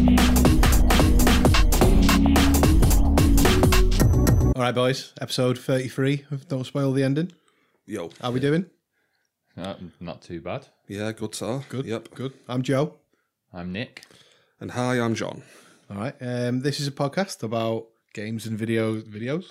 All 0.00 0.06
right, 4.56 4.74
boys. 4.74 5.12
Episode 5.20 5.58
thirty-three 5.58 6.24
of 6.30 6.48
Don't 6.48 6.64
Spoil 6.64 6.92
the 6.92 7.02
Ending. 7.02 7.32
Yo. 7.84 8.10
How 8.18 8.30
we 8.30 8.40
doing? 8.40 8.64
Uh, 9.58 9.74
not 9.98 10.22
too 10.22 10.40
bad. 10.40 10.68
Yeah, 10.88 11.12
good, 11.12 11.34
sir. 11.34 11.62
Good. 11.68 11.84
Yep. 11.84 12.14
Good. 12.14 12.32
I'm 12.48 12.62
Joe. 12.62 12.94
I'm 13.52 13.72
Nick. 13.72 14.04
And 14.58 14.70
hi, 14.70 14.98
I'm 14.98 15.14
John. 15.14 15.42
All 15.90 15.98
right. 15.98 16.14
Um, 16.18 16.60
this 16.60 16.80
is 16.80 16.86
a 16.86 16.92
podcast 16.92 17.42
about 17.42 17.88
games 18.12 18.46
and 18.46 18.58
video 18.58 19.00
videos, 19.00 19.44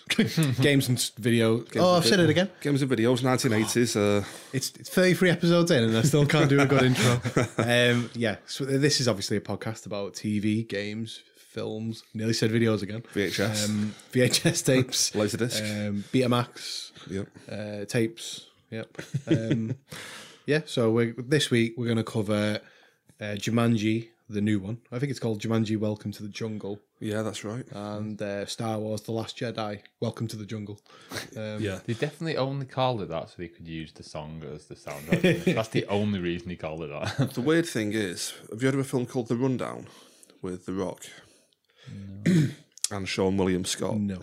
games 0.62 0.90
and 0.90 0.98
s- 0.98 1.12
video. 1.18 1.64
oh, 1.78 1.96
I've 1.98 2.06
said 2.06 2.20
it 2.20 2.30
again. 2.30 2.50
Games 2.62 2.82
and 2.82 2.92
videos, 2.92 3.22
1980s. 3.22 3.96
Uh, 3.96 4.26
It's, 4.54 4.72
it's 4.80 4.90
33 4.90 5.30
episodes 5.32 5.72
in, 5.72 5.84
and 5.84 5.98
I 5.98 6.02
still 6.04 6.26
can't 6.26 6.50
do 6.50 6.60
a 6.60 6.66
good 6.66 6.84
intro. 6.84 7.22
Um, 7.58 8.10
yeah. 8.16 8.38
So 8.46 8.66
this 8.66 9.00
is 9.02 9.08
obviously 9.08 9.38
a 9.38 9.42
podcast 9.42 9.86
about 9.86 10.14
TV, 10.14 10.68
games, 10.68 11.22
films. 11.38 12.04
Nearly 12.14 12.34
said 12.34 12.52
videos 12.52 12.82
again. 12.82 13.04
VHS. 13.14 13.70
Um, 13.70 13.96
VHS 14.12 14.66
tapes. 14.66 15.12
Laserdisc. 15.20 15.62
Um, 15.88 16.04
Betamax. 16.14 16.92
yep. 17.10 17.28
uh, 17.52 17.86
tapes. 17.86 18.48
Yep. 18.72 19.02
Um, 19.28 19.76
yeah. 20.46 20.62
So 20.66 20.92
we 20.92 21.14
this 21.18 21.50
week 21.50 21.74
we're 21.78 21.86
going 21.86 21.98
to 21.98 22.04
cover 22.04 22.60
uh, 23.22 23.24
Jumanji, 23.36 24.10
the 24.30 24.42
new 24.42 24.60
one. 24.60 24.78
I 24.92 25.00
think 25.00 25.10
it's 25.10 25.20
called 25.20 25.42
Jumanji: 25.42 25.78
Welcome 25.78 26.12
to 26.14 26.24
the 26.24 26.30
Jungle, 26.30 26.80
Yeah, 27.00 27.22
that's 27.24 27.44
right. 27.44 27.66
and 27.72 28.22
uh, 28.22 28.46
Star 28.46 28.78
Wars: 28.78 29.02
The 29.02 29.12
Last 29.12 29.38
Jedi: 29.38 29.82
Welcome 30.00 30.28
to 30.28 30.36
the 30.38 30.46
Jungle. 30.46 30.80
Um, 31.36 31.58
yeah. 31.62 31.80
They 31.86 31.94
definitely 31.94 32.38
only 32.38 32.66
called 32.66 33.02
it 33.02 33.10
that 33.10 33.30
so 33.30 33.36
they 33.38 33.48
could 33.48 33.68
use 33.68 33.92
the 33.92 34.04
song 34.04 34.44
as 34.54 34.66
the 34.66 34.76
sound. 34.76 35.08
That's 35.08 35.70
the 35.70 35.86
only 35.88 36.20
reason 36.20 36.50
he 36.50 36.56
called 36.56 36.84
it 36.84 36.90
that. 36.90 37.34
The 37.34 37.42
weird 37.42 37.66
thing 37.66 37.94
is, 37.94 38.34
have 38.52 38.62
you 38.62 38.68
heard 38.68 38.76
of 38.76 38.82
a 38.82 38.84
film 38.84 39.06
called 39.06 39.28
The 39.28 39.36
Rundown 39.36 39.88
with 40.42 40.66
The 40.66 40.74
Rock 40.74 41.06
and 42.26 42.54
Seann 43.08 43.38
William 43.38 43.66
Scott? 43.66 43.98
No. 43.98 44.20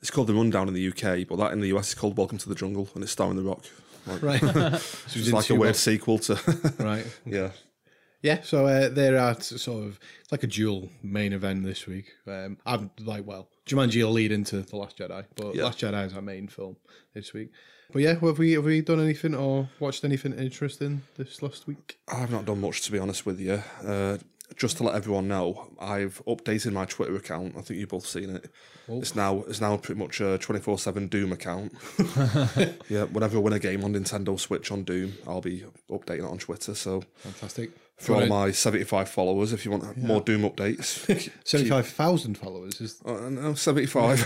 It's 0.00 0.10
called 0.12 0.28
The 0.28 0.34
Rundown 0.34 0.68
in 0.68 0.74
the 0.74 0.88
UK, 0.88 1.26
but 1.28 1.36
that 1.36 1.52
in 1.52 1.60
the 1.60 1.68
US 1.76 1.88
is 1.88 1.94
called 1.94 2.16
Welcome 2.16 2.38
to 2.38 2.48
the 2.48 2.54
Jungle, 2.54 2.88
and 2.94 3.02
it's 3.02 3.12
starring 3.12 3.36
The 3.36 3.42
Rock. 3.42 3.64
Like, 4.06 4.22
Right. 4.22 4.40
so 4.80 5.18
It's 5.18 5.32
like 5.32 5.50
a 5.50 5.54
weird 5.56 5.74
sequel 5.76 6.18
to. 6.20 6.38
Right. 6.78 7.04
yeah. 7.26 7.50
Yeah. 8.22 8.40
So 8.42 8.66
uh, 8.66 8.88
there 8.88 9.18
are 9.18 9.40
sort 9.40 9.84
of 9.84 10.00
it's 10.20 10.32
like 10.32 10.42
a 10.42 10.46
dual 10.48 10.88
main 11.02 11.32
event 11.32 11.64
this 11.64 11.86
week. 11.86 12.12
Um, 12.26 12.58
I'm 12.66 12.90
like, 13.04 13.26
well, 13.26 13.48
Jumanji 13.66 14.02
will 14.02 14.12
lead 14.12 14.32
into 14.32 14.60
the 14.62 14.76
Last 14.76 14.98
Jedi, 14.98 15.24
but 15.36 15.54
Yeah. 15.54 15.64
Last 15.64 15.78
Jedi 15.78 16.06
is 16.06 16.14
our 16.14 16.22
main 16.22 16.48
film 16.48 16.76
this 17.14 17.32
week. 17.32 17.50
But 17.92 18.02
yeah, 18.02 18.14
have 18.20 18.38
we 18.38 18.52
have 18.52 18.64
we 18.64 18.80
done 18.82 19.00
anything 19.00 19.34
or 19.34 19.70
watched 19.80 20.04
anything 20.04 20.32
interesting 20.34 21.02
this 21.16 21.42
last 21.42 21.66
week? 21.66 21.98
I've 22.08 22.30
not 22.30 22.44
done 22.44 22.60
much 22.60 22.82
to 22.82 22.92
be 22.92 22.98
honest 22.98 23.24
with 23.24 23.40
you. 23.40 23.62
Uh, 23.84 24.18
just 24.56 24.78
to 24.78 24.82
let 24.82 24.94
everyone 24.94 25.28
know, 25.28 25.68
I've 25.78 26.22
updated 26.26 26.72
my 26.72 26.86
Twitter 26.86 27.14
account. 27.16 27.54
I 27.56 27.60
think 27.60 27.80
you've 27.80 27.90
both 27.90 28.06
seen 28.06 28.30
it. 28.30 28.50
It's 28.88 29.14
now 29.14 29.44
it's 29.46 29.60
now 29.60 29.76
pretty 29.76 29.98
much 30.00 30.20
a 30.20 30.38
twenty 30.38 30.60
four 30.60 30.78
seven 30.78 31.06
Doom 31.06 31.32
account. 31.32 31.72
yeah, 32.88 33.04
whenever 33.04 33.36
I 33.36 33.40
win 33.40 33.52
a 33.52 33.58
game 33.58 33.84
on 33.84 33.92
Nintendo 33.94 34.38
Switch 34.40 34.72
on 34.72 34.84
Doom, 34.84 35.14
I'll 35.26 35.40
be 35.40 35.64
updating 35.90 36.20
it 36.20 36.30
on 36.30 36.38
Twitter. 36.38 36.74
So 36.74 37.04
Fantastic. 37.16 37.70
For 37.98 38.14
all 38.14 38.26
my 38.26 38.50
seventy 38.52 38.84
five 38.84 39.08
followers, 39.08 39.52
if 39.52 39.64
you 39.64 39.70
want 39.70 39.96
more 39.96 40.20
Doom 40.20 40.42
updates, 40.42 41.30
75,000 41.44 42.38
followers 42.38 42.80
is 42.80 43.00
uh, 43.04 43.28
no, 43.28 43.54
seventy 43.54 43.86
five. 43.86 44.24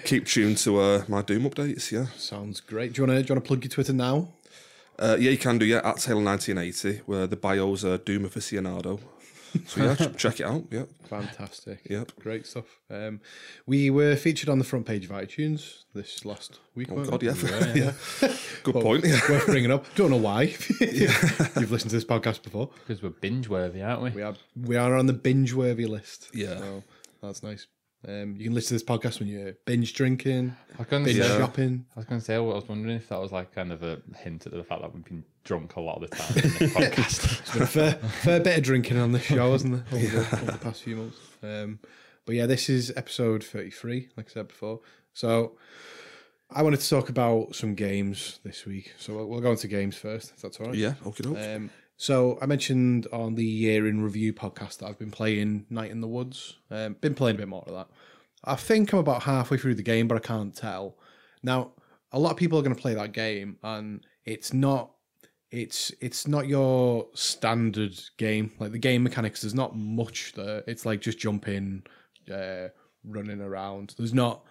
Keep 0.04 0.26
tuned 0.26 0.58
to 0.58 0.78
uh, 0.78 1.04
my 1.08 1.22
Doom 1.22 1.44
updates. 1.48 1.90
Yeah, 1.90 2.06
sounds 2.16 2.60
great. 2.60 2.92
Do 2.92 3.02
you 3.02 3.08
want 3.08 3.18
to 3.18 3.22
do 3.22 3.28
you 3.28 3.34
want 3.34 3.44
to 3.44 3.48
plug 3.48 3.64
your 3.64 3.70
Twitter 3.70 3.92
now? 3.92 4.28
uh, 4.98 5.16
yeah, 5.18 5.30
you 5.30 5.38
can 5.38 5.58
do. 5.58 5.64
Yeah, 5.64 5.80
at 5.82 5.96
Taylor 5.98 6.20
nineteen 6.22 6.58
eighty, 6.58 7.00
where 7.06 7.26
the 7.26 7.36
bios 7.36 7.84
are 7.84 7.98
Doom 7.98 8.24
aficionado. 8.28 9.00
So 9.66 9.84
yeah, 9.84 9.94
check 10.16 10.40
it 10.40 10.46
out. 10.46 10.64
Yeah, 10.70 10.84
Fantastic. 11.08 11.86
Yep. 11.88 12.12
Great 12.20 12.46
stuff. 12.46 12.64
Um, 12.90 13.20
we 13.66 13.90
were 13.90 14.16
featured 14.16 14.48
on 14.48 14.58
the 14.58 14.64
front 14.64 14.86
page 14.86 15.04
of 15.04 15.10
iTunes 15.10 15.84
this 15.94 16.24
last 16.24 16.58
week. 16.74 16.88
oh 16.90 17.04
god, 17.04 17.22
we? 17.22 17.28
yeah, 17.28 17.74
yeah. 17.74 17.92
Good 18.62 18.74
point. 18.74 19.04
Yeah. 19.04 19.20
Worth 19.28 19.46
bringing 19.46 19.70
up. 19.70 19.86
Don't 19.94 20.10
know 20.10 20.16
why. 20.16 20.42
You've 20.80 21.70
listened 21.70 21.90
to 21.90 21.96
this 21.96 22.04
podcast 22.04 22.42
before. 22.42 22.70
Because 22.86 23.02
we're 23.02 23.10
binge 23.10 23.48
worthy, 23.48 23.82
aren't 23.82 24.02
we? 24.02 24.10
We 24.10 24.22
are 24.22 24.34
we 24.56 24.76
are 24.76 24.96
on 24.96 25.06
the 25.06 25.12
binge 25.12 25.54
worthy 25.54 25.86
list. 25.86 26.30
Yeah. 26.32 26.58
So 26.58 26.82
that's 27.22 27.42
nice. 27.42 27.66
Um, 28.06 28.36
you 28.36 28.44
can 28.44 28.54
listen 28.54 28.68
to 28.68 28.74
this 28.74 28.82
podcast 28.82 29.18
when 29.18 29.28
you're 29.28 29.54
binge 29.64 29.94
drinking, 29.94 30.54
I 30.74 30.78
was 30.78 30.86
going 30.88 31.04
binge 31.04 31.18
say, 31.18 31.38
shopping. 31.38 31.86
I 31.96 32.00
was 32.00 32.06
going 32.06 32.20
to 32.20 32.24
say, 32.24 32.34
I 32.34 32.38
was 32.38 32.68
wondering 32.68 32.96
if 32.96 33.08
that 33.08 33.20
was 33.20 33.32
like 33.32 33.54
kind 33.54 33.72
of 33.72 33.82
a 33.82 34.02
hint 34.18 34.46
at 34.46 34.52
the 34.52 34.62
fact 34.62 34.82
that 34.82 34.94
we've 34.94 35.04
been 35.04 35.24
drunk 35.44 35.76
a 35.76 35.80
lot 35.80 36.02
of 36.02 36.10
the 36.10 36.16
time 36.16 36.36
in 36.36 36.42
this 36.42 36.74
podcast. 36.74 37.52
been 37.54 37.62
a 37.62 37.66
fair, 37.66 37.92
fair 37.92 38.40
bit 38.40 38.58
of 38.58 38.64
drinking 38.64 38.98
on 38.98 39.12
this 39.12 39.22
show, 39.22 39.52
hasn't 39.52 39.88
there, 39.90 39.98
over, 40.00 40.06
the, 40.06 40.36
over 40.36 40.52
the 40.52 40.58
past 40.58 40.82
few 40.82 40.96
months? 40.96 41.18
Um, 41.42 41.78
but 42.26 42.34
yeah, 42.34 42.46
this 42.46 42.68
is 42.68 42.92
episode 42.96 43.42
33, 43.42 44.10
like 44.16 44.26
I 44.28 44.32
said 44.32 44.48
before. 44.48 44.80
So 45.14 45.56
I 46.50 46.62
wanted 46.62 46.80
to 46.80 46.88
talk 46.88 47.08
about 47.08 47.54
some 47.54 47.74
games 47.74 48.40
this 48.44 48.66
week. 48.66 48.92
So 48.98 49.14
we'll, 49.14 49.26
we'll 49.26 49.40
go 49.40 49.50
into 49.52 49.68
games 49.68 49.96
first, 49.96 50.32
if 50.34 50.42
that's 50.42 50.60
all 50.60 50.66
right. 50.66 50.74
Yeah, 50.74 50.94
okay. 51.06 51.54
Um, 51.54 51.70
so 51.96 52.38
I 52.42 52.46
mentioned 52.46 53.06
on 53.12 53.34
the 53.34 53.44
year 53.44 53.86
in 53.86 54.02
review 54.02 54.32
podcast 54.32 54.78
that 54.78 54.86
I've 54.86 54.98
been 54.98 55.10
playing 55.10 55.66
Night 55.70 55.90
in 55.90 56.00
the 56.00 56.08
Woods. 56.08 56.56
Um, 56.70 56.94
been 57.00 57.14
playing 57.14 57.36
a 57.36 57.38
bit 57.38 57.48
more 57.48 57.64
of 57.66 57.74
that. 57.74 57.88
I 58.44 58.56
think 58.56 58.92
I'm 58.92 58.98
about 58.98 59.22
halfway 59.22 59.56
through 59.56 59.76
the 59.76 59.82
game, 59.82 60.06
but 60.08 60.16
I 60.16 60.20
can't 60.20 60.54
tell. 60.54 60.96
Now, 61.42 61.72
a 62.12 62.18
lot 62.18 62.32
of 62.32 62.36
people 62.36 62.58
are 62.58 62.62
going 62.62 62.74
to 62.74 62.80
play 62.80 62.94
that 62.94 63.12
game, 63.12 63.58
and 63.62 64.04
it's 64.24 64.52
not. 64.52 64.90
It's 65.50 65.92
it's 66.00 66.26
not 66.26 66.48
your 66.48 67.06
standard 67.14 67.98
game. 68.18 68.52
Like 68.58 68.72
the 68.72 68.78
game 68.78 69.04
mechanics, 69.04 69.42
there's 69.42 69.54
not 69.54 69.76
much 69.76 70.32
there. 70.34 70.64
It's 70.66 70.84
like 70.84 71.00
just 71.00 71.18
jumping, 71.18 71.84
uh, 72.32 72.68
running 73.04 73.40
around. 73.40 73.94
There's 73.96 74.14
not 74.14 74.42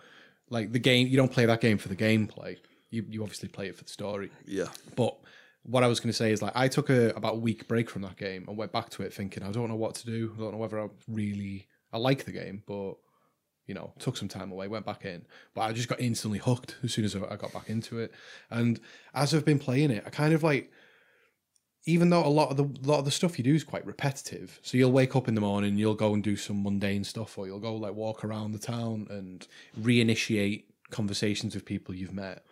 like 0.50 0.72
the 0.72 0.80
game. 0.80 1.08
You 1.08 1.18
don't 1.18 1.32
play 1.32 1.46
that 1.46 1.60
game 1.60 1.78
for 1.78 1.90
the 1.90 1.96
gameplay. 1.96 2.56
You 2.90 3.06
you 3.10 3.22
obviously 3.22 3.50
play 3.50 3.68
it 3.68 3.76
for 3.76 3.84
the 3.84 3.90
story. 3.90 4.32
yeah, 4.46 4.68
But 4.96 5.18
what 5.64 5.84
I 5.84 5.88
was 5.88 6.00
going 6.00 6.10
to 6.10 6.18
say 6.18 6.32
is 6.32 6.42
like 6.42 6.54
I 6.56 6.68
took 6.68 6.90
a 6.90 7.10
about 7.12 7.36
a 7.36 7.40
week 7.40 7.68
break 7.68 7.90
from 7.90 8.02
that 8.04 8.18
game 8.18 8.46
and 8.48 8.58
went 8.58 8.72
back 8.72 8.90
to 8.92 9.04
it 9.04 9.14
thinking 9.14 9.44
I 9.44 9.52
don't 9.52 9.70
know 9.70 9.76
what 9.76 9.96
to 9.96 10.06
do. 10.06 10.34
I 10.36 10.42
don't 10.42 10.52
know 10.52 10.58
whether 10.58 10.80
I 10.80 10.90
really 11.08 11.68
I 11.92 11.98
like 11.98 12.26
the 12.26 12.32
game, 12.32 12.64
but 12.68 12.96
you 13.66 13.74
know, 13.74 13.94
took 13.98 14.18
some 14.18 14.28
time 14.28 14.52
away, 14.52 14.68
went 14.68 14.86
back 14.86 15.06
in, 15.06 15.26
but 15.54 15.62
I 15.62 15.72
just 15.72 15.88
got 15.88 16.02
instantly 16.02 16.40
hooked 16.40 16.76
as 16.84 16.94
soon 16.94 17.06
as 17.06 17.16
I 17.16 17.36
got 17.38 17.54
back 17.54 17.70
into 17.70 18.00
it. 18.00 18.12
And 18.50 18.80
as 19.14 19.34
I've 19.34 19.46
been 19.46 19.60
playing 19.60 19.92
it, 19.92 20.04
I 20.06 20.10
kind 20.10 20.34
of 20.34 20.44
like 20.44 20.70
even 21.86 22.10
though 22.10 22.26
a 22.26 22.28
lot 22.28 22.50
of 22.50 22.58
the 22.58 22.64
lot 22.88 23.00
of 23.00 23.06
the 23.06 23.12
stuff 23.12 23.38
you 23.38 23.44
do 23.44 23.56
is 23.56 23.64
quite 23.64 23.86
repetitive, 23.86 24.60
so 24.62 24.78
you'll 24.78 24.92
wake 24.92 25.16
up 25.16 25.28
in 25.28 25.36
the 25.36 25.42
morning, 25.42 25.78
you'll 25.78 25.96
go 25.96 26.14
and 26.14 26.24
do 26.24 26.36
some 26.36 26.64
mundane 26.64 27.04
stuff, 27.04 27.38
or 27.38 27.46
you'll 27.46 27.60
go 27.60 27.76
like 27.76 27.94
walk 27.94 28.24
around 28.24 28.52
the 28.52 28.60
town 28.60 29.08
and 29.10 29.48
reinitiate 29.80 30.64
conversations 30.90 31.56
with 31.56 31.66
people 31.66 31.96
you've 31.96 32.14
met. 32.14 32.46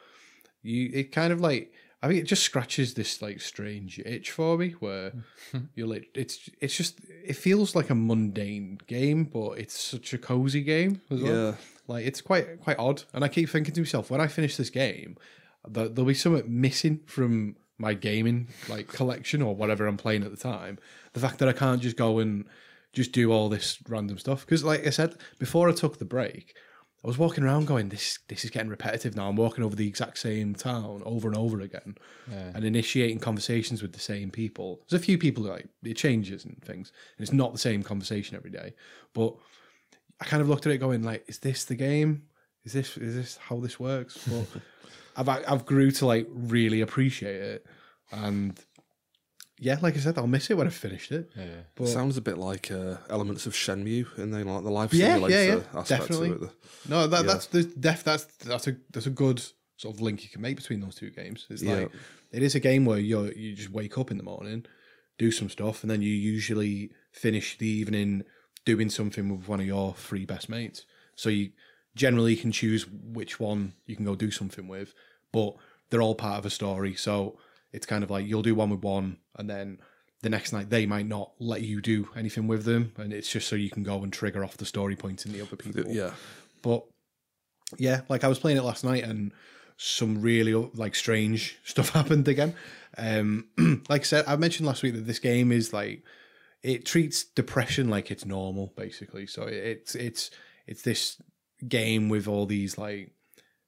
You 0.63 0.89
it 0.93 1.11
kind 1.11 1.33
of 1.33 1.41
like 1.41 1.73
I 2.03 2.07
think 2.07 2.19
it 2.19 2.25
just 2.25 2.43
scratches 2.43 2.95
this 2.95 3.21
like 3.21 3.39
strange 3.41 3.99
itch 3.99 4.31
for 4.31 4.57
me 4.57 4.71
where 4.79 5.13
you're 5.75 5.87
like 5.87 6.09
it's 6.15 6.49
it's 6.59 6.75
just 6.75 6.99
it 7.23 7.35
feels 7.35 7.75
like 7.75 7.89
a 7.89 7.95
mundane 7.95 8.79
game, 8.87 9.25
but 9.25 9.59
it's 9.59 9.79
such 9.79 10.13
a 10.13 10.17
cozy 10.17 10.61
game 10.61 11.01
as 11.11 11.21
well. 11.21 11.33
yeah. 11.33 11.55
Like 11.87 12.05
it's 12.05 12.21
quite 12.21 12.59
quite 12.61 12.79
odd, 12.79 13.03
and 13.13 13.23
I 13.23 13.27
keep 13.27 13.49
thinking 13.49 13.73
to 13.75 13.81
myself 13.81 14.09
when 14.09 14.21
I 14.21 14.27
finish 14.27 14.57
this 14.57 14.69
game, 14.69 15.17
there'll 15.67 16.05
be 16.05 16.13
something 16.13 16.43
missing 16.47 17.01
from 17.05 17.55
my 17.77 17.93
gaming 17.93 18.47
like 18.69 18.87
collection 18.87 19.41
or 19.41 19.55
whatever 19.55 19.87
I'm 19.87 19.97
playing 19.97 20.23
at 20.23 20.31
the 20.31 20.37
time. 20.37 20.79
The 21.13 21.19
fact 21.19 21.39
that 21.39 21.49
I 21.49 21.53
can't 21.53 21.81
just 21.81 21.97
go 21.97 22.19
and 22.19 22.45
just 22.93 23.11
do 23.11 23.31
all 23.31 23.49
this 23.49 23.77
random 23.87 24.17
stuff 24.17 24.45
because, 24.45 24.63
like 24.63 24.85
I 24.85 24.89
said 24.89 25.15
before, 25.39 25.69
I 25.69 25.73
took 25.73 25.97
the 25.97 26.05
break. 26.05 26.55
I 27.03 27.07
was 27.07 27.17
walking 27.17 27.43
around 27.43 27.65
going, 27.65 27.89
"This 27.89 28.19
this 28.27 28.43
is 28.43 28.51
getting 28.51 28.69
repetitive 28.69 29.15
now." 29.15 29.27
I'm 29.27 29.35
walking 29.35 29.63
over 29.63 29.75
the 29.75 29.87
exact 29.87 30.19
same 30.19 30.53
town 30.53 31.01
over 31.05 31.27
and 31.27 31.37
over 31.37 31.59
again, 31.61 31.97
and 32.53 32.63
initiating 32.63 33.19
conversations 33.19 33.81
with 33.81 33.93
the 33.93 33.99
same 33.99 34.29
people. 34.29 34.81
There's 34.87 35.01
a 35.01 35.05
few 35.05 35.17
people 35.17 35.43
like 35.43 35.67
it 35.83 35.97
changes 35.97 36.45
and 36.45 36.61
things, 36.63 36.91
and 37.17 37.23
it's 37.23 37.33
not 37.33 37.53
the 37.53 37.59
same 37.59 37.81
conversation 37.81 38.37
every 38.37 38.51
day. 38.51 38.73
But 39.13 39.35
I 40.19 40.25
kind 40.25 40.41
of 40.41 40.49
looked 40.49 40.67
at 40.67 40.71
it 40.71 40.77
going 40.77 41.01
like, 41.01 41.23
is 41.27 41.39
this 41.39 41.65
the 41.65 41.75
game? 41.75 42.23
Is 42.63 42.73
this 42.73 42.95
is 42.97 43.15
this 43.15 43.37
how 43.37 43.59
this 43.59 43.79
works? 43.79 44.19
But 44.27 44.47
I've 45.15 45.45
I've 45.51 45.65
grew 45.65 45.89
to 45.91 46.05
like 46.05 46.27
really 46.29 46.81
appreciate 46.81 47.41
it, 47.41 47.65
and 48.11 48.59
yeah, 49.63 49.77
like 49.81 49.95
I 49.95 49.99
said, 49.99 50.17
I'll 50.17 50.25
miss 50.27 50.49
it 50.49 50.57
when 50.57 50.65
I've 50.67 50.73
finished 50.73 51.11
it. 51.11 51.29
Yeah. 51.37 51.45
But 51.75 51.87
Sounds 51.87 52.17
a 52.17 52.21
bit 52.21 52.37
like 52.37 52.71
uh, 52.71 52.97
elements 53.09 53.45
of 53.45 53.53
Shenmue 53.53 54.17
in 54.17 54.31
the 54.31 54.43
like 54.43 54.63
the 54.63 54.71
life 54.71 54.91
Yeah, 54.93 55.13
simulator 55.13 55.35
yeah, 55.43 55.55
yeah, 55.55 55.79
aspect 55.79 56.01
definitely. 56.07 56.29
to 56.37 56.43
it. 56.45 56.51
no, 56.89 57.07
that 57.07 57.25
that's 57.27 57.45
the 57.47 57.63
def 57.63 58.03
that's 58.03 58.25
that's 58.37 58.67
a 58.67 58.75
that's 58.91 59.05
a 59.05 59.11
good 59.11 59.41
sort 59.77 59.95
of 59.95 60.01
link 60.01 60.23
you 60.23 60.29
can 60.29 60.41
make 60.41 60.55
between 60.57 60.81
those 60.81 60.95
two 60.95 61.11
games. 61.11 61.45
It's 61.49 61.61
Yeah. 61.61 61.75
like 61.81 61.91
it 62.31 62.41
is 62.43 62.55
a 62.55 62.59
game 62.59 62.85
where 62.85 62.99
you 62.99 63.31
you 63.35 63.55
just 63.55 63.69
wake 63.71 63.97
up 63.99 64.09
in 64.11 64.17
the 64.17 64.23
morning, 64.23 64.65
do 65.19 65.31
some 65.31 65.49
stuff, 65.49 65.83
and 65.83 65.91
then 65.91 66.01
you 66.01 66.09
usually 66.11 66.91
finish 67.11 67.57
the 67.57 67.67
evening 67.67 68.23
doing 68.65 68.89
something 68.89 69.29
with 69.29 69.47
one 69.47 69.59
of 69.59 69.65
your 69.67 69.93
three 69.93 70.25
best 70.25 70.49
mates. 70.49 70.85
So 71.15 71.29
you 71.29 71.51
generally 71.95 72.35
can 72.35 72.51
choose 72.51 72.87
which 72.87 73.39
one 73.39 73.73
you 73.85 73.95
can 73.95 74.05
go 74.05 74.15
do 74.15 74.31
something 74.31 74.67
with, 74.67 74.93
but 75.31 75.55
they're 75.89 76.01
all 76.01 76.15
part 76.15 76.39
of 76.39 76.45
a 76.45 76.49
story. 76.49 76.95
So 76.95 77.37
it's 77.71 77.85
kind 77.85 78.03
of 78.03 78.09
like 78.09 78.25
you'll 78.25 78.41
do 78.41 78.55
one 78.55 78.69
with 78.69 78.83
one, 78.83 79.17
and 79.37 79.49
then 79.49 79.79
the 80.21 80.29
next 80.29 80.53
night 80.53 80.69
they 80.69 80.85
might 80.85 81.07
not 81.07 81.31
let 81.39 81.61
you 81.61 81.81
do 81.81 82.09
anything 82.15 82.47
with 82.47 82.65
them, 82.65 82.93
and 82.97 83.13
it's 83.13 83.31
just 83.31 83.47
so 83.47 83.55
you 83.55 83.69
can 83.69 83.83
go 83.83 84.03
and 84.03 84.13
trigger 84.13 84.43
off 84.43 84.57
the 84.57 84.65
story 84.65 84.95
points 84.95 85.25
in 85.25 85.33
the 85.33 85.41
other 85.41 85.55
people. 85.55 85.83
Yeah. 85.87 86.11
But 86.61 86.83
yeah, 87.77 88.01
like 88.09 88.23
I 88.23 88.27
was 88.27 88.39
playing 88.39 88.57
it 88.57 88.63
last 88.63 88.83
night 88.83 89.03
and 89.03 89.31
some 89.77 90.21
really 90.21 90.53
like 90.75 90.93
strange 90.95 91.57
stuff 91.65 91.89
happened 91.89 92.27
again. 92.27 92.55
Um, 92.97 93.47
like 93.89 94.01
I 94.01 94.03
said, 94.03 94.25
I 94.27 94.35
mentioned 94.35 94.67
last 94.67 94.83
week 94.83 94.93
that 94.93 95.07
this 95.07 95.19
game 95.19 95.51
is 95.51 95.73
like 95.73 96.03
it 96.63 96.85
treats 96.85 97.23
depression 97.23 97.89
like 97.89 98.11
it's 98.11 98.25
normal, 98.25 98.73
basically. 98.75 99.25
So 99.25 99.43
it's 99.43 99.95
it's 99.95 100.29
it's 100.67 100.83
this 100.83 101.21
game 101.67 102.09
with 102.09 102.27
all 102.27 102.45
these 102.45 102.77
like 102.77 103.11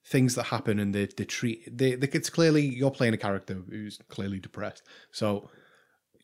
things 0.06 0.36
that 0.36 0.44
happen 0.44 0.80
and 0.80 0.94
they, 0.94 1.06
they 1.06 1.24
treat 1.24 1.78
they, 1.78 1.96
they 1.96 2.08
it's 2.10 2.30
clearly 2.30 2.62
you're 2.62 2.92
playing 2.92 3.14
a 3.14 3.18
character 3.18 3.54
who's 3.70 4.00
clearly 4.10 4.40
depressed. 4.40 4.84
So 5.12 5.50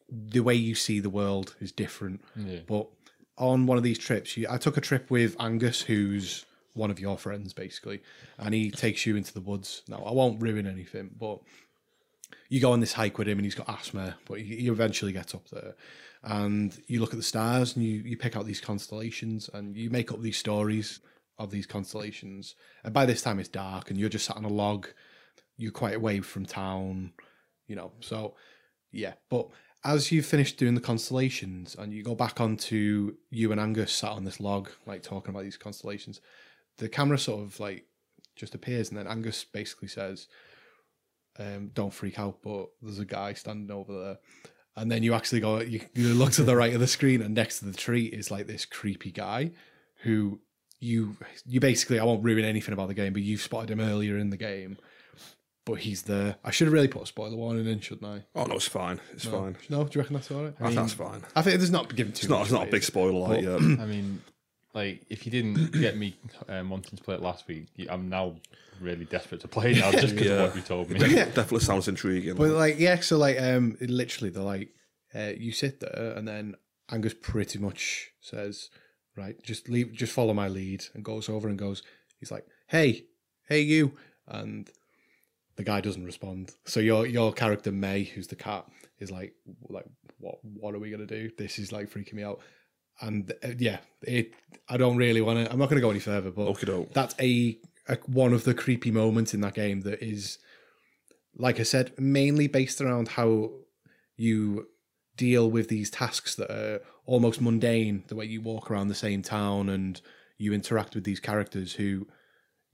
the 0.09 0.41
way 0.41 0.53
you 0.55 0.75
see 0.75 0.99
the 0.99 1.09
world 1.09 1.55
is 1.59 1.71
different. 1.71 2.21
Yeah. 2.35 2.59
But 2.67 2.87
on 3.37 3.65
one 3.65 3.77
of 3.77 3.83
these 3.83 3.97
trips, 3.97 4.35
you, 4.35 4.47
I 4.49 4.57
took 4.57 4.75
a 4.77 4.81
trip 4.81 5.09
with 5.09 5.35
Angus, 5.39 5.81
who's 5.81 6.45
one 6.73 6.91
of 6.91 6.99
your 6.99 7.17
friends, 7.17 7.53
basically, 7.53 8.01
and 8.37 8.53
he 8.53 8.71
takes 8.71 9.05
you 9.05 9.15
into 9.15 9.33
the 9.33 9.41
woods. 9.41 9.83
Now, 9.87 10.03
I 10.05 10.11
won't 10.11 10.41
ruin 10.41 10.67
anything, 10.67 11.11
but 11.17 11.39
you 12.49 12.59
go 12.59 12.71
on 12.71 12.79
this 12.79 12.93
hike 12.93 13.17
with 13.17 13.27
him, 13.27 13.37
and 13.37 13.45
he's 13.45 13.55
got 13.55 13.69
asthma, 13.69 14.17
but 14.25 14.39
he, 14.39 14.57
he 14.57 14.67
eventually 14.67 15.11
gets 15.11 15.33
up 15.33 15.47
there, 15.49 15.75
and 16.23 16.77
you 16.87 16.99
look 16.99 17.11
at 17.11 17.17
the 17.17 17.23
stars, 17.23 17.75
and 17.75 17.85
you 17.85 18.01
you 18.01 18.17
pick 18.17 18.35
out 18.35 18.45
these 18.45 18.61
constellations, 18.61 19.49
and 19.53 19.77
you 19.77 19.89
make 19.89 20.11
up 20.11 20.21
these 20.21 20.37
stories 20.37 20.99
of 21.39 21.49
these 21.49 21.65
constellations. 21.65 22.55
And 22.83 22.93
by 22.93 23.05
this 23.05 23.21
time, 23.21 23.39
it's 23.39 23.49
dark, 23.49 23.89
and 23.89 23.99
you're 23.99 24.09
just 24.09 24.25
sat 24.25 24.37
on 24.37 24.45
a 24.45 24.49
log. 24.49 24.87
You're 25.57 25.71
quite 25.71 25.95
away 25.95 26.19
from 26.19 26.45
town, 26.45 27.13
you 27.67 27.75
know. 27.75 27.93
So, 28.01 28.35
yeah, 28.91 29.13
but 29.29 29.47
as 29.83 30.11
you've 30.11 30.25
finished 30.25 30.57
doing 30.57 30.75
the 30.75 30.81
constellations 30.81 31.75
and 31.75 31.93
you 31.93 32.03
go 32.03 32.13
back 32.13 32.41
onto 32.41 33.15
you 33.29 33.51
and 33.51 33.61
Angus 33.61 33.93
sat 33.93 34.11
on 34.11 34.25
this 34.25 34.39
log, 34.39 34.69
like 34.85 35.01
talking 35.01 35.29
about 35.29 35.43
these 35.43 35.57
constellations, 35.57 36.19
the 36.77 36.89
camera 36.89 37.17
sort 37.17 37.41
of 37.41 37.59
like 37.59 37.85
just 38.35 38.55
appears, 38.55 38.89
and 38.89 38.97
then 38.97 39.07
Angus 39.07 39.43
basically 39.45 39.87
says, 39.87 40.27
um, 41.39 41.71
"Don't 41.73 41.93
freak 41.93 42.19
out," 42.19 42.39
but 42.43 42.67
there's 42.81 42.99
a 42.99 43.05
guy 43.05 43.33
standing 43.33 43.71
over 43.71 43.97
there. 44.03 44.17
And 44.75 44.89
then 44.89 45.03
you 45.03 45.13
actually 45.13 45.41
go, 45.41 45.59
you, 45.59 45.81
you 45.93 46.13
look 46.13 46.31
to 46.33 46.43
the 46.43 46.55
right 46.55 46.73
of 46.73 46.79
the 46.79 46.87
screen, 46.87 47.21
and 47.21 47.35
next 47.35 47.59
to 47.59 47.65
the 47.65 47.73
tree 47.73 48.05
is 48.05 48.31
like 48.31 48.47
this 48.47 48.65
creepy 48.65 49.11
guy 49.11 49.51
who 50.03 50.39
you 50.79 51.15
you 51.45 51.59
basically 51.59 51.99
I 51.99 52.03
won't 52.03 52.23
ruin 52.23 52.45
anything 52.45 52.73
about 52.73 52.87
the 52.87 52.93
game, 52.93 53.13
but 53.13 53.21
you've 53.21 53.41
spotted 53.41 53.69
him 53.71 53.79
earlier 53.79 54.17
in 54.17 54.29
the 54.29 54.37
game. 54.37 54.77
But 55.65 55.79
he's 55.79 56.03
there. 56.03 56.37
I 56.43 56.49
should 56.51 56.65
have 56.65 56.73
really 56.73 56.87
put 56.87 57.03
a 57.03 57.05
spoiler 57.05 57.35
warning 57.35 57.67
in, 57.67 57.79
shouldn't 57.79 58.05
I? 58.09 58.23
Oh 58.35 58.45
no, 58.45 58.55
it's 58.55 58.67
fine. 58.67 58.99
It's 59.13 59.25
fine. 59.25 59.55
No, 59.69 59.83
do 59.83 59.91
you 59.93 60.01
reckon 60.01 60.15
that's 60.15 60.31
all 60.31 60.43
right? 60.45 60.53
I 60.59 60.63
think 60.67 60.75
that's 60.75 60.93
fine. 60.93 61.21
I 61.35 61.41
think 61.43 61.57
there's 61.59 61.69
not 61.69 61.95
given 61.95 62.11
too 62.13 62.21
It's 62.25 62.29
not. 62.29 62.37
much 62.39 62.45
It's 62.47 62.53
not 62.53 62.67
a 62.67 62.71
big 62.71 62.83
spoiler 62.83 63.19
like 63.27 63.43
yeah. 63.43 63.55
I 63.55 63.85
mean, 63.85 64.21
like 64.73 65.05
if 65.09 65.25
you 65.27 65.31
didn't 65.31 65.71
get 65.79 65.95
me 65.97 66.15
um, 66.47 66.69
wanting 66.71 66.97
to 66.97 67.03
play 67.03 67.15
it 67.15 67.21
last 67.21 67.47
week, 67.47 67.67
I'm 67.89 68.09
now 68.09 68.37
really 68.81 69.05
desperate 69.05 69.41
to 69.41 69.47
play 69.47 69.73
it 69.73 69.77
now 69.79 69.91
just 69.91 70.15
because 70.15 70.27
Yeah. 70.27 70.33
of 70.43 70.47
what 70.49 70.55
you 70.55 70.61
told 70.63 70.89
me. 70.89 70.97
Definitely 70.99 71.59
sounds 71.59 71.87
intriguing. 71.87 72.33
But 72.35 72.49
like, 72.51 72.79
yeah, 72.79 72.99
so 73.01 73.17
like, 73.17 73.39
um, 73.39 73.77
literally, 73.81 74.31
they're 74.31 74.41
like, 74.41 74.69
uh, 75.13 75.33
you 75.37 75.51
sit 75.51 75.81
there, 75.81 76.13
and 76.15 76.27
then 76.27 76.55
Angus 76.89 77.13
pretty 77.13 77.59
much 77.59 78.11
says, 78.21 78.69
right, 79.19 79.41
just 79.43 79.69
leave, 79.69 79.93
just 79.93 80.13
follow 80.13 80.33
my 80.33 80.47
lead, 80.47 80.85
and 80.93 81.03
goes 81.03 81.29
over 81.29 81.47
and 81.47 81.57
goes, 81.57 81.83
he's 82.19 82.31
like, 82.31 82.45
hey, 82.67 83.05
hey, 83.47 83.61
you, 83.61 83.93
and 84.27 84.69
the 85.55 85.63
guy 85.63 85.81
doesn't 85.81 86.05
respond. 86.05 86.53
So 86.65 86.79
your 86.79 87.05
your 87.05 87.33
character 87.33 87.71
Mae, 87.71 88.03
who's 88.03 88.27
the 88.27 88.35
cat, 88.35 88.65
is 88.99 89.11
like, 89.11 89.33
like, 89.69 89.85
what, 90.19 90.39
what 90.43 90.73
are 90.73 90.79
we 90.79 90.91
gonna 90.91 91.05
do? 91.05 91.29
This 91.37 91.59
is 91.59 91.71
like 91.71 91.89
freaking 91.89 92.13
me 92.13 92.23
out. 92.23 92.39
And 93.01 93.31
uh, 93.43 93.49
yeah, 93.57 93.77
it. 94.01 94.33
I 94.67 94.77
don't 94.77 94.97
really 94.97 95.21
want 95.21 95.45
to. 95.45 95.51
I'm 95.51 95.57
not 95.57 95.69
going 95.69 95.77
to 95.77 95.81
go 95.81 95.89
any 95.89 95.99
further, 95.99 96.31
but 96.31 96.59
doke. 96.59 96.93
that's 96.93 97.15
a, 97.19 97.57
a 97.87 97.97
one 98.07 98.33
of 98.33 98.43
the 98.43 98.53
creepy 98.53 98.91
moments 98.91 99.33
in 99.33 99.39
that 99.41 99.53
game 99.53 99.81
that 99.81 100.03
is 100.03 100.37
like 101.37 101.59
i 101.59 101.63
said 101.63 101.93
mainly 101.97 102.47
based 102.47 102.81
around 102.81 103.07
how 103.07 103.51
you 104.17 104.67
deal 105.15 105.49
with 105.49 105.69
these 105.69 105.89
tasks 105.89 106.35
that 106.35 106.51
are 106.51 106.81
almost 107.09 107.41
mundane 107.41 108.03
the 108.07 108.15
way 108.15 108.25
you 108.25 108.39
walk 108.39 108.69
around 108.69 108.87
the 108.87 108.95
same 108.95 109.23
town 109.23 109.67
and 109.67 109.99
you 110.37 110.53
interact 110.53 110.93
with 110.93 111.03
these 111.03 111.19
characters 111.19 111.73
who 111.73 112.07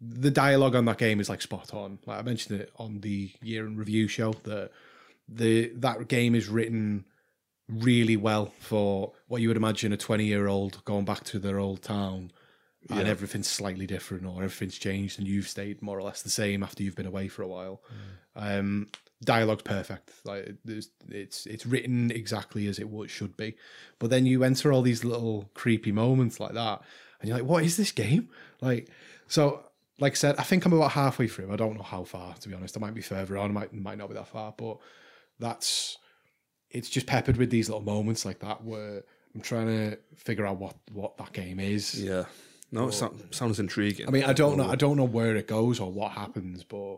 the 0.01 0.29
dialogue 0.29 0.75
on 0.75 0.83
that 0.83 0.97
game 0.97 1.21
is 1.21 1.29
like 1.29 1.41
spot 1.41 1.73
on. 1.73 1.99
Like 2.05 2.19
i 2.19 2.21
mentioned 2.21 2.59
it 2.59 2.69
on 2.75 2.99
the 2.99 3.31
year 3.41 3.65
in 3.65 3.77
review 3.77 4.09
show 4.09 4.33
that 4.43 4.71
the 5.29 5.71
that 5.75 6.09
game 6.09 6.35
is 6.35 6.49
written 6.49 7.05
really 7.69 8.17
well 8.17 8.53
for 8.59 9.13
what 9.27 9.41
you 9.41 9.47
would 9.47 9.57
imagine 9.57 9.93
a 9.93 9.97
20 9.97 10.25
year 10.25 10.47
old 10.47 10.83
going 10.83 11.05
back 11.05 11.23
to 11.23 11.39
their 11.39 11.57
old 11.57 11.81
town 11.81 12.31
and 12.89 13.07
everything's 13.07 13.47
slightly 13.47 13.87
different 13.87 14.25
or 14.25 14.43
everything's 14.43 14.77
changed 14.77 15.17
and 15.17 15.27
you've 15.27 15.47
stayed 15.47 15.81
more 15.81 15.97
or 15.97 16.03
less 16.03 16.21
the 16.21 16.29
same 16.29 16.63
after 16.63 16.83
you've 16.83 16.95
been 16.95 17.07
away 17.07 17.27
for 17.27 17.41
a 17.41 17.47
while. 17.47 17.81
Um, 18.35 18.87
dialogue's 19.23 19.63
perfect. 19.63 20.11
Like 20.23 20.55
it's 20.67 21.45
it's 21.45 21.65
written 21.65 22.11
exactly 22.11 22.67
as 22.67 22.79
it 22.79 22.89
would, 22.89 23.09
should 23.09 23.35
be. 23.37 23.55
But 23.99 24.09
then 24.09 24.25
you 24.25 24.43
enter 24.43 24.71
all 24.71 24.81
these 24.81 25.03
little 25.03 25.49
creepy 25.53 25.91
moments 25.91 26.39
like 26.39 26.53
that, 26.53 26.81
and 27.19 27.29
you're 27.29 27.37
like, 27.37 27.47
"What 27.47 27.63
is 27.63 27.77
this 27.77 27.91
game?" 27.91 28.29
Like 28.61 28.89
so. 29.27 29.61
Like 29.97 30.11
I 30.11 30.15
said, 30.15 30.35
I 30.37 30.43
think 30.43 30.65
I'm 30.65 30.73
about 30.73 30.91
halfway 30.91 31.29
through. 31.29 31.53
I 31.53 31.55
don't 31.55 31.77
know 31.77 31.81
how 31.81 32.03
far, 32.03 32.33
to 32.33 32.49
be 32.49 32.53
honest. 32.53 32.75
I 32.75 32.81
might 32.81 32.93
be 32.93 33.01
further 33.01 33.37
on. 33.37 33.51
I 33.51 33.53
might 33.53 33.73
might 33.73 33.97
not 33.97 34.09
be 34.09 34.15
that 34.15 34.27
far, 34.27 34.53
but 34.57 34.77
that's 35.39 35.97
it's 36.69 36.89
just 36.89 37.07
peppered 37.07 37.37
with 37.37 37.49
these 37.49 37.69
little 37.69 37.81
moments 37.81 38.25
like 38.25 38.39
that 38.39 38.61
where 38.65 39.03
I'm 39.33 39.39
trying 39.39 39.67
to 39.67 39.97
figure 40.15 40.45
out 40.45 40.57
what 40.57 40.75
what 40.91 41.15
that 41.17 41.31
game 41.31 41.61
is. 41.61 42.01
Yeah. 42.01 42.25
No, 42.75 42.87
it 42.89 42.93
so- 42.93 43.15
sounds 43.31 43.59
intriguing. 43.59 44.07
I 44.07 44.11
mean, 44.11 44.23
I 44.23 44.33
don't 44.33 44.57
know. 44.57 44.69
I 44.69 44.75
don't 44.75 44.97
know 44.97 45.03
where 45.05 45.35
it 45.35 45.47
goes 45.47 45.79
or 45.79 45.91
what 45.91 46.11
happens, 46.11 46.63
but 46.63 46.97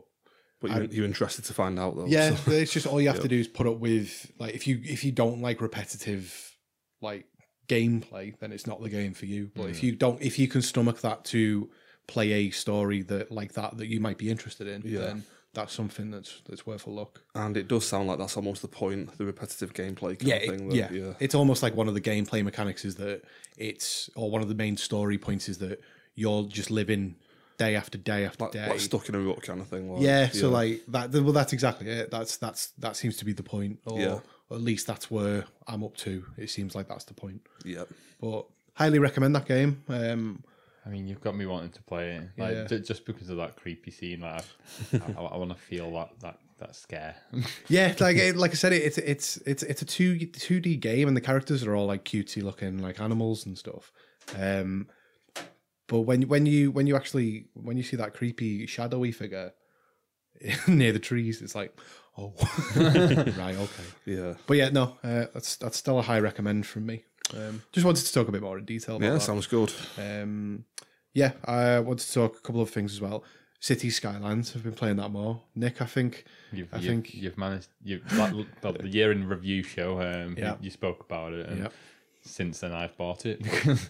but 0.59 0.71
you're, 0.71 0.83
you're 0.85 1.05
interested 1.05 1.45
to 1.45 1.53
find 1.53 1.77
out 1.79 1.95
though. 1.95 2.05
yeah, 2.07 2.35
so- 2.35 2.51
it's 2.51 2.73
just 2.73 2.87
all 2.87 2.99
you 2.99 3.07
have 3.09 3.21
to 3.27 3.27
do 3.27 3.37
is 3.39 3.47
put 3.47 3.67
up 3.67 3.77
with 3.79 4.31
like 4.39 4.53
if 4.55 4.67
you 4.67 4.81
if 4.83 5.03
you 5.03 5.11
don't 5.11 5.41
like 5.41 5.61
repetitive 5.61 6.55
like 7.01 7.25
gameplay, 7.67 8.37
then 8.39 8.51
it's 8.51 8.65
not 8.67 8.81
the 8.81 8.89
game 8.89 9.13
for 9.13 9.25
you. 9.25 9.51
But 9.55 9.69
if 9.69 9.83
you 9.83 9.95
don't, 9.95 10.21
if 10.21 10.39
you 10.39 10.47
can 10.47 10.61
stomach 10.61 11.01
that 11.01 11.25
to 11.25 11.69
play 12.07 12.31
a 12.33 12.49
story 12.51 13.01
that 13.03 13.31
like 13.31 13.53
that 13.53 13.77
that 13.77 13.87
you 13.87 13.99
might 13.99 14.17
be 14.17 14.29
interested 14.29 14.67
in, 14.67 14.81
Yeah. 14.85 14.99
then 14.99 15.23
that's 15.57 15.73
something 15.73 16.11
that's 16.11 16.41
that's 16.47 16.65
worth 16.67 16.85
a 16.87 16.89
look. 16.91 17.23
And 17.33 17.57
it 17.57 17.67
does 17.67 17.85
sound 17.87 18.07
like 18.07 18.19
that's 18.19 18.37
almost 18.37 18.61
the 18.61 18.67
point, 18.67 19.17
the 19.17 19.25
repetitive 19.25 19.73
gameplay 19.73 20.13
kind 20.19 20.23
Yeah, 20.29 20.35
of 20.35 20.43
it- 20.43 20.49
thing. 20.51 20.69
that- 20.69 20.75
yeah, 20.75 20.91
yeah. 20.91 21.13
It's 21.19 21.35
almost 21.35 21.63
like 21.63 21.75
one 21.75 21.87
of 21.87 21.95
the 21.95 22.01
gameplay 22.01 22.43
mechanics 22.43 22.85
is 22.85 22.95
that 22.95 23.23
it's 23.57 24.09
or 24.15 24.29
one 24.29 24.41
of 24.43 24.47
the 24.49 24.55
main 24.55 24.77
story 24.77 25.17
points 25.17 25.49
is 25.49 25.57
that 25.57 25.81
you're 26.15 26.43
just 26.47 26.69
living 26.71 27.15
day 27.57 27.75
after 27.75 27.97
day 27.97 28.23
after 28.23 28.43
Like, 28.45 28.53
day. 28.53 28.69
like 28.69 28.79
stuck 28.79 29.09
in 29.09 29.15
a 29.15 29.19
rut 29.19 29.41
kind 29.41 29.59
of 29.59 29.67
thing. 29.67 29.91
Like, 29.91 30.03
yeah, 30.03 30.29
so 30.29 30.49
like 30.51 30.83
that. 30.89 31.11
Well, 31.11 31.33
that's 31.33 31.53
exactly 31.53 31.89
it. 31.89 32.11
That's 32.11 32.37
that's 32.37 32.67
that 32.77 32.95
seems 32.95 33.17
to 33.17 33.25
be 33.25 33.33
the 33.33 33.43
point, 33.43 33.79
or, 33.85 33.99
Yeah. 33.99 34.19
or 34.49 34.57
at 34.57 34.61
least 34.61 34.85
that's 34.85 35.09
where 35.09 35.45
I'm 35.67 35.83
up 35.83 35.97
to. 35.97 36.23
It 36.37 36.49
seems 36.51 36.75
like 36.75 36.87
that's 36.87 37.05
the 37.05 37.15
point. 37.15 37.41
yeah, 37.65 37.85
But 38.21 38.45
highly 38.73 38.99
recommend 38.99 39.33
that 39.35 39.47
game. 39.47 39.83
Um, 39.89 40.43
I 40.87 40.89
mean, 40.89 41.05
you've 41.05 41.19
got 41.21 41.35
me 41.35 41.45
wanting 41.45 41.71
to 41.71 41.83
play 41.83 42.15
it, 42.15 42.29
like 42.37 42.55
Yeah. 42.55 42.63
ju- 42.65 42.79
just 42.79 43.05
because 43.05 43.29
of 43.29 43.37
that 43.37 43.57
creepy 43.57 43.91
scene. 43.91 44.21
Like, 44.21 44.45
I, 44.93 45.21
I, 45.21 45.37
want 45.37 45.49
to 45.51 45.57
feel 45.57 45.91
that 45.91 46.11
that 46.21 46.39
that 46.59 46.75
scare. 46.77 47.15
yeah, 47.67 47.93
like 47.99 48.15
it, 48.15 48.37
like 48.37 48.51
I 48.51 48.53
said, 48.53 48.71
it, 48.71 48.83
it's 48.83 48.97
it's 48.97 49.37
it's 49.45 49.63
it's 49.63 49.81
a 49.81 49.85
two 49.85 50.17
two 50.27 50.61
D 50.61 50.77
game, 50.77 51.09
and 51.09 51.17
the 51.17 51.21
characters 51.21 51.63
are 51.65 51.75
all 51.75 51.87
like 51.87 52.05
cutesy 52.05 52.41
looking, 52.41 52.77
like 52.77 53.01
animals 53.01 53.45
and 53.45 53.57
stuff. 53.57 53.91
Um, 54.39 54.87
but 55.87 56.01
when 56.01 56.21
when 56.23 56.45
you 56.45 56.71
when 56.71 56.87
you 56.87 56.95
actually 56.95 57.47
when 57.53 57.75
you 57.75 57.83
see 57.83 57.97
that 57.97 58.13
creepy 58.13 58.65
shadowy 58.65 59.11
figure 59.11 59.51
near 60.69 60.93
the 60.93 60.99
trees, 60.99 61.41
it's 61.41 61.55
like, 61.55 61.77
oh, 62.17 62.33
right, 63.37 63.55
okay. 63.57 63.83
yeah, 64.05 64.35
But 64.45 64.55
yeah, 64.57 64.69
no, 64.69 64.97
uh, 65.03 65.25
that's 65.33 65.57
that's 65.57 65.77
still 65.77 65.99
a 65.99 66.03
high 66.03 66.19
recommend 66.19 66.65
from 66.65 66.85
me. 66.85 67.03
Um, 67.35 67.61
just 67.71 67.85
wanted 67.85 68.05
to 68.05 68.13
talk 68.13 68.27
a 68.27 68.31
bit 68.31 68.41
more 68.41 68.57
in 68.57 68.65
detail. 68.65 68.95
About 68.97 69.05
yeah. 69.05 69.13
that. 69.13 69.21
Sounds 69.21 69.47
good. 69.47 69.71
Um, 69.97 70.65
yeah, 71.13 71.31
I 71.45 71.79
wanted 71.79 72.05
to 72.05 72.13
talk 72.13 72.37
a 72.37 72.41
couple 72.41 72.61
of 72.61 72.69
things 72.69 72.93
as 72.93 73.01
well. 73.01 73.23
City 73.59 73.89
Skylines. 73.89 74.53
I've 74.55 74.63
been 74.63 74.73
playing 74.73 74.97
that 74.97 75.09
more. 75.09 75.41
Nick, 75.55 75.81
I 75.81 75.85
think. 75.85 76.25
You've, 76.51 76.71
I 76.73 76.77
you've, 76.77 76.85
think- 76.85 77.13
you've 77.13 77.37
managed. 77.37 77.69
You 77.83 78.01
like, 78.15 78.33
well, 78.61 78.73
the 78.73 78.87
year 78.87 79.11
in 79.11 79.27
review 79.27 79.63
show. 79.63 79.99
Um, 79.99 80.35
Yeah. 80.37 80.51
you, 80.53 80.65
you 80.65 80.69
spoke 80.69 81.01
about 81.01 81.33
it, 81.33 81.47
and 81.49 81.63
Yep. 81.63 81.73
since 82.21 82.59
then 82.59 82.71
I've 82.71 82.95
bought 82.97 83.25
it. 83.25 83.41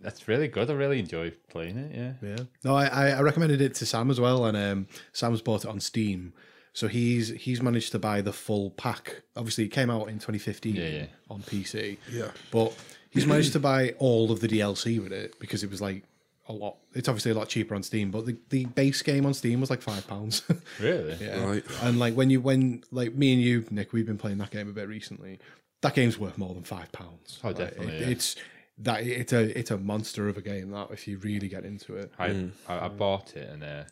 That's 0.00 0.28
really 0.28 0.48
good. 0.48 0.70
I 0.70 0.74
really 0.74 0.98
enjoy 0.98 1.32
playing 1.48 1.78
it. 1.78 1.96
Yeah. 1.96 2.28
Yeah. 2.28 2.44
No, 2.62 2.76
I, 2.76 2.86
I 2.86 3.06
I 3.12 3.20
recommended 3.22 3.60
it 3.62 3.74
to 3.76 3.86
Sam 3.86 4.10
as 4.10 4.20
well, 4.20 4.44
and 4.44 4.56
um, 4.56 4.86
Sam's 5.12 5.40
bought 5.40 5.64
it 5.64 5.68
on 5.70 5.80
Steam. 5.80 6.34
So 6.74 6.88
he's 6.88 7.28
he's 7.28 7.60
managed 7.62 7.92
to 7.92 7.98
buy 7.98 8.20
the 8.22 8.32
full 8.32 8.70
pack. 8.70 9.22
Obviously, 9.36 9.64
it 9.64 9.68
came 9.68 9.90
out 9.90 10.08
in 10.08 10.14
2015 10.14 10.74
Yeah, 10.74 10.86
yeah. 10.88 11.06
on 11.30 11.42
PC. 11.42 11.98
Yeah. 12.10 12.30
But 12.50 12.74
he's 13.10 13.26
managed 13.26 13.52
to 13.52 13.60
buy 13.60 13.94
all 13.98 14.32
of 14.32 14.40
the 14.40 14.48
DLC 14.48 15.02
with 15.02 15.12
it 15.12 15.38
because 15.38 15.62
it 15.62 15.70
was 15.70 15.80
like 15.82 16.04
a 16.48 16.52
lot. 16.52 16.76
It's 16.94 17.08
obviously 17.08 17.30
a 17.30 17.34
lot 17.34 17.48
cheaper 17.48 17.74
on 17.74 17.82
Steam, 17.82 18.10
but 18.10 18.24
the, 18.26 18.36
the 18.48 18.64
base 18.64 19.02
game 19.02 19.26
on 19.26 19.34
Steam 19.34 19.60
was 19.60 19.68
like 19.70 19.82
five 19.82 20.06
pounds. 20.06 20.42
Really? 20.80 21.16
yeah. 21.20 21.44
Right. 21.44 21.64
And 21.82 21.98
like 21.98 22.14
when 22.14 22.30
you 22.30 22.40
when 22.40 22.82
like 22.90 23.14
me 23.14 23.32
and 23.34 23.42
you, 23.42 23.64
Nick, 23.70 23.92
we've 23.92 24.06
been 24.06 24.18
playing 24.18 24.38
that 24.38 24.50
game 24.50 24.68
a 24.68 24.72
bit 24.72 24.88
recently. 24.88 25.38
That 25.82 25.94
game's 25.94 26.18
worth 26.18 26.38
more 26.38 26.54
than 26.54 26.62
five 26.64 26.90
pounds. 26.92 27.38
Oh, 27.44 27.48
Like, 27.48 27.58
definitely, 27.58 27.94
it- 27.96 28.00
yeah. 28.00 28.08
It's 28.08 28.36
that 28.78 29.02
it's 29.06 29.32
a 29.34 29.58
it's 29.58 29.70
a 29.70 29.76
monster 29.76 30.28
of 30.28 30.38
a 30.38 30.40
game. 30.42 30.70
That 30.70 30.90
if 30.90 31.06
you 31.06 31.18
really 31.18 31.48
get 31.48 31.64
into 31.66 31.96
it. 31.96 32.10
I, 32.18 32.48
I 32.66 32.86
I 32.86 32.88
bought 32.88 33.36
it 33.36 33.48
and 33.50 33.62
uh, 33.62 33.84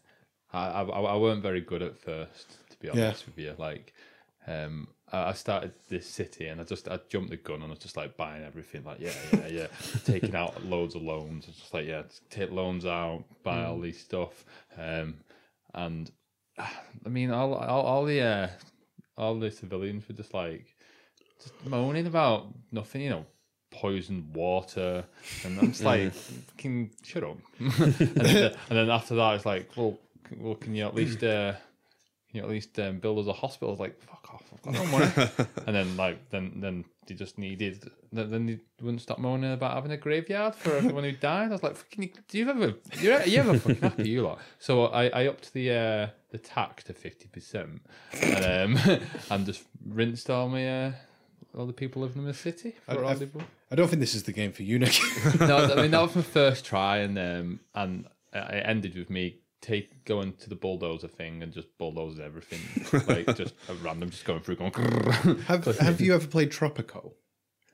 I, 0.53 0.67
I 0.81 0.83
I 0.83 1.17
weren't 1.17 1.43
very 1.43 1.61
good 1.61 1.83
at 1.83 1.99
first, 1.99 2.49
to 2.51 2.57
be 2.81 2.89
honest 2.91 3.27
with 3.27 3.39
you. 3.39 3.55
Like, 3.59 3.93
um, 4.47 4.89
I 5.13 5.31
I 5.31 5.33
started 5.33 5.73
this 5.89 6.07
city 6.07 6.47
and 6.47 6.61
I 6.61 6.65
just 6.65 6.89
I 6.89 6.99
jumped 7.09 7.31
the 7.31 7.37
gun 7.37 7.57
and 7.57 7.67
I 7.67 7.71
was 7.71 7.79
just 7.79 7.97
like 7.97 8.17
buying 8.17 8.45
everything. 8.45 8.85
Like, 8.85 9.01
yeah, 9.01 9.13
yeah, 9.33 9.47
yeah, 9.49 9.67
taking 10.05 10.35
out 10.35 10.65
loads 10.65 10.95
of 10.95 11.03
loans. 11.03 11.47
It's 11.49 11.59
just 11.59 11.75
like, 11.75 11.87
yeah, 11.87 12.03
take 12.31 12.51
loans 12.51 12.87
out, 12.87 13.25
buy 13.43 13.65
all 13.65 13.81
these 13.81 14.01
stuff, 14.01 14.45
um, 14.79 15.17
and 15.75 16.11
I 16.59 17.09
mean, 17.09 17.31
all 17.31 17.55
all, 17.55 17.83
all 17.83 18.05
the 18.05 18.21
uh, 18.21 18.49
all 19.17 19.39
the 19.39 19.51
civilians 19.51 20.09
were 20.09 20.15
just 20.15 20.35
like 20.35 20.75
just 21.41 21.55
moaning 21.67 22.07
about 22.07 22.49
nothing, 22.73 23.03
you 23.03 23.11
know. 23.11 23.27
Poisoned 23.73 24.35
water, 24.35 25.05
and 25.45 25.57
I'm 25.61 25.69
just 25.69 25.85
like, 25.85 26.13
"Can 26.59 26.91
shut 27.05 27.23
up." 27.23 27.39
and, 27.61 27.95
then, 27.95 28.53
and 28.69 28.79
then 28.79 28.91
after 28.91 29.15
that, 29.15 29.37
it's 29.37 29.47
like, 29.47 29.71
well, 29.77 29.97
well, 30.39 30.57
can 30.57 30.75
you 30.75 30.85
at 30.85 30.95
least, 30.97 31.23
uh, 31.23 31.53
you 32.33 32.43
at 32.43 32.49
least 32.49 32.79
um, 32.79 32.99
build 32.99 33.19
us 33.19 33.27
a 33.27 33.33
hospital? 33.33 33.69
I 33.69 33.71
was 33.73 33.81
like, 33.81 34.01
fuck 34.01 34.29
off, 34.35 34.43
I've 34.53 34.63
got 34.63 34.75
no 34.75 34.87
money. 34.87 35.11
and 35.67 35.77
then, 35.77 35.97
like, 35.97 36.31
then, 36.31 36.53
then 36.57 36.85
they 37.07 37.15
just 37.15 37.39
needed. 37.39 37.91
Then, 38.13 38.31
then 38.31 38.47
they 38.47 38.59
wouldn't 38.83 39.03
stop 39.03 39.19
moaning 39.19 39.53
about 39.53 39.75
having 39.75 39.91
a 39.93 39.97
graveyard 39.97 40.55
for 40.55 40.75
everyone 40.77 41.05
who 41.05 41.13
died. 41.13 41.49
I 41.49 41.53
was 41.53 41.63
like, 41.63 41.77
fucking, 41.77 42.03
you, 42.05 42.11
do 42.29 42.39
you 42.39 42.49
ever, 42.49 42.75
you 43.01 43.11
ever, 43.13 43.29
you 43.29 43.39
ever 43.41 43.59
fucking 43.59 43.83
happy, 43.83 44.09
you 44.09 44.23
lot? 44.23 44.39
So 44.59 44.87
I, 44.87 45.07
I 45.09 45.27
upped 45.27 45.53
the 45.53 45.71
uh, 45.73 46.07
the 46.31 46.39
tax 46.39 46.85
to 46.85 46.93
fifty 46.93 47.27
percent, 47.29 47.83
and 48.23 48.79
um, 48.79 49.01
and 49.31 49.47
just 49.47 49.65
rinsed 49.87 50.31
all 50.31 50.49
my. 50.49 50.87
Uh, 50.87 50.93
all 51.59 51.67
the 51.67 51.73
people 51.73 52.03
living 52.03 52.23
in 52.23 52.29
the 52.29 52.33
city 52.35 52.77
for 52.87 53.05
I've- 53.05 53.27
I 53.73 53.75
don't 53.75 53.89
think 53.89 53.99
this 53.99 54.15
is 54.15 54.23
the 54.23 54.33
game 54.33 54.53
for 54.53 54.63
you, 54.63 54.79
Nick. 54.79 54.97
no, 55.41 55.57
I 55.73 55.83
mean 55.83 55.91
that 55.91 56.01
was 56.01 56.15
my 56.15 56.23
first 56.23 56.65
try, 56.65 56.99
and 56.99 57.19
um, 57.19 57.61
and 57.75 58.07
it 58.33 58.63
ended 58.67 58.95
with 58.97 59.11
me 59.11 59.41
take 59.61 60.05
going 60.05 60.33
to 60.35 60.49
the 60.49 60.55
bulldozer 60.55 61.09
thing 61.09 61.43
and 61.43 61.53
just 61.53 61.69
bulldozing 61.79 62.25
everything, 62.25 62.61
like 63.09 63.37
just 63.37 63.55
a 63.69 63.75
random, 63.75 64.11
just 64.11 64.25
going 64.25 64.41
through, 64.41 64.57
going. 64.57 64.73
have 65.43 65.65
Have 65.79 66.01
you 66.01 66.15
ever 66.15 66.27
played 66.27 66.51
Tropico, 66.51 67.13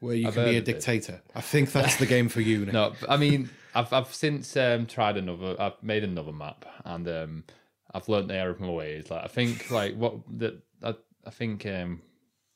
where 0.01 0.15
you 0.15 0.29
I've 0.29 0.35
can 0.35 0.45
be 0.45 0.57
a 0.57 0.63
dictator? 0.63 1.23
I 1.35 1.41
think 1.41 1.73
that's 1.73 1.97
the 1.97 2.07
game 2.07 2.29
for 2.29 2.41
you, 2.41 2.61
Nick. 2.67 2.73
no, 2.73 2.93
I 3.09 3.17
mean 3.17 3.51
I've 3.75 3.93
I've 3.93 4.13
since 4.13 4.57
um, 4.57 4.87
tried 4.87 5.17
another. 5.17 5.55
I've 5.61 5.81
made 5.83 6.03
another 6.03 6.33
map, 6.33 6.65
and 6.85 7.07
um, 7.09 7.45
I've 7.93 8.09
learned 8.09 8.31
the 8.31 8.35
error 8.35 8.51
of 8.51 8.61
my 8.61 8.71
ways. 8.71 9.11
Like 9.11 9.25
I 9.25 9.29
think, 9.29 9.71
like 9.71 9.95
what 9.95 10.15
that 10.39 10.61
I, 10.83 10.95
I 11.27 11.31
think 11.31 11.67
um, 11.67 12.03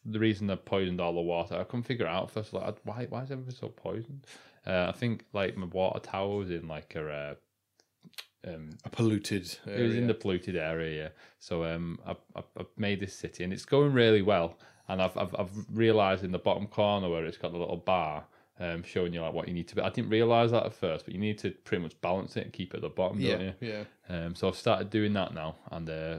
the 0.05 0.19
reason 0.19 0.47
they 0.47 0.57
poisoned 0.57 1.01
all 1.01 1.15
the 1.15 1.21
water, 1.21 1.57
I 1.57 1.65
couldn't 1.65 1.85
figure 1.85 2.07
it 2.07 2.11
out 2.11 2.31
first. 2.31 2.53
Like 2.53 2.77
why 2.85 3.07
why 3.09 3.23
is 3.23 3.31
everything 3.31 3.55
so 3.55 3.69
poisoned? 3.69 4.27
Uh, 4.67 4.87
I 4.89 4.93
think 4.93 5.25
like 5.33 5.57
my 5.57 5.67
water 5.67 6.01
tower 6.01 6.37
was 6.37 6.51
in 6.51 6.67
like 6.67 6.95
a. 6.97 7.09
Uh, 7.09 7.35
um, 8.47 8.71
A 8.85 8.89
polluted. 8.89 9.57
It 9.67 9.81
was 9.81 9.95
in 9.95 10.07
the 10.07 10.15
polluted 10.15 10.57
area, 10.57 11.03
yeah. 11.05 11.09
So 11.39 11.65
um, 11.65 11.99
I've, 12.07 12.17
I've, 12.37 12.67
made 12.77 13.01
this 13.01 13.15
city, 13.15 13.45
and 13.45 13.53
it's 13.53 13.65
going 13.65 13.93
really 13.93 14.23
well. 14.23 14.59
And 14.89 15.01
I've, 15.01 15.17
I've, 15.17 15.35
I've 15.39 15.51
realised 15.73 16.25
in 16.25 16.33
the 16.33 16.39
bottom 16.39 16.67
corner 16.67 17.09
where 17.09 17.25
it's 17.25 17.37
got 17.37 17.53
the 17.53 17.59
little 17.59 17.77
bar 17.77 18.25
um, 18.59 18.83
showing 18.83 19.13
you 19.13 19.21
like 19.21 19.33
what 19.33 19.47
you 19.47 19.55
need 19.55 19.69
to 19.69 19.77
be. 19.77 19.83
I 19.83 19.91
didn't 19.91 20.11
realise 20.11 20.51
that 20.51 20.67
at 20.67 20.75
first, 20.75 21.05
but 21.05 21.15
you 21.15 21.21
need 21.21 21.39
to 21.39 21.51
pretty 21.51 21.83
much 21.83 22.01
balance 22.01 22.37
it 22.37 22.45
and 22.45 22.53
keep 22.53 22.75
it 22.75 22.79
at 22.79 22.83
the 22.83 22.89
bottom, 22.89 23.21
don't 23.21 23.41
yeah, 23.41 23.53
you? 23.61 23.69
yeah. 23.69 23.85
Um, 24.09 24.35
so 24.35 24.49
I've 24.49 24.57
started 24.57 24.91
doing 24.91 25.13
that 25.15 25.35
now, 25.35 25.57
and 25.71 25.89
uh, 25.89 26.19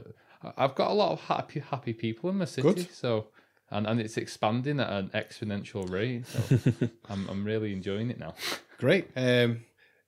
I've 0.56 0.74
got 0.74 0.90
a 0.90 0.94
lot 0.94 1.12
of 1.12 1.20
happy, 1.20 1.60
happy 1.60 1.92
people 1.92 2.30
in 2.30 2.36
my 2.36 2.44
city. 2.44 2.72
Good. 2.74 2.94
So. 2.94 3.28
And, 3.74 3.86
and 3.86 3.98
it's 4.02 4.18
expanding 4.18 4.80
at 4.80 4.90
an 4.90 5.08
exponential 5.14 5.90
rate. 5.90 6.26
So 6.26 6.90
I'm, 7.08 7.26
I'm 7.30 7.42
really 7.42 7.72
enjoying 7.72 8.10
it 8.10 8.18
now. 8.18 8.34
Great. 8.76 9.08
Um, 9.16 9.62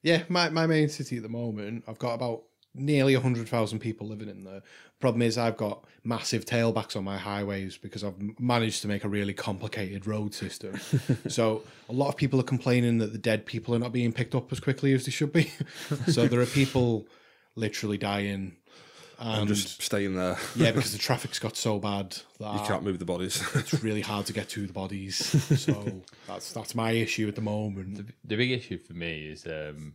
yeah, 0.05 0.23
my, 0.29 0.51
my 0.51 0.67
main 0.67 0.91
city 0.91 1.17
at 1.17 1.23
the 1.23 1.31
moment, 1.31 1.85
I've 1.89 1.99
got 1.99 2.13
about 2.13 2.43
nearly 2.75 3.15
100,000 3.15 3.79
people 3.79 4.07
living 4.07 4.29
in 4.29 4.45
there. 4.45 4.61
Problem 5.01 5.23
is, 5.23 5.39
I've 5.39 5.57
got 5.57 5.87
massive 6.05 6.45
tailbacks 6.45 6.95
on 6.95 7.05
my 7.05 7.17
highways 7.17 7.79
because 7.79 8.05
I've 8.05 8.15
managed 8.39 8.83
to 8.83 8.89
make 8.89 9.05
a 9.05 9.09
really 9.09 9.33
complicated 9.33 10.07
road 10.07 10.35
system. 10.35 10.79
so 11.29 11.63
a 11.89 11.93
lot 11.95 12.09
of 12.09 12.17
people 12.19 12.39
are 12.39 12.45
complaining 12.45 12.99
that 12.99 13.13
the 13.13 13.19
dead 13.19 13.47
people 13.47 13.75
are 13.75 13.79
not 13.79 13.93
being 13.93 14.13
picked 14.13 14.35
up 14.35 14.53
as 14.53 14.61
quickly 14.61 14.93
as 14.93 15.07
they 15.07 15.11
should 15.11 15.33
be. 15.33 15.51
so 16.09 16.29
there 16.29 16.41
are 16.41 16.47
people 16.47 17.07
literally 17.57 17.97
dying. 17.97 18.57
And, 19.19 19.41
And 19.41 19.49
just 19.49 19.83
staying 19.83 20.15
there. 20.17 20.37
yeah, 20.57 20.73
because 20.73 20.93
the 20.93 20.99
traffic's 21.09 21.39
got 21.39 21.57
so 21.57 21.79
bad 21.79 22.17
that 22.41 22.55
You 22.55 22.67
can't 22.67 22.83
move 22.83 22.99
the 22.99 23.05
bodies. 23.05 23.43
it's 23.55 23.83
really 23.83 24.01
hard 24.01 24.27
to 24.27 24.33
get 24.33 24.49
to 24.51 24.67
the 24.67 24.73
bodies. 24.73 25.17
So 25.61 26.03
that's 26.27 26.53
that's 26.53 26.75
my 26.75 26.93
issue 26.93 27.29
at 27.29 27.35
the 27.35 27.41
moment. 27.41 28.09
the 28.25 28.37
big 28.37 28.51
issue 28.51 28.79
for 28.79 28.93
me 28.93 29.27
is 29.27 29.47
um, 29.47 29.95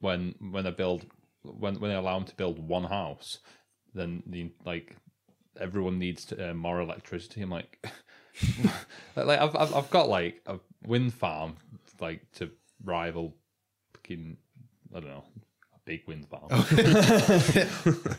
when 0.00 0.34
when 0.50 0.66
I 0.66 0.70
build 0.70 1.06
when 1.42 1.80
when 1.80 1.90
I 1.90 1.94
allow 1.94 2.18
them 2.18 2.26
to 2.28 2.34
build 2.36 2.58
one 2.58 2.84
house, 2.84 3.38
then 3.94 4.22
the 4.26 4.52
like 4.64 4.96
everyone 5.60 5.98
needs 5.98 6.24
to, 6.26 6.50
uh, 6.50 6.54
more 6.54 6.80
electricity. 6.80 7.42
I'm 7.42 7.50
like, 7.50 7.84
like 9.16 9.40
I've, 9.40 9.56
I've 9.56 9.74
I've 9.74 9.90
got 9.90 10.08
like 10.08 10.42
a 10.46 10.58
wind 10.86 11.14
farm 11.14 11.56
like 12.00 12.30
to 12.32 12.50
rival 12.84 13.34
fucking 13.92 14.36
I 14.94 15.00
don't 15.00 15.10
know 15.10 15.24
a 15.36 15.43
big 15.84 16.02
wind 16.06 16.26
farm. 16.28 16.48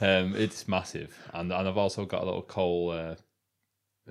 um, 0.01 0.35
it's 0.35 0.67
massive, 0.67 1.17
and 1.33 1.51
and 1.51 1.67
I've 1.67 1.77
also 1.77 2.05
got 2.05 2.23
a 2.23 2.25
little 2.25 2.41
coal 2.41 2.91
uh, 2.91 3.15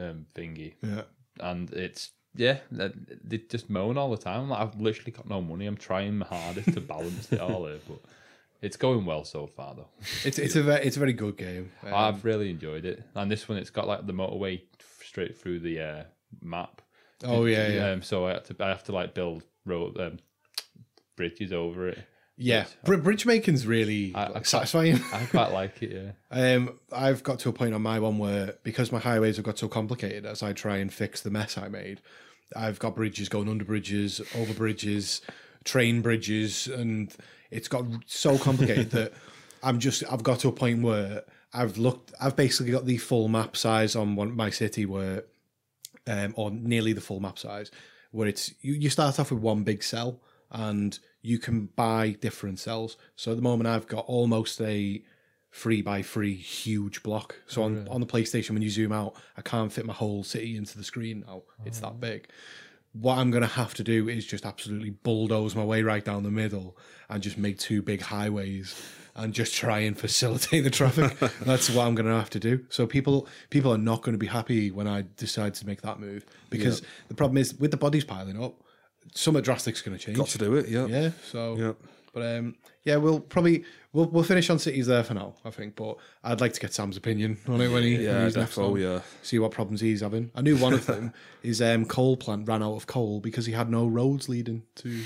um, 0.00 0.26
thingy 0.34 0.74
Yeah. 0.82 1.02
and 1.40 1.70
it's 1.72 2.10
yeah, 2.36 2.58
they 2.70 3.38
just 3.38 3.70
moan 3.70 3.96
all 3.96 4.10
the 4.10 4.16
time. 4.16 4.48
Like, 4.48 4.60
I've 4.60 4.80
literally 4.80 5.12
got 5.12 5.28
no 5.28 5.40
money. 5.40 5.66
I'm 5.66 5.76
trying 5.76 6.18
my 6.18 6.26
hardest 6.26 6.72
to 6.74 6.80
balance 6.80 7.32
it 7.32 7.40
all 7.40 7.66
here, 7.66 7.78
but 7.88 8.00
it's 8.60 8.76
going 8.76 9.04
well 9.04 9.24
so 9.24 9.46
far 9.46 9.74
though. 9.76 9.88
It's 10.24 10.38
it's 10.38 10.56
a 10.56 10.62
very, 10.62 10.84
it's 10.84 10.96
a 10.96 11.00
very 11.00 11.12
good 11.12 11.36
game. 11.36 11.70
Um, 11.84 11.94
I've 11.94 12.24
really 12.24 12.50
enjoyed 12.50 12.84
it, 12.84 13.04
and 13.14 13.30
this 13.30 13.48
one 13.48 13.58
it's 13.58 13.70
got 13.70 13.86
like 13.86 14.06
the 14.06 14.12
motorway 14.12 14.62
straight 15.02 15.38
through 15.38 15.60
the 15.60 15.80
uh, 15.80 16.04
map. 16.42 16.82
oh 17.24 17.44
yeah, 17.44 17.68
yeah, 17.68 17.90
Um, 17.92 18.02
so 18.02 18.26
I 18.26 18.32
have 18.32 18.44
to 18.44 18.56
I 18.64 18.68
have 18.68 18.82
to 18.84 18.92
like 18.92 19.14
build 19.14 19.44
road 19.64 19.98
um, 20.00 20.18
bridges 21.16 21.52
over 21.52 21.88
it. 21.88 21.98
Yeah. 22.36 22.66
Br- 22.84 22.96
bridge 22.96 23.24
making's 23.26 23.66
really 23.66 24.12
I- 24.14 24.18
I 24.18 24.22
like, 24.24 24.32
quite- 24.32 24.46
satisfying. 24.46 25.00
I 25.12 25.24
quite 25.26 25.52
like 25.52 25.82
it. 25.82 25.92
Yeah. 25.92 26.10
Um, 26.56 26.78
I've 26.92 27.22
got 27.22 27.38
to 27.40 27.48
a 27.48 27.52
point 27.52 27.74
on 27.74 27.82
my 27.82 28.00
one 28.00 28.18
where 28.18 28.54
because 28.64 28.90
my 28.90 28.98
highways 28.98 29.36
have 29.36 29.44
got 29.44 29.56
so 29.58 29.68
complicated, 29.68 30.26
as 30.26 30.42
I 30.42 30.52
try 30.52 30.78
and 30.78 30.92
fix 30.92 31.20
the 31.20 31.30
mess 31.30 31.56
I 31.56 31.68
made, 31.68 32.00
I've 32.56 32.78
got 32.80 32.96
bridges 32.96 33.28
going 33.28 33.48
under 33.48 33.64
bridges, 33.64 34.20
over 34.36 34.52
bridges, 34.52 35.20
train 35.64 36.02
bridges, 36.02 36.66
and 36.66 37.14
it's 37.52 37.68
got 37.68 37.84
so 38.06 38.36
complicated 38.36 38.90
that 38.90 39.12
I'm 39.62 39.78
just 39.78 40.02
I've 40.12 40.24
got 40.24 40.40
to 40.40 40.48
a 40.48 40.52
point 40.52 40.82
where 40.82 41.22
I've 41.52 41.78
looked, 41.78 42.12
I've 42.20 42.34
basically 42.34 42.72
got 42.72 42.84
the 42.84 42.98
full 42.98 43.28
map 43.28 43.56
size 43.56 43.94
on 43.94 44.16
one 44.16 44.34
my 44.34 44.50
city 44.50 44.84
where, 44.86 45.22
um, 46.08 46.34
or 46.36 46.50
nearly 46.50 46.92
the 46.92 47.00
full 47.00 47.20
map 47.20 47.38
size, 47.38 47.70
where 48.10 48.26
it's 48.26 48.52
you, 48.60 48.74
you 48.74 48.90
start 48.90 49.20
off 49.20 49.30
with 49.30 49.40
one 49.40 49.62
big 49.62 49.84
cell 49.84 50.20
and 50.50 50.98
you 51.24 51.38
can 51.38 51.70
buy 51.74 52.10
different 52.20 52.58
cells. 52.58 52.98
So 53.16 53.30
at 53.30 53.36
the 53.36 53.42
moment, 53.42 53.66
I've 53.66 53.86
got 53.86 54.04
almost 54.06 54.60
a 54.60 55.02
three 55.50 55.80
by 55.80 56.02
three 56.02 56.34
huge 56.34 57.02
block. 57.02 57.36
So 57.46 57.62
on, 57.62 57.88
on 57.88 58.02
the 58.02 58.06
PlayStation, 58.06 58.50
when 58.50 58.60
you 58.60 58.68
zoom 58.68 58.92
out, 58.92 59.14
I 59.34 59.40
can't 59.40 59.72
fit 59.72 59.86
my 59.86 59.94
whole 59.94 60.22
city 60.22 60.54
into 60.54 60.76
the 60.76 60.84
screen 60.84 61.24
now. 61.26 61.42
It's 61.64 61.80
that 61.80 61.92
oh. 61.92 61.98
big. 61.98 62.28
What 62.92 63.16
I'm 63.16 63.30
going 63.30 63.42
to 63.42 63.48
have 63.48 63.72
to 63.74 63.82
do 63.82 64.06
is 64.06 64.26
just 64.26 64.44
absolutely 64.44 64.90
bulldoze 64.90 65.56
my 65.56 65.64
way 65.64 65.82
right 65.82 66.04
down 66.04 66.24
the 66.24 66.30
middle 66.30 66.76
and 67.08 67.22
just 67.22 67.38
make 67.38 67.58
two 67.58 67.80
big 67.80 68.02
highways 68.02 68.78
and 69.16 69.32
just 69.32 69.54
try 69.54 69.78
and 69.78 69.98
facilitate 69.98 70.62
the 70.62 70.70
traffic. 70.70 71.18
That's 71.40 71.70
what 71.70 71.86
I'm 71.86 71.94
going 71.94 72.06
to 72.06 72.14
have 72.14 72.30
to 72.30 72.40
do. 72.40 72.66
So 72.68 72.86
people 72.86 73.26
people 73.48 73.72
are 73.72 73.78
not 73.78 74.02
going 74.02 74.12
to 74.12 74.18
be 74.18 74.26
happy 74.26 74.70
when 74.70 74.86
I 74.86 75.04
decide 75.16 75.54
to 75.54 75.66
make 75.66 75.80
that 75.82 75.98
move 75.98 76.26
because 76.50 76.82
the 77.08 77.14
problem 77.14 77.38
is 77.38 77.58
with 77.58 77.70
the 77.70 77.78
bodies 77.78 78.04
piling 78.04 78.42
up, 78.42 78.62
something 79.14 79.42
drastic's 79.42 79.80
going 79.82 79.96
to 79.96 80.04
change. 80.04 80.18
Got 80.18 80.28
to 80.28 80.38
do 80.38 80.54
it, 80.56 80.68
yeah. 80.68 80.86
Yeah. 80.86 81.10
So, 81.30 81.56
Yeah. 81.56 81.72
but 82.12 82.22
um, 82.38 82.56
yeah, 82.84 82.96
we'll 82.96 83.20
probably 83.20 83.64
we'll 83.92 84.06
we'll 84.06 84.24
finish 84.24 84.50
on 84.50 84.58
cities 84.58 84.86
there 84.86 85.02
for 85.04 85.14
now, 85.14 85.34
I 85.44 85.50
think. 85.50 85.74
But 85.76 85.96
I'd 86.22 86.40
like 86.40 86.52
to 86.52 86.60
get 86.60 86.74
Sam's 86.74 86.96
opinion 86.98 87.38
on 87.48 87.60
it 87.60 87.68
when 87.68 87.82
he 87.82 87.94
when 87.94 88.02
Yeah, 88.04 88.24
he's 88.24 88.36
next 88.36 88.58
on. 88.58 88.78
yeah. 88.78 89.00
See 89.22 89.38
what 89.38 89.52
problems 89.52 89.80
he's 89.80 90.00
having. 90.02 90.30
I 90.34 90.42
knew 90.42 90.56
one 90.56 90.74
of 90.74 90.84
them 90.86 91.12
is 91.42 91.62
um 91.62 91.86
coal 91.86 92.16
plant 92.16 92.46
ran 92.46 92.62
out 92.62 92.74
of 92.74 92.86
coal 92.86 93.20
because 93.20 93.46
he 93.46 93.52
had 93.52 93.70
no 93.70 93.86
roads 93.86 94.28
leading 94.28 94.64
to 94.76 95.00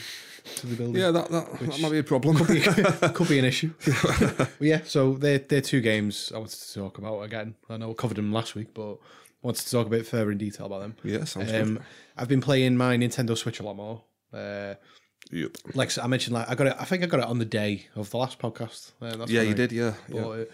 to 0.56 0.66
the 0.66 0.76
building. 0.76 1.00
Yeah, 1.00 1.10
that, 1.10 1.30
that, 1.30 1.58
that 1.60 1.80
might 1.80 1.92
be 1.92 1.98
a 1.98 2.02
problem. 2.02 2.36
Could 2.36 3.28
be 3.28 3.38
an 3.38 3.44
issue. 3.44 3.72
but 3.84 4.50
yeah, 4.60 4.80
so 4.84 5.12
they're, 5.14 5.38
they're 5.40 5.60
two 5.60 5.80
games 5.82 6.32
I 6.34 6.38
wanted 6.38 6.58
to 6.58 6.74
talk 6.74 6.96
about 6.98 7.20
again. 7.20 7.54
I 7.68 7.76
know 7.76 7.90
I 7.90 7.94
covered 7.94 8.16
them 8.16 8.32
last 8.32 8.54
week, 8.54 8.72
but 8.72 8.96
wanted 9.42 9.64
to 9.64 9.70
talk 9.70 9.86
a 9.86 9.90
bit 9.90 10.06
further 10.06 10.30
in 10.30 10.38
detail 10.38 10.66
about 10.66 10.80
them. 10.80 10.96
yeah, 11.04 11.24
sounds 11.24 11.50
good. 11.50 11.62
Um, 11.62 11.80
I've 12.16 12.28
been 12.28 12.40
playing 12.40 12.76
my 12.76 12.96
Nintendo 12.96 13.36
Switch 13.36 13.60
a 13.60 13.62
lot 13.62 13.76
more. 13.76 14.02
Uh, 14.32 14.74
Yep. 15.30 15.56
Like 15.74 15.98
I 15.98 16.06
mentioned, 16.06 16.34
like 16.34 16.48
I 16.48 16.54
got 16.54 16.68
it. 16.68 16.76
I 16.78 16.84
think 16.84 17.02
I 17.02 17.06
got 17.06 17.20
it 17.20 17.26
on 17.26 17.38
the 17.38 17.44
day 17.44 17.86
of 17.96 18.08
the 18.10 18.16
last 18.16 18.38
podcast. 18.38 18.92
Uh, 19.02 19.26
Yeah, 19.26 19.42
you 19.42 19.50
I 19.50 19.54
did. 19.54 19.72
Yeah. 19.72 19.94
yeah. 20.08 20.44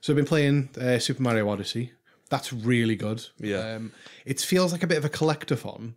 So 0.00 0.12
I've 0.12 0.16
been 0.16 0.24
playing 0.24 0.70
uh, 0.80 0.98
Super 0.98 1.22
Mario 1.22 1.48
Odyssey. 1.48 1.92
That's 2.30 2.52
really 2.52 2.96
good. 2.96 3.24
Yeah. 3.38 3.74
Um, 3.76 3.92
it 4.24 4.40
feels 4.40 4.72
like 4.72 4.82
a 4.82 4.86
bit 4.86 4.98
of 4.98 5.04
a 5.04 5.08
collectathon, 5.10 5.94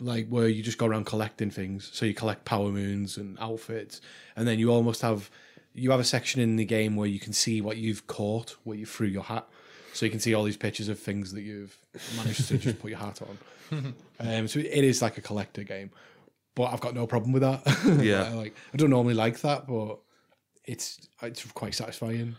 like 0.00 0.28
where 0.28 0.48
you 0.48 0.62
just 0.62 0.78
go 0.78 0.86
around 0.86 1.06
collecting 1.06 1.50
things. 1.50 1.88
So 1.92 2.04
you 2.04 2.12
collect 2.12 2.44
power 2.44 2.70
moons 2.70 3.16
and 3.16 3.38
outfits, 3.38 4.00
and 4.36 4.46
then 4.46 4.58
you 4.58 4.70
almost 4.70 5.00
have 5.02 5.30
you 5.72 5.90
have 5.92 6.00
a 6.00 6.04
section 6.04 6.40
in 6.40 6.56
the 6.56 6.64
game 6.64 6.96
where 6.96 7.08
you 7.08 7.20
can 7.20 7.32
see 7.32 7.60
what 7.60 7.76
you've 7.76 8.06
caught, 8.06 8.56
what 8.64 8.76
you 8.76 8.84
threw 8.84 9.06
your 9.06 9.22
hat. 9.22 9.48
So 9.92 10.04
you 10.06 10.10
can 10.10 10.20
see 10.20 10.34
all 10.34 10.44
these 10.44 10.56
pictures 10.56 10.88
of 10.88 10.98
things 10.98 11.32
that 11.32 11.42
you've 11.42 11.76
managed 12.16 12.48
to 12.48 12.58
just 12.58 12.78
put 12.78 12.90
your 12.90 13.00
hat 13.00 13.20
on. 13.22 13.94
um, 14.20 14.48
so 14.48 14.60
it 14.60 14.84
is 14.84 15.02
like 15.02 15.18
a 15.18 15.20
collector 15.20 15.64
game, 15.64 15.90
but 16.54 16.72
I've 16.72 16.80
got 16.80 16.94
no 16.94 17.06
problem 17.06 17.32
with 17.32 17.42
that. 17.42 17.62
Yeah. 18.02 18.30
like 18.30 18.54
I 18.72 18.76
don't 18.76 18.90
normally 18.90 19.14
like 19.14 19.40
that, 19.40 19.66
but 19.66 19.98
it's 20.64 21.08
it's 21.22 21.44
quite 21.52 21.74
satisfying. 21.74 22.36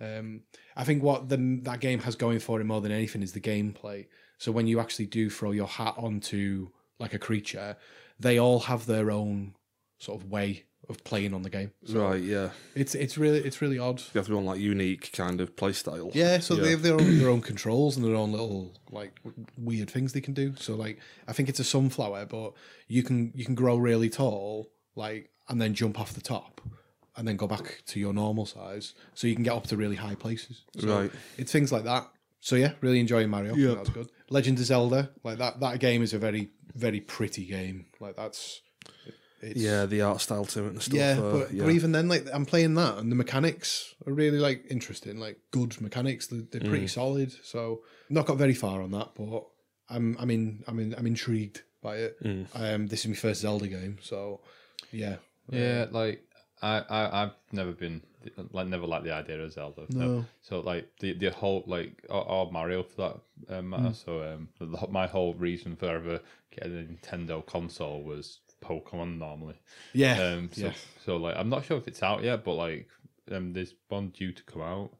Um, 0.00 0.42
I 0.76 0.84
think 0.84 1.02
what 1.02 1.28
the, 1.28 1.58
that 1.62 1.80
game 1.80 2.00
has 2.00 2.16
going 2.16 2.38
for 2.38 2.60
it 2.60 2.64
more 2.64 2.80
than 2.80 2.92
anything 2.92 3.22
is 3.22 3.32
the 3.32 3.40
gameplay. 3.40 4.06
So 4.38 4.52
when 4.52 4.66
you 4.66 4.78
actually 4.80 5.06
do 5.06 5.30
throw 5.30 5.52
your 5.52 5.66
hat 5.66 5.94
onto 5.96 6.68
like 6.98 7.14
a 7.14 7.18
creature, 7.18 7.76
they 8.20 8.38
all 8.38 8.60
have 8.60 8.86
their 8.86 9.10
own 9.10 9.54
sort 9.98 10.20
of 10.20 10.30
way 10.30 10.65
of 10.88 11.02
playing 11.04 11.34
on 11.34 11.42
the 11.42 11.50
game. 11.50 11.72
So 11.84 12.08
Right. 12.08 12.22
Yeah. 12.22 12.50
it's 12.74 12.94
it's 12.94 13.18
really 13.18 13.38
it's 13.40 13.60
really 13.60 13.78
odd. 13.78 14.00
You 14.00 14.18
have 14.18 14.26
to 14.26 14.30
be 14.32 14.36
on 14.36 14.44
like 14.44 14.60
unique 14.60 15.10
kind 15.12 15.40
of 15.40 15.56
play 15.56 15.72
style. 15.72 16.10
Yeah, 16.14 16.38
so 16.38 16.54
they 16.56 16.70
have 16.70 16.82
their 16.82 16.94
own 16.94 17.18
their 17.18 17.28
own 17.28 17.40
controls 17.40 17.96
and 17.96 18.04
their 18.04 18.14
own 18.14 18.30
little 18.32 18.72
like 18.90 19.18
weird 19.58 19.90
things 19.90 20.12
they 20.12 20.20
can 20.20 20.34
do. 20.34 20.54
So 20.58 20.74
like 20.76 20.98
I 21.26 21.32
think 21.32 21.48
it's 21.48 21.60
a 21.60 21.64
sunflower, 21.64 22.26
but 22.26 22.52
you 22.88 23.02
can 23.02 23.32
you 23.34 23.44
can 23.44 23.54
grow 23.54 23.76
really 23.76 24.08
tall, 24.10 24.70
like 24.94 25.30
and 25.48 25.60
then 25.60 25.74
jump 25.74 25.98
off 26.00 26.12
the 26.14 26.20
top, 26.20 26.60
and 27.16 27.26
then 27.26 27.36
go 27.36 27.46
back 27.46 27.82
to 27.86 28.00
your 28.00 28.12
normal 28.12 28.46
size, 28.46 28.94
so 29.14 29.26
you 29.26 29.34
can 29.34 29.44
get 29.44 29.54
up 29.54 29.66
to 29.68 29.76
really 29.76 29.96
high 29.96 30.14
places. 30.14 30.62
So 30.78 31.00
Right. 31.02 31.10
It's 31.38 31.50
things 31.52 31.72
like 31.72 31.84
that. 31.84 32.08
So 32.40 32.54
yeah, 32.54 32.72
really 32.80 33.00
enjoying 33.00 33.28
Mario. 33.28 33.54
Yeah, 33.56 33.74
that's 33.74 33.88
good. 33.90 34.08
Legend 34.30 34.58
of 34.60 34.66
Zelda, 34.66 35.10
like 35.24 35.38
that 35.38 35.58
that 35.60 35.80
game 35.80 36.02
is 36.02 36.12
a 36.14 36.18
very 36.18 36.50
very 36.74 37.00
pretty 37.00 37.44
game. 37.46 37.86
Like 38.00 38.14
that's 38.16 38.60
it's, 39.46 39.60
Yeah, 39.60 39.86
the 39.86 40.02
art 40.02 40.20
style 40.20 40.44
to 40.46 40.64
it 40.66 40.72
and 40.72 40.82
stuff. 40.82 40.94
yeah, 40.94 41.18
uh, 41.18 41.32
but, 41.32 41.52
yeah. 41.52 41.64
but 41.64 41.72
even 41.72 41.92
then, 41.92 42.08
like 42.08 42.26
I'm 42.32 42.46
playing 42.46 42.74
that, 42.74 42.98
and 42.98 43.10
the 43.10 43.16
mechanics 43.16 43.94
are 44.06 44.12
really 44.12 44.38
like 44.38 44.64
interesting, 44.70 45.18
like 45.18 45.38
good 45.50 45.80
mechanics. 45.80 46.26
They're, 46.26 46.42
they're 46.50 46.60
Mm. 46.62 46.68
pretty 46.68 46.86
solid. 46.88 47.32
So 47.42 47.82
not 48.10 48.26
got 48.26 48.36
very 48.38 48.54
far 48.54 48.82
on 48.82 48.90
that, 48.92 49.10
but 49.14 49.46
I'm 49.88 50.16
I'm 50.18 50.30
in 50.30 50.64
I'm 50.66 50.78
in 50.78 50.94
I'm 50.96 51.06
intrigued 51.06 51.62
by 51.82 51.96
it. 51.96 52.22
Mm. 52.24 52.46
Um, 52.54 52.86
this 52.88 53.00
is 53.04 53.08
my 53.08 53.14
first 53.14 53.40
Zelda 53.42 53.68
game, 53.68 53.98
so 54.02 54.40
yeah, 54.92 55.16
Yeah, 55.50 55.86
like 55.90 56.22
I, 56.62 56.78
I 56.88 57.22
I've 57.22 57.32
never 57.52 57.72
been 57.72 58.02
like 58.50 58.66
never 58.66 58.86
liked 58.86 59.04
the 59.04 59.12
idea 59.14 59.38
of 59.40 59.52
Zelda. 59.52 59.86
No. 59.90 60.24
So 60.42 60.60
like 60.60 60.88
the 61.00 61.12
the 61.12 61.30
whole 61.30 61.62
like 61.66 62.02
or, 62.08 62.28
or 62.28 62.50
Mario 62.50 62.82
for 62.82 62.96
that 63.48 63.56
um, 63.58 63.70
matter. 63.70 63.92
So 63.94 64.22
um, 64.22 64.48
the, 64.58 64.88
my 64.90 65.06
whole 65.06 65.34
reason 65.34 65.76
for 65.76 65.86
ever 65.86 66.20
getting 66.50 66.72
a 66.78 66.82
Nintendo 66.82 67.44
console 67.46 68.02
was 68.02 68.40
Pokemon 68.64 69.18
normally. 69.18 69.60
yeah, 69.92 70.20
Um, 70.20 70.50
so, 70.52 70.66
yeah. 70.66 70.72
so 71.04 71.16
like 71.16 71.36
I'm 71.36 71.48
not 71.48 71.64
sure 71.64 71.76
if 71.78 71.86
it's 71.88 72.02
out 72.02 72.22
yet, 72.22 72.44
but 72.44 72.54
like 72.54 72.88
um, 73.30 73.52
there's 73.52 73.74
one 73.88 74.08
due 74.10 74.32
to 74.32 74.42
come 74.44 74.62
out 74.62 74.90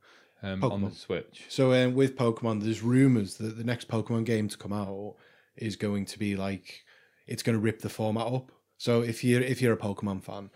um 0.42 0.62
on 0.64 0.82
the 0.82 0.90
Switch. 0.90 1.44
So 1.48 1.72
um, 1.72 1.94
with 1.94 2.16
Pokemon, 2.16 2.62
there's 2.62 2.82
rumors 2.82 3.36
that 3.36 3.56
the 3.56 3.64
next 3.64 3.88
Pokemon 3.88 4.24
game 4.24 4.48
to 4.48 4.56
come 4.58 4.72
out 4.72 5.16
is 5.56 5.76
going 5.76 6.04
to 6.06 6.18
be 6.18 6.36
like 6.36 6.84
it's 7.26 7.42
going 7.42 7.56
to 7.56 7.60
rip 7.62 7.80
the 7.80 7.88
format 7.88 8.26
up. 8.26 8.52
So 8.78 9.00
if 9.02 9.24
you're 9.24 9.40
if 9.42 9.62
you're 9.62 9.72
a 9.72 9.78
Pokemon 9.78 10.22
fan, 10.22 10.50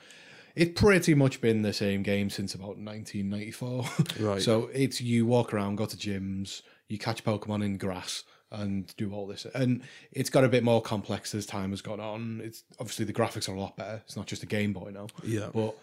it's 0.54 0.78
pretty 0.78 1.14
much 1.14 1.40
been 1.40 1.62
the 1.62 1.72
same 1.72 2.02
game 2.02 2.28
since 2.28 2.54
about 2.54 2.76
1994. 2.78 3.84
Right. 4.20 4.42
So 4.42 4.68
it's 4.74 5.00
you 5.00 5.24
walk 5.26 5.54
around, 5.54 5.76
go 5.76 5.86
to 5.86 5.96
gyms, 5.96 6.62
you 6.88 6.98
catch 6.98 7.24
Pokemon 7.24 7.64
in 7.64 7.78
grass, 7.78 8.24
and 8.52 8.94
do 8.96 9.12
all 9.12 9.26
this. 9.26 9.46
And 9.54 9.82
it's 10.12 10.30
got 10.30 10.44
a 10.44 10.48
bit 10.48 10.64
more 10.64 10.82
complex 10.82 11.34
as 11.34 11.46
time 11.46 11.70
has 11.70 11.82
gone 11.82 12.00
on. 12.00 12.40
It's 12.42 12.64
obviously 12.78 13.04
the 13.04 13.12
graphics 13.12 13.48
are 13.48 13.54
a 13.54 13.60
lot 13.60 13.76
better. 13.76 14.02
It's 14.04 14.16
not 14.16 14.26
just 14.26 14.42
a 14.42 14.46
Game 14.46 14.72
Boy 14.72 14.90
now. 14.92 15.08
Yeah. 15.22 15.48
But 15.52 15.76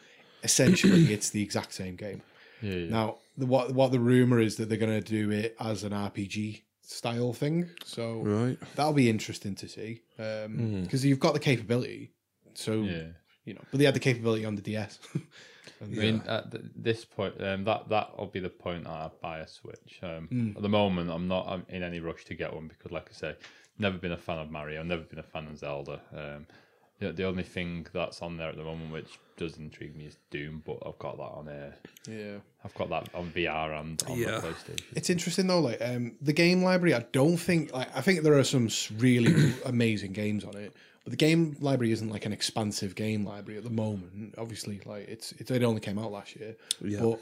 essentially, 0.43 1.06
it's 1.13 1.30
the 1.30 1.41
exact 1.41 1.73
same 1.73 1.95
game. 1.95 2.21
Yeah, 2.62 2.73
yeah. 2.73 2.89
Now, 2.89 3.17
the, 3.38 3.45
what 3.45 3.73
what 3.73 3.91
the 3.91 3.99
rumor 3.99 4.39
is 4.39 4.56
that 4.58 4.69
they're 4.69 4.77
going 4.77 5.01
to 5.01 5.08
do 5.08 5.32
it 5.32 5.56
as 5.60 5.84
an 5.84 5.91
RPG 5.91 6.62
style 6.82 7.34
thing. 7.34 7.69
So 7.86 8.21
Right. 8.21 8.58
that'll 8.75 8.93
be 8.93 9.10
interesting 9.10 9.56
to 9.56 9.67
see 9.67 10.01
um, 10.17 10.25
mm-hmm. 10.25 10.84
because 10.84 11.06
you've 11.06 11.19
got 11.19 11.34
the 11.34 11.39
capability. 11.39 12.12
So 12.53 12.82
yeah. 12.82 13.08
you 13.45 13.53
know, 13.53 13.62
but 13.71 13.77
they 13.77 13.86
had 13.86 13.93
the 13.93 13.99
capability 13.99 14.45
on 14.45 14.56
the 14.56 14.62
DS. 14.62 14.99
I 15.82 15.86
mean, 15.86 16.23
at 16.27 16.51
th- 16.51 16.63
this 16.75 17.06
point, 17.06 17.36
um, 17.41 17.63
that 17.65 17.89
that'll 17.89 18.27
be 18.27 18.39
the 18.39 18.49
point 18.49 18.84
that 18.86 18.89
I 18.91 19.10
buy 19.21 19.39
a 19.39 19.47
Switch. 19.47 19.99
Um, 20.03 20.27
Hmm. 20.27 20.51
At 20.56 20.62
the 20.62 20.69
moment, 20.69 21.10
I'm 21.12 21.27
not 21.27 21.47
I'm 21.47 21.65
in 21.69 21.84
any 21.84 21.99
rush 21.99 22.25
to 22.25 22.36
get 22.36 22.53
one 22.53 22.67
because, 22.67 22.91
like 22.91 23.10
I 23.10 23.13
say, 23.13 23.36
never 23.80 23.97
been 23.97 24.12
a 24.12 24.17
fan 24.17 24.39
of 24.39 24.49
Mario, 24.51 24.84
never 24.84 25.03
been 25.03 25.19
a 25.19 25.23
fan 25.23 25.47
of 25.47 25.58
Zelda. 25.58 26.01
Um, 26.15 26.47
the, 26.99 27.13
the 27.13 27.25
only 27.25 27.43
thing 27.43 27.86
that's 27.93 28.23
on 28.23 28.38
there 28.38 28.49
at 28.49 28.56
the 28.58 28.63
moment 28.63 28.91
which 28.91 29.19
does 29.38 29.58
intrigue 29.58 29.95
me 29.95 30.06
is 30.06 30.17
Doom, 30.32 30.63
but 30.65 30.80
I've 30.84 30.97
got 30.97 31.17
that 31.17 31.23
on 31.23 31.47
air. 31.47 31.75
yeah. 32.10 32.38
I've 32.65 32.73
got 32.73 32.89
that 32.89 33.13
on 33.13 33.30
VR 33.32 33.80
and 33.80 34.01
on 34.10 34.17
Yeah. 34.17 34.39
the 34.39 34.47
PlayStation. 34.47 34.82
It's 34.93 35.12
interesting 35.12 35.45
though, 35.45 35.60
like 35.60 35.80
um, 35.80 36.15
the 36.21 36.34
game 36.34 36.63
library. 36.63 36.95
I 36.95 37.06
don't 37.12 37.38
think 37.38 37.71
like 37.71 37.95
I 37.95 38.01
think 38.01 38.23
there 38.23 38.34
are 38.38 38.43
some 38.43 38.67
really 38.97 39.53
amazing 39.65 40.13
games 40.13 40.43
on 40.43 40.58
it, 40.58 40.73
but 41.08 41.12
the 41.12 41.15
game 41.26 41.56
library 41.62 41.93
isn't 41.93 42.10
like 42.10 42.26
an 42.26 42.34
expansive 42.34 42.93
game 42.96 43.24
library 43.26 43.58
at 43.58 43.63
the 43.63 43.70
moment. 43.70 44.36
Obviously, 44.38 44.82
like 44.86 45.08
it's, 45.08 45.32
it's 45.39 45.50
it 45.52 45.63
only 45.63 45.80
came 45.80 45.98
out 45.98 46.12
last 46.12 46.36
year, 46.36 46.56
Yeah. 46.82 47.00
but 47.02 47.20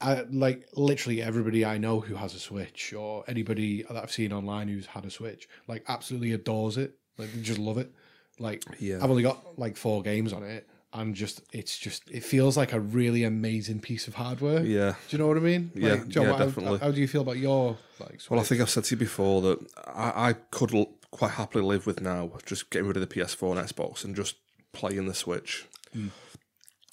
I 0.00 0.22
like 0.30 0.68
literally 0.76 1.20
everybody 1.22 1.64
I 1.64 1.78
know 1.78 1.98
who 2.00 2.14
has 2.14 2.34
a 2.34 2.38
Switch 2.38 2.92
or 2.92 3.24
anybody 3.26 3.82
that 3.82 3.96
I've 3.96 4.12
seen 4.12 4.32
online 4.32 4.68
who's 4.68 4.86
had 4.86 5.04
a 5.04 5.10
Switch, 5.10 5.48
like 5.66 5.84
absolutely 5.88 6.32
adores 6.32 6.76
it. 6.76 6.94
Like 7.18 7.32
they 7.32 7.40
just 7.40 7.58
love 7.58 7.78
it. 7.78 7.90
Like 8.38 8.62
Yeah. 8.78 8.98
I've 9.02 9.10
only 9.10 9.22
got 9.22 9.58
like 9.58 9.76
four 9.76 10.02
games 10.02 10.32
on 10.32 10.42
it. 10.42 10.68
And 10.92 11.12
just 11.16 11.42
it's 11.52 11.76
just 11.76 12.08
it 12.08 12.22
feels 12.22 12.56
like 12.56 12.72
a 12.72 12.78
really 12.78 13.24
amazing 13.24 13.80
piece 13.80 14.06
of 14.06 14.14
hardware. 14.14 14.64
Yeah. 14.64 14.94
Do 15.08 15.16
you 15.16 15.18
know 15.18 15.26
what 15.26 15.36
I 15.36 15.40
mean? 15.40 15.72
Yeah, 15.74 15.96
John, 16.06 16.24
yeah, 16.26 16.30
what- 16.30 16.38
how- 16.38 16.44
definitely. 16.46 16.78
How, 16.78 16.90
do 16.92 17.00
you 17.00 17.08
feel 17.08 17.22
about 17.22 17.38
your 17.38 17.76
like? 17.98 18.20
Well, 18.30 18.38
I 18.38 18.44
think 18.44 18.60
I've 18.60 18.70
said 18.70 18.84
to 18.84 18.94
you 18.94 18.98
before 18.98 19.42
that 19.42 19.58
I, 19.88 20.28
I 20.28 20.32
could 20.52 20.72
quite 21.14 21.32
happily 21.32 21.64
live 21.64 21.86
with 21.86 22.00
now 22.00 22.30
just 22.44 22.70
getting 22.70 22.88
rid 22.88 22.96
of 22.96 23.08
the 23.08 23.14
PS4 23.14 23.56
and 23.58 23.68
Xbox 23.68 24.04
and 24.04 24.14
just 24.16 24.36
playing 24.72 25.06
the 25.06 25.14
Switch. 25.14 25.66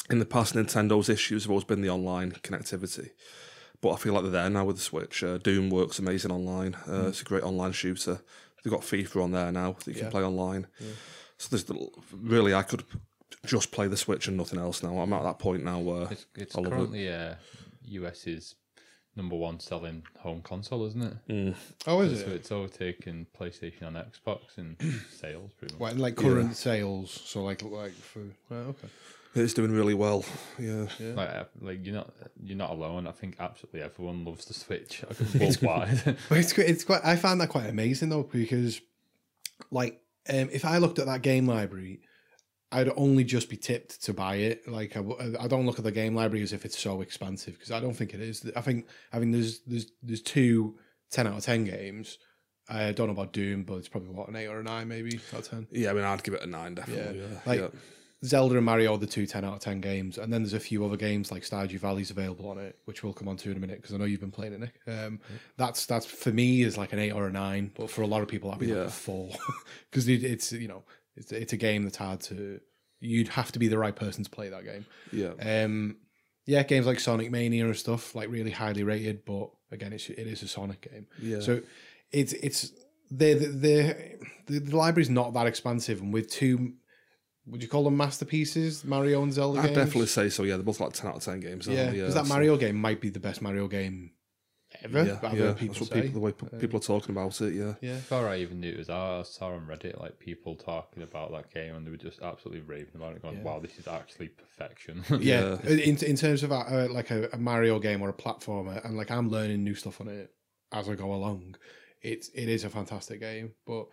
In 0.09 0.19
the 0.19 0.25
past, 0.25 0.53
Nintendo's 0.53 1.09
issues 1.09 1.43
have 1.43 1.49
always 1.51 1.63
been 1.63 1.81
the 1.81 1.89
online 1.89 2.31
connectivity, 2.43 3.09
but 3.81 3.91
I 3.93 3.95
feel 3.97 4.13
like 4.13 4.23
they're 4.23 4.31
there 4.31 4.49
now 4.49 4.65
with 4.65 4.75
the 4.75 4.81
Switch. 4.81 5.23
Uh, 5.23 5.37
Doom 5.39 5.69
works 5.71 5.97
amazing 5.99 6.31
online. 6.31 6.75
Uh, 6.87 7.07
It's 7.07 7.21
a 7.21 7.25
great 7.25 7.43
online 7.43 7.71
shooter. 7.71 8.21
They've 8.63 8.71
got 8.71 8.81
FIFA 8.81 9.23
on 9.23 9.31
there 9.31 9.51
now 9.51 9.71
that 9.73 9.87
you 9.87 9.93
can 9.99 10.11
play 10.11 10.23
online. 10.23 10.67
So 11.37 11.47
there's 11.49 11.63
the, 11.63 11.87
really 12.13 12.53
I 12.53 12.61
could 12.61 12.83
just 13.45 13.71
play 13.71 13.87
the 13.87 13.97
Switch 13.97 14.27
and 14.27 14.37
nothing 14.37 14.59
else 14.59 14.83
now. 14.83 14.99
I'm 14.99 15.13
at 15.13 15.23
that 15.23 15.39
point 15.39 15.63
now 15.63 15.79
where 15.79 16.11
It's, 16.11 16.25
it's 16.35 16.55
love 16.55 16.67
it. 16.67 16.69
currently 16.69 17.09
uh, 17.09 17.35
US's 17.85 18.53
number 19.15 19.35
one 19.35 19.59
selling 19.59 20.03
home 20.19 20.41
console, 20.41 20.85
isn't 20.85 21.01
it? 21.01 21.13
Mm. 21.29 21.55
oh, 21.87 22.01
is 22.01 22.13
it? 22.13 22.25
So 22.25 22.31
it? 22.31 22.35
it's 22.35 22.51
overtaken 22.51 23.27
PlayStation 23.37 23.83
and 23.83 23.97
Xbox 23.97 24.57
in 24.57 24.77
sales, 25.11 25.51
pretty 25.57 25.73
much. 25.73 25.79
What, 25.79 25.97
like 25.97 26.15
current 26.15 26.55
sales? 26.55 27.11
So 27.25 27.43
like 27.43 27.61
like 27.63 27.93
for 27.93 28.21
right, 28.49 28.67
okay. 28.67 28.87
it's 29.35 29.53
doing 29.53 29.71
really 29.71 29.93
well. 29.93 30.25
Yeah. 30.57 30.85
Like, 30.99 31.29
uh, 31.29 31.43
like 31.61 31.85
you're 31.85 31.95
not 31.95 32.13
you're 32.43 32.57
not 32.57 32.71
alone. 32.71 33.07
I 33.07 33.11
think 33.11 33.35
absolutely 33.39 33.81
everyone 33.81 34.25
loves 34.25 34.45
the 34.45 34.53
Switch 34.53 35.03
worldwide. 35.39 36.17
But 36.29 36.37
it's 36.37 36.53
quite- 36.53 36.69
it's 36.69 36.83
quite. 36.83 37.01
I 37.03 37.15
find 37.15 37.39
that 37.41 37.49
quite 37.49 37.67
amazing 37.69 38.09
though 38.09 38.23
because, 38.23 38.81
like, 39.71 40.01
um, 40.29 40.49
if 40.51 40.65
I 40.65 40.77
looked 40.77 40.99
at 40.99 41.05
that 41.07 41.21
game 41.21 41.47
library, 41.47 42.01
I'd 42.71 42.89
only 42.95 43.23
just 43.23 43.49
be 43.49 43.57
tipped 43.57 44.03
to 44.05 44.13
buy 44.13 44.35
it. 44.35 44.67
Like, 44.67 44.95
I 44.95 45.47
don't 45.47 45.65
look 45.65 45.77
at 45.77 45.83
the 45.83 45.91
game 45.91 46.15
library 46.15 46.41
as 46.43 46.53
if 46.53 46.63
it's 46.65 46.79
so 46.79 47.01
expansive 47.01 47.53
because 47.55 47.71
I 47.71 47.79
don't 47.79 47.93
think 47.93 48.13
it 48.13 48.21
is. 48.21 48.49
I 48.55 48.61
think 48.61 48.87
I 49.11 49.19
mean 49.19 49.31
there's 49.31 49.59
there's 49.67 49.87
there's 50.01 50.21
two 50.21 50.77
10 51.11 51.27
out 51.27 51.37
of 51.37 51.43
ten 51.43 51.65
games. 51.65 52.17
I 52.69 52.93
don't 52.93 53.07
know 53.07 53.13
about 53.13 53.33
Doom, 53.33 53.63
but 53.63 53.75
it's 53.75 53.89
probably 53.89 54.11
what 54.11 54.29
an 54.29 54.35
eight 54.37 54.47
or 54.47 54.59
a 54.59 54.63
nine, 54.63 54.87
maybe 54.87 55.19
out 55.33 55.39
of 55.39 55.49
ten. 55.49 55.67
Yeah, 55.71 55.89
I 55.89 55.93
mean, 55.93 56.05
I'd 56.05 56.23
give 56.23 56.33
it 56.35 56.43
a 56.43 56.47
nine, 56.47 56.75
definitely. 56.75 57.19
Yeah. 57.19 57.27
Yeah, 57.27 57.39
Like- 57.45 57.59
yeah. 57.59 57.79
Zelda 58.23 58.55
and 58.55 58.63
Mario 58.63 58.93
are 58.93 58.97
the 58.99 59.07
two 59.07 59.25
10 59.25 59.43
out 59.43 59.53
of 59.55 59.59
10 59.61 59.81
games. 59.81 60.19
And 60.19 60.31
then 60.31 60.43
there's 60.43 60.53
a 60.53 60.59
few 60.59 60.85
other 60.85 60.95
games 60.95 61.31
like 61.31 61.41
Stardew 61.41 61.79
Valley's 61.79 62.11
available 62.11 62.49
on 62.51 62.59
it, 62.59 62.77
which 62.85 63.03
we'll 63.03 63.13
come 63.13 63.27
on 63.27 63.35
to 63.37 63.49
in 63.49 63.57
a 63.57 63.59
minute 63.59 63.81
because 63.81 63.95
I 63.95 63.97
know 63.97 64.05
you've 64.05 64.19
been 64.19 64.29
playing 64.29 64.53
it, 64.53 64.59
Nick. 64.59 64.75
Um, 64.87 65.19
That's, 65.57 65.87
that's 65.87 66.05
for 66.05 66.31
me, 66.31 66.61
is 66.61 66.77
like 66.77 66.93
an 66.93 66.99
eight 66.99 67.13
or 67.13 67.25
a 67.25 67.31
nine. 67.31 67.71
But 67.75 67.89
for 67.89 68.03
a 68.03 68.07
lot 68.07 68.21
of 68.21 68.27
people, 68.27 68.51
that'd 68.51 68.59
be 68.65 68.71
like 68.75 68.87
a 68.89 68.91
four 68.91 69.31
because 69.89 70.07
it, 70.07 70.23
it's, 70.23 70.51
you 70.51 70.67
know, 70.67 70.83
it's, 71.15 71.31
it's 71.31 71.53
a 71.53 71.57
game 71.57 71.83
that's 71.83 71.97
hard 71.97 72.21
to, 72.21 72.59
you'd 72.99 73.29
have 73.29 73.51
to 73.51 73.59
be 73.59 73.67
the 73.67 73.77
right 73.77 73.95
person 73.95 74.23
to 74.23 74.29
play 74.29 74.49
that 74.49 74.63
game. 74.65 74.85
yeah. 75.11 75.63
Um, 75.63 75.97
yeah, 76.47 76.63
games 76.63 76.87
like 76.87 76.99
Sonic 76.99 77.29
Mania 77.29 77.65
and 77.65 77.77
stuff, 77.77 78.15
like 78.15 78.29
really 78.29 78.49
highly 78.51 78.83
rated, 78.83 79.23
but 79.25 79.51
again, 79.71 79.93
it's, 79.93 80.09
it 80.09 80.17
is 80.27 80.41
a 80.41 80.47
Sonic 80.47 80.89
game. 80.91 81.05
Yeah. 81.21 81.39
So 81.39 81.61
it's 82.11 82.33
it's 82.33 82.71
the 83.11 83.35
the 83.35 84.17
the, 84.47 84.59
the 84.59 84.75
library's 84.75 85.09
not 85.09 85.33
that 85.33 85.45
expansive, 85.45 86.01
and 86.01 86.11
with 86.11 86.29
two 86.31 86.73
would 87.45 87.61
you 87.61 87.69
call 87.69 87.83
them 87.83 87.95
masterpieces? 87.95 88.83
Mario 88.83 89.21
and 89.21 89.31
Zelda 89.31 89.59
I'd 89.59 89.65
games. 89.67 89.77
definitely 89.77 90.07
say 90.07 90.29
so. 90.29 90.43
Yeah, 90.43 90.55
they're 90.55 90.63
both 90.63 90.79
like 90.79 90.93
ten 90.93 91.09
out 91.11 91.17
of 91.17 91.23
ten 91.23 91.39
games. 91.39 91.67
Yeah, 91.67 91.91
because 91.91 92.15
that 92.15 92.25
so- 92.25 92.33
Mario 92.33 92.57
game 92.57 92.75
might 92.75 93.01
be 93.01 93.09
the 93.09 93.19
best 93.19 93.41
Mario 93.41 93.67
game 93.67 94.11
ever. 94.83 95.03
Yeah, 95.05 95.19
I've 95.23 95.37
yeah. 95.37 95.43
heard 95.45 95.57
people 95.57 95.73
That's 95.75 95.79
what 95.81 95.89
say. 95.89 96.01
people 96.01 96.13
the 96.13 96.25
way 96.25 96.31
p- 96.31 96.57
people 96.59 96.77
are 96.77 96.83
talking 96.83 97.11
about 97.15 97.39
it. 97.41 97.53
Yeah, 97.53 97.73
yeah, 97.81 97.95
Before 97.95 98.27
I 98.27 98.37
even 98.37 98.59
knew 98.59 98.69
it 98.71 98.77
was 98.77 98.89
out, 98.89 99.19
I 99.19 99.23
saw 99.23 99.47
on 99.53 99.67
Reddit 99.67 99.99
like 99.99 100.19
people 100.19 100.55
talking 100.55 101.03
about 101.03 101.31
that 101.31 101.53
game 101.53 101.75
and 101.75 101.85
they 101.85 101.91
were 101.91 101.97
just 101.97 102.21
absolutely 102.21 102.61
raving 102.61 102.95
about 102.95 103.15
it, 103.15 103.21
going, 103.21 103.37
Yeah. 103.37 103.43
"Wow, 103.43 103.59
this 103.59 103.77
is 103.79 103.87
actually 103.87 104.29
perfection." 104.29 105.03
yeah. 105.19 105.61
In 105.63 105.97
in 105.97 106.15
terms 106.15 106.43
of 106.43 106.51
uh, 106.51 106.87
like 106.91 107.11
a, 107.11 107.29
a 107.33 107.37
Mario 107.37 107.79
game 107.79 108.01
or 108.01 108.09
a 108.09 108.13
platformer, 108.13 108.83
and 108.85 108.97
like 108.97 109.11
I'm 109.11 109.29
learning 109.29 109.63
new 109.63 109.75
stuff 109.75 110.01
on 110.01 110.07
it 110.07 110.31
as 110.71 110.87
I 110.89 110.95
go 110.95 111.13
along. 111.13 111.55
It's 112.01 112.29
it 112.29 112.49
is 112.49 112.63
a 112.63 112.69
fantastic 112.69 113.19
game, 113.19 113.53
but 113.67 113.85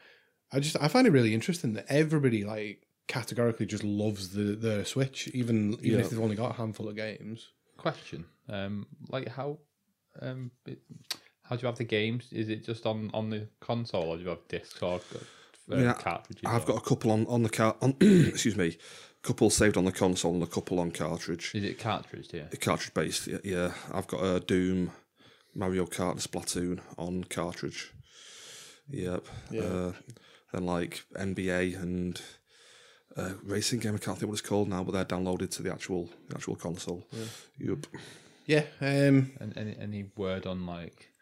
I 0.52 0.60
just 0.60 0.76
I 0.80 0.88
find 0.88 1.06
it 1.06 1.10
really 1.12 1.34
interesting 1.34 1.74
that 1.74 1.86
everybody 1.90 2.44
like 2.44 2.86
categorically 3.06 3.66
just 3.66 3.84
loves 3.84 4.30
the 4.30 4.54
the 4.56 4.84
Switch, 4.84 5.28
even 5.34 5.74
even 5.82 5.98
Yeah. 5.98 6.04
if 6.04 6.10
they've 6.10 6.20
only 6.20 6.36
got 6.36 6.50
a 6.52 6.54
handful 6.54 6.88
of 6.88 6.96
games. 6.96 7.48
Question: 7.76 8.24
um, 8.48 8.86
like 9.10 9.28
how, 9.28 9.58
um, 10.20 10.50
it, 10.66 10.78
how 11.42 11.56
do 11.56 11.62
you 11.62 11.66
have 11.66 11.78
the 11.78 11.84
games? 11.84 12.28
Is 12.32 12.48
it 12.48 12.64
just 12.64 12.86
on 12.86 13.10
on 13.14 13.30
the 13.30 13.48
console, 13.60 14.04
or 14.10 14.16
do 14.16 14.22
you 14.22 14.28
have 14.28 14.46
discs 14.48 14.80
or 14.82 15.00
uh, 15.72 15.76
Yeah, 15.76 15.94
cartridges? 15.94 16.42
I've 16.46 16.64
or- 16.64 16.72
got 16.74 16.76
a 16.76 16.88
couple 16.88 17.10
on 17.10 17.26
on 17.26 17.42
the 17.42 17.48
car. 17.50 17.76
On, 17.80 17.94
excuse 18.00 18.56
me, 18.56 18.76
a 19.22 19.26
couple 19.26 19.50
saved 19.50 19.76
on 19.76 19.84
the 19.84 19.92
console 19.92 20.34
and 20.34 20.42
a 20.42 20.46
couple 20.46 20.78
on 20.80 20.90
cartridge. 20.90 21.52
Is 21.54 21.64
it 21.64 21.78
cartridge? 21.78 22.28
Yeah. 22.32 22.44
Cartridge 22.60 22.94
based. 22.94 23.26
Yeah, 23.26 23.38
yeah. 23.44 23.72
I've 23.92 24.06
got 24.06 24.22
a 24.22 24.40
Doom, 24.40 24.90
Mario 25.54 25.86
Kart, 25.86 26.12
and 26.12 26.20
Splatoon 26.20 26.80
on 26.96 27.24
cartridge. 27.24 27.92
Yep. 28.90 29.26
Yeah. 29.50 29.62
Uh, 29.62 29.92
then 30.52 30.64
like 30.64 31.04
NBA 31.14 31.80
and 31.82 32.20
uh, 33.16 33.32
racing 33.42 33.80
game. 33.80 33.94
I 33.94 33.98
can't 33.98 34.18
think 34.18 34.30
what 34.30 34.38
it's 34.38 34.48
called 34.48 34.68
now, 34.68 34.82
but 34.82 34.92
they're 34.92 35.04
downloaded 35.18 35.50
to 35.52 35.62
the 35.62 35.72
actual 35.72 36.08
the 36.28 36.36
actual 36.36 36.56
console. 36.56 37.04
Yep. 37.58 37.86
Yeah, 38.48 38.64
um, 38.80 39.32
And 39.40 39.56
any 39.56 39.76
any 39.78 40.10
word 40.16 40.46
on 40.46 40.66
like 40.66 41.12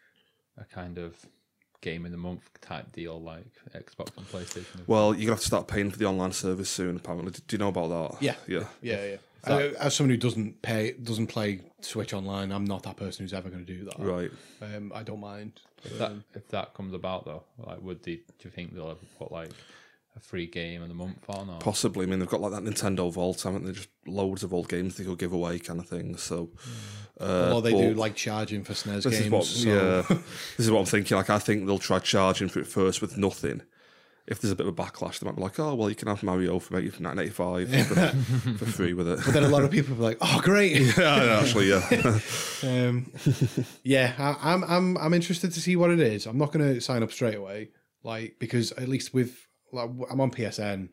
a 0.57 0.65
kind 0.65 0.97
of 0.97 1.17
game 1.83 2.07
in 2.07 2.13
the 2.13 2.19
month 2.19 2.49
type 2.61 2.93
deal 2.93 3.21
like 3.21 3.45
Xbox 3.75 4.17
and 4.17 4.27
PlayStation? 4.29 4.87
Well, 4.87 5.13
you're 5.13 5.27
gonna 5.27 5.33
have 5.33 5.41
to 5.41 5.47
start 5.47 5.67
paying 5.67 5.91
for 5.91 5.99
the 5.99 6.07
online 6.07 6.33
service 6.33 6.71
soon. 6.71 6.97
Apparently, 6.97 7.33
do 7.33 7.43
you 7.51 7.59
know 7.59 7.69
about 7.69 7.89
that? 7.89 8.23
Yeah. 8.23 8.37
Yeah. 8.47 8.65
yeah, 8.81 9.05
yeah. 9.05 9.17
Uh, 9.45 9.71
as 9.79 9.95
someone 9.95 10.11
who 10.11 10.17
doesn't 10.17 10.63
pay, 10.63 10.93
doesn't 10.93 11.27
play 11.29 11.61
Switch 11.81 12.13
online, 12.13 12.51
I'm 12.51 12.65
not 12.65 12.83
that 12.85 12.97
person 12.97 13.25
who's 13.25 13.33
ever 13.33 13.49
going 13.49 13.65
to 13.65 13.73
do 13.73 13.85
that. 13.85 13.99
Right. 13.99 14.31
Um, 14.61 14.91
I 14.95 15.03
don't 15.03 15.21
mind. 15.21 15.61
If 15.85 15.99
that 15.99 16.13
if 16.35 16.49
that 16.49 16.75
comes 16.75 16.95
about 16.95 17.25
though, 17.25 17.45
like 17.59 17.81
would 17.83 18.03
they? 18.03 18.17
Do 18.17 18.23
you 18.45 18.51
think 18.51 18.75
they'll 18.75 18.91
ever 18.91 19.07
put 19.19 19.31
like 19.31 19.51
a 20.17 20.21
free 20.21 20.47
game 20.47 20.83
in 20.83 20.89
the 20.89 20.95
month 20.95 21.29
on? 21.29 21.51
Or 21.51 21.59
Possibly. 21.59 22.07
I 22.07 22.09
mean, 22.09 22.19
they've 22.19 22.29
got 22.29 22.41
like 22.41 22.53
that 22.53 22.65
Nintendo 22.65 23.13
Vault, 23.13 23.43
haven't 23.43 23.65
they? 23.67 23.73
Just 23.73 23.89
loads 24.07 24.43
of 24.43 24.55
old 24.55 24.69
games 24.69 24.97
they 24.97 25.05
could 25.05 25.19
give 25.19 25.33
away, 25.33 25.59
kind 25.59 25.79
of 25.79 25.89
thing. 25.89 26.17
So, 26.17 26.51
uh, 27.21 27.53
Or 27.55 27.63
they 27.63 27.73
do 27.73 27.95
like 27.95 28.15
charging 28.17 28.65
for 28.65 28.73
SNES 28.73 29.03
This 29.03 29.21
games. 29.21 29.25
is 29.27 29.31
what, 29.31 29.45
so- 29.45 29.69
yeah. 29.69 30.03
this 30.57 30.67
is 30.67 30.71
what 30.71 30.81
I'm 30.81 30.87
thinking. 30.87 31.17
Like, 31.17 31.31
I 31.31 31.39
think 31.39 31.67
they'll 31.67 31.79
try 31.79 31.99
charging 31.99 32.49
for 32.49 32.61
it 32.61 32.67
first 32.67 33.01
with 33.03 33.17
nothing. 33.17 33.63
If 34.29 34.41
there's 34.41 34.51
a 34.51 34.57
bit 34.57 34.67
of 34.67 34.77
a 34.77 34.83
backlash, 34.83 35.21
they 35.21 35.25
might 35.27 35.37
be 35.37 35.43
like, 35.43 35.57
"Oh, 35.61 35.77
well, 35.77 35.89
you 35.89 35.95
can 35.95 36.09
have 36.09 36.21
Mario 36.25 36.59
for 36.59 36.75
maybe 36.75 36.89
1985 36.89 37.69
for, 38.59 38.65
for 38.65 38.67
free 38.73 38.93
with 38.93 39.07
it." 39.07 39.21
But 39.25 39.35
then 39.35 39.45
a 39.45 39.49
lot 39.49 39.63
of 39.63 39.71
people 39.71 39.95
are 39.95 40.01
like, 40.01 40.19
"Oh, 40.21 40.41
great!" 40.43 40.81
yeah, 40.99 41.39
actually, 41.41 41.69
yeah. 41.69 42.19
um, 42.65 43.13
yeah, 43.85 44.15
I, 44.19 44.53
I'm 44.53 44.65
I'm 44.65 44.99
I'm 44.99 45.15
interested 45.15 45.53
to 45.53 45.61
see 45.61 45.77
what 45.77 45.91
it 45.91 46.01
is. 46.01 46.27
I'm 46.27 46.39
not 46.39 46.51
going 46.51 46.75
to 46.75 46.81
sign 46.81 47.05
up 47.05 47.13
straight 47.13 47.37
away, 47.37 47.69
like 48.03 48.35
because 48.41 48.73
at 48.73 48.89
least 48.89 49.15
with 49.15 49.46
like 49.73 49.91
I'm 50.11 50.21
on 50.21 50.31
PSN. 50.31 50.91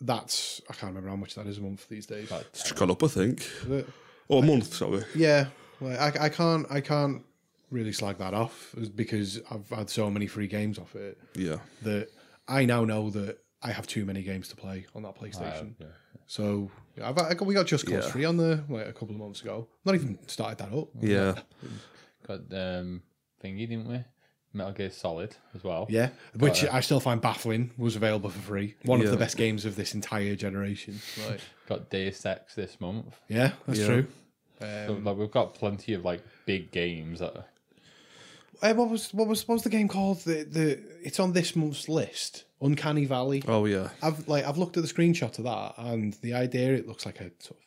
That's 0.00 0.60
I 0.70 0.72
can't 0.72 0.90
remember 0.90 1.10
how 1.10 1.16
much 1.16 1.34
that 1.34 1.46
is 1.46 1.58
a 1.58 1.60
month 1.60 1.88
these 1.88 2.06
days. 2.06 2.30
It's 2.32 2.72
gone 2.72 2.90
up, 2.90 3.02
I 3.02 3.08
think. 3.08 3.46
But, 3.68 3.86
Or 4.28 4.42
a 4.42 4.46
month, 4.46 4.74
sorry. 4.74 5.02
yeah, 5.14 5.48
like, 5.80 5.98
I 6.18 6.24
I 6.26 6.28
can't 6.30 6.66
I 6.70 6.80
can't 6.80 7.22
really 7.70 7.92
slag 7.92 8.18
that 8.18 8.32
off 8.34 8.74
because 8.94 9.40
I've 9.50 9.68
had 9.68 9.90
so 9.90 10.10
many 10.10 10.26
free 10.26 10.46
games 10.48 10.78
off 10.78 10.96
it 10.96 11.18
Yeah. 11.36 11.58
that 11.82 12.08
I 12.48 12.64
now 12.64 12.84
know 12.84 13.10
that 13.10 13.38
I 13.62 13.70
have 13.72 13.86
too 13.86 14.04
many 14.04 14.22
games 14.22 14.48
to 14.48 14.56
play 14.56 14.86
on 14.94 15.02
that 15.02 15.16
PlayStation. 15.16 15.74
yeah. 15.78 15.86
So 16.26 16.70
I've, 17.02 17.16
I 17.18 17.34
got, 17.34 17.46
we 17.46 17.54
got 17.54 17.66
Just 17.66 17.86
Cause 17.86 18.06
Yeah. 18.06 18.10
free 18.10 18.24
on 18.24 18.36
there 18.38 18.64
like 18.68 18.86
a 18.88 18.92
couple 18.92 19.10
of 19.10 19.20
months 19.20 19.42
ago. 19.42 19.68
Not 19.84 19.94
even 19.94 20.18
started 20.26 20.58
that 20.58 20.72
up. 20.76 20.88
Yeah. 21.00 21.34
got 22.26 22.40
um 22.52 23.02
thingy, 23.44 23.68
didn't 23.68 23.86
we? 23.88 24.02
Metal 24.52 24.72
Gear 24.72 24.90
Solid 24.90 25.36
as 25.54 25.62
well. 25.62 25.86
Yeah, 25.88 26.10
which 26.38 26.64
I 26.64 26.80
still 26.80 27.00
find 27.00 27.20
baffling 27.20 27.70
was 27.78 27.96
available 27.96 28.30
for 28.30 28.40
free. 28.40 28.74
One 28.84 29.00
of 29.00 29.10
the 29.10 29.16
best 29.16 29.36
games 29.36 29.64
of 29.64 29.76
this 29.76 29.94
entire 29.94 30.34
generation. 30.36 31.00
Like, 31.28 31.40
Got 31.68 31.88
Deus 31.90 32.24
Ex 32.26 32.54
this 32.56 32.80
month. 32.80 33.14
yeah, 33.28 33.52
that's 33.66 33.78
Yeah. 33.80 33.86
true. 33.86 34.06
So 34.60 34.86
Um, 34.90 35.04
like 35.04 35.16
we've 35.16 35.30
got 35.30 35.54
plenty 35.54 35.94
of 35.94 36.04
like 36.04 36.22
big 36.46 36.70
games 36.70 37.20
that 37.20 37.46
eh, 38.62 38.72
what 38.72 38.90
was 38.90 39.12
what 39.14 39.26
was 39.26 39.46
what 39.48 39.54
was 39.54 39.62
the 39.62 39.70
game 39.70 39.88
called? 39.88 40.20
The 40.20 40.44
the 40.44 40.80
it's 41.02 41.18
on 41.20 41.32
this 41.32 41.54
month's 41.56 41.88
list. 41.88 42.44
Uncanny 42.60 43.06
Valley. 43.06 43.42
Oh, 43.48 43.64
yeah. 43.64 43.88
I've 44.02 44.28
like 44.28 44.44
I've 44.44 44.58
looked 44.58 44.76
at 44.76 44.82
the 44.82 44.92
screenshot 44.92 45.38
of 45.38 45.44
that, 45.44 45.74
and 45.78 46.12
the 46.20 46.34
idea 46.34 46.74
it 46.74 46.86
looks 46.86 47.06
like 47.06 47.20
a 47.20 47.30
sort 47.38 47.58
of 47.58 47.64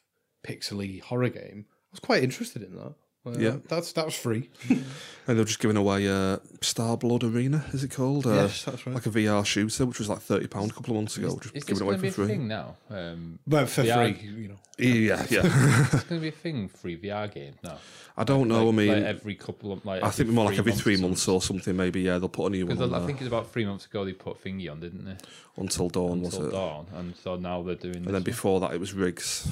pixely 0.48 1.02
horror 1.02 1.30
game. 1.30 1.65
I 1.69 1.89
was 1.93 2.00
quite 2.00 2.22
interested 2.24 2.62
in 2.62 2.76
that. 2.76 2.93
Uh, 3.26 3.32
Yeah. 3.40 3.56
that's 3.70 3.92
that 3.94 4.06
was 4.06 4.16
free. 4.16 4.50
And 5.26 5.38
they're 5.38 5.46
just 5.46 5.60
giving 5.62 5.78
away 5.78 6.06
uh, 6.10 6.40
Star 6.60 6.98
Blood 6.98 7.24
Arena, 7.24 7.64
is 7.72 7.82
it 7.82 7.92
called? 7.92 8.28
Uh, 8.28 8.32
Yes, 8.34 8.66
that's 8.66 8.86
right. 8.86 8.94
Like 8.94 9.06
a 9.06 9.10
VR 9.10 9.46
shooter, 9.46 9.86
which 9.86 9.98
was 10.00 10.10
like 10.10 10.20
£30 10.20 10.44
a 10.44 10.50
couple 10.74 10.90
of 10.92 10.96
months 10.96 11.16
ago. 11.16 11.28
is, 11.30 11.36
just 11.36 11.56
is 11.56 11.64
giving 11.64 11.80
it 11.80 11.84
away 11.86 11.96
going 11.96 12.02
to 12.04 12.12
for 12.12 12.18
be 12.18 12.24
a 12.24 12.26
free. 12.26 12.36
thing 12.36 12.48
now? 12.50 12.76
Um, 12.90 13.40
But 13.48 13.70
for 13.70 13.84
VR 13.84 14.14
free, 14.20 14.30
you 14.30 14.48
know. 14.50 14.56
Yeah, 14.78 15.26
yeah. 15.30 15.44
it's 15.94 16.04
going 16.04 16.20
to 16.20 16.20
be 16.20 16.28
a 16.28 16.32
thing. 16.32 16.68
Free 16.68 16.98
VR 16.98 17.34
game 17.34 17.54
now. 17.64 17.78
I 18.18 18.26
don't 18.26 18.50
know. 18.50 18.66
Like, 18.66 18.74
I 18.74 18.78
mean, 18.78 18.88
like 18.96 19.04
every 19.04 19.36
couple 19.36 19.72
of 19.72 19.86
like 19.86 20.04
I 20.04 20.10
think 20.10 20.28
more 20.30 20.44
like 20.50 20.58
every 20.60 20.74
three 20.74 20.98
months 20.98 21.26
or 21.30 21.42
something. 21.42 21.74
Maybe 21.78 22.02
yeah, 22.02 22.18
they'll 22.20 22.28
put 22.28 22.48
a 22.48 22.50
new 22.50 22.66
one 22.66 22.76
Because 22.76 22.90
on 22.90 22.94
I 22.96 23.00
there 23.00 23.08
think 23.08 23.22
it's 23.22 23.28
about 23.30 23.50
three 23.50 23.64
months 23.66 23.86
ago 23.86 24.04
they 24.04 24.12
put 24.12 24.44
Thingy 24.44 24.70
on, 24.70 24.82
didn't 24.82 25.06
they? 25.06 25.16
until 25.56 25.88
dawn, 25.88 26.20
was 26.22 26.34
Until 26.34 26.50
it? 26.50 26.52
dawn, 26.52 26.88
and 26.96 27.16
so 27.16 27.38
now 27.38 27.62
they're 27.64 27.76
doing. 27.76 27.96
And 27.96 28.06
this 28.08 28.12
then 28.12 28.24
before 28.24 28.60
that, 28.60 28.74
it 28.74 28.80
was 28.82 28.94
rigs. 28.94 29.50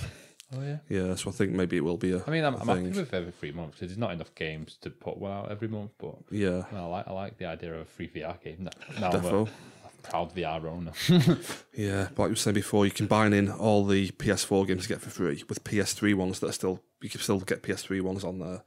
One. 0.51 0.63
oh 0.63 0.77
yeah. 0.89 1.07
Yeah, 1.07 1.15
so 1.15 1.29
I 1.29 1.33
think 1.33 1.51
maybe 1.51 1.77
it 1.77 1.83
will 1.83 1.97
be 1.97 2.11
a. 2.11 2.23
I 2.25 2.29
mean, 2.31 2.43
I'm, 2.43 2.55
a 2.55 2.59
I'm 2.59 2.67
happy 2.67 2.99
with 2.99 3.13
every 3.13 3.31
three 3.31 3.51
months 3.51 3.75
because 3.75 3.89
there's 3.89 3.97
not 3.97 4.11
enough 4.11 4.33
games 4.35 4.77
to 4.81 4.89
put 4.89 5.17
one 5.17 5.31
out 5.31 5.51
every 5.51 5.67
month. 5.67 5.91
But 5.97 6.15
Yeah, 6.29 6.63
I 6.73 6.81
like 6.85 7.07
I 7.07 7.11
like 7.11 7.37
the 7.37 7.45
idea 7.45 7.73
of 7.75 7.81
a 7.81 7.85
free 7.85 8.07
VR 8.09 8.41
game. 8.43 8.57
Now, 8.59 8.99
now 8.99 9.09
I'm 9.11 9.25
a, 9.25 9.29
defo. 9.29 9.47
a 9.47 10.07
proud 10.07 10.35
VR 10.35 10.65
owner. 10.65 10.91
Yeah, 11.73 12.09
but 12.15 12.23
like 12.23 12.27
you 12.27 12.31
were 12.31 12.35
saying 12.35 12.55
before, 12.55 12.85
you 12.85 12.91
combine 12.91 13.33
in 13.33 13.49
all 13.49 13.85
the 13.85 14.09
PS4 14.11 14.67
games 14.67 14.83
you 14.83 14.89
get 14.89 15.01
for 15.01 15.09
free 15.09 15.43
with 15.47 15.63
PS3 15.63 16.13
ones 16.15 16.39
that 16.39 16.49
are 16.49 16.53
still 16.53 16.81
you 17.01 17.09
can 17.09 17.21
still 17.21 17.39
get 17.39 17.63
PS3 17.63 18.01
ones 18.01 18.23
on 18.23 18.39
there, 18.39 18.61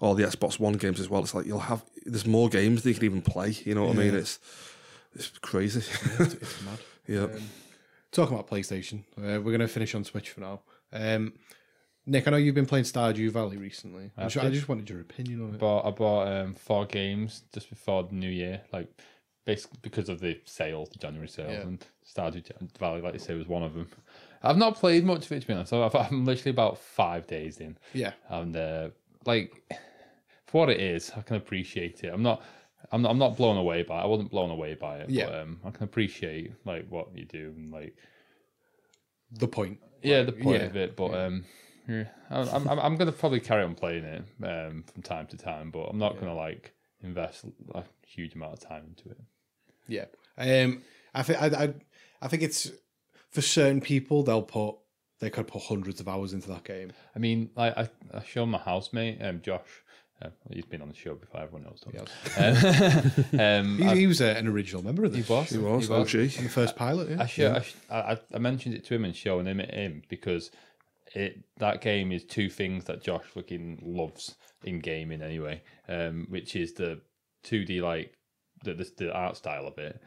or 0.00 0.14
the 0.14 0.22
Xbox 0.24 0.60
One 0.60 0.74
games 0.74 1.00
as 1.00 1.08
well. 1.08 1.22
It's 1.22 1.34
like 1.34 1.46
you'll 1.46 1.60
have 1.60 1.82
there's 2.04 2.26
more 2.26 2.48
games 2.48 2.82
that 2.82 2.90
you 2.90 2.94
can 2.94 3.04
even 3.04 3.22
play. 3.22 3.56
You 3.64 3.74
know 3.74 3.84
what 3.86 3.96
I 3.96 4.00
mean? 4.00 4.14
It's 4.14 4.38
it's 5.14 5.28
crazy. 5.40 5.78
it's, 5.80 6.34
it's 6.34 6.62
mad. 6.62 6.78
yeah, 7.08 7.22
Um, 7.22 7.42
talking 8.12 8.34
about 8.34 8.48
PlayStation, 8.48 9.00
uh, 9.18 9.40
we're 9.40 9.56
going 9.56 9.60
to 9.60 9.68
finish 9.68 9.94
on 9.94 10.04
Switch 10.04 10.30
for 10.30 10.40
now. 10.40 10.60
Um, 10.96 11.32
Nick, 12.08 12.28
I 12.28 12.30
know 12.30 12.36
you've 12.36 12.54
been 12.54 12.66
playing 12.66 12.84
Stardew 12.84 13.30
Valley 13.32 13.56
recently. 13.56 14.12
I 14.16 14.28
just, 14.28 14.44
I 14.44 14.50
just 14.50 14.68
wanted 14.68 14.88
your 14.88 15.00
opinion 15.00 15.42
on 15.42 15.54
it. 15.54 15.58
bought 15.58 15.84
I 15.86 15.90
bought 15.90 16.28
um, 16.28 16.54
four 16.54 16.86
games 16.86 17.42
just 17.52 17.68
before 17.68 18.04
the 18.04 18.14
new 18.14 18.28
year, 18.30 18.60
like 18.72 18.88
basically 19.44 19.78
because 19.82 20.08
of 20.08 20.20
the 20.20 20.40
sales, 20.44 20.88
the 20.90 20.98
January 20.98 21.28
sales, 21.28 21.52
Yeah. 21.52 21.62
and 21.62 21.84
Stardew 22.06 22.44
Valley, 22.78 23.00
like 23.00 23.14
you 23.14 23.18
say, 23.18 23.34
was 23.34 23.48
one 23.48 23.62
of 23.64 23.74
them. 23.74 23.88
I've 24.42 24.56
not 24.56 24.76
played 24.76 25.04
much 25.04 25.26
of 25.26 25.32
it 25.32 25.40
to 25.40 25.46
be 25.48 25.54
honest. 25.54 25.70
So 25.70 25.82
I've, 25.82 25.94
I'm 25.96 26.24
literally 26.24 26.50
about 26.52 26.78
five 26.78 27.26
days 27.26 27.58
in, 27.58 27.76
yeah, 27.92 28.12
and 28.28 28.56
uh, 28.56 28.88
like 29.24 29.50
for 30.46 30.60
what 30.60 30.70
it 30.70 30.80
is, 30.80 31.10
I 31.16 31.22
can 31.22 31.36
appreciate 31.36 32.04
it. 32.04 32.12
I'm 32.12 32.22
not. 32.22 32.42
I'm 32.92 33.02
not, 33.02 33.10
I'm 33.10 33.18
not 33.18 33.36
blown 33.36 33.56
away 33.56 33.82
by 33.82 33.98
it. 33.98 34.02
I 34.02 34.06
wasn't 34.06 34.30
blown 34.30 34.50
away 34.50 34.74
by 34.74 34.98
it. 34.98 35.10
Yeah. 35.10 35.26
But, 35.26 35.40
um, 35.40 35.58
I 35.64 35.70
can 35.70 35.82
appreciate 35.82 36.52
like 36.64 36.86
what 36.88 37.08
you 37.16 37.24
do 37.24 37.52
and 37.56 37.72
like 37.72 37.96
the 39.32 39.48
point. 39.48 39.80
Yeah, 40.02 40.22
the 40.22 40.32
point 40.32 40.60
yeah. 40.60 40.66
of 40.66 40.76
it. 40.76 40.96
But 40.96 41.14
um, 41.14 41.44
yeah, 41.88 42.04
I'm, 42.30 42.68
I'm, 42.68 42.78
I'm 42.78 42.96
going 42.96 43.10
to 43.10 43.16
probably 43.16 43.40
carry 43.40 43.62
on 43.62 43.74
playing 43.74 44.04
it 44.04 44.24
um, 44.42 44.84
from 44.92 45.02
time 45.02 45.26
to 45.28 45.36
time, 45.36 45.70
but 45.70 45.84
I'm 45.84 45.98
not 45.98 46.14
going 46.14 46.26
to 46.26 46.34
like 46.34 46.74
invest 47.02 47.44
a 47.74 47.84
huge 48.06 48.34
amount 48.34 48.54
of 48.54 48.60
time 48.60 48.84
into 48.88 49.10
it. 49.10 49.20
Yeah, 49.88 50.06
um, 50.38 50.82
I 51.14 51.22
think 51.22 51.42
I, 51.42 51.46
I, 51.46 51.74
I 52.22 52.28
think 52.28 52.42
it's 52.42 52.70
for 53.30 53.42
certain 53.42 53.80
people 53.80 54.22
they'll 54.22 54.42
put 54.42 54.76
they 55.20 55.30
could 55.30 55.48
put 55.48 55.62
hundreds 55.62 56.00
of 56.00 56.08
hours 56.08 56.32
into 56.32 56.48
that 56.48 56.64
game. 56.64 56.92
I 57.14 57.18
mean, 57.18 57.50
like 57.56 57.76
I, 57.76 57.88
I 58.12 58.22
showed 58.22 58.46
my 58.46 58.58
housemate, 58.58 59.18
um, 59.22 59.40
Josh. 59.42 59.82
Uh, 60.22 60.28
he's 60.50 60.64
been 60.64 60.80
on 60.80 60.88
the 60.88 60.94
show 60.94 61.14
before. 61.14 61.42
Everyone 61.42 61.66
else 61.66 61.80
does. 61.80 62.08
Um, 63.34 63.40
um, 63.40 63.78
He, 63.78 64.00
he 64.00 64.06
was 64.06 64.20
uh, 64.22 64.34
an 64.36 64.46
original 64.48 64.82
member 64.82 65.04
of 65.04 65.12
the 65.12 65.20
he 65.20 65.30
was. 65.30 65.52
it 65.52 65.60
was 65.60 65.88
He 65.88 65.92
OG. 65.92 66.08
the 66.10 66.48
first 66.48 66.74
pilot. 66.76 67.10
Yeah. 67.10 67.22
I, 67.22 67.26
show, 67.26 67.54
I, 67.54 67.60
sh- 67.60 67.74
I, 67.90 68.18
I 68.34 68.38
mentioned 68.38 68.74
it 68.74 68.84
to 68.86 68.94
him 68.94 69.04
and 69.04 69.14
showing 69.14 69.46
him 69.46 69.60
it 69.60 69.74
him 69.74 70.02
because 70.08 70.50
it 71.14 71.40
that 71.58 71.82
game 71.82 72.12
is 72.12 72.24
two 72.24 72.48
things 72.48 72.84
that 72.84 73.02
Josh 73.02 73.24
fucking 73.24 73.80
loves 73.82 74.36
in 74.64 74.80
gaming 74.80 75.20
anyway, 75.22 75.62
um, 75.88 76.26
which 76.30 76.56
is 76.56 76.72
the 76.74 77.00
two 77.42 77.64
D 77.66 77.80
like 77.82 78.14
the, 78.64 78.72
the 78.74 78.90
the 78.96 79.12
art 79.12 79.36
style 79.36 79.66
of 79.66 79.76
it, 79.78 80.00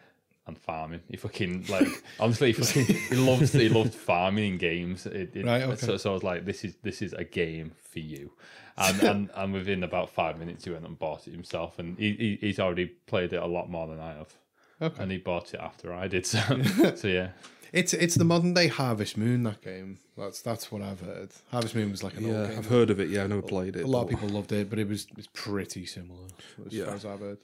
and 0.47 0.57
farming. 0.57 1.01
He 1.07 1.17
fucking 1.17 1.65
like 1.69 1.87
honestly, 2.19 2.51
he, 2.51 2.53
fucking, 2.61 2.95
he 2.95 3.15
loves 3.15 3.53
he 3.53 3.69
loved 3.69 3.93
farming 3.93 4.53
in 4.53 4.57
games. 4.57 5.05
It, 5.05 5.35
it, 5.35 5.45
Right, 5.45 5.61
okay. 5.63 5.75
So, 5.85 5.97
so 5.97 6.09
I 6.09 6.13
was 6.13 6.23
like, 6.23 6.45
this 6.45 6.63
is 6.63 6.75
this 6.83 7.01
is 7.03 7.13
a 7.13 7.23
game 7.23 7.73
for 7.91 7.99
you. 7.99 8.31
And, 8.79 9.03
and 9.11 9.29
and 9.35 9.53
within 9.53 9.83
about 9.83 10.09
five 10.09 10.39
minutes, 10.39 10.63
he 10.65 10.71
went 10.71 10.85
and 10.85 10.97
bought 10.97 11.27
it 11.27 11.31
himself, 11.33 11.79
and 11.79 11.97
he, 11.97 12.13
he 12.13 12.37
he's 12.47 12.59
already 12.59 12.85
played 13.07 13.33
it 13.33 13.41
a 13.41 13.45
lot 13.47 13.69
more 13.69 13.87
than 13.87 13.99
I 13.99 14.13
have. 14.15 14.33
Okay. 14.81 15.03
And 15.03 15.11
he 15.11 15.17
bought 15.17 15.53
it 15.53 15.59
after 15.59 15.93
I 15.93 16.07
did. 16.07 16.25
So, 16.25 16.39
so 16.95 17.07
yeah. 17.07 17.29
It's 17.71 17.93
it's 17.93 18.15
the 18.15 18.23
modern 18.23 18.53
day 18.55 18.67
Harvest 18.67 19.15
Moon 19.17 19.43
that 19.43 19.61
game. 19.61 19.99
That's 20.17 20.41
that's 20.41 20.71
what 20.71 20.81
I've 20.81 21.01
heard. 21.01 21.29
Harvest 21.51 21.75
Moon 21.75 21.91
was 21.91 22.03
like 22.03 22.17
an 22.17 22.23
Yeah, 22.25 22.33
old 22.39 22.49
game. 22.49 22.57
I've 22.57 22.65
heard 22.65 22.89
of 22.89 22.99
it. 22.99 23.09
Yeah, 23.09 23.23
I've 23.23 23.29
never 23.29 23.41
played 23.43 23.75
it. 23.75 23.83
a 23.83 23.87
lot 23.87 24.03
of 24.03 24.09
people 24.09 24.27
loved 24.29 24.51
it, 24.53 24.69
but 24.71 24.79
it 24.79 24.87
was 24.87 25.05
it's 25.17 25.27
pretty 25.33 25.85
similar 25.85 26.25
as 26.65 26.73
Yeah. 26.73 26.85
far 26.85 26.95
as 26.95 27.05
I've 27.05 27.19
heard. 27.19 27.37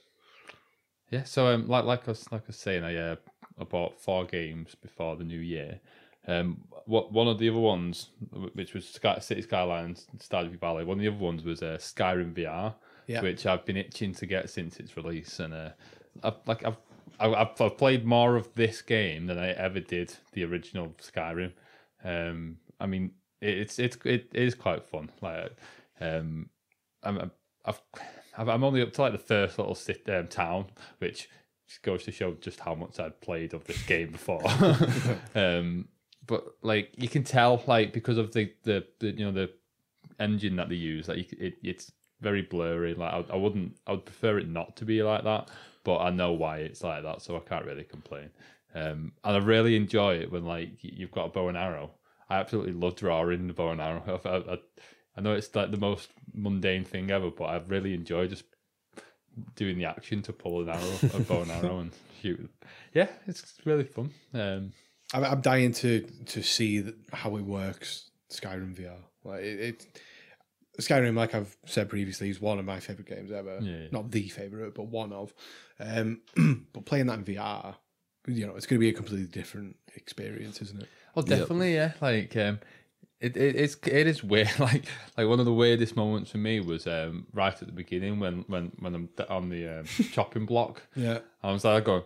Yeah, 1.10 1.22
so 1.22 1.46
um, 1.46 1.68
like 1.68 1.84
like 1.84 2.08
I 2.08 2.10
was 2.10 2.32
like 2.32 2.42
I 2.42 2.46
was 2.48 2.56
saying, 2.56 2.82
I 2.82 2.96
uh, 2.96 3.16
I 3.60 3.64
bought 3.64 4.00
four 4.00 4.24
games 4.24 4.74
before 4.74 5.14
the 5.14 5.22
new 5.24 5.38
year. 5.38 5.78
Um, 6.26 6.62
what 6.86 7.12
one 7.12 7.28
of 7.28 7.38
the 7.38 7.48
other 7.48 7.58
ones, 7.58 8.10
which 8.54 8.74
was 8.74 8.88
Sky, 8.88 9.18
City 9.18 9.42
Skylines, 9.42 10.06
Stardew 10.18 10.58
Valley. 10.60 10.84
One 10.84 10.98
of 10.98 11.02
the 11.02 11.08
other 11.08 11.16
ones 11.24 11.44
was 11.44 11.62
uh, 11.62 11.78
Skyrim 11.80 12.32
VR, 12.34 12.74
Yeah. 13.06 13.22
which 13.22 13.46
I've 13.46 13.64
been 13.64 13.76
itching 13.76 14.12
to 14.14 14.26
get 14.26 14.50
since 14.50 14.78
its 14.78 14.96
release, 14.96 15.40
and 15.40 15.52
uh, 15.54 15.70
I've 16.22 16.34
like 16.46 16.64
I've, 16.64 16.76
I've 17.18 17.60
I've 17.60 17.76
played 17.76 18.04
more 18.04 18.36
of 18.36 18.52
this 18.54 18.82
game 18.82 19.26
than 19.26 19.38
I 19.38 19.50
ever 19.52 19.80
did 19.80 20.14
the 20.32 20.44
original 20.44 20.94
Skyrim. 21.00 21.52
Um, 22.04 22.58
I 22.80 22.86
mean, 22.86 23.12
it's 23.40 23.78
it's 23.78 23.96
it 24.04 24.28
is 24.34 24.54
quite 24.54 24.84
fun. 24.84 25.10
Like, 25.20 25.56
um, 26.00 26.50
I'm 27.02 27.30
I've 27.64 27.80
I'm 28.36 28.62
only 28.64 28.82
up 28.82 28.92
to 28.92 29.02
like 29.02 29.12
the 29.12 29.18
first 29.18 29.58
little 29.58 29.74
sit, 29.74 30.08
um, 30.08 30.28
town, 30.28 30.66
which 30.98 31.28
goes 31.82 32.04
to 32.04 32.12
show 32.12 32.34
just 32.34 32.60
how 32.60 32.74
much 32.74 33.00
I'd 33.00 33.20
played 33.20 33.54
of 33.54 33.64
this 33.64 33.82
game 33.84 34.12
before. 34.12 34.42
um, 35.34 35.88
but 36.26 36.44
like 36.62 36.92
you 36.96 37.08
can 37.08 37.24
tell, 37.24 37.62
like 37.66 37.92
because 37.92 38.18
of 38.18 38.32
the 38.32 38.52
the, 38.64 38.84
the 39.00 39.12
you 39.12 39.24
know 39.24 39.32
the 39.32 39.50
engine 40.18 40.56
that 40.56 40.68
they 40.68 40.74
use, 40.74 41.08
like 41.08 41.32
it, 41.32 41.54
it's 41.62 41.92
very 42.20 42.42
blurry. 42.42 42.94
Like 42.94 43.12
I, 43.12 43.24
I 43.32 43.36
wouldn't, 43.36 43.76
I 43.86 43.92
would 43.92 44.04
prefer 44.04 44.38
it 44.38 44.48
not 44.48 44.76
to 44.76 44.84
be 44.84 45.02
like 45.02 45.24
that, 45.24 45.50
but 45.84 45.98
I 45.98 46.10
know 46.10 46.32
why 46.32 46.58
it's 46.58 46.82
like 46.82 47.02
that, 47.02 47.22
so 47.22 47.36
I 47.36 47.40
can't 47.40 47.66
really 47.66 47.84
complain. 47.84 48.30
Um, 48.74 49.12
and 49.24 49.36
I 49.36 49.38
really 49.38 49.76
enjoy 49.76 50.16
it 50.16 50.30
when 50.30 50.44
like 50.44 50.70
you've 50.80 51.12
got 51.12 51.26
a 51.26 51.30
bow 51.30 51.48
and 51.48 51.56
arrow. 51.56 51.92
I 52.28 52.36
absolutely 52.38 52.72
love 52.72 52.96
drawing 52.96 53.46
the 53.46 53.52
bow 53.52 53.70
and 53.70 53.80
arrow. 53.80 54.20
I, 54.24 54.52
I, 54.52 54.58
I 55.16 55.20
know 55.20 55.32
it's 55.32 55.54
like 55.54 55.70
the 55.70 55.78
most 55.78 56.10
mundane 56.34 56.84
thing 56.84 57.10
ever, 57.10 57.30
but 57.30 57.44
I 57.44 57.56
really 57.68 57.94
enjoy 57.94 58.26
just 58.26 58.44
doing 59.54 59.78
the 59.78 59.84
action 59.84 60.22
to 60.22 60.32
pull 60.32 60.62
an 60.62 60.68
arrow, 60.68 60.98
a 61.14 61.20
bow 61.20 61.42
and 61.42 61.50
arrow, 61.50 61.78
and 61.80 61.92
shoot. 62.22 62.50
Yeah, 62.92 63.08
it's 63.26 63.54
really 63.64 63.84
fun. 63.84 64.10
Um, 64.34 64.72
I'm, 65.14 65.24
I'm 65.24 65.40
dying 65.40 65.72
to 65.74 66.06
to 66.26 66.42
see 66.42 66.84
how 67.12 67.36
it 67.36 67.42
works. 67.42 68.10
Skyrim 68.30 68.74
VR, 68.74 68.96
like 69.24 69.42
it, 69.42 69.60
it. 69.60 69.86
Skyrim, 70.80 71.16
like 71.16 71.34
I've 71.34 71.56
said 71.64 71.88
previously, 71.88 72.28
is 72.28 72.40
one 72.40 72.58
of 72.58 72.64
my 72.66 72.80
favorite 72.80 73.08
games 73.08 73.32
ever. 73.32 73.58
Yeah, 73.62 73.76
yeah. 73.76 73.86
Not 73.92 74.10
the 74.10 74.28
favorite, 74.28 74.74
but 74.74 74.88
one 74.88 75.12
of. 75.12 75.32
Um, 75.80 76.20
but 76.72 76.84
playing 76.84 77.06
that 77.06 77.18
in 77.20 77.24
VR, 77.24 77.76
you 78.26 78.46
know, 78.46 78.56
it's 78.56 78.66
going 78.66 78.78
to 78.78 78.80
be 78.80 78.88
a 78.88 78.92
completely 78.92 79.26
different 79.26 79.76
experience, 79.94 80.60
isn't 80.60 80.82
it? 80.82 80.88
Oh, 81.14 81.22
definitely, 81.22 81.74
yeah. 81.74 81.92
Like, 82.00 82.36
um, 82.36 82.60
it, 83.20 83.36
it 83.36 83.56
it's 83.56 83.76
it 83.86 84.06
is 84.06 84.22
weird. 84.22 84.50
Like, 84.58 84.84
like 85.16 85.28
one 85.28 85.40
of 85.40 85.46
the 85.46 85.52
weirdest 85.52 85.96
moments 85.96 86.30
for 86.30 86.38
me 86.38 86.60
was 86.60 86.86
um, 86.86 87.26
right 87.32 87.54
at 87.54 87.66
the 87.66 87.72
beginning 87.72 88.20
when 88.20 88.44
when 88.48 88.72
when 88.78 88.94
I'm 88.94 89.08
on 89.28 89.48
the 89.48 89.80
um, 89.80 89.84
chopping 90.12 90.46
block. 90.46 90.82
Yeah. 90.94 91.20
I 91.42 91.52
was 91.52 91.64
like, 91.64 91.84
going, 91.84 92.02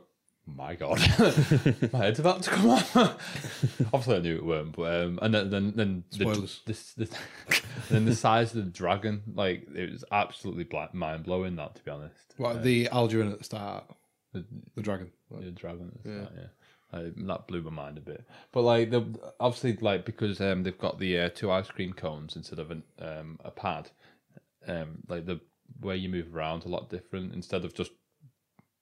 my 0.56 0.74
god, 0.74 0.98
my 1.92 1.98
head's 1.98 2.18
about 2.18 2.42
to 2.42 2.50
come 2.50 2.70
off. 2.70 2.96
Obviously, 3.92 4.16
I 4.16 4.20
knew 4.20 4.36
it 4.36 4.44
weren't, 4.44 4.76
but 4.76 5.02
um, 5.02 5.18
and 5.22 5.34
then 5.34 5.50
then, 5.50 5.72
then 5.76 6.04
the, 6.10 6.16
Spoilers. 6.16 6.60
the, 6.66 7.04
the, 7.04 7.18
then 7.90 8.04
the 8.04 8.14
size 8.14 8.54
of 8.54 8.64
the 8.64 8.70
dragon, 8.70 9.22
like 9.34 9.66
it 9.74 9.90
was 9.90 10.04
absolutely 10.12 10.64
black, 10.64 10.94
mind 10.94 11.24
blowing. 11.24 11.56
That 11.56 11.74
to 11.76 11.84
be 11.84 11.90
honest, 11.90 12.34
What 12.36 12.62
the 12.62 12.86
Alduin 12.86 13.32
at 13.32 13.38
the 13.38 13.44
start, 13.44 13.84
the, 14.32 14.44
the 14.74 14.82
dragon. 14.82 15.10
the 15.30 15.50
dragon. 15.50 15.98
Yeah, 16.04 16.26
yeah. 16.34 16.46
Like, 16.92 17.14
that 17.16 17.46
blew 17.46 17.62
my 17.62 17.70
mind 17.70 17.98
a 17.98 18.00
bit. 18.00 18.24
But 18.52 18.62
like, 18.62 18.90
the, 18.90 19.04
obviously, 19.38 19.76
like 19.80 20.04
because 20.04 20.40
um, 20.40 20.64
they've 20.64 20.76
got 20.76 20.98
the 20.98 21.18
uh, 21.18 21.28
two 21.30 21.50
ice 21.50 21.68
cream 21.68 21.92
cones 21.92 22.36
instead 22.36 22.58
of 22.58 22.70
an, 22.70 22.82
um, 22.98 23.38
a 23.44 23.50
pad. 23.50 23.90
Um, 24.66 24.98
like 25.08 25.24
the 25.26 25.40
way 25.80 25.96
you 25.96 26.08
move 26.08 26.34
around 26.34 26.64
a 26.64 26.68
lot 26.68 26.90
different. 26.90 27.32
Instead 27.32 27.64
of 27.64 27.74
just 27.74 27.92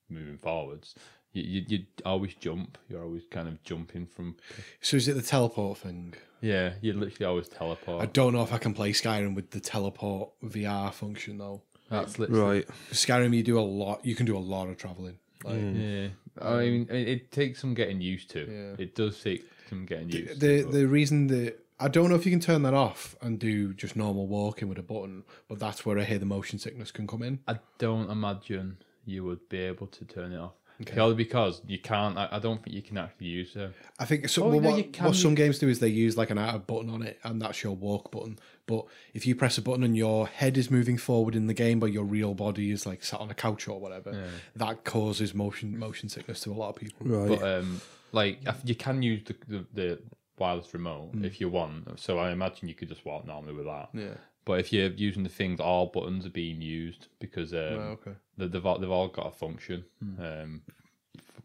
moving 0.09 0.39
forwards, 0.39 0.95
you 1.33 1.43
you 1.43 1.65
you 1.69 1.79
always 2.05 2.35
jump. 2.35 2.79
You're 2.89 3.03
always 3.03 3.25
kind 3.31 3.49
of 3.49 3.63
jumping 3.63 4.07
from. 4.07 4.37
So 4.81 4.97
is 4.97 5.09
it 5.09 5.15
the 5.15 5.23
teleport 5.23 5.79
thing? 5.79 6.15
Yeah, 6.41 6.75
you 6.81 6.93
literally 6.93 7.27
always 7.27 7.49
teleport. 7.49 8.03
I 8.03 8.07
don't 8.07 8.33
know 8.33 8.43
if 8.43 8.53
I 8.53 8.59
can 8.59 8.73
play 8.75 8.93
Skyrim 8.93 9.35
with 9.35 9.51
the 9.51 9.61
teleport 9.61 10.31
VR 10.45 10.93
function 10.93 11.39
though. 11.39 11.63
That's 11.91 12.19
literally 12.19 12.59
Right. 12.59 12.69
Skyrim, 12.93 13.35
you 13.35 13.43
do 13.43 13.59
a 13.59 13.61
lot. 13.61 14.05
You 14.05 14.15
can 14.15 14.27
do 14.27 14.37
a 14.37 14.39
lot 14.39 14.69
of 14.69 14.77
traveling. 14.77 15.19
Like, 15.43 15.57
mm. 15.57 16.03
yeah. 16.03 16.45
I 16.45 16.57
mean, 16.61 16.87
it, 16.91 17.09
it 17.09 17.33
takes 17.33 17.61
some 17.61 17.75
getting 17.75 18.01
used 18.01 18.31
to. 18.31 18.41
Yeah. 18.41 18.83
It 18.85 18.95
does 18.95 19.21
take 19.23 19.45
some 19.69 19.87
getting 19.87 20.11
used 20.11 20.41
the 20.41 20.59
to. 20.59 20.65
but- 20.65 20.73
the 20.73 20.87
reason 20.87 21.27
that 21.29 21.65
I 21.81 21.89
don't 21.89 22.11
know 22.11 22.17
if 22.17 22.27
you 22.27 22.33
can 22.33 22.41
turn 22.41 22.63
that 22.63 22.75
off 22.75 23.15
and 23.23 23.39
do 23.39 23.73
just 23.73 23.95
normal 23.95 24.27
walking 24.27 24.69
with 24.69 24.79
a 24.79 24.83
button, 24.83 25.23
but 25.49 25.61
that's 25.61 25.87
where 25.87 25.99
I 25.99 26.05
hear 26.05 26.19
the 26.19 26.27
motion 26.27 26.59
sickness 26.59 26.91
can 26.91 27.07
come 27.07 27.23
in. 27.23 27.39
I 27.47 27.61
don't 27.79 28.11
imagine 28.11 28.79
you 29.05 29.25
would 29.25 29.49
be 29.49 29.59
able 29.59 29.87
to 29.87 30.05
turn 30.05 30.33
it 30.33 30.39
off. 30.39 30.55
Purely 30.87 31.15
because 31.15 31.61
you 31.67 31.79
can't. 31.79 32.17
I, 32.17 32.29
I 32.33 32.39
don't 32.39 32.63
think 32.63 32.77
you 32.77 32.83
can 32.83 32.99
actually 32.99 33.27
use 33.27 33.57
it. 33.57 33.73
I 33.99 34.05
think 34.05 34.29
so. 34.29 34.45
Oh, 34.45 34.49
well, 34.51 34.61
no, 34.61 34.71
what, 34.71 34.79
you 34.79 34.85
can 34.85 35.07
what 35.07 35.17
some 35.17 35.35
games 35.35 35.59
do 35.59 35.69
is 35.69 35.81
they 35.81 35.89
use 35.89 36.17
like 36.17 36.31
an 36.31 36.39
out 36.39 36.69
button 36.69 36.89
on 36.89 37.03
it, 37.03 37.19
and 37.25 37.43
that's 37.43 37.65
your 37.65 37.75
walk 37.75 38.13
button. 38.13 38.39
But 38.67 38.85
if 39.13 39.27
you 39.27 39.35
press 39.35 39.59
a 39.59 39.63
button 39.63 39.83
and 39.83 39.97
your 39.97 40.29
head 40.29 40.57
is 40.57 40.71
moving 40.71 40.97
forward 40.97 41.35
in 41.35 41.49
the 41.49 41.55
game, 41.55 41.81
but 41.81 41.93
your 41.93 42.05
real 42.05 42.35
body 42.35 42.71
is 42.71 42.87
like 42.87 43.03
sat 43.03 43.19
on 43.19 43.31
a 43.31 43.35
couch 43.35 43.67
or 43.67 43.81
whatever, 43.81 44.29
that 44.55 44.85
causes 44.85 45.35
motion 45.35 45.77
motion 45.79 46.09
sickness 46.09 46.41
to 46.43 46.53
a 46.53 46.55
lot 46.55 46.69
of 46.71 46.77
people. 46.77 47.07
Right. 47.07 47.29
But 47.29 47.43
um, 47.43 47.81
like 48.13 48.41
you 48.65 48.77
can 48.77 49.03
use 49.03 49.23
the 49.25 49.35
the, 49.49 49.67
the 49.75 49.99
wireless 50.39 50.73
remote 50.73 51.11
if 51.23 51.41
you 51.41 51.49
want. 51.49 51.99
So 51.99 52.19
I 52.19 52.31
imagine 52.31 52.69
you 52.69 52.75
could 52.75 52.89
just 52.89 53.05
walk 53.05 53.27
normally 53.27 53.55
with 53.55 53.67
that. 53.67 53.89
Yeah. 53.93 54.15
But 54.45 54.61
if 54.61 54.73
you're 54.73 54.89
using 54.91 55.25
the 55.25 55.29
things, 55.29 55.61
all 55.61 55.87
buttons 55.87 56.25
are 56.25 56.31
being 56.31 56.63
used 56.63 57.09
because 57.19 57.53
um, 57.53 57.59
Oh, 57.59 57.99
okay. 58.01 58.13
They- 58.39 58.47
they've 58.47 58.65
all, 58.65 58.79
they've 58.79 58.91
all 58.91 59.09
got 59.09 59.27
a 59.27 59.31
function. 59.31 59.85
Um, 60.19 60.63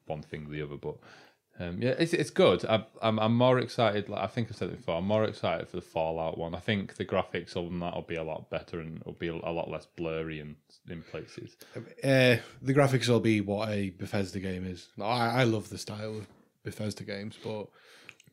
one 0.06 0.22
thing 0.22 0.46
or 0.48 0.50
the 0.52 0.62
other, 0.62 0.78
but. 0.78 0.96
Um, 1.60 1.80
yeah, 1.84 1.92
it's 2.00 2.14
it's 2.14 2.32
good. 2.32 2.66
I, 2.66 2.84
I'm 3.04 3.20
I'm 3.20 3.36
more 3.38 3.60
excited. 3.60 4.10
Like 4.10 4.24
I 4.24 4.26
think 4.26 4.48
I 4.50 4.56
said 4.56 4.70
it 4.70 4.78
before. 4.78 4.96
I'm 4.98 5.06
more 5.06 5.24
excited 5.26 5.68
for 5.70 5.76
the 5.76 5.84
Fallout 5.84 6.36
one. 6.36 6.56
I 6.56 6.60
think 6.60 6.96
the 6.96 7.06
graphics 7.06 7.56
on 7.56 7.80
that 7.82 7.94
will 7.94 8.02
be 8.02 8.16
a 8.16 8.24
lot 8.24 8.50
better 8.50 8.80
and 8.80 8.98
it'll 9.02 9.14
be 9.14 9.28
a 9.28 9.36
lot 9.36 9.70
less 9.70 9.86
blurry 9.96 10.40
in 10.40 10.56
in 10.90 11.04
places. 11.04 11.56
Uh, 11.76 12.38
the 12.64 12.74
graphics 12.74 13.08
will 13.08 13.20
be 13.20 13.40
what 13.40 13.70
a 13.70 13.92
Bethesda 13.92 14.40
game 14.40 14.66
is. 14.66 14.88
I, 15.00 15.42
I 15.42 15.44
love 15.44 15.70
the 15.70 15.78
style 15.78 16.18
of 16.18 16.28
Bethesda 16.64 17.04
games, 17.04 17.38
but 17.44 17.68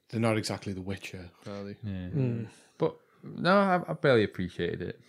they're 0.09 0.19
not 0.19 0.39
exactly 0.39 0.73
The 0.73 0.81
Witcher, 0.81 1.29
are 1.47 1.63
they? 1.65 1.77
Yeah. 1.85 2.47
But 2.79 2.97
no, 3.23 3.53
I, 3.55 3.83
I 3.87 3.93
barely 3.93 4.25
appreciated 4.25 4.81
it. 4.81 5.01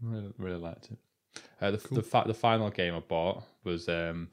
Really, 0.00 0.32
really 0.38 0.60
liked 0.60 0.92
it. 0.92 0.98
Uh, 1.60 1.70
the 1.72 1.78
the, 1.90 2.02
fa- 2.02 2.24
the 2.26 2.34
final 2.34 2.70
game 2.70 2.94
I 2.94 3.00
bought 3.00 3.44
was 3.64 3.88
um, 3.88 4.28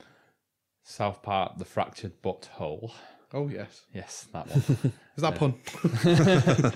South 0.84 1.22
Park: 1.22 1.58
The 1.58 1.66
Fractured 1.66 2.22
Butthole. 2.22 2.92
Oh 3.34 3.48
yes, 3.48 3.86
Yes, 3.94 4.28
that 4.32 4.48
one. 4.48 4.94
is 5.18 5.22
that 5.24 5.36
pun? 5.36 5.56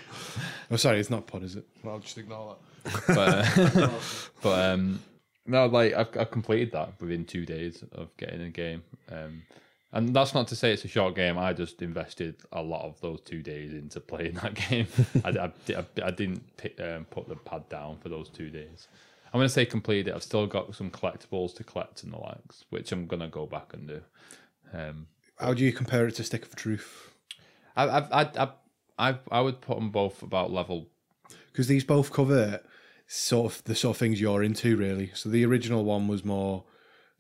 oh, 0.72 0.76
sorry, 0.76 1.00
it's 1.00 1.10
not 1.12 1.28
pun, 1.28 1.44
is 1.44 1.56
it? 1.56 1.66
Well, 1.84 1.96
I'll 1.96 2.00
just 2.00 2.18
ignore 2.18 2.56
that. 2.84 3.04
but 3.08 3.78
uh, 3.84 3.90
but 4.42 4.74
um, 4.74 5.00
no, 5.46 5.68
like 5.68 5.94
I've, 5.94 6.18
I've 6.18 6.32
completed 6.32 6.72
that 6.72 7.00
within 7.00 7.26
two 7.26 7.46
days 7.46 7.84
of 7.92 8.16
getting 8.18 8.42
a 8.42 8.50
game. 8.50 8.84
Um, 9.12 9.44
and 9.94 10.14
that's 10.14 10.34
not 10.34 10.48
to 10.50 10.56
say 10.56 10.74
it's 10.74 10.84
a 10.84 10.90
short 10.90 11.16
game. 11.16 11.38
I 11.38 11.54
just 11.54 11.82
invested 11.82 12.36
a 12.52 12.62
lot 12.62 12.84
of 12.86 13.00
those 13.02 13.22
two 13.22 13.42
days 13.42 13.72
into 13.72 14.00
playing 14.02 14.34
that 14.36 14.54
game. 14.56 14.88
I, 15.24 15.30
I, 15.30 15.52
I, 15.76 15.86
I 16.04 16.12
didn't 16.12 16.58
pick, 16.58 16.80
um, 16.82 17.06
put 17.06 17.28
the 17.30 17.36
pad 17.36 17.70
down 17.70 17.98
for 17.98 18.10
those 18.10 18.30
two 18.30 18.50
days. 18.50 18.88
I'm 19.34 19.40
going 19.40 19.46
to 19.48 19.54
say 19.54 19.66
completed 19.66 20.10
it. 20.10 20.16
I've 20.16 20.24
still 20.24 20.48
got 20.48 20.74
some 20.76 20.90
collectibles 20.90 21.56
to 21.56 21.64
collect 21.64 22.04
and 22.04 22.14
the 22.14 22.18
likes, 22.18 22.66
which 22.70 22.92
I'm 22.92 23.08
going 23.08 23.20
to 23.22 23.28
go 23.28 23.46
back 23.46 23.74
and 23.74 23.88
do. 23.88 24.02
Um, 24.74 25.08
How 25.38 25.54
do 25.54 25.64
you 25.64 25.74
compare 25.74 26.08
it 26.08 26.16
to 26.16 26.24
Stick 26.24 26.46
of 26.46 26.56
Truth? 26.56 27.12
I, 27.76 27.84
I, 27.86 28.22
I, 28.22 28.30
I, 28.38 28.50
I, 28.98 29.20
I 29.32 29.42
would 29.42 29.62
put 29.62 29.78
them 29.78 29.90
both 29.92 30.24
about 30.24 30.52
level. 30.52 30.88
Because 31.52 31.68
these 31.68 31.84
both 31.84 32.12
cover 32.12 32.62
sort 33.08 33.52
of 33.54 33.64
the 33.66 33.76
sort 33.76 33.96
of 33.96 34.00
things 34.00 34.22
you're 34.22 34.44
into, 34.44 34.76
really. 34.78 35.12
So 35.14 35.30
the 35.30 35.46
original 35.46 35.84
one 35.84 36.08
was 36.08 36.24
more 36.24 36.64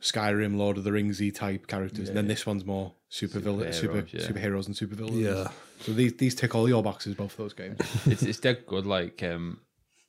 Skyrim, 0.01 0.57
Lord 0.57 0.77
of 0.77 0.83
the 0.83 0.91
Ringsy 0.91 1.33
type 1.33 1.67
characters, 1.67 2.07
and 2.07 2.17
then 2.17 2.27
this 2.27 2.45
one's 2.45 2.63
more 2.65 2.93
super 3.09 3.39
villain, 3.39 3.73
super 3.73 4.03
Superheroes, 4.03 4.13
yeah. 4.13 4.27
superheroes 4.27 4.65
and 4.67 4.77
super 4.77 4.95
villains. 4.95 5.17
Yeah. 5.17 5.47
So 5.81 5.93
these 5.93 6.13
these 6.17 6.35
tick 6.35 6.53
all 6.53 6.69
your 6.69 6.83
boxes, 6.83 7.15
both 7.15 7.31
of 7.31 7.37
those 7.37 7.53
games. 7.53 7.79
it's 8.05 8.21
it's 8.23 8.39
dead 8.39 8.65
good. 8.67 8.85
Like 8.85 9.23
um, 9.23 9.59
I- 9.59 9.66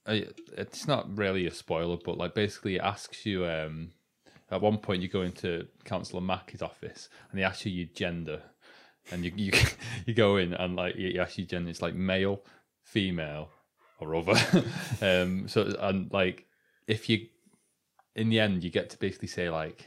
it's 0.08 0.86
not 0.86 1.16
really 1.16 1.46
a 1.46 1.50
spoiler, 1.50 1.96
but 2.02 2.18
like 2.18 2.34
basically 2.34 2.76
it 2.76 2.82
asks 2.82 3.26
you 3.26 3.46
um, 3.46 3.90
at 4.50 4.60
one 4.60 4.78
point 4.78 5.02
you 5.02 5.08
go 5.08 5.22
into 5.22 5.66
Counsellor 5.84 6.20
Mackey's 6.20 6.62
office 6.62 7.08
and 7.30 7.38
they 7.38 7.44
ask 7.44 7.64
you 7.64 7.72
your 7.72 7.88
gender, 7.94 8.42
and 9.10 9.24
you 9.24 9.32
you 9.36 9.52
you 10.06 10.14
go 10.14 10.36
in 10.36 10.54
and 10.54 10.76
like 10.76 10.96
you 10.96 11.20
ask 11.20 11.38
your 11.38 11.46
gender, 11.46 11.70
it's 11.70 11.82
like 11.82 11.94
male, 11.94 12.42
female, 12.82 13.50
or 14.00 14.14
other. 14.14 14.36
um, 15.02 15.48
so 15.48 15.74
and 15.80 16.12
like 16.12 16.46
if 16.86 17.08
you 17.08 17.26
in 18.16 18.30
the 18.30 18.40
end 18.40 18.64
you 18.64 18.70
get 18.70 18.90
to 18.90 18.98
basically 18.98 19.28
say 19.28 19.50
like 19.50 19.86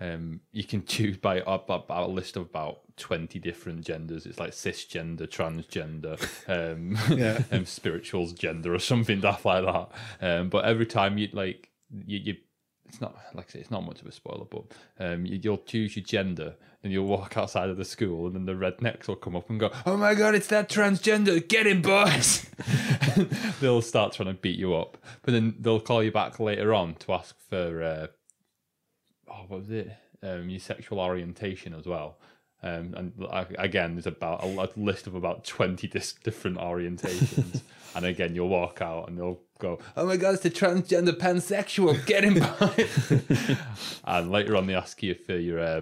um, 0.00 0.40
you 0.52 0.64
can 0.64 0.84
choose 0.86 1.16
by 1.16 1.36
about, 1.46 1.86
a 1.88 2.06
list 2.06 2.36
of 2.36 2.42
about 2.42 2.80
20 2.96 3.38
different 3.38 3.84
genders. 3.84 4.26
It's 4.26 4.38
like 4.38 4.52
cisgender, 4.52 5.26
transgender, 5.28 6.16
um, 6.48 6.98
Yeah. 7.16 7.42
um, 7.56 7.66
spirituals 7.66 8.32
gender 8.32 8.74
or 8.74 8.78
something 8.78 9.20
daft 9.20 9.44
like 9.44 9.64
that. 9.64 9.88
Um, 10.20 10.48
but 10.48 10.64
every 10.64 10.86
time 10.86 11.18
you 11.18 11.28
like, 11.32 11.70
you, 11.90 12.18
you, 12.18 12.36
it's 12.86 13.00
not 13.00 13.16
like 13.34 13.46
I 13.50 13.52
say, 13.54 13.58
it's 13.60 13.70
not 13.70 13.84
much 13.84 14.00
of 14.00 14.06
a 14.06 14.12
spoiler, 14.12 14.44
but 14.44 14.64
um, 14.98 15.26
you, 15.26 15.40
you'll 15.42 15.58
choose 15.58 15.96
your 15.96 16.04
gender 16.04 16.54
and 16.82 16.92
you'll 16.92 17.06
walk 17.06 17.36
outside 17.36 17.68
of 17.68 17.76
the 17.76 17.84
school 17.84 18.26
and 18.26 18.34
then 18.36 18.46
the 18.46 18.52
rednecks 18.52 19.08
will 19.08 19.16
come 19.16 19.34
up 19.34 19.50
and 19.50 19.58
go, 19.58 19.72
"Oh 19.84 19.96
my 19.96 20.14
god, 20.14 20.36
it's 20.36 20.46
that 20.48 20.68
transgender! 20.68 21.46
Get 21.46 21.66
him, 21.66 21.82
boys!" 21.82 22.46
they'll 23.60 23.82
start 23.82 24.12
trying 24.12 24.28
to 24.28 24.34
beat 24.40 24.56
you 24.58 24.74
up, 24.74 24.98
but 25.22 25.32
then 25.32 25.56
they'll 25.58 25.80
call 25.80 26.02
you 26.02 26.12
back 26.12 26.38
later 26.38 26.72
on 26.72 26.94
to 26.96 27.12
ask 27.12 27.34
for. 27.50 27.82
Uh, 27.82 28.06
oh, 29.28 29.44
what 29.48 29.60
was 29.60 29.70
it? 29.70 29.90
Um, 30.22 30.48
your 30.48 30.60
sexual 30.60 31.00
orientation 31.00 31.74
as 31.74 31.86
well. 31.86 32.18
Um, 32.62 32.94
and 32.96 33.12
I, 33.30 33.46
again, 33.58 33.94
there's 33.94 34.06
about 34.06 34.42
a, 34.42 34.46
a 34.46 34.68
list 34.76 35.06
of 35.06 35.14
about 35.14 35.44
20 35.44 35.86
dis- 35.88 36.14
different 36.24 36.58
orientations. 36.58 37.60
and 37.94 38.06
again, 38.06 38.34
you'll 38.34 38.48
walk 38.48 38.80
out 38.80 39.08
and 39.08 39.18
they'll 39.18 39.40
go, 39.58 39.78
Oh 39.96 40.06
my 40.06 40.16
God, 40.16 40.34
it's 40.34 40.44
a 40.44 40.50
transgender 40.50 41.16
pansexual. 41.16 42.04
Get 42.06 42.24
him 42.28 42.34
by. 42.34 43.56
and 44.04 44.30
later 44.30 44.56
on, 44.56 44.66
they 44.66 44.74
ask 44.74 45.02
you 45.02 45.14
for 45.14 45.36
your 45.36 45.60
uh, 45.60 45.80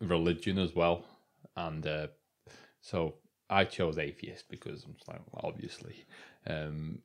religion 0.00 0.58
as 0.58 0.74
well. 0.74 1.04
And 1.56 1.86
uh, 1.86 2.06
so 2.80 3.14
I 3.50 3.64
chose 3.64 3.98
atheist 3.98 4.48
because 4.48 4.84
I'm 4.84 4.94
just 4.94 5.08
like, 5.08 5.20
well, 5.30 5.52
obviously. 5.52 6.06
Um, 6.46 7.00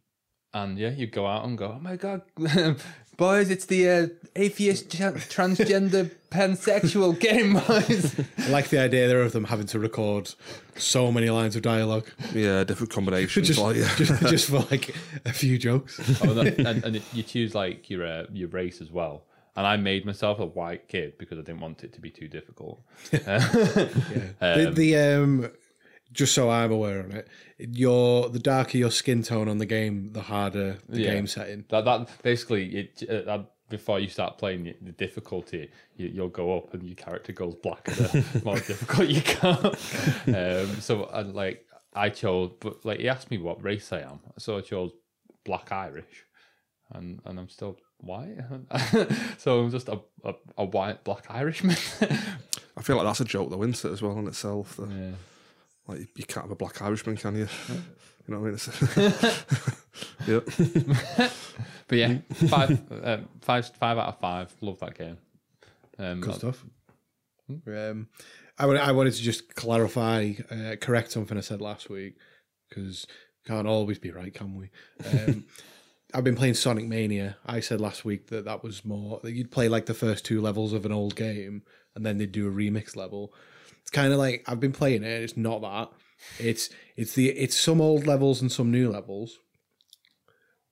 and 0.55 0.79
yeah, 0.79 0.89
you 0.89 1.05
go 1.05 1.27
out 1.27 1.45
and 1.45 1.57
go, 1.57 1.73
oh 1.75 1.79
my 1.79 1.97
god, 1.97 2.21
boys, 3.17 3.49
it's 3.49 3.65
the 3.65 3.89
uh, 3.89 4.07
atheist 4.37 4.89
tra- 4.89 5.11
transgender 5.11 6.09
pansexual 6.31 7.19
game, 7.19 7.53
boys. 7.67 8.17
I 8.37 8.49
like 8.49 8.69
the 8.69 8.79
idea 8.79 9.09
there 9.09 9.21
of 9.21 9.33
them 9.33 9.43
having 9.43 9.67
to 9.67 9.79
record 9.79 10.33
so 10.77 11.11
many 11.11 11.29
lines 11.29 11.57
of 11.57 11.61
dialogue 11.61 12.07
Yeah, 12.33 12.63
different 12.63 12.91
combinations. 12.91 13.47
just, 13.47 13.59
like, 13.59 13.75
yeah. 13.75 13.93
just, 13.97 14.21
just 14.27 14.49
for 14.49 14.59
like 14.71 14.95
a 15.25 15.33
few 15.33 15.57
jokes. 15.57 15.99
oh, 16.23 16.33
no, 16.33 16.41
and, 16.57 16.83
and 16.85 17.01
you 17.11 17.21
choose 17.21 17.53
like 17.53 17.89
your 17.89 18.07
uh, 18.07 18.25
your 18.31 18.47
race 18.47 18.79
as 18.81 18.89
well. 18.89 19.25
And 19.57 19.67
I 19.67 19.77
made 19.77 20.05
myself 20.05 20.39
a 20.39 20.45
white 20.45 20.87
kid 20.89 21.17
because 21.17 21.37
I 21.37 21.41
didn't 21.41 21.61
want 21.61 21.83
it 21.83 21.93
to 21.93 22.01
be 22.01 22.09
too 22.09 22.27
difficult. 22.27 22.81
the, 23.11 24.71
the 24.75 24.97
um, 24.97 25.49
just 26.15 26.33
so 26.33 26.49
I'm 26.49 26.71
aware 26.71 27.03
on 27.03 27.11
it, 27.11 27.27
your 27.59 28.29
the 28.29 28.39
darker 28.39 28.77
your 28.77 28.91
skin 28.91 29.21
tone 29.23 29.47
on 29.47 29.57
the 29.59 29.65
game, 29.65 30.11
the 30.13 30.21
harder 30.21 30.77
the 30.89 31.01
Yeah. 31.01 31.13
game 31.13 31.27
setting. 31.27 31.65
That 31.69 31.85
that 31.85 32.09
basically 32.23 32.75
it. 32.75 33.03
Uh, 33.09 33.21
that, 33.25 33.51
before 33.67 33.99
you 33.99 34.07
start 34.07 34.37
playing 34.37 34.63
the, 34.65 34.75
the 34.79 34.91
difficulty, 34.91 35.71
you, 35.97 36.07
you'll 36.13 36.29
go 36.29 36.55
up 36.55 36.75
and 36.75 36.83
your 36.83 36.93
character 36.95 37.33
goes 37.33 37.55
black. 37.55 37.83
the 37.85 38.41
more 38.45 38.59
difficult 38.59 39.07
you 39.09 39.21
go. 39.41 39.73
Um, 40.27 40.67
so 40.81 41.05
I, 41.05 41.21
like 41.23 41.65
I 41.95 42.09
chose, 42.09 42.51
but 42.59 42.85
like 42.85 42.99
he 42.99 43.09
asked 43.09 43.31
me 43.31 43.39
what 43.39 43.63
race 43.63 43.91
I 43.91 44.01
am, 44.01 44.19
so 44.37 44.57
I 44.59 44.61
chose 44.61 44.91
Black 45.43 45.71
Irish, 45.71 46.25
and 46.91 47.19
and 47.25 47.39
I'm 47.39 47.49
still 47.49 47.79
white. 47.97 48.37
so 49.39 49.61
I'm 49.61 49.71
just 49.71 49.89
a, 49.89 49.99
a, 50.23 50.33
a 50.59 50.65
white 50.65 51.03
Black 51.03 51.25
Irishman. 51.29 51.75
I 52.77 52.81
feel 52.83 52.97
like 52.97 53.05
that's 53.05 53.21
a 53.21 53.25
joke, 53.25 53.49
though, 53.49 53.63
isn't 53.63 53.83
it, 53.89 53.93
as 53.93 54.01
well 54.03 54.19
in 54.19 54.27
itself? 54.27 54.77
that, 54.77 54.89
yeah. 54.91 55.11
Like, 55.87 55.99
you 56.15 56.25
can't 56.25 56.45
have 56.45 56.51
a 56.51 56.55
black 56.55 56.81
Irishman, 56.81 57.17
can 57.17 57.35
you? 57.35 57.47
You 58.27 58.33
know 58.33 58.39
what 58.39 58.47
I 58.47 58.49
mean? 58.49 58.53
It's, 58.55 59.45
yeah. 61.17 61.29
But 61.87 61.97
yeah, 61.99 62.17
five, 62.47 62.91
uh, 62.91 63.17
five, 63.41 63.67
five 63.75 63.97
out 63.97 64.07
of 64.07 64.19
five. 64.19 64.51
Love 64.61 64.79
that 64.79 64.97
game. 64.97 65.17
Um, 65.99 66.19
Good 66.19 66.35
stuff. 66.35 66.65
Um, 67.67 68.07
I 68.57 68.65
I 68.65 68.91
wanted 68.91 69.13
to 69.13 69.21
just 69.21 69.53
clarify, 69.53 70.33
uh, 70.49 70.77
correct 70.81 71.11
something 71.11 71.37
I 71.37 71.41
said 71.41 71.61
last 71.61 71.89
week 71.89 72.15
because 72.67 73.05
can't 73.45 73.67
always 73.67 73.99
be 73.99 74.11
right, 74.11 74.33
can 74.33 74.55
we? 74.55 74.71
Um, 75.05 75.45
I've 76.13 76.23
been 76.23 76.35
playing 76.35 76.53
Sonic 76.55 76.87
Mania. 76.87 77.37
I 77.45 77.59
said 77.59 77.81
last 77.81 78.05
week 78.05 78.27
that 78.27 78.45
that 78.45 78.63
was 78.63 78.85
more 78.85 79.19
that 79.21 79.33
you'd 79.33 79.51
play 79.51 79.67
like 79.67 79.85
the 79.85 79.93
first 79.93 80.25
two 80.25 80.41
levels 80.41 80.73
of 80.73 80.85
an 80.85 80.91
old 80.91 81.15
game 81.15 81.63
and 81.95 82.05
then 82.05 82.17
they'd 82.17 82.31
do 82.31 82.47
a 82.47 82.51
remix 82.51 82.95
level. 82.95 83.33
It's 83.85 83.91
kind 83.91 84.11
of 84.11 84.17
like 84.19 84.43
I've 84.47 84.59
been 84.59 84.71
playing 84.73 85.03
it. 85.03 85.21
It's 85.21 85.37
not 85.37 85.61
that. 85.61 85.89
It's 86.39 86.69
it's 86.97 87.13
the 87.13 87.29
it's 87.29 87.55
some 87.57 87.79
old 87.79 88.07
levels 88.07 88.41
and 88.41 88.51
some 88.51 88.71
new 88.71 88.89
levels. 88.91 89.37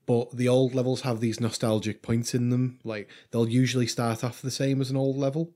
But 0.06 0.36
the 0.36 0.50
old 0.50 0.74
levels 0.76 1.02
have 1.02 1.20
these 1.22 1.40
nostalgic 1.40 2.02
points 2.02 2.34
in 2.34 2.50
them. 2.50 2.80
Like 2.84 3.10
they'll 3.32 3.48
usually 3.48 3.88
start 3.88 4.24
off 4.24 4.42
the 4.42 4.52
same 4.52 4.82
as 4.82 4.90
an 4.90 4.98
old 4.98 5.16
level, 5.18 5.54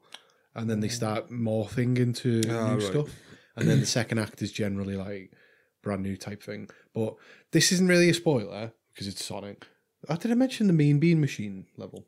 and 0.55 0.69
then 0.69 0.79
they 0.79 0.87
start 0.87 1.29
morphing 1.31 1.97
into 1.97 2.41
Ah, 2.47 2.75
new 2.75 2.79
right. 2.79 2.81
stuff. 2.83 3.09
And 3.55 3.67
then 3.67 3.79
the 3.79 3.85
second 3.87 4.19
act 4.19 4.41
is 4.43 4.51
generally 4.51 4.95
like 4.95 5.31
brand 5.81 6.03
new 6.03 6.15
type 6.15 6.43
thing. 6.43 6.69
But 6.93 7.15
this 7.51 7.71
isn't 7.71 7.87
really 7.87 8.09
a 8.09 8.13
spoiler 8.13 8.71
because 8.93 9.07
it's 9.07 9.25
Sonic. 9.25 9.65
Oh, 10.07 10.15
did 10.15 10.29
I 10.31 10.35
mention 10.35 10.67
the 10.67 10.73
Mean 10.73 10.99
Bean 10.99 11.19
Machine 11.19 11.65
level 11.75 12.05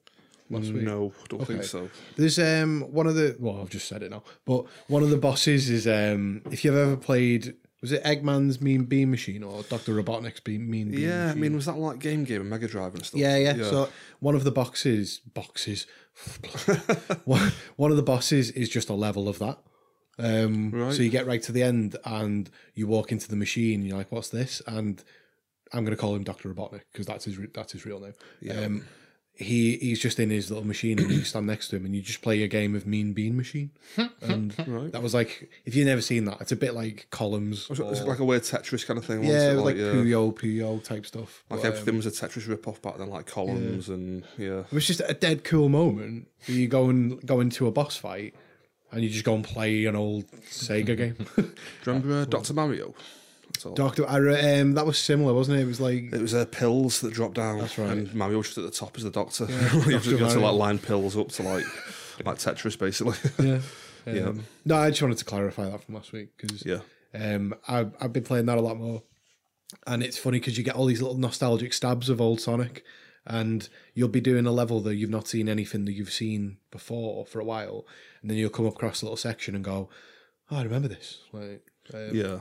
last 0.49 0.71
week? 0.71 0.83
No, 0.83 1.13
I 1.23 1.27
don't 1.27 1.45
think 1.45 1.63
so. 1.63 1.89
There's 2.15 2.39
um 2.39 2.81
one 2.91 3.07
of 3.07 3.15
the 3.15 3.35
well 3.39 3.59
I've 3.62 3.69
just 3.69 3.88
said 3.88 4.03
it 4.03 4.12
now, 4.12 4.23
but 4.45 4.65
one 4.88 5.03
of 5.03 5.09
the 5.09 5.17
bosses 5.17 5.69
is 5.69 5.88
um 5.88 6.41
if 6.51 6.63
you've 6.65 6.75
ever 6.75 6.97
played 6.97 7.55
was 7.81 7.93
it 7.93 8.03
Eggman's 8.03 8.59
Mean 8.59 8.83
Bean 8.83 9.09
Machine 9.09 9.41
or 9.41 9.63
Doctor 9.63 9.93
Robotnik's 9.93 10.41
Bean 10.41 10.69
Mean 10.69 10.91
Bean 10.91 10.99
Yeah, 10.99 11.31
I 11.31 11.33
mean, 11.33 11.55
was 11.55 11.65
that 11.65 11.77
like 11.77 11.99
Game 11.99 12.25
Gear 12.25 12.41
and 12.41 12.49
Mega 12.49 12.67
Drive 12.67 12.93
and 12.93 13.05
stuff? 13.05 13.19
Yeah, 13.19 13.38
yeah, 13.38 13.53
So 13.63 13.89
one 14.19 14.35
of 14.35 14.43
the 14.43 14.51
boxes, 14.51 15.21
boxes, 15.33 15.88
one, 17.25 17.51
one 17.77 17.91
of 17.91 17.97
the 17.97 18.03
bosses 18.03 18.51
is 18.51 18.67
just 18.69 18.89
a 18.89 18.93
level 18.93 19.29
of 19.29 19.39
that. 19.39 19.59
Um, 20.17 20.71
Right. 20.71 20.93
So 20.93 21.01
you 21.01 21.09
get 21.09 21.25
right 21.25 21.41
to 21.43 21.51
the 21.53 21.63
end 21.63 21.95
and 22.03 22.49
you 22.73 22.88
walk 22.88 23.12
into 23.13 23.29
the 23.29 23.38
machine. 23.38 23.85
You're 23.85 23.97
like, 23.97 24.12
"What's 24.12 24.27
this?" 24.29 24.62
And 24.67 25.01
I'm 25.71 25.85
going 25.85 25.95
to 25.95 26.01
call 26.01 26.15
him 26.15 26.23
Doctor 26.23 26.53
Robotnik 26.53 26.81
because 26.91 27.05
that's 27.05 27.23
his 27.23 27.38
re- 27.38 27.47
that's 27.53 27.71
his 27.71 27.85
real 27.85 28.01
name. 28.01 28.13
Um, 28.51 28.85
he 29.39 29.78
he's 29.78 29.99
just 29.99 30.19
in 30.19 30.30
his 30.30 30.52
little 30.52 30.67
machine 30.67 30.99
and 30.99 31.10
you 31.10 31.23
stand 31.23 31.47
next 31.47 31.69
to 31.69 31.78
him 31.78 31.86
and 31.86 31.95
you 31.95 32.02
just 32.02 32.21
play 32.21 32.43
a 32.43 32.47
game 32.47 32.75
of 32.75 32.86
Mean 32.86 33.13
Bean 33.13 33.36
Machine. 33.38 33.71
And 34.21 34.54
Right. 34.67 34.91
that 34.91 35.02
was 35.02 35.13
like, 35.13 35.49
if 35.65 35.75
you've 35.75 35.88
never 35.88 36.02
seen 36.02 36.25
that, 36.25 36.41
it's 36.41 36.52
a 36.52 36.56
bit 36.58 36.73
like 36.75 37.08
columns. 37.10 37.69
Was 37.69 37.80
it, 37.80 37.86
was 37.86 37.99
it 38.02 38.04
or- 38.04 38.10
like 38.10 38.19
a 38.19 38.25
weird 38.25 38.43
Tetris 38.43 38.86
kind 38.86 38.97
of 38.97 39.06
thing? 39.06 39.23
yeah, 39.23 39.49
it? 39.49 39.54
it 39.54 39.56
was 39.56 39.63
like, 39.65 39.75
yeah. 39.78 39.84
Puyo 39.93 40.34
Puyo 40.36 40.84
type 40.84 41.06
stuff. 41.06 41.43
Like 41.49 41.62
But, 41.62 41.67
um, 41.67 41.73
everything 41.73 41.95
was 41.97 42.06
a 42.06 42.12
Tetris 42.12 42.47
rip-off 42.47 42.82
back 42.82 42.97
then, 42.97 43.10
like 43.10 43.25
columns 43.28 43.88
and 43.89 44.23
yeah. 44.38 44.60
It 44.60 44.71
was 44.73 44.86
just 44.86 45.02
a 45.08 45.13
dead 45.13 45.43
cool 45.45 45.69
moment. 45.69 46.28
where 46.45 46.58
You 46.58 46.67
go 46.67 46.89
and 46.89 47.25
go 47.25 47.39
into 47.39 47.65
a 47.65 47.71
boss 47.71 47.95
fight, 47.95 48.36
and 48.91 49.04
you 49.04 49.10
just 49.10 49.23
go 49.25 49.36
and 49.36 49.43
play 49.43 49.86
an 49.86 49.95
old 49.95 50.25
Sega 50.49 50.97
game. 50.97 51.15
Do 51.36 51.41
you 51.43 51.52
remember 51.86 52.21
uh, 52.21 52.25
Doctor 52.25 52.54
Mario? 52.54 52.93
Doctor, 53.75 54.07
I 54.07 54.17
re- 54.17 54.59
um, 54.59 54.73
that 54.73 54.85
was 54.85 54.97
similar, 54.97 55.33
wasn't 55.33 55.59
it? 55.59 55.63
It 55.63 55.67
was 55.67 55.81
like 55.81 56.13
it 56.13 56.21
was 56.21 56.33
uh, 56.33 56.45
pills 56.45 57.01
that 57.01 57.13
dropped 57.13 57.35
down. 57.35 57.59
That's 57.59 57.77
right. 57.77 57.89
And 57.89 58.13
Mario 58.15 58.41
just 58.41 58.57
at 58.57 58.63
the 58.63 58.71
top 58.71 58.95
as 58.97 59.03
the 59.03 59.09
Doctor. 59.12 59.45
you 59.45 59.57
Dr. 59.97 60.09
have 60.12 60.19
got 60.19 60.31
to 60.31 60.39
like 60.39 60.55
line 60.55 60.79
pills 60.79 61.17
up 61.17 61.29
to 61.29 61.43
like 61.43 61.65
like 62.25 62.38
Tetris, 62.38 62.77
basically. 62.77 63.15
yeah, 63.45 63.59
Yeah. 64.05 64.27
Um, 64.29 64.43
No, 64.65 64.77
I 64.77 64.89
just 64.89 65.01
wanted 65.01 65.17
to 65.19 65.25
clarify 65.25 65.69
that 65.69 65.83
from 65.83 65.95
last 65.95 66.12
week 66.12 66.29
because 66.38 66.65
yeah. 66.65 66.79
um, 67.13 67.53
I've 67.67 67.93
I've 67.99 68.13
been 68.13 68.23
playing 68.23 68.45
that 68.47 68.57
a 68.57 68.62
lot 68.62 68.77
more, 68.77 69.03
and 69.85 70.03
it's 70.03 70.17
funny 70.17 70.39
because 70.39 70.57
you 70.57 70.63
get 70.63 70.75
all 70.75 70.85
these 70.85 71.01
little 71.01 71.17
nostalgic 71.17 71.73
stabs 71.73 72.09
of 72.09 72.21
old 72.21 72.39
Sonic, 72.41 72.83
and 73.25 73.67
you'll 73.93 74.07
be 74.09 74.21
doing 74.21 74.45
a 74.45 74.51
level 74.51 74.79
that 74.81 74.95
you've 74.95 75.09
not 75.09 75.27
seen 75.27 75.49
anything 75.49 75.85
that 75.85 75.93
you've 75.93 76.12
seen 76.13 76.57
before 76.71 77.25
for 77.25 77.39
a 77.39 77.45
while, 77.45 77.85
and 78.21 78.31
then 78.31 78.38
you'll 78.38 78.49
come 78.49 78.65
across 78.65 79.01
a 79.01 79.05
little 79.05 79.17
section 79.17 79.53
and 79.55 79.63
go, 79.63 79.89
"Oh, 80.49 80.57
I 80.57 80.63
remember 80.63 80.88
this." 80.88 81.19
Like, 81.33 81.69
um, 81.93 82.09
Yeah. 82.13 82.39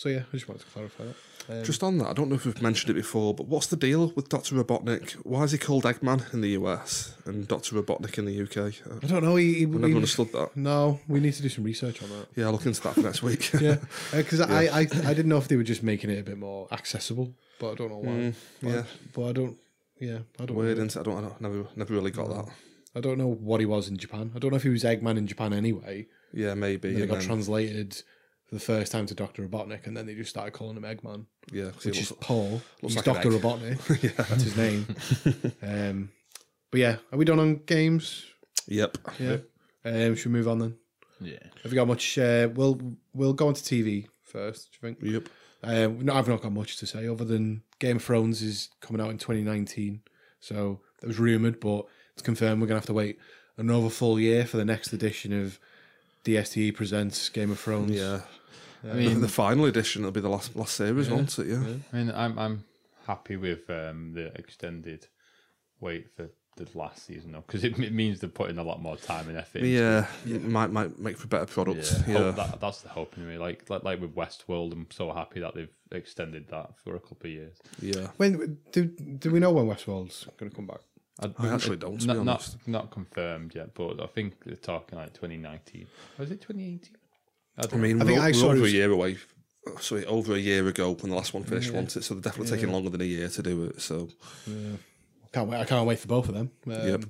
So 0.00 0.08
yeah, 0.08 0.20
I 0.20 0.32
just 0.32 0.48
wanted 0.48 0.64
to 0.64 0.70
clarify 0.72 1.04
that. 1.04 1.58
Um, 1.58 1.62
Just 1.62 1.82
on 1.82 1.98
that, 1.98 2.06
I 2.06 2.12
don't 2.14 2.30
know 2.30 2.34
if 2.36 2.46
we've 2.46 2.62
mentioned 2.62 2.88
it 2.88 2.94
before, 2.94 3.34
but 3.34 3.48
what's 3.48 3.66
the 3.66 3.76
deal 3.76 4.12
with 4.16 4.30
Doctor 4.30 4.54
Robotnik? 4.54 5.10
Why 5.24 5.42
is 5.42 5.52
he 5.52 5.58
called 5.58 5.84
Eggman 5.84 6.32
in 6.32 6.40
the 6.40 6.48
US 6.60 7.12
and 7.26 7.46
Doctor 7.46 7.76
Robotnik 7.76 8.16
in 8.16 8.24
the 8.24 8.40
UK? 8.44 8.72
Uh, 8.90 8.98
I 9.02 9.06
don't 9.06 9.22
know. 9.22 9.36
He, 9.36 9.52
he, 9.52 9.62
I 9.64 9.66
never 9.66 9.88
he- 9.88 9.94
understood 9.94 10.32
that. 10.32 10.56
No, 10.56 11.00
we 11.06 11.20
need 11.20 11.34
to 11.34 11.42
do 11.42 11.50
some 11.50 11.64
research 11.64 12.02
on 12.02 12.08
that. 12.08 12.28
Yeah, 12.34 12.46
I'll 12.46 12.52
look 12.52 12.64
into 12.64 12.80
that 12.80 12.94
for 12.94 13.00
next 13.02 13.22
week. 13.22 13.52
Yeah, 13.60 13.72
uh, 14.14 14.16
because 14.16 14.40
I, 14.40 14.68
I 14.68 14.78
I 14.80 14.84
didn't 15.12 15.28
know 15.28 15.36
if 15.36 15.48
they 15.48 15.56
were 15.56 15.62
just 15.64 15.82
making 15.82 16.08
it 16.08 16.18
a 16.18 16.22
bit 16.22 16.38
more 16.38 16.66
accessible, 16.72 17.34
but 17.58 17.72
I 17.72 17.74
don't 17.74 17.90
know 17.90 17.98
why. 17.98 18.10
Mm, 18.10 18.34
but 18.62 18.68
I- 18.70 18.72
yeah. 18.72 18.82
but 19.12 19.24
I 19.26 19.32
don't. 19.32 19.58
Yeah, 20.00 20.18
I 20.40 20.46
don't. 20.46 20.56
Weird, 20.56 20.78
Know. 20.78 20.84
I 20.84 21.02
don't. 21.02 21.18
I 21.18 21.20
don't- 21.28 21.40
never, 21.42 21.66
never 21.76 21.92
really 21.92 22.10
got 22.10 22.30
that. 22.30 22.46
I 22.96 23.00
don't 23.00 23.18
know 23.18 23.28
what 23.28 23.60
he 23.60 23.66
was 23.66 23.88
in 23.88 23.98
Japan. 23.98 24.32
I 24.34 24.38
don't 24.38 24.50
know 24.50 24.56
if 24.56 24.62
he 24.62 24.70
was 24.70 24.82
Eggman 24.82 25.18
in 25.18 25.26
Japan 25.26 25.52
anyway. 25.52 26.06
Yeah, 26.32 26.54
maybe. 26.54 26.88
And 26.88 26.96
then 26.96 27.02
it 27.02 27.04
and 27.04 27.10
got 27.10 27.18
then- 27.18 27.26
translated 27.26 28.02
for 28.50 28.56
the 28.56 28.60
first 28.60 28.90
time 28.92 29.06
to 29.06 29.14
Doctor 29.14 29.46
Robotnik, 29.46 29.86
and 29.86 29.96
then 29.96 30.06
they 30.06 30.14
just 30.14 30.30
started 30.30 30.50
calling 30.50 30.76
him 30.76 30.82
Eggman, 30.82 31.24
Yeah, 31.52 31.70
he 31.82 31.88
which 31.90 32.00
is 32.00 32.12
Paul. 32.20 32.60
looks 32.82 32.94
He's 32.94 32.96
like 32.96 33.04
Doctor 33.04 33.32
egg. 33.32 33.40
Robotnik. 33.40 34.16
That's 34.28 34.42
his 34.42 34.56
name. 34.56 34.86
um, 35.62 36.10
but 36.72 36.80
yeah, 36.80 36.96
are 37.12 37.18
we 37.18 37.24
done 37.24 37.38
on 37.38 37.56
games? 37.64 38.26
Yep. 38.66 38.98
Yeah. 39.20 39.36
Um, 39.84 40.14
should 40.16 40.26
we 40.26 40.38
move 40.38 40.48
on 40.48 40.58
then? 40.58 40.76
Yeah. 41.20 41.38
Have 41.62 41.72
you 41.72 41.76
got 41.76 41.86
much? 41.88 42.18
Uh, 42.18 42.48
we'll 42.54 42.80
we'll 43.14 43.32
go 43.34 43.46
on 43.48 43.54
to 43.54 43.62
TV 43.62 44.06
first. 44.22 44.70
Do 44.72 44.88
you 44.88 44.94
think? 44.94 45.12
Yep. 45.12 45.28
Um, 45.62 46.04
no, 46.04 46.14
I've 46.14 46.28
not 46.28 46.42
got 46.42 46.52
much 46.52 46.78
to 46.78 46.86
say 46.86 47.06
other 47.06 47.24
than 47.24 47.62
Game 47.78 47.96
of 47.96 48.02
Thrones 48.04 48.42
is 48.42 48.68
coming 48.80 49.00
out 49.00 49.10
in 49.10 49.18
2019. 49.18 50.00
So 50.40 50.80
that 51.00 51.06
was 51.06 51.18
rumored, 51.18 51.60
but 51.60 51.86
it's 52.14 52.22
confirmed. 52.22 52.60
We're 52.60 52.66
gonna 52.66 52.80
have 52.80 52.86
to 52.86 52.92
wait 52.94 53.18
another 53.56 53.90
full 53.90 54.18
year 54.18 54.44
for 54.46 54.56
the 54.56 54.64
next 54.64 54.92
edition 54.92 55.32
of 55.38 55.58
DSTE 56.24 56.74
presents 56.74 57.28
Game 57.28 57.50
of 57.50 57.58
Thrones. 57.60 57.92
Yeah. 57.92 58.20
I 58.84 58.94
mean, 58.94 59.20
the 59.20 59.28
final 59.28 59.66
edition 59.66 60.04
will 60.04 60.10
be 60.10 60.20
the 60.20 60.28
last 60.28 60.56
last 60.56 60.74
series, 60.74 61.10
won't 61.10 61.38
it? 61.38 61.46
Yeah. 61.46 61.62
I 61.92 61.96
mean, 61.96 62.12
I'm 62.14 62.38
I'm 62.38 62.64
happy 63.06 63.36
with 63.36 63.68
um, 63.70 64.12
the 64.14 64.32
extended 64.38 65.06
wait 65.80 66.08
for 66.14 66.30
the 66.56 66.78
last 66.78 67.06
season 67.06 67.32
though, 67.32 67.44
because 67.46 67.64
it, 67.64 67.78
it 67.78 67.92
means 67.92 68.20
they're 68.20 68.28
putting 68.28 68.58
a 68.58 68.62
lot 68.62 68.80
more 68.80 68.96
time 68.96 69.28
and 69.28 69.36
effort. 69.36 69.58
into 69.58 69.70
Yeah, 69.70 70.06
it 70.26 70.42
might 70.42 70.70
might 70.70 70.98
make 70.98 71.16
for 71.16 71.26
better 71.26 71.46
products. 71.46 72.02
Yeah, 72.06 72.18
Yeah, 72.18 72.30
that, 72.32 72.60
that's 72.60 72.82
the 72.82 72.88
hope 72.88 73.14
anyway. 73.16 73.38
Like, 73.38 73.68
like 73.68 73.82
like 73.82 74.00
with 74.00 74.14
Westworld, 74.14 74.72
I'm 74.72 74.86
so 74.90 75.12
happy 75.12 75.40
that 75.40 75.54
they've 75.54 75.72
extended 75.92 76.48
that 76.48 76.78
for 76.82 76.94
a 76.94 77.00
couple 77.00 77.26
of 77.26 77.32
years. 77.32 77.56
yeah. 77.80 78.08
When 78.16 78.58
do 78.72 78.84
do 78.84 79.30
we 79.30 79.40
know 79.40 79.52
when 79.52 79.66
Westworld's 79.66 80.26
going 80.38 80.50
to 80.50 80.56
come 80.56 80.66
back? 80.66 80.80
I 81.22 81.48
actually 81.48 81.76
don't, 81.76 82.00
to 82.00 82.06
be 82.06 82.14
not, 82.14 82.24
not, 82.24 82.56
not 82.66 82.90
confirmed 82.90 83.54
yet, 83.54 83.74
but 83.74 84.00
I 84.00 84.06
think 84.06 84.42
they're 84.42 84.56
talking 84.56 84.98
like 84.98 85.12
2019. 85.12 85.86
Was 86.16 86.30
it 86.30 86.40
2018? 86.40 86.96
I, 87.58 87.66
I 87.72 87.76
mean, 87.76 88.00
I 88.00 88.04
we're, 88.04 88.10
think 88.10 88.20
I 88.20 88.32
saw 88.32 88.46
over 88.50 88.60
was- 88.60 88.72
a 88.72 88.76
year 88.76 88.90
away. 88.90 89.18
Sorry, 89.80 90.06
over 90.06 90.34
a 90.34 90.38
year 90.38 90.66
ago 90.68 90.92
when 90.94 91.10
the 91.10 91.16
last 91.16 91.34
one 91.34 91.44
finished, 91.44 91.70
wasn't 91.70 91.94
it? 91.96 92.02
So 92.04 92.14
they're 92.14 92.22
definitely 92.22 92.56
taking 92.56 92.72
longer 92.72 92.88
than 92.90 93.02
a 93.02 93.04
year 93.04 93.28
to 93.28 93.42
do 93.42 93.64
it. 93.64 93.80
So 93.80 94.08
Can't 95.32 95.48
wait! 95.48 95.60
I 95.60 95.64
can't 95.64 95.86
wait 95.86 95.98
for 95.98 96.08
both 96.08 96.28
of 96.28 96.34
them. 96.34 96.50
Um, 96.66 96.72
Yep. 96.88 97.04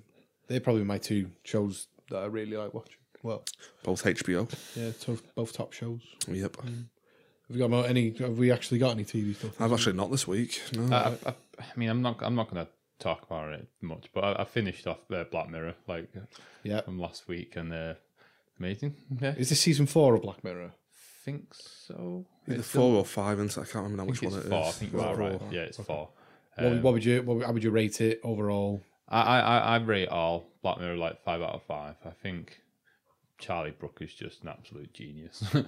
They're 0.48 0.60
probably 0.60 0.82
my 0.84 0.98
two 0.98 1.30
shows 1.44 1.86
that 2.10 2.18
I 2.18 2.26
really 2.26 2.56
like 2.56 2.74
watching. 2.74 2.96
Well, 3.22 3.44
both 3.84 4.02
HBO. 4.02 4.50
yeah, 4.74 4.90
to- 5.02 5.22
both 5.36 5.52
top 5.52 5.72
shows. 5.72 6.00
Yep. 6.26 6.56
Have 6.56 6.74
we 7.50 7.58
got 7.58 7.70
mo- 7.70 7.82
any? 7.82 8.10
Have 8.18 8.36
we 8.36 8.50
actually 8.50 8.78
got 8.78 8.90
any 8.92 9.04
TV 9.04 9.34
stuff? 9.36 9.60
I've 9.60 9.72
actually 9.72 9.92
not 9.94 10.10
this 10.10 10.26
week. 10.26 10.60
No. 10.76 10.94
I, 10.96 11.16
I, 11.28 11.34
I 11.60 11.64
mean, 11.76 11.88
I'm 11.88 12.02
not. 12.02 12.18
I'm 12.20 12.34
not 12.34 12.50
going 12.50 12.66
to 12.66 12.70
talk 12.98 13.22
about 13.22 13.52
it 13.52 13.68
much, 13.80 14.10
but 14.12 14.24
I, 14.24 14.42
I 14.42 14.44
finished 14.44 14.86
off 14.88 14.98
uh, 15.12 15.22
Black 15.30 15.48
Mirror 15.50 15.74
like 15.86 16.08
Yeah. 16.64 16.80
from 16.80 16.98
last 16.98 17.28
week, 17.28 17.54
and 17.56 17.72
uh, 17.72 17.94
amazing. 18.60 18.94
Yeah, 19.20 19.34
Is 19.36 19.48
this 19.48 19.60
season 19.60 19.86
four 19.86 20.14
of 20.14 20.22
Black 20.22 20.44
Mirror? 20.44 20.72
I 20.72 21.24
think 21.24 21.52
so. 21.54 22.24
Either 22.48 22.58
It's 22.60 22.68
four 22.68 22.96
or 22.96 23.04
five, 23.04 23.38
and 23.40 23.50
I 23.50 23.54
can't 23.54 23.74
remember 23.74 23.96
now 23.98 24.02
I 24.04 24.06
which 24.06 24.22
one 24.22 24.34
it's 24.34 24.46
it 24.46 24.48
four. 24.50 24.64
I 24.64 24.70
think 24.70 24.92
you 24.92 25.00
are 25.00 25.16
Four. 25.16 25.28
right. 25.30 25.42
Yeah, 25.50 25.60
it's 25.62 25.76
four. 25.78 26.08
What, 26.56 26.66
Um, 26.66 26.82
what 26.82 26.92
would 26.94 27.04
you? 27.04 27.22
What, 27.22 27.44
how 27.46 27.52
would 27.52 27.64
you 27.64 27.70
rate 27.70 28.00
it 28.00 28.20
overall? 28.22 28.82
I, 29.08 29.20
I, 29.20 29.40
I- 29.40 29.58
I 29.58 29.76
rate 29.82 30.08
all 30.08 30.46
Black 30.62 30.78
Mirror 30.78 30.96
like 30.96 31.22
five 31.24 31.42
out 31.42 31.54
of 31.54 31.62
five. 31.64 31.96
I 32.04 32.10
think 32.10 32.60
Charlie 33.38 33.72
Brooker 33.72 34.04
is 34.04 34.14
just 34.14 34.42
an 34.42 34.48
absolute 34.48 34.92
genius, 34.94 35.42
um, 35.54 35.66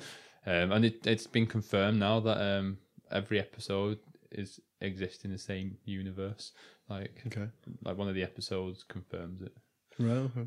and 0.73 0.85
it, 0.85 1.07
it's 1.07 1.27
been 1.27 1.47
confirmed 1.47 1.99
now 1.99 2.21
that 2.21 2.41
um, 2.41 2.79
every 3.11 3.39
episode 3.41 3.99
is 4.31 4.61
exists 4.81 5.25
in 5.25 5.31
the 5.33 5.39
same 5.39 5.77
universe. 5.85 6.53
Like, 6.89 7.23
Okay. 7.27 7.49
like 7.85 7.97
one 7.97 8.09
of 8.09 8.15
the 8.15 8.23
episodes 8.23 8.85
confirms 8.87 9.41
it. 9.43 9.53
Right. 9.99 10.11
Okay. 10.11 10.47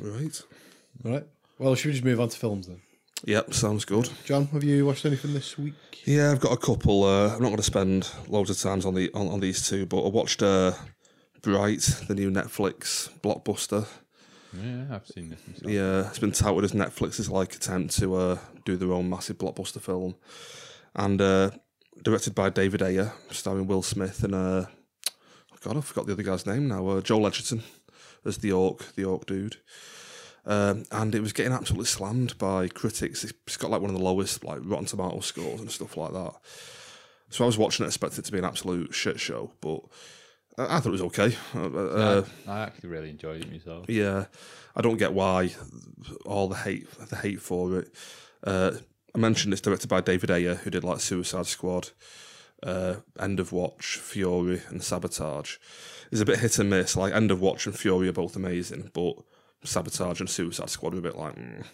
Right. 0.00 0.42
All 1.04 1.12
right. 1.12 1.26
Well, 1.58 1.74
should 1.74 1.86
we 1.86 1.92
just 1.92 2.04
move 2.04 2.20
on 2.20 2.28
to 2.28 2.38
films 2.38 2.68
then? 2.68 2.80
Yep, 3.24 3.52
sounds 3.52 3.84
good. 3.84 4.08
John, 4.24 4.46
have 4.46 4.62
you 4.62 4.86
watched 4.86 5.04
anything 5.04 5.34
this 5.34 5.58
week? 5.58 5.74
Yeah, 6.04 6.30
I've 6.30 6.40
got 6.40 6.52
a 6.52 6.56
couple. 6.56 7.02
Uh, 7.02 7.34
I'm 7.34 7.42
not 7.42 7.48
going 7.48 7.56
to 7.56 7.62
spend 7.62 8.08
loads 8.28 8.48
of 8.48 8.58
times 8.58 8.86
on 8.86 8.94
the 8.94 9.10
on, 9.12 9.28
on 9.28 9.40
these 9.40 9.68
two, 9.68 9.86
but 9.86 10.04
I 10.04 10.08
watched 10.08 10.42
uh, 10.42 10.72
Bright, 11.42 11.80
the 12.06 12.14
new 12.14 12.30
Netflix 12.30 13.10
blockbuster. 13.20 13.86
Yeah, 14.52 14.84
I've 14.90 15.06
seen 15.06 15.30
this. 15.30 15.40
Myself. 15.46 15.72
Yeah, 15.72 16.08
it's 16.08 16.20
been 16.20 16.32
touted 16.32 16.64
as 16.64 16.72
Netflix's 16.72 17.28
like 17.28 17.54
attempt 17.54 17.98
to 17.98 18.14
uh, 18.14 18.38
do 18.64 18.76
their 18.76 18.92
own 18.92 19.10
massive 19.10 19.38
blockbuster 19.38 19.80
film, 19.80 20.14
and 20.94 21.20
uh, 21.20 21.50
directed 22.02 22.34
by 22.34 22.50
David 22.50 22.82
Ayer, 22.82 23.12
starring 23.30 23.66
Will 23.66 23.82
Smith 23.82 24.22
and 24.22 24.34
uh, 24.34 24.64
oh 24.68 25.56
God, 25.60 25.76
I 25.76 25.80
forgot 25.80 26.06
the 26.06 26.12
other 26.12 26.22
guy's 26.22 26.46
name 26.46 26.68
now. 26.68 26.86
Uh, 26.86 27.00
Joel 27.00 27.26
Edgerton 27.26 27.64
as 28.24 28.38
the 28.38 28.52
orc, 28.52 28.94
the 28.94 29.04
orc 29.04 29.26
dude. 29.26 29.56
Um, 30.48 30.84
and 30.90 31.14
it 31.14 31.20
was 31.20 31.34
getting 31.34 31.52
absolutely 31.52 31.84
slammed 31.86 32.36
by 32.38 32.68
critics. 32.68 33.22
It's- 33.22 33.56
got 33.58 33.70
like 33.70 33.82
one 33.82 33.90
of 33.90 33.96
the 33.96 34.02
lowest 34.02 34.42
like 34.44 34.60
Rotten 34.62 34.86
Tomato 34.86 35.20
scores 35.20 35.60
and 35.60 35.70
stuff 35.70 35.96
like 35.96 36.12
that. 36.14 36.32
So 37.28 37.44
I 37.44 37.46
was 37.46 37.58
watching 37.58 37.84
it, 37.84 37.88
expecting 37.88 38.20
it 38.20 38.24
to 38.24 38.32
be 38.32 38.38
an 38.38 38.46
absolute 38.46 38.94
shit 38.94 39.20
show, 39.20 39.52
but 39.60 39.80
I, 40.56 40.76
I 40.76 40.80
thought 40.80 40.86
it 40.88 40.92
was 40.92 41.02
okay. 41.02 41.36
Uh, 41.54 41.68
uh, 41.76 42.24
I 42.46 42.60
actually 42.60 42.88
really 42.88 43.10
enjoyed 43.10 43.42
it 43.44 43.52
myself. 43.52 43.84
yeah, 43.90 44.24
I 44.74 44.80
don't 44.80 44.96
get 44.96 45.12
why 45.12 45.50
all 46.24 46.48
the 46.48 46.56
hate 46.56 46.88
the 47.10 47.16
hate 47.16 47.42
for 47.42 47.80
it. 47.80 47.94
Uh, 48.42 48.72
I 49.14 49.18
mentioned 49.18 49.52
it's 49.52 49.60
directed 49.60 49.88
by 49.88 50.00
David 50.00 50.30
Ayer, 50.30 50.54
who 50.54 50.70
did 50.70 50.84
like 50.84 51.00
Suicide 51.00 51.46
Squad, 51.46 51.90
uh, 52.62 52.96
End 53.20 53.38
of 53.40 53.52
Watch, 53.52 53.98
Fury, 53.98 54.62
and 54.70 54.82
Sabotage. 54.82 55.56
It's 56.10 56.22
a 56.22 56.24
bit 56.24 56.38
hit 56.38 56.58
and 56.58 56.70
miss. 56.70 56.96
Like 56.96 57.12
End 57.12 57.30
of 57.30 57.40
Watch 57.42 57.66
and 57.66 57.78
Fury 57.78 58.08
are 58.08 58.12
both 58.12 58.34
amazing, 58.36 58.90
but 58.94 59.14
Sabotage 59.64 60.20
and 60.20 60.30
Suicide 60.30 60.70
Squad 60.70 60.94
are 60.94 60.98
a 60.98 61.02
bit 61.02 61.16
like. 61.16 61.36
mm. 61.36 61.64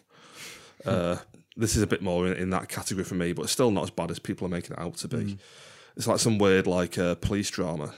Uh, 0.85 1.16
this 1.57 1.76
is 1.76 1.82
a 1.82 1.87
bit 1.87 2.03
more 2.03 2.26
in, 2.26 2.35
in 2.35 2.51
that 2.51 2.68
category 2.68 3.05
for 3.05 3.14
me, 3.14 3.32
but 3.32 3.43
it's 3.43 3.53
still 3.53 3.70
not 3.70 3.85
as 3.85 3.91
bad 3.91 4.11
as 4.11 4.18
people 4.18 4.47
are 4.47 4.51
making 4.51 4.72
it 4.72 4.78
out 4.78 4.97
to 4.97 5.09
be. 5.09 5.39
It's 5.97 6.07
like 6.07 6.18
some 6.18 6.39
weird 6.39 6.66
like 6.66 6.99
uh, 6.99 7.14
police 7.14 7.49
drama 7.49 7.95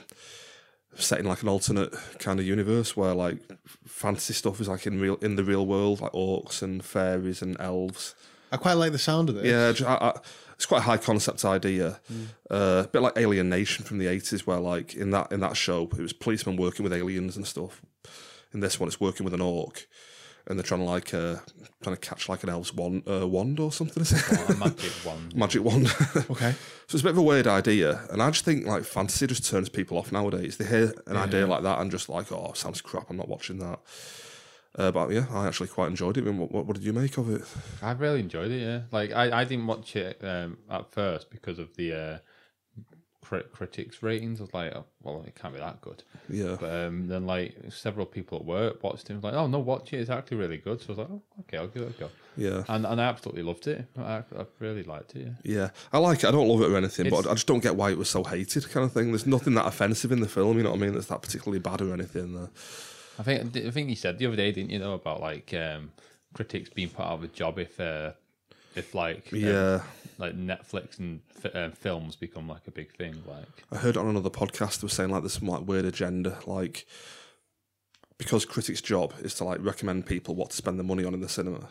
set 0.95 1.19
in 1.19 1.25
like 1.25 1.41
an 1.41 1.49
alternate 1.49 1.93
kind 2.19 2.39
of 2.39 2.45
universe 2.45 2.95
where 2.95 3.13
like 3.13 3.39
fantasy 3.85 4.33
stuff 4.33 4.59
is 4.61 4.67
like 4.67 4.87
in 4.87 4.99
real 4.99 5.15
in 5.15 5.35
the 5.35 5.43
real 5.43 5.65
world, 5.65 6.01
like 6.01 6.11
orcs 6.11 6.61
and 6.61 6.83
fairies 6.83 7.41
and 7.41 7.59
elves. 7.59 8.15
I 8.51 8.57
quite 8.57 8.73
like 8.73 8.91
the 8.91 8.99
sound 8.99 9.29
of 9.29 9.35
this. 9.35 9.79
Yeah, 9.79 9.87
I, 9.87 10.09
I, 10.09 10.19
it's 10.53 10.65
quite 10.65 10.79
a 10.79 10.85
high 10.85 10.97
concept 10.97 11.43
idea. 11.43 11.99
Uh, 12.49 12.83
a 12.85 12.87
bit 12.87 13.01
like 13.01 13.13
Alien 13.17 13.49
Nation 13.49 13.83
from 13.83 13.97
the 13.97 14.07
eighties, 14.07 14.47
where 14.47 14.59
like 14.59 14.93
in 14.95 15.11
that 15.11 15.31
in 15.31 15.39
that 15.41 15.57
show 15.57 15.83
it 15.83 15.99
was 15.99 16.13
policemen 16.13 16.55
working 16.55 16.83
with 16.83 16.93
aliens 16.93 17.35
and 17.35 17.45
stuff. 17.45 17.81
In 18.57 18.61
this 18.61 18.79
one, 18.79 18.87
it's 18.87 18.99
working 18.99 19.23
with 19.23 19.35
an 19.35 19.41
orc, 19.41 19.85
and 20.47 20.57
they're 20.57 20.63
trying 20.63 20.79
to 20.79 20.85
like 20.87 21.13
uh, 21.13 21.35
trying 21.83 21.95
to 21.95 22.01
catch 22.01 22.27
like 22.27 22.41
an 22.41 22.49
elf's 22.49 22.73
wand, 22.73 23.03
uh, 23.07 23.27
wand 23.27 23.59
or 23.59 23.71
something. 23.71 24.01
Is 24.01 24.13
it? 24.13 24.49
A 24.49 24.55
magic 24.55 24.91
one. 25.05 25.31
Magic 25.35 25.63
wand. 25.63 25.87
Okay. 26.31 26.55
So 26.87 26.95
it's 26.95 27.01
a 27.01 27.03
bit 27.03 27.11
of 27.11 27.19
a 27.19 27.21
weird 27.21 27.45
idea, 27.45 28.01
and 28.09 28.19
I 28.19 28.31
just 28.31 28.45
think 28.45 28.65
like 28.65 28.83
fantasy 28.83 29.27
just 29.27 29.47
turns 29.47 29.69
people 29.69 29.95
off 29.95 30.11
nowadays. 30.11 30.57
They 30.57 30.65
hear 30.65 30.91
an 31.05 31.17
idea 31.17 31.45
like 31.45 31.61
that 31.61 31.77
and 31.79 31.91
just 31.91 32.09
like, 32.09 32.31
oh, 32.31 32.51
sounds 32.55 32.81
crap. 32.81 33.11
I'm 33.11 33.17
not 33.17 33.29
watching 33.29 33.59
that. 33.59 33.79
Uh, 34.75 34.89
but 34.89 35.11
yeah, 35.11 35.27
I 35.31 35.45
actually 35.45 35.67
quite 35.67 35.89
enjoyed 35.89 36.17
it. 36.17 36.21
I 36.21 36.25
mean, 36.25 36.39
what, 36.39 36.51
what, 36.51 36.65
what 36.65 36.75
did 36.77 36.83
you 36.83 36.93
make 36.93 37.15
of 37.19 37.29
it? 37.29 37.43
I 37.83 37.91
really 37.91 38.21
enjoyed 38.21 38.49
it. 38.49 38.61
Yeah, 38.61 38.81
like 38.91 39.11
I, 39.11 39.41
I 39.41 39.43
didn't 39.43 39.67
watch 39.67 39.95
it 39.95 40.19
um, 40.23 40.57
at 40.67 40.91
first 40.91 41.29
because 41.29 41.59
of 41.59 41.75
the 41.75 41.93
uh, 41.93 42.17
crit- 43.27 43.51
critics 43.51 44.01
ratings. 44.01 44.39
I 44.39 44.43
was 44.43 44.53
like, 44.53 44.73
oh, 44.75 44.85
well, 45.03 45.23
it 45.27 45.35
can't 45.35 45.53
be 45.53 45.59
that 45.59 45.81
good. 45.81 46.03
Yeah, 46.29 46.55
But 46.59 46.71
um, 46.73 47.07
then 47.07 47.25
like 47.25 47.55
several 47.69 48.05
people 48.05 48.37
at 48.39 48.45
work 48.45 48.83
watched 48.83 49.05
it. 49.05 49.09
and 49.13 49.21
was 49.21 49.31
like, 49.31 49.39
oh 49.41 49.47
no, 49.47 49.59
watch 49.59 49.91
it. 49.93 49.97
It's 49.99 50.09
actually 50.09 50.37
really 50.37 50.57
good. 50.57 50.79
So 50.81 50.85
I 50.87 50.89
was 50.91 50.97
like, 50.99 51.07
oh, 51.11 51.21
okay, 51.41 51.57
I'll 51.57 51.67
give 51.67 51.83
it 51.83 51.95
a 51.95 51.99
go. 51.99 52.09
yeah, 52.37 52.63
And 52.69 52.85
and 52.85 53.01
I 53.01 53.05
absolutely 53.05 53.43
loved 53.43 53.67
it. 53.67 53.85
I, 53.97 54.17
I 54.37 54.45
really 54.59 54.83
liked 54.83 55.15
it. 55.15 55.27
Yeah. 55.43 55.55
yeah. 55.55 55.69
I 55.91 55.97
like 55.99 56.19
it. 56.23 56.27
I 56.27 56.31
don't 56.31 56.47
love 56.47 56.61
it 56.61 56.71
or 56.71 56.77
anything, 56.77 57.07
It's- 57.07 57.21
but 57.23 57.29
I 57.29 57.33
just 57.33 57.47
don't 57.47 57.61
get 57.63 57.75
why 57.75 57.91
it 57.91 57.97
was 57.97 58.09
so 58.09 58.23
hated, 58.23 58.69
kind 58.69 58.85
of 58.85 58.91
thing. 58.93 59.07
There's 59.11 59.27
nothing 59.27 59.53
that 59.55 59.65
offensive 59.67 60.11
in 60.11 60.21
the 60.21 60.29
film. 60.29 60.57
You 60.57 60.63
know 60.63 60.71
what 60.71 60.79
I 60.79 60.81
mean? 60.83 60.93
That's 60.93 61.07
that 61.07 61.21
particularly 61.21 61.59
bad 61.59 61.81
or 61.81 61.93
anything. 61.93 62.37
Uh, 62.37 62.47
I 63.19 63.23
think 63.23 63.55
I 63.57 63.71
think 63.71 63.89
you 63.89 63.95
said 63.95 64.19
the 64.19 64.27
other 64.27 64.35
day, 64.35 64.51
didn't 64.51 64.69
you 64.71 64.79
know 64.79 64.93
about 64.93 65.19
like 65.21 65.53
um, 65.53 65.91
critics 66.33 66.69
being 66.69 66.89
put 66.89 67.03
out 67.05 67.13
of 67.13 67.23
a 67.23 67.27
job 67.27 67.57
if 67.59 67.79
uh, 67.79 68.11
if 68.75 68.93
like 68.93 69.29
um, 69.33 69.39
yeah, 69.39 69.81
like 70.17 70.35
Netflix 70.35 70.99
and 70.99 71.21
f- 71.43 71.55
uh, 71.55 71.69
films 71.71 72.15
become 72.15 72.47
like 72.47 72.67
a 72.67 72.71
big 72.71 72.95
thing. 72.95 73.23
Like 73.27 73.65
I 73.71 73.77
heard 73.77 73.97
on 73.97 74.07
another 74.07 74.29
podcast 74.29 74.79
they 74.81 74.85
were 74.85 74.89
saying 74.89 75.09
like 75.09 75.21
there's 75.23 75.33
some 75.33 75.47
like 75.47 75.67
weird 75.67 75.85
agenda, 75.85 76.39
like 76.45 76.85
because 78.17 78.45
critics' 78.45 78.81
job 78.81 79.13
is 79.21 79.33
to 79.35 79.43
like 79.43 79.59
recommend 79.63 80.05
people 80.05 80.35
what 80.35 80.49
to 80.51 80.55
spend 80.55 80.79
their 80.79 80.85
money 80.85 81.03
on 81.05 81.13
in 81.13 81.21
the 81.21 81.29
cinema. 81.29 81.69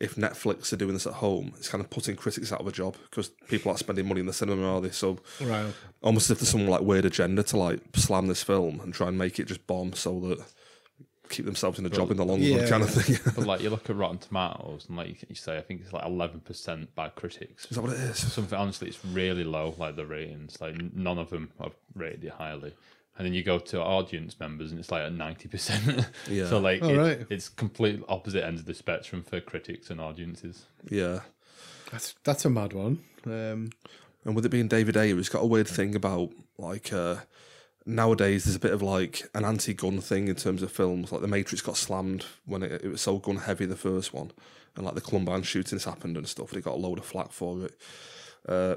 If 0.00 0.16
Netflix 0.16 0.72
are 0.72 0.76
doing 0.76 0.92
this 0.94 1.06
at 1.06 1.14
home, 1.14 1.52
it's 1.56 1.68
kind 1.68 1.82
of 1.82 1.88
putting 1.88 2.16
critics 2.16 2.52
out 2.52 2.60
of 2.60 2.66
a 2.66 2.72
job 2.72 2.96
because 3.08 3.28
people 3.48 3.70
aren't 3.70 3.78
spending 3.78 4.06
money 4.08 4.20
in 4.20 4.26
the 4.26 4.32
cinema, 4.32 4.74
are 4.74 4.80
they? 4.80 4.90
So 4.90 5.20
Right. 5.40 5.72
almost 6.02 6.26
as 6.26 6.32
if 6.32 6.38
there's 6.40 6.48
some 6.50 6.66
like 6.66 6.80
weird 6.82 7.04
agenda 7.04 7.42
to 7.44 7.56
like 7.56 7.80
slam 7.94 8.26
this 8.26 8.42
film 8.42 8.80
and 8.80 8.92
try 8.92 9.06
and 9.08 9.16
make 9.16 9.38
it 9.38 9.46
just 9.46 9.66
bomb 9.66 9.92
so 9.92 10.18
that 10.20 10.44
keep 11.28 11.44
themselves 11.46 11.78
in 11.78 11.86
a 11.86 11.90
job 11.90 12.10
in 12.10 12.16
the 12.16 12.24
long 12.24 12.40
yeah. 12.40 12.58
run, 12.58 12.68
kind 12.68 12.82
of 12.82 12.90
thing. 12.90 13.18
but 13.36 13.46
like 13.46 13.60
you 13.62 13.70
look 13.70 13.88
at 13.88 13.96
Rotten 13.96 14.18
Tomatoes 14.18 14.86
and 14.88 14.96
like 14.96 15.08
you, 15.08 15.14
you 15.28 15.34
say, 15.34 15.56
I 15.56 15.62
think 15.62 15.80
it's 15.82 15.92
like 15.92 16.04
eleven 16.04 16.40
percent 16.40 16.94
by 16.94 17.08
critics. 17.08 17.64
is 17.70 17.76
that 17.76 17.82
what 17.82 17.92
it 17.92 18.00
is? 18.00 18.32
Something 18.32 18.58
honestly, 18.58 18.88
it's 18.88 19.04
really 19.04 19.44
low. 19.44 19.74
Like 19.78 19.96
the 19.96 20.06
ratings, 20.06 20.60
like 20.60 20.76
none 20.94 21.18
of 21.18 21.30
them 21.30 21.50
have 21.60 21.72
rated 21.94 22.24
it 22.24 22.32
highly. 22.32 22.74
And 23.16 23.24
then 23.24 23.32
you 23.32 23.44
go 23.44 23.60
to 23.60 23.80
audience 23.80 24.40
members, 24.40 24.72
and 24.72 24.80
it's 24.80 24.90
like 24.90 25.02
at 25.02 25.12
ninety 25.12 25.48
percent. 25.48 26.06
Yeah. 26.28 26.48
so 26.48 26.58
like 26.58 26.82
Oh, 26.82 26.88
it- 26.88 26.96
right. 26.98 27.26
it's 27.30 27.48
complete 27.48 28.02
opposite 28.08 28.44
ends 28.44 28.60
of 28.60 28.66
the 28.66 28.74
spectrum 28.74 29.22
for 29.22 29.40
critics 29.40 29.88
and 29.90 30.00
audiences. 30.00 30.66
Yeah. 30.90 31.20
That's 31.92 32.14
that's 32.24 32.44
a 32.44 32.50
mad 32.50 32.72
one. 32.72 33.04
Um, 33.26 33.70
And 34.24 34.34
with 34.34 34.44
it 34.46 34.48
being 34.48 34.68
David 34.68 34.96
Ayer, 34.96 35.16
he's 35.16 35.28
got 35.28 35.42
a 35.42 35.46
weird 35.46 35.68
thing 35.68 35.94
about 35.94 36.30
like 36.58 36.92
uh, 36.92 37.16
nowadays 37.86 38.44
there's 38.44 38.56
a 38.56 38.60
bit 38.60 38.72
of 38.72 38.82
like 38.82 39.28
an 39.34 39.44
anti-gun 39.44 40.00
thing 40.00 40.28
in 40.28 40.36
terms 40.36 40.62
of 40.62 40.72
films. 40.72 41.12
Like 41.12 41.20
The 41.20 41.28
Matrix 41.28 41.62
got 41.62 41.76
slammed 41.76 42.24
when 42.46 42.62
it, 42.62 42.82
it 42.84 42.88
was 42.88 43.00
so 43.00 43.18
gun 43.18 43.36
heavy, 43.36 43.66
the 43.66 43.76
first 43.76 44.12
one, 44.12 44.30
and 44.76 44.84
like 44.84 44.94
the 44.94 45.00
Columbine 45.00 45.42
shootings 45.42 45.84
happened 45.84 46.16
and 46.16 46.28
stuff. 46.28 46.50
And 46.50 46.58
it 46.58 46.64
got 46.64 46.74
a 46.74 46.80
load 46.80 46.98
of 46.98 47.04
flack 47.04 47.32
for 47.32 47.66
it. 47.66 47.78
Uh, 48.48 48.76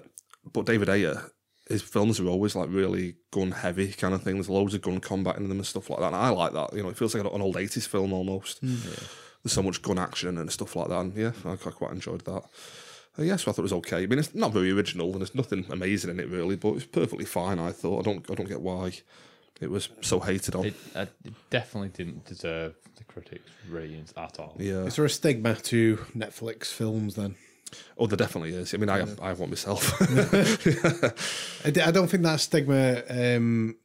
but 0.53 0.65
David 0.65 0.89
Ayer, 0.89 1.31
his 1.69 1.81
films 1.81 2.19
are 2.19 2.27
always 2.27 2.55
like 2.55 2.69
really 2.69 3.15
gun 3.31 3.51
heavy 3.51 3.91
kind 3.93 4.13
of 4.13 4.23
thing. 4.23 4.35
There's 4.35 4.49
loads 4.49 4.73
of 4.73 4.81
gun 4.81 4.99
combat 4.99 5.37
in 5.37 5.49
them 5.49 5.57
and 5.57 5.67
stuff 5.67 5.89
like 5.89 5.99
that. 5.99 6.07
And 6.07 6.15
I 6.15 6.29
like 6.29 6.53
that. 6.53 6.73
You 6.73 6.83
know, 6.83 6.89
it 6.89 6.97
feels 6.97 7.13
like 7.13 7.23
an 7.23 7.41
old 7.41 7.55
80s 7.55 7.87
film 7.87 8.13
almost. 8.13 8.61
There's 8.61 9.53
so 9.53 9.63
much 9.63 9.81
gun 9.81 9.99
action 9.99 10.37
and 10.37 10.51
stuff 10.51 10.75
like 10.75 10.89
that. 10.89 10.99
And 10.99 11.15
yeah, 11.15 11.31
I, 11.45 11.51
I 11.51 11.55
quite 11.55 11.91
enjoyed 11.91 12.25
that. 12.25 12.43
Uh, 13.17 13.23
yeah, 13.23 13.35
so 13.35 13.49
I 13.49 13.53
thought 13.53 13.59
it 13.59 13.63
was 13.63 13.73
okay. 13.73 14.03
I 14.03 14.05
mean, 14.05 14.19
it's 14.19 14.35
not 14.35 14.53
very 14.53 14.71
original 14.71 15.11
and 15.11 15.21
there's 15.21 15.33
nothing 15.35 15.65
amazing 15.69 16.11
in 16.11 16.19
it 16.19 16.29
really, 16.29 16.55
but 16.55 16.73
it's 16.75 16.85
perfectly 16.85 17.25
fine. 17.25 17.59
I 17.59 17.71
thought. 17.71 18.05
I 18.05 18.11
don't, 18.11 18.29
I 18.29 18.35
don't 18.35 18.47
get 18.49 18.61
why 18.61 18.93
it 19.59 19.69
was 19.71 19.89
so 20.01 20.19
hated 20.19 20.55
on. 20.55 20.65
It, 20.65 20.75
uh, 20.95 21.05
it 21.25 21.33
definitely 21.49 21.89
didn't 21.89 22.25
deserve 22.25 22.75
the 22.97 23.03
critics' 23.05 23.49
ratings 23.69 24.13
at 24.15 24.39
all. 24.39 24.55
yeah. 24.59 24.83
Is 24.83 24.95
there 24.95 25.05
a 25.05 25.09
stigma 25.09 25.55
to 25.55 25.97
Netflix 26.15 26.65
films 26.67 27.15
then? 27.15 27.35
Oh, 27.97 28.07
there 28.07 28.17
definitely 28.17 28.53
is. 28.53 28.73
I 28.73 28.77
mean, 28.77 28.89
I 28.89 28.99
have, 28.99 29.19
I 29.19 29.27
have 29.29 29.39
one 29.39 29.49
myself. 29.49 29.99
I, 31.65 31.69
d- 31.71 31.81
I 31.81 31.91
don't 31.91 32.07
think 32.07 32.23
that 32.23 32.39
stigma 32.39 33.03
um, 33.09 33.75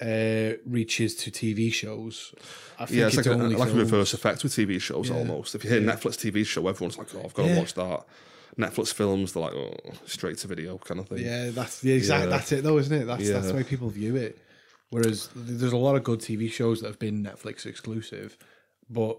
uh, 0.00 0.52
reaches 0.66 1.14
to 1.16 1.30
TV 1.30 1.72
shows. 1.72 2.34
I 2.78 2.86
think 2.86 2.98
yeah, 2.98 3.06
it's 3.06 3.16
like, 3.16 3.26
a, 3.26 3.34
like 3.34 3.70
a 3.70 3.74
reverse 3.74 4.12
effect 4.14 4.42
with 4.42 4.52
TV 4.52 4.80
shows 4.80 5.10
almost. 5.10 5.54
If 5.54 5.62
you 5.64 5.70
hear 5.70 5.80
Netflix 5.80 6.16
TV 6.18 6.44
show, 6.44 6.66
everyone's 6.66 6.98
like, 6.98 7.14
"Oh, 7.14 7.22
I've 7.24 7.34
got 7.34 7.46
to 7.46 7.58
watch 7.58 7.74
that." 7.74 8.04
Netflix 8.58 8.92
films, 8.92 9.32
they're 9.32 9.42
like, 9.42 9.54
"Oh, 9.54 9.74
straight 10.06 10.38
to 10.38 10.46
video 10.48 10.78
kind 10.78 11.00
of 11.00 11.08
thing." 11.08 11.18
Yeah, 11.18 11.50
that's 11.50 11.80
the 11.80 11.92
exact. 11.92 12.24
Yeah. 12.24 12.30
That's 12.30 12.52
it, 12.52 12.62
though, 12.64 12.78
isn't 12.78 13.02
it? 13.02 13.04
That's 13.06 13.28
that's 13.28 13.46
the 13.48 13.54
way 13.54 13.62
people 13.64 13.88
view 13.88 14.16
it. 14.16 14.38
Whereas 14.90 15.30
there's 15.34 15.72
a 15.72 15.76
lot 15.78 15.96
of 15.96 16.04
good 16.04 16.20
TV 16.20 16.50
shows 16.52 16.80
that 16.82 16.88
have 16.88 16.98
been 16.98 17.24
Netflix 17.24 17.64
exclusive, 17.64 18.36
but 18.90 19.18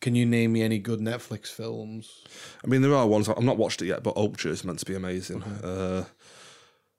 can 0.00 0.14
you 0.14 0.24
name 0.24 0.52
me 0.52 0.62
any 0.62 0.78
good 0.78 1.00
Netflix 1.00 1.48
films? 1.48 2.22
I 2.64 2.68
mean, 2.68 2.80
there 2.82 2.94
are 2.94 3.06
ones 3.08 3.28
I've 3.28 3.42
not 3.42 3.56
watched 3.56 3.82
it 3.82 3.86
yet, 3.86 4.04
but 4.04 4.16
Ultra 4.16 4.52
is 4.52 4.64
meant 4.64 4.78
to 4.78 4.86
be 4.86 4.94
amazing. 4.94 5.42
Uh, 5.42 6.04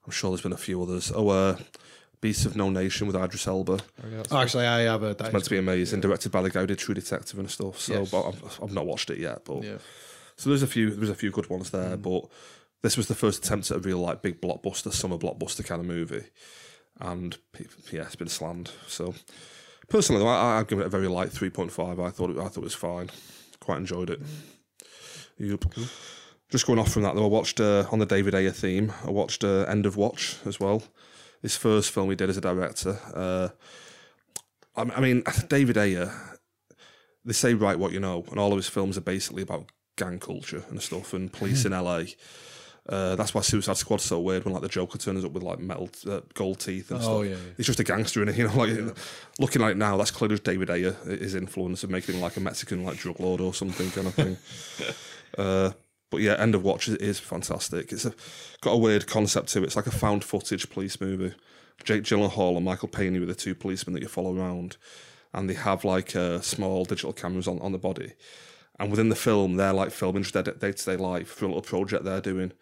I'm 0.04 0.10
sure 0.12 0.30
there's 0.30 0.42
been 0.42 0.52
a 0.52 0.58
few 0.58 0.82
others. 0.82 1.10
Oh, 1.14 1.28
uh, 1.30 1.56
Beasts 2.20 2.44
of 2.44 2.54
No 2.54 2.68
Nation 2.70 3.06
with 3.06 3.16
Idris 3.16 3.46
Elba. 3.48 3.78
Oh, 4.30 4.36
actually, 4.38 4.66
I 4.66 4.80
have 4.82 5.02
a. 5.02 5.14
That 5.14 5.32
meant 5.32 5.44
to 5.44 5.50
be 5.50 5.58
amazing, 5.58 6.00
directed 6.00 6.30
by 6.30 6.42
the 6.42 6.50
guy 6.50 6.60
who 6.60 6.66
did 6.66 6.78
True 6.78 6.94
Detective 6.94 7.38
and 7.38 7.50
stuff. 7.50 7.80
So, 7.80 7.94
Yes. 8.00 8.10
but 8.10 8.28
I've, 8.28 8.60
I've 8.62 8.72
not 8.72 8.86
watched 8.86 9.08
it 9.10 9.18
yet. 9.18 9.44
But 9.44 9.64
Yeah. 9.64 9.78
So 10.36 10.50
there's 10.50 10.62
a 10.62 10.66
few 10.66 10.90
there's 10.90 11.10
a 11.10 11.14
few 11.14 11.30
good 11.30 11.50
ones 11.50 11.70
there. 11.70 11.96
But 11.96 12.26
this 12.82 12.96
was 12.96 13.08
the 13.08 13.14
first 13.14 13.44
attempt 13.44 13.70
at 13.70 13.76
a 13.78 13.80
real 13.80 13.98
like 13.98 14.22
big 14.22 14.40
blockbuster, 14.40 14.92
summer 14.92 15.16
blockbuster 15.16 15.64
kind 15.64 15.80
of 15.80 15.86
movie, 15.86 16.24
and 17.00 17.38
yeah, 17.90 18.02
it's 18.02 18.16
been 18.16 18.28
slammed. 18.28 18.70
So 18.86 19.14
personally, 19.88 20.24
I, 20.24 20.58
I'd 20.58 20.68
give 20.68 20.80
it 20.80 20.86
a 20.86 20.90
very 20.90 21.08
light 21.08 21.30
three 21.30 21.50
point 21.50 21.72
five. 21.72 22.00
I 22.00 22.10
thought 22.10 22.30
it, 22.30 22.38
I 22.38 22.48
thought 22.48 22.58
it 22.58 22.64
was 22.64 22.74
fine. 22.74 23.10
Quite 23.60 23.78
enjoyed 23.78 24.10
it. 24.10 24.20
Yep. 25.38 25.64
Just 26.50 26.66
going 26.66 26.78
off 26.78 26.92
from 26.92 27.02
that 27.02 27.14
though, 27.14 27.24
I 27.24 27.28
watched 27.28 27.60
uh, 27.60 27.86
on 27.90 27.98
the 27.98 28.06
David 28.06 28.34
Ayer 28.34 28.50
theme. 28.50 28.92
I 29.06 29.10
watched 29.10 29.42
uh, 29.42 29.64
End 29.68 29.86
of 29.86 29.96
Watch 29.96 30.36
as 30.44 30.60
well. 30.60 30.82
His 31.40 31.56
first 31.56 31.90
film 31.90 32.10
he 32.10 32.16
did 32.16 32.28
as 32.30 32.36
a 32.36 32.42
director. 32.42 32.98
Uh, 33.14 33.48
I, 34.76 34.82
I 34.96 35.00
mean, 35.00 35.22
David 35.48 35.78
Ayer. 35.78 36.12
They 37.24 37.32
say 37.32 37.54
write 37.54 37.78
what 37.78 37.92
you 37.92 38.00
know, 38.00 38.24
and 38.30 38.38
all 38.38 38.52
of 38.52 38.56
his 38.56 38.68
films 38.68 38.98
are 38.98 39.02
basically 39.02 39.42
about 39.42 39.70
gang 39.96 40.18
culture 40.18 40.64
and 40.70 40.80
stuff 40.80 41.12
and 41.12 41.32
police 41.32 41.64
in 41.64 41.72
LA. 41.72 42.04
Uh, 42.88 43.14
that's 43.14 43.32
why 43.32 43.40
Suicide 43.40 43.76
Squad's 43.76 44.02
so 44.02 44.18
weird 44.18 44.44
when 44.44 44.52
like 44.52 44.62
the 44.62 44.68
Joker 44.68 44.98
turns 44.98 45.24
up 45.24 45.30
with 45.30 45.44
like 45.44 45.60
metal 45.60 45.88
uh, 46.08 46.20
gold 46.34 46.58
teeth 46.58 46.90
and 46.90 47.00
stuff. 47.00 47.14
Oh, 47.14 47.22
yeah, 47.22 47.30
yeah. 47.30 47.36
He's 47.56 47.66
just 47.66 47.78
a 47.78 47.84
gangster 47.84 48.22
in 48.22 48.28
it, 48.28 48.36
you 48.38 48.48
know. 48.48 48.56
Like 48.56 48.98
looking 49.38 49.62
like 49.62 49.76
now, 49.76 49.96
that's 49.96 50.10
clearly 50.10 50.34
just 50.34 50.44
David 50.44 50.68
Ayer 50.68 50.92
his 51.04 51.36
influence 51.36 51.84
of 51.84 51.90
making 51.90 52.16
him 52.16 52.20
like 52.20 52.36
a 52.36 52.40
Mexican 52.40 52.84
like 52.84 52.96
drug 52.96 53.20
lord 53.20 53.40
or 53.40 53.54
something 53.54 53.90
kind 53.92 54.06
of 54.08 54.14
thing. 54.14 54.36
uh, 55.38 55.70
but 56.10 56.20
yeah, 56.20 56.34
End 56.34 56.56
of 56.56 56.64
Watch 56.64 56.88
is, 56.88 56.96
is 56.96 57.20
fantastic. 57.20 57.92
It's 57.92 58.04
a, 58.04 58.14
got 58.60 58.72
a 58.72 58.76
weird 58.76 59.06
concept 59.06 59.48
to 59.50 59.62
it. 59.62 59.64
It's 59.64 59.76
like 59.76 59.86
a 59.86 59.92
found 59.92 60.24
footage 60.24 60.68
police 60.68 61.00
movie. 61.00 61.34
Jake 61.84 62.02
Gyllenhaal 62.02 62.56
and 62.56 62.64
Michael 62.64 62.88
Peña 62.88 63.20
were 63.20 63.26
the 63.26 63.34
two 63.34 63.54
policemen 63.54 63.94
that 63.94 64.02
you 64.02 64.08
follow 64.08 64.36
around, 64.36 64.76
and 65.32 65.48
they 65.48 65.54
have 65.54 65.84
like 65.84 66.14
uh, 66.16 66.40
small 66.40 66.84
digital 66.84 67.12
cameras 67.12 67.48
on, 67.48 67.60
on 67.60 67.72
the 67.72 67.78
body. 67.78 68.12
And 68.78 68.90
within 68.90 69.10
the 69.10 69.16
film, 69.16 69.56
they're 69.56 69.72
like 69.72 69.90
filming 69.90 70.22
just 70.22 70.34
their 70.34 70.42
day 70.42 70.72
to 70.72 70.84
day 70.84 70.96
life 70.96 71.28
for 71.28 71.44
a 71.44 71.48
little 71.48 71.62
project 71.62 72.04
they're 72.04 72.20
doing. 72.20 72.52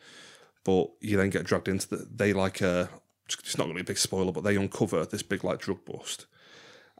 But 0.65 0.91
you 1.01 1.17
then 1.17 1.31
get 1.31 1.45
dragged 1.45 1.69
into 1.69 1.89
the. 1.89 2.09
They 2.15 2.33
like 2.33 2.61
uh, 2.61 2.87
it's 3.27 3.57
not 3.57 3.65
going 3.65 3.77
to 3.77 3.83
be 3.83 3.87
a 3.87 3.93
big 3.93 3.99
spoiler, 3.99 4.33
but 4.33 4.45
they 4.45 4.57
uncover 4.57 5.07
this 5.07 5.23
big 5.23 5.45
like 5.45 5.61
drug 5.61 5.85
bust, 5.85 6.27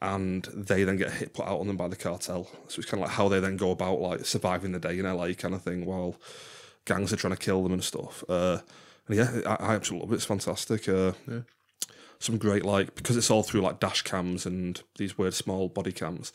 and 0.01 0.45
they 0.55 0.85
then 0.85 0.97
get 0.97 1.13
hit 1.13 1.35
put 1.35 1.47
out 1.47 1.61
on 1.61 1.67
them 1.67 1.77
by 1.77 1.89
the 1.89 1.97
cartel. 1.97 2.49
So 2.69 2.79
it's 2.79 2.91
kind 2.91 3.03
of 3.03 3.09
like 3.09 3.17
how 3.17 3.29
they 3.29 3.41
then 3.41 3.57
go 3.57 3.71
about 3.71 4.01
like 4.01 4.25
surviving 4.25 4.73
the 4.73 4.79
day 4.79 4.99
in 4.99 5.05
LA 5.05 5.33
kind 5.33 5.55
of 5.55 5.63
thing, 5.63 5.85
while 5.85 6.17
gangs 6.85 7.13
are 7.13 7.17
trying 7.17 7.35
to 7.35 7.45
kill 7.45 7.63
them 7.63 7.73
and 7.73 7.85
stuff. 7.85 8.25
Uh, 8.29 8.59
and 9.09 9.17
yeah, 9.19 9.41
I, 9.47 9.73
I 9.73 9.75
absolutely 9.75 10.07
love 10.07 10.13
it. 10.13 10.17
It's 10.17 10.25
fantastic. 10.25 10.89
Uh, 10.89 11.13
Some 12.19 12.39
great 12.39 12.65
like 12.65 12.95
because 12.95 13.17
it's 13.17 13.31
all 13.31 13.43
through 13.43 13.63
like 13.63 13.81
dash 13.81 14.03
cams 14.03 14.47
and 14.47 14.83
these 14.97 15.19
weird 15.19 15.35
small 15.35 15.69
body 15.69 15.93
cams. 15.93 16.33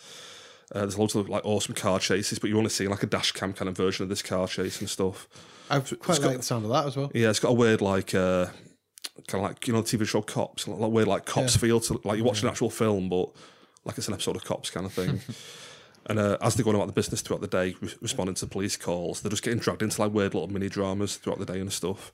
Uh, 0.74 0.80
there's 0.80 0.98
loads 0.98 1.16
of 1.16 1.30
like 1.30 1.46
awesome 1.46 1.76
car 1.76 2.00
chases, 2.00 2.40
but 2.40 2.50
you 2.50 2.56
want 2.56 2.68
to 2.68 2.74
see 2.74 2.88
like 2.88 3.04
a 3.04 3.08
dash 3.08 3.32
cam 3.32 3.54
kind 3.54 3.70
of 3.70 3.78
version 3.78 4.04
of 4.04 4.10
this 4.10 4.22
car 4.22 4.48
chase 4.48 4.80
and 4.80 4.90
stuff. 4.90 5.28
I 5.70 5.80
quite 5.80 6.22
like 6.22 6.38
the 6.38 6.44
sound 6.44 6.66
of 6.66 6.72
that 6.72 6.86
as 6.86 6.98
well. 6.98 7.12
Yeah, 7.14 7.30
it's 7.30 7.40
got 7.40 7.50
a 7.50 7.54
weird 7.54 7.82
like 7.82 8.14
uh, 8.14 8.48
kind 9.28 9.44
of 9.44 9.50
like 9.50 9.68
you 9.68 9.74
know 9.74 9.82
the 9.82 9.98
TV 9.98 10.08
show 10.08 10.22
Cops, 10.22 10.68
like 10.68 10.92
weird 10.92 11.08
like 11.08 11.26
Cops 11.26 11.56
feel 11.56 11.80
to 11.82 12.00
like 12.04 12.18
you're 12.18 12.26
watching 12.26 12.46
an 12.46 12.52
actual 12.52 12.70
film, 12.70 13.10
but 13.10 13.30
like 13.84 13.98
it's 13.98 14.08
an 14.08 14.14
episode 14.14 14.36
of 14.36 14.44
Cops 14.44 14.70
kind 14.70 14.86
of 14.86 14.94
thing. 14.94 15.22
and 16.08 16.20
uh, 16.20 16.38
as 16.42 16.56
they're 16.56 16.64
going 16.64 16.76
about 16.76 16.88
the 16.88 16.94
business 16.94 17.22
throughout 17.22 17.42
the 17.42 17.48
day, 17.48 17.76
re- 17.82 17.94
responding 18.02 18.36
to 18.36 18.48
police 18.48 18.78
calls, 18.78 19.22
they're 19.22 19.30
just 19.30 19.44
getting 19.44 19.60
dragged 19.60 19.82
into 19.82 20.02
like 20.02 20.14
weird 20.14 20.34
little 20.34 20.50
mini 20.50 20.70
dramas 20.70 21.18
throughout 21.18 21.40
the 21.40 21.46
day 21.46 21.60
and 21.60 21.72
stuff. 21.72 22.12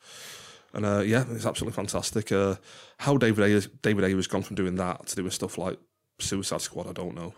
And 0.74 0.86
uh, 0.86 1.00
yeah, 1.00 1.26
it's 1.32 1.46
absolutely 1.46 1.76
fantastic. 1.76 2.32
Uh, 2.32 2.56
how 3.00 3.18
David 3.18 3.44
Ayer, 3.44 3.62
David 3.82 4.06
Ayer 4.06 4.16
has 4.16 4.28
gone 4.28 4.44
from 4.44 4.56
doing 4.56 4.76
that 4.76 5.08
to 5.08 5.16
doing 5.16 5.32
stuff 5.32 5.58
like 5.58 5.78
Suicide 6.20 6.62
Squad, 6.62 6.88
I 6.88 6.94
don't 6.94 7.16
know. 7.16 7.34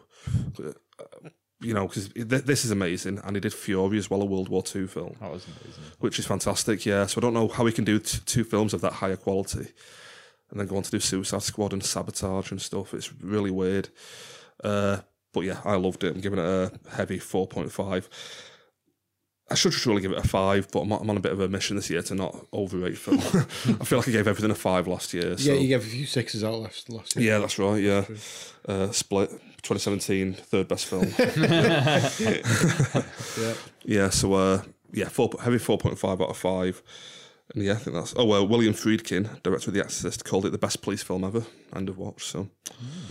But, 0.55 0.77
uh, 0.99 1.29
you 1.61 1.73
know, 1.73 1.87
because 1.87 2.09
th- 2.09 2.27
this 2.43 2.65
is 2.65 2.71
amazing, 2.71 3.19
and 3.23 3.35
he 3.35 3.39
did 3.39 3.53
Fury 3.53 3.97
as 3.97 4.09
well, 4.09 4.21
a 4.21 4.25
World 4.25 4.49
War 4.49 4.63
II 4.75 4.85
film 4.87 5.15
That 5.21 5.31
was 5.31 5.45
amazing. 5.45 5.83
which 5.99 6.19
is 6.19 6.25
fantastic. 6.25 6.85
Yeah, 6.85 7.05
so 7.05 7.19
I 7.19 7.21
don't 7.21 7.33
know 7.33 7.47
how 7.47 7.65
he 7.65 7.71
can 7.71 7.85
do 7.85 7.99
t- 7.99 8.19
two 8.25 8.43
films 8.43 8.73
of 8.73 8.81
that 8.81 8.93
higher 8.93 9.15
quality, 9.15 9.67
and 10.51 10.59
then 10.59 10.67
go 10.67 10.75
on 10.77 10.83
to 10.83 10.91
do 10.91 10.99
Suicide 10.99 11.41
Squad 11.43 11.71
and 11.73 11.83
Sabotage 11.83 12.51
and 12.51 12.61
stuff. 12.61 12.93
It's 12.93 13.13
really 13.21 13.51
weird. 13.51 13.89
Uh, 14.63 14.97
but 15.33 15.41
yeah, 15.41 15.61
I 15.65 15.75
loved 15.75 16.03
it. 16.03 16.13
I'm 16.15 16.21
giving 16.21 16.39
it 16.39 16.45
a 16.45 16.71
heavy 16.95 17.17
four 17.17 17.47
point 17.47 17.71
five. 17.71 18.09
I 19.49 19.55
should 19.55 19.71
just 19.73 19.85
really 19.85 20.01
give 20.01 20.11
it 20.13 20.17
a 20.17 20.27
five, 20.27 20.69
but 20.71 20.81
I'm, 20.81 20.91
I'm 20.93 21.09
on 21.09 21.17
a 21.17 21.19
bit 21.19 21.31
of 21.33 21.39
a 21.39 21.47
mission 21.49 21.75
this 21.75 21.89
year 21.89 22.01
to 22.03 22.15
not 22.15 22.47
overrate 22.53 22.97
film. 22.97 23.17
I 23.81 23.85
feel 23.85 23.99
like 23.99 24.07
I 24.07 24.11
gave 24.11 24.27
everything 24.27 24.51
a 24.51 24.55
five 24.55 24.87
last 24.87 25.13
year. 25.13 25.37
So. 25.37 25.51
Yeah, 25.53 25.59
you 25.59 25.67
gave 25.67 25.81
a 25.81 25.89
few 25.89 26.05
sixes 26.05 26.43
out 26.43 26.55
last 26.59 26.89
last 26.89 27.15
year. 27.15 27.33
Yeah, 27.33 27.39
that's 27.39 27.59
right. 27.59 27.81
Yeah, 27.81 28.05
uh, 28.67 28.91
Split, 28.91 29.31
2017, 29.63 30.33
third 30.33 30.67
best 30.67 30.85
film. 30.85 31.07
Yeah. 33.37 33.53
yeah, 33.85 34.09
so 34.09 34.33
uh, 34.33 34.61
yeah, 34.91 35.09
four, 35.09 35.29
heavy 35.41 35.57
four 35.57 35.77
point 35.77 35.97
five 35.97 36.21
out 36.21 36.29
of 36.29 36.37
five. 36.37 36.81
And 37.53 37.63
yeah, 37.63 37.73
I 37.73 37.75
think 37.75 37.95
that's. 37.95 38.13
Oh 38.15 38.25
well, 38.25 38.47
William 38.47 38.73
Friedkin, 38.73 39.41
director 39.43 39.69
of 39.69 39.73
The 39.73 39.81
Exorcist, 39.81 40.23
called 40.25 40.45
it 40.45 40.51
the 40.51 40.57
best 40.57 40.81
police 40.81 41.03
film 41.03 41.23
ever. 41.23 41.43
End 41.75 41.89
of 41.89 41.97
watch. 41.97 42.23
So 42.25 42.49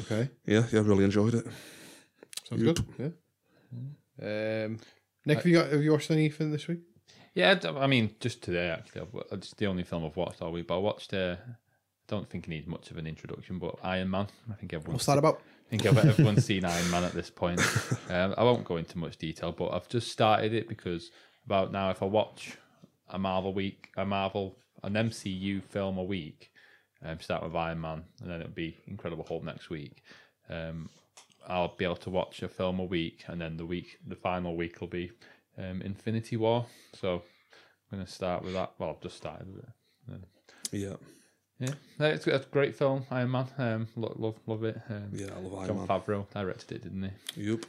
Okay. 0.02 0.30
yeah, 0.46 0.64
yeah, 0.72 0.80
really 0.84 1.04
enjoyed 1.04 1.34
it. 1.34 1.46
Sounds 2.48 2.62
good. 2.62 2.84
Yeah. 2.98 3.08
Um, 4.20 4.78
Nick, 5.26 5.38
have 5.38 5.46
you 5.46 5.54
got 5.54 5.70
have 5.72 5.82
you 5.82 5.92
watched 5.92 6.10
anything 6.10 6.50
this 6.52 6.68
week? 6.68 6.80
Yeah, 7.34 7.54
d- 7.54 7.68
I 7.68 7.86
mean, 7.86 8.14
just 8.20 8.42
today 8.42 8.68
actually. 8.70 9.02
I've, 9.02 9.22
it's 9.38 9.54
the 9.54 9.66
only 9.66 9.84
film 9.84 10.04
I've 10.04 10.16
watched 10.16 10.42
all 10.42 10.52
week, 10.52 10.66
but 10.66 10.76
I 10.76 10.80
watched. 10.80 11.14
Uh, 11.14 11.36
I 11.40 11.54
don't 12.08 12.28
think 12.28 12.44
it 12.44 12.50
needs 12.50 12.66
much 12.66 12.90
of 12.90 12.96
an 12.98 13.06
introduction, 13.06 13.58
but 13.58 13.76
Iron 13.82 14.10
Man. 14.10 14.26
I 14.50 14.54
think 14.54 14.72
everyone. 14.74 14.94
What's 14.94 15.06
that 15.06 15.18
about? 15.18 15.40
I 15.72 15.76
think 15.78 15.86
everyone's 15.86 16.44
seen 16.44 16.66
Iron 16.66 16.90
Man 16.90 17.02
at 17.02 17.14
this 17.14 17.30
point. 17.30 17.60
Um, 18.10 18.34
I 18.36 18.42
won't 18.42 18.64
go 18.64 18.76
into 18.76 18.98
much 18.98 19.16
detail, 19.16 19.52
but 19.52 19.70
I've 19.72 19.88
just 19.88 20.12
started 20.12 20.52
it 20.52 20.68
because 20.68 21.10
about 21.46 21.72
now, 21.72 21.88
if 21.88 22.02
I 22.02 22.04
watch 22.04 22.58
a 23.08 23.18
Marvel 23.18 23.54
week, 23.54 23.88
a 23.96 24.04
Marvel, 24.04 24.58
an 24.82 24.92
MCU 24.92 25.62
film 25.62 25.96
a 25.96 26.02
week, 26.02 26.50
um, 27.02 27.20
start 27.20 27.42
with 27.42 27.56
Iron 27.56 27.80
Man, 27.80 28.04
and 28.20 28.30
then 28.30 28.40
it'll 28.40 28.52
be 28.52 28.76
Incredible 28.86 29.24
Hulk 29.26 29.44
next 29.44 29.70
week. 29.70 30.02
Um, 30.50 30.90
I'll 31.48 31.74
be 31.74 31.86
able 31.86 31.96
to 31.96 32.10
watch 32.10 32.42
a 32.42 32.48
film 32.48 32.78
a 32.78 32.84
week, 32.84 33.24
and 33.28 33.40
then 33.40 33.56
the 33.56 33.64
week, 33.64 33.96
the 34.06 34.16
final 34.16 34.54
week 34.54 34.78
will 34.78 34.88
be 34.88 35.10
um, 35.56 35.80
Infinity 35.80 36.36
War. 36.36 36.66
So 37.00 37.22
I'm 37.90 37.98
going 37.98 38.06
to 38.06 38.12
start 38.12 38.44
with 38.44 38.52
that. 38.52 38.72
Well, 38.78 38.90
I've 38.90 39.00
just 39.00 39.16
started 39.16 39.46
with 39.54 39.64
it. 39.64 39.70
Yeah, 40.70 40.96
Yeah, 41.58 41.74
it's, 42.00 42.26
a 42.26 42.44
great 42.50 42.74
film, 42.74 43.06
Iron 43.10 43.30
Man. 43.30 43.46
Um, 43.56 43.88
love, 43.96 44.14
love, 44.18 44.34
love 44.46 44.64
it. 44.64 44.80
Um, 44.88 45.10
yeah, 45.12 45.28
I 45.36 45.38
love 45.38 45.54
Iron 45.54 45.66
John 45.68 45.76
Man. 45.78 45.86
Favreau 45.86 46.30
directed 46.30 46.76
it, 46.76 46.82
didn't 46.82 47.12
he? 47.36 47.42
Yup. 47.50 47.64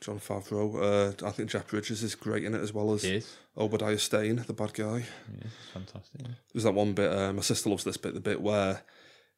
Jon 0.00 0.18
Favreau. 0.18 0.74
Uh, 1.22 1.26
I 1.26 1.30
think 1.30 1.48
Jeff 1.50 1.68
Bridges 1.68 2.02
is 2.02 2.14
great 2.14 2.44
in 2.44 2.54
it 2.54 2.60
as 2.60 2.72
well 2.74 2.92
as 2.92 3.02
He 3.02 3.14
is. 3.16 3.36
Obadiah 3.56 3.98
Stane, 3.98 4.36
the 4.46 4.52
bad 4.52 4.74
guy. 4.74 5.04
Is 5.42 5.52
fantastic. 5.72 6.20
There's 6.52 6.64
that 6.64 6.74
one 6.74 6.92
bit. 6.92 7.10
Uh, 7.12 7.32
my 7.32 7.42
sister 7.42 7.70
loves 7.70 7.84
this 7.84 7.96
bit. 7.96 8.14
The 8.14 8.20
bit 8.20 8.40
where 8.40 8.82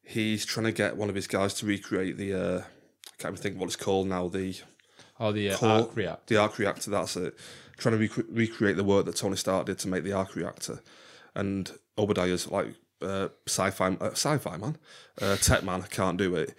he's 0.03 0.45
trying 0.45 0.65
to 0.65 0.71
get 0.71 0.97
one 0.97 1.09
of 1.09 1.15
his 1.15 1.27
guys 1.27 1.53
to 1.55 1.65
recreate 1.65 2.17
the. 2.17 2.33
Uh, 2.33 2.57
I 2.59 3.21
can't 3.21 3.33
even 3.33 3.35
think 3.43 3.59
what 3.59 3.67
it's 3.67 3.75
called 3.75 4.07
now. 4.07 4.27
The 4.27 4.59
Oh, 5.19 5.31
the 5.31 5.51
uh, 5.51 5.57
core- 5.57 5.69
arc 5.69 5.95
react. 5.95 6.27
The 6.27 6.37
arc 6.37 6.57
reactor. 6.57 6.89
That's 6.89 7.15
it. 7.15 7.35
Trying 7.77 7.99
to 7.99 8.01
rec- 8.01 8.25
recreate 8.29 8.75
the 8.75 8.83
work 8.83 9.05
that 9.05 9.15
Tony 9.15 9.35
Stark 9.35 9.67
did 9.67 9.77
to 9.79 9.87
make 9.87 10.03
the 10.03 10.13
arc 10.13 10.35
reactor, 10.35 10.81
and 11.35 11.71
Obadiah's 11.97 12.49
like 12.49 12.73
uh, 13.03 13.29
sci-fi, 13.47 13.97
uh, 13.99 14.11
sci-fi 14.11 14.57
man, 14.57 14.77
uh, 15.21 15.35
tech 15.37 15.63
man 15.63 15.83
can't 15.83 16.17
do 16.17 16.35
it. 16.35 16.55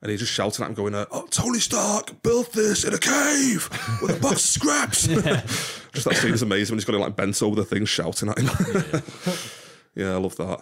And 0.00 0.10
he's 0.10 0.20
just 0.20 0.32
shouting 0.32 0.64
at 0.64 0.68
him, 0.68 0.74
going, 0.74 0.94
uh, 0.94 1.06
"Oh, 1.10 1.26
Tony 1.28 1.58
Stark 1.58 2.22
built 2.22 2.52
this 2.52 2.84
in 2.84 2.94
a 2.94 2.98
cave 2.98 3.68
with 4.00 4.16
a 4.16 4.20
box 4.20 4.34
of 4.34 4.40
scraps." 4.40 5.06
just 5.92 6.04
that 6.04 6.16
scene 6.16 6.34
is 6.34 6.42
amazing 6.42 6.74
when 6.74 6.78
he's 6.78 6.84
got 6.84 6.94
it 6.94 7.00
like 7.00 7.16
bent 7.16 7.42
over 7.42 7.56
the 7.56 7.64
thing, 7.64 7.84
shouting 7.84 8.28
at 8.28 8.38
him. 8.38 8.46
yeah, 9.96 10.14
I 10.14 10.18
love 10.18 10.36
that. 10.36 10.60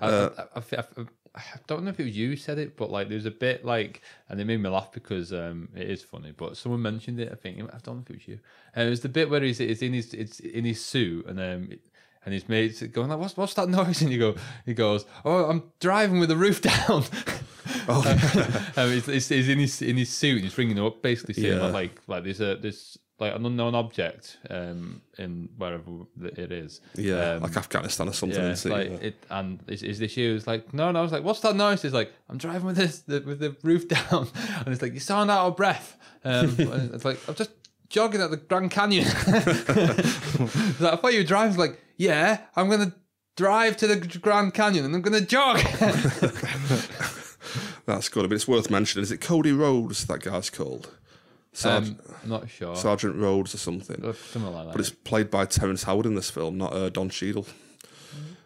I, 0.00 0.08
I, 0.08 0.28
I, 0.56 0.62
I, 0.76 1.02
I 1.36 1.42
don't 1.66 1.84
know 1.84 1.90
if 1.90 1.98
it 1.98 2.04
was 2.04 2.16
you 2.16 2.28
who 2.30 2.36
said 2.36 2.58
it, 2.58 2.76
but 2.76 2.90
like 2.90 3.08
there's 3.08 3.24
a 3.24 3.30
bit 3.30 3.64
like, 3.64 4.02
and 4.28 4.38
it 4.38 4.44
made 4.44 4.60
me 4.60 4.68
laugh 4.68 4.92
because 4.92 5.32
um, 5.32 5.70
it 5.74 5.88
is 5.88 6.02
funny. 6.02 6.32
But 6.36 6.58
someone 6.58 6.82
mentioned 6.82 7.18
it. 7.20 7.32
I 7.32 7.36
think 7.36 7.62
I 7.62 7.78
don't 7.82 7.96
know 7.96 8.02
if 8.02 8.10
it 8.10 8.16
was 8.16 8.28
you. 8.28 8.38
And 8.74 8.86
it 8.86 8.90
was 8.90 9.00
the 9.00 9.08
bit 9.08 9.30
where 9.30 9.40
he's 9.40 9.60
it's 9.60 9.82
in 9.82 9.94
his 9.94 10.12
it's 10.12 10.40
in 10.40 10.64
his 10.64 10.84
suit 10.84 11.26
and 11.26 11.40
um. 11.40 11.70
And 12.24 12.32
his 12.32 12.48
mates 12.48 12.82
going 12.82 13.08
like, 13.10 13.18
"What's 13.18 13.36
what's 13.36 13.54
that 13.54 13.68
noise?" 13.68 14.00
And 14.02 14.10
he 14.10 14.18
go, 14.18 14.34
he 14.64 14.72
goes, 14.74 15.04
"Oh, 15.24 15.44
I'm 15.50 15.62
driving 15.80 16.20
with 16.20 16.28
the 16.30 16.36
roof 16.36 16.62
down." 16.72 17.04
Oh, 17.88 18.70
um, 18.76 18.90
he's, 18.90 19.06
he's, 19.06 19.28
he's 19.28 19.48
in 19.48 19.58
his 19.58 19.82
in 19.82 19.96
his 19.96 20.08
suit 20.10 20.36
and 20.36 20.44
he's 20.44 20.56
ringing 20.58 20.78
up, 20.78 21.02
basically 21.02 21.34
saying 21.34 21.58
Yeah. 21.58 21.66
like 21.66 22.00
like 22.06 22.24
there's 22.24 22.40
a 22.40 22.56
there's 22.56 22.98
like 23.20 23.34
an 23.34 23.46
unknown 23.46 23.74
object 23.76 24.38
um 24.50 25.00
in 25.18 25.48
wherever 25.56 25.90
it 26.22 26.50
is. 26.50 26.80
Yeah, 26.96 27.34
Um, 27.34 27.42
like 27.42 27.56
Afghanistan 27.56 28.08
or 28.08 28.12
something. 28.12 28.42
yeah, 28.42 28.50
isn't 28.52 28.70
like 28.70 28.86
it? 28.86 28.92
Yeah. 28.92 29.08
it, 29.08 29.14
and 29.30 29.60
is, 29.68 29.82
is 29.82 29.98
this 29.98 30.16
you? 30.16 30.34
It's 30.34 30.46
like 30.46 30.72
no, 30.74 30.90
no. 30.92 30.98
I 31.00 31.02
was 31.02 31.12
like, 31.12 31.24
what's 31.24 31.40
that 31.40 31.56
noise? 31.56 31.82
He's 31.82 31.92
like, 31.92 32.12
I'm 32.28 32.38
driving 32.38 32.66
with 32.66 32.76
this 32.76 33.00
the, 33.00 33.20
with 33.20 33.38
the 33.38 33.54
roof 33.62 33.86
down, 33.96 34.28
and 34.64 34.68
it's 34.68 34.82
like 34.82 34.94
you 34.94 35.00
sound 35.00 35.30
out 35.30 35.46
of 35.46 35.56
breath. 35.56 35.96
Um, 36.24 36.56
it's 36.58 37.04
like 37.04 37.18
I'm 37.28 37.34
just 37.34 37.50
jogging 37.94 38.20
at 38.20 38.30
the 38.32 38.36
Grand 38.36 38.72
Canyon. 38.72 39.06
I 39.06 39.12
thought 40.96 41.12
you 41.12 41.20
were 41.20 41.24
driving. 41.24 41.56
Like, 41.56 41.80
yeah, 41.96 42.40
I'm 42.56 42.68
gonna 42.68 42.92
drive 43.36 43.76
to 43.78 43.86
the 43.86 44.18
Grand 44.18 44.52
Canyon 44.52 44.84
and 44.84 44.96
I'm 44.96 45.00
gonna 45.00 45.20
jog. 45.20 45.58
That's 47.86 48.08
good. 48.08 48.28
But 48.28 48.34
it's 48.34 48.48
worth 48.48 48.68
mentioning. 48.68 49.04
Is 49.04 49.12
it 49.12 49.20
Cody 49.20 49.52
Rhodes? 49.52 50.06
That 50.06 50.22
guy's 50.22 50.50
called 50.50 50.90
Sergeant, 51.52 52.00
um, 52.08 52.14
I'm 52.24 52.28
not 52.30 52.50
sure. 52.50 52.74
Sergeant 52.74 53.14
Rhodes 53.14 53.54
or 53.54 53.58
something. 53.58 54.02
Something 54.02 54.52
like 54.52 54.66
that. 54.66 54.72
But 54.72 54.80
it's 54.80 54.90
played 54.90 55.30
by 55.30 55.44
Terrence 55.44 55.84
Howard 55.84 56.06
in 56.06 56.16
this 56.16 56.30
film, 56.30 56.58
not 56.58 56.72
uh, 56.72 56.88
Don 56.88 57.10
Cheadle. 57.10 57.46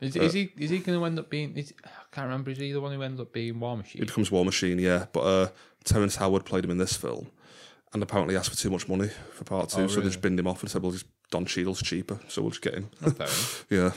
Is, 0.02 0.14
is 0.14 0.34
he 0.34 0.52
is 0.58 0.70
he 0.70 0.78
going 0.80 0.98
to 0.98 1.04
end 1.06 1.18
up 1.18 1.30
being? 1.30 1.56
Is, 1.56 1.72
I 1.84 1.88
can't 2.12 2.26
remember. 2.26 2.50
Is 2.50 2.58
he 2.58 2.70
the 2.70 2.82
one 2.82 2.92
who 2.92 3.00
ends 3.00 3.18
up 3.18 3.32
being 3.32 3.58
War 3.58 3.78
Machine? 3.78 4.02
He 4.02 4.06
becomes 4.06 4.30
War 4.30 4.44
Machine, 4.44 4.78
yeah. 4.78 5.06
But 5.10 5.20
uh, 5.20 5.48
Terrence 5.84 6.16
Howard 6.16 6.44
played 6.44 6.64
him 6.64 6.70
in 6.70 6.76
this 6.76 6.96
film, 6.96 7.30
and 7.92 8.02
apparently 8.02 8.36
asked 8.36 8.50
for 8.50 8.56
too 8.56 8.70
much 8.70 8.88
money 8.88 9.08
for 9.32 9.44
part 9.44 9.68
two, 9.70 9.88
so 9.88 10.00
they 10.00 10.06
just 10.08 10.20
binned 10.20 10.38
him 10.38 10.46
off 10.46 10.62
and 10.62 10.70
said, 10.70 10.82
"Well, 10.82 10.92
just 10.92 11.06
Don 11.30 11.44
Cheadle's 11.46 11.82
cheaper, 11.82 12.18
so 12.28 12.42
we'll 12.42 12.50
just 12.50 12.62
get 12.62 12.74
him." 12.74 12.84
Fair 13.14 13.28
yeah, 13.70 13.92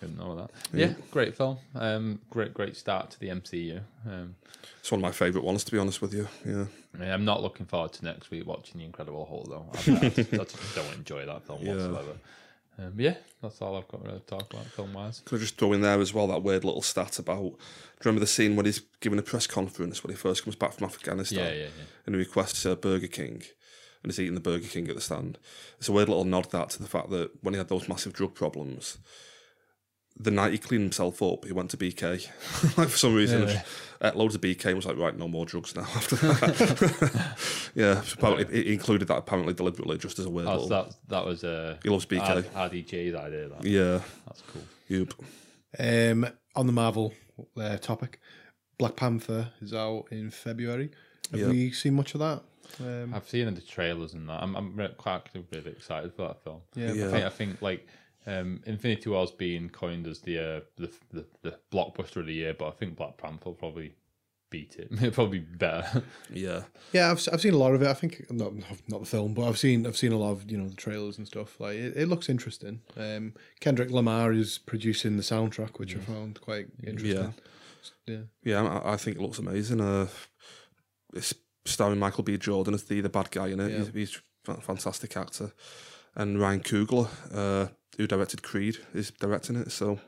Didn't 0.00 0.18
know 0.18 0.36
that. 0.36 0.50
Yeah, 0.72 0.92
great 1.10 1.36
film. 1.36 1.58
Um, 1.74 2.20
great, 2.30 2.54
great 2.54 2.76
start 2.76 3.10
to 3.12 3.20
the 3.20 3.28
MCU. 3.28 3.80
Um, 4.06 4.34
it's 4.80 4.90
one 4.90 5.00
of 5.00 5.02
my 5.02 5.12
favourite 5.12 5.44
ones, 5.44 5.64
to 5.64 5.72
be 5.72 5.78
honest 5.78 6.00
with 6.00 6.14
you. 6.14 6.28
Yeah, 6.46 6.64
I 6.94 6.98
mean, 6.98 7.10
I'm 7.10 7.24
not 7.24 7.42
looking 7.42 7.66
forward 7.66 7.92
to 7.94 8.04
next 8.04 8.30
week 8.30 8.46
watching 8.46 8.78
The 8.78 8.86
Incredible 8.86 9.26
Hulk 9.26 9.48
though. 9.48 9.66
I, 9.74 10.06
I, 10.06 10.08
just, 10.08 10.32
I 10.34 10.36
just 10.38 10.74
don't 10.74 10.94
enjoy 10.94 11.26
that 11.26 11.44
film 11.46 11.60
Yeah. 11.62 11.72
whatsoever. 11.72 12.12
Um, 12.78 12.94
yeah, 12.96 13.14
that's 13.42 13.60
all 13.60 13.76
I've 13.76 13.88
got 13.88 14.04
to 14.04 14.20
talk 14.20 14.52
about 14.52 14.66
film 14.66 14.92
wise. 14.92 15.20
could 15.24 15.36
I 15.36 15.40
just 15.40 15.58
throw 15.58 15.72
in 15.72 15.80
there 15.80 16.00
as 16.00 16.14
well 16.14 16.28
that 16.28 16.44
weird 16.44 16.64
little 16.64 16.82
stat 16.82 17.18
about? 17.18 17.42
Do 17.42 17.46
you 17.46 17.56
remember 18.04 18.20
the 18.20 18.26
scene 18.28 18.54
when 18.54 18.66
he's 18.66 18.82
giving 19.00 19.18
a 19.18 19.22
press 19.22 19.48
conference 19.48 20.04
when 20.04 20.12
he 20.12 20.16
first 20.16 20.44
comes 20.44 20.54
back 20.54 20.74
from 20.74 20.86
Afghanistan? 20.86 21.38
Yeah, 21.38 21.50
yeah, 21.52 21.62
yeah. 21.62 21.84
and 22.06 22.14
he 22.14 22.20
requests 22.20 22.64
a 22.64 22.76
Burger 22.76 23.08
King 23.08 23.42
and 24.02 24.12
he's 24.12 24.20
eating 24.20 24.34
the 24.34 24.40
Burger 24.40 24.68
King 24.68 24.88
at 24.88 24.94
the 24.94 25.00
stand. 25.00 25.38
It's 25.78 25.88
a 25.88 25.92
weird 25.92 26.08
little 26.08 26.24
nod 26.24 26.50
that 26.52 26.70
to 26.70 26.82
the 26.82 26.88
fact 26.88 27.10
that 27.10 27.30
when 27.42 27.54
he 27.54 27.58
had 27.58 27.68
those 27.68 27.88
massive 27.88 28.12
drug 28.12 28.34
problems, 28.34 28.98
the 30.20 30.30
night 30.30 30.52
he 30.52 30.58
cleaned 30.58 30.82
himself 30.84 31.22
up, 31.22 31.44
he 31.44 31.52
went 31.52 31.70
to 31.70 31.76
BK. 31.76 32.28
like 32.78 32.88
for 32.88 32.96
some 32.98 33.14
reason, 33.14 33.48
Yeah. 33.48 33.62
ate 34.02 34.16
loads 34.16 34.34
of 34.34 34.40
BK 34.40 34.74
was 34.74 34.86
like, 34.86 34.96
right, 34.96 35.16
no 35.16 35.28
more 35.28 35.46
drugs 35.46 35.74
now 35.76 35.82
after 35.94 36.16
that. 36.16 37.36
yeah, 37.74 38.00
so 38.02 38.14
apparently 38.18 38.64
he 38.64 38.72
included 38.72 39.08
that 39.08 39.18
apparently 39.18 39.54
deliberately 39.54 39.98
just 39.98 40.18
as 40.18 40.24
a 40.26 40.30
weird 40.30 40.48
Oh, 40.48 40.52
little. 40.52 40.68
so 40.68 40.74
that 40.84 40.94
that 41.08 41.24
was 41.26 41.44
uh, 41.44 41.76
he 41.82 41.88
loves 41.88 42.06
BK. 42.06 42.46
R- 42.54 42.68
RDJ's 42.68 43.14
idea. 43.14 43.48
That 43.48 43.64
yeah, 43.64 44.00
that's 44.26 44.42
cool. 44.52 44.62
yep. 44.88 45.12
Um, 45.78 46.26
on 46.56 46.66
the 46.66 46.72
Marvel 46.72 47.12
uh, 47.56 47.76
topic, 47.76 48.18
Black 48.78 48.96
Panther 48.96 49.50
is 49.60 49.74
out 49.74 50.06
in 50.10 50.30
February. 50.30 50.90
Have 51.30 51.40
Yeah. 51.40 51.48
we 51.48 51.70
seen 51.72 51.94
much 51.94 52.14
of 52.14 52.20
that? 52.20 52.42
Um, 52.80 53.14
I've 53.14 53.28
seen 53.28 53.52
the 53.54 53.60
trailers 53.60 54.12
and 54.14 54.28
that. 54.28 54.42
I'm 54.42 54.54
I'm 54.56 54.76
re- 54.76 54.94
quite 54.96 55.22
really 55.52 55.70
excited 55.70 56.12
for 56.14 56.28
that 56.28 56.42
film. 56.42 56.60
Yeah. 56.74 56.92
Yeah. 56.92 57.06
I 57.06 57.10
think 57.10 57.24
I 57.24 57.28
think 57.30 57.62
like 57.62 57.86
um, 58.28 58.62
Infinity 58.66 59.10
War's 59.10 59.30
being 59.30 59.70
coined 59.70 60.06
as 60.06 60.20
the, 60.20 60.38
uh, 60.38 60.60
the 60.76 60.90
the 61.10 61.26
the 61.42 61.58
blockbuster 61.72 62.16
of 62.16 62.26
the 62.26 62.34
year, 62.34 62.54
but 62.54 62.68
I 62.68 62.72
think 62.72 62.96
Black 62.96 63.16
Panther 63.16 63.46
will 63.46 63.54
probably 63.54 63.94
beat 64.50 64.76
it. 64.76 64.88
It'll 64.92 65.10
probably 65.10 65.40
be 65.40 65.56
better. 65.56 66.02
Yeah, 66.32 66.62
yeah, 66.92 67.10
I've, 67.10 67.26
I've 67.32 67.40
seen 67.40 67.54
a 67.54 67.58
lot 67.58 67.74
of 67.74 67.82
it. 67.82 67.88
I 67.88 67.94
think 67.94 68.30
not 68.30 68.52
not 68.88 69.00
the 69.00 69.06
film, 69.06 69.34
but 69.34 69.48
I've 69.48 69.58
seen 69.58 69.86
I've 69.86 69.96
seen 69.96 70.12
a 70.12 70.18
lot 70.18 70.32
of 70.32 70.50
you 70.50 70.58
know 70.58 70.68
the 70.68 70.76
trailers 70.76 71.18
and 71.18 71.26
stuff. 71.26 71.58
Like 71.58 71.76
it, 71.76 71.96
it 71.96 72.08
looks 72.08 72.28
interesting. 72.28 72.80
Um, 72.96 73.34
Kendrick 73.60 73.90
Lamar 73.90 74.32
is 74.32 74.58
producing 74.58 75.16
the 75.16 75.22
soundtrack, 75.22 75.78
which 75.78 75.96
I 75.96 76.00
found 76.00 76.40
quite 76.40 76.68
interesting. 76.86 77.34
Yeah, 78.06 78.16
yeah. 78.44 78.62
I, 78.62 78.92
I 78.92 78.96
think 78.96 79.16
it 79.16 79.22
looks 79.22 79.38
amazing. 79.38 79.80
Uh, 79.80 80.08
it's 81.14 81.34
starring 81.64 81.98
Michael 81.98 82.24
B. 82.24 82.36
Jordan 82.36 82.74
as 82.74 82.84
the 82.84 83.00
the 83.00 83.08
bad 83.08 83.30
guy 83.30 83.48
in 83.48 83.60
it. 83.60 83.70
Yeah. 83.70 83.78
He's, 83.78 83.94
he's 83.94 84.20
a 84.48 84.60
fantastic 84.60 85.16
actor, 85.16 85.52
and 86.18 86.38
Ryan 86.38 86.60
Coogler, 86.60 87.08
uh, 87.32 87.68
who 87.96 88.06
directed 88.06 88.42
Creed, 88.42 88.76
is 88.92 89.10
directing 89.12 89.56
it. 89.56 89.72
So 89.72 89.98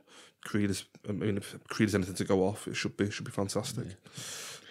Creed 0.45 0.69
is, 0.71 0.85
I 1.09 1.13
mean, 1.13 1.39
if 1.39 1.57
Creed 1.69 1.89
is 1.89 1.95
anything 1.95 2.15
to 2.17 2.25
go 2.25 2.43
off, 2.47 2.69
it 2.69 2.75
should 2.77 2.97
be 2.99 3.11
should 3.11 3.25
be 3.25 3.31
fantastic. 3.33 3.87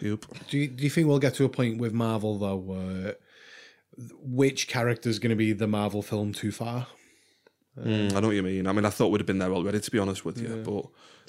Yep. 0.02 0.26
Do 0.50 0.58
you, 0.58 0.68
do 0.68 0.84
you 0.84 0.90
think 0.90 1.08
we'll 1.08 1.20
get 1.20 1.34
to 1.36 1.44
a 1.46 1.50
point 1.50 1.78
with 1.80 1.92
Marvel 1.94 2.38
though 2.38 2.56
where 2.56 3.16
which 4.22 4.68
character 4.68 5.10
is 5.10 5.20
going 5.20 5.32
to 5.32 5.36
be 5.36 5.52
the 5.54 5.68
Marvel 5.68 6.02
film 6.02 6.32
too 6.34 6.52
far? 6.52 6.88
Mm, 7.78 8.14
I 8.14 8.20
know 8.20 8.28
what 8.28 8.36
you 8.36 8.44
mean. 8.44 8.68
I 8.68 8.72
mean, 8.72 8.86
I 8.86 8.90
thought 8.90 9.08
we'd 9.10 9.22
have 9.22 9.28
been 9.28 9.40
there 9.40 9.52
already, 9.54 9.80
to 9.80 9.92
be 9.92 10.00
honest 10.00 10.26
with 10.26 10.38
you, 10.42 10.64
but 10.66 10.86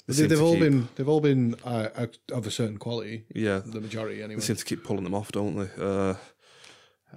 They 0.07 0.21
they, 0.23 0.27
they've 0.27 0.41
all 0.41 0.53
keep- 0.53 0.61
been 0.61 0.87
they've 0.95 1.07
all 1.09 1.21
been 1.21 1.55
uh, 1.63 1.89
uh, 1.95 2.07
of 2.33 2.47
a 2.47 2.51
certain 2.51 2.77
quality. 2.77 3.25
yeah. 3.33 3.61
The 3.65 3.79
majority 3.81 4.21
anyway. 4.23 4.39
They 4.39 4.45
seem 4.45 4.55
to 4.55 4.65
keep 4.65 4.83
pulling 4.83 5.03
them 5.03 5.13
off, 5.15 5.31
don't 5.31 5.55
they? 5.57 5.69
Uh, 5.83 6.15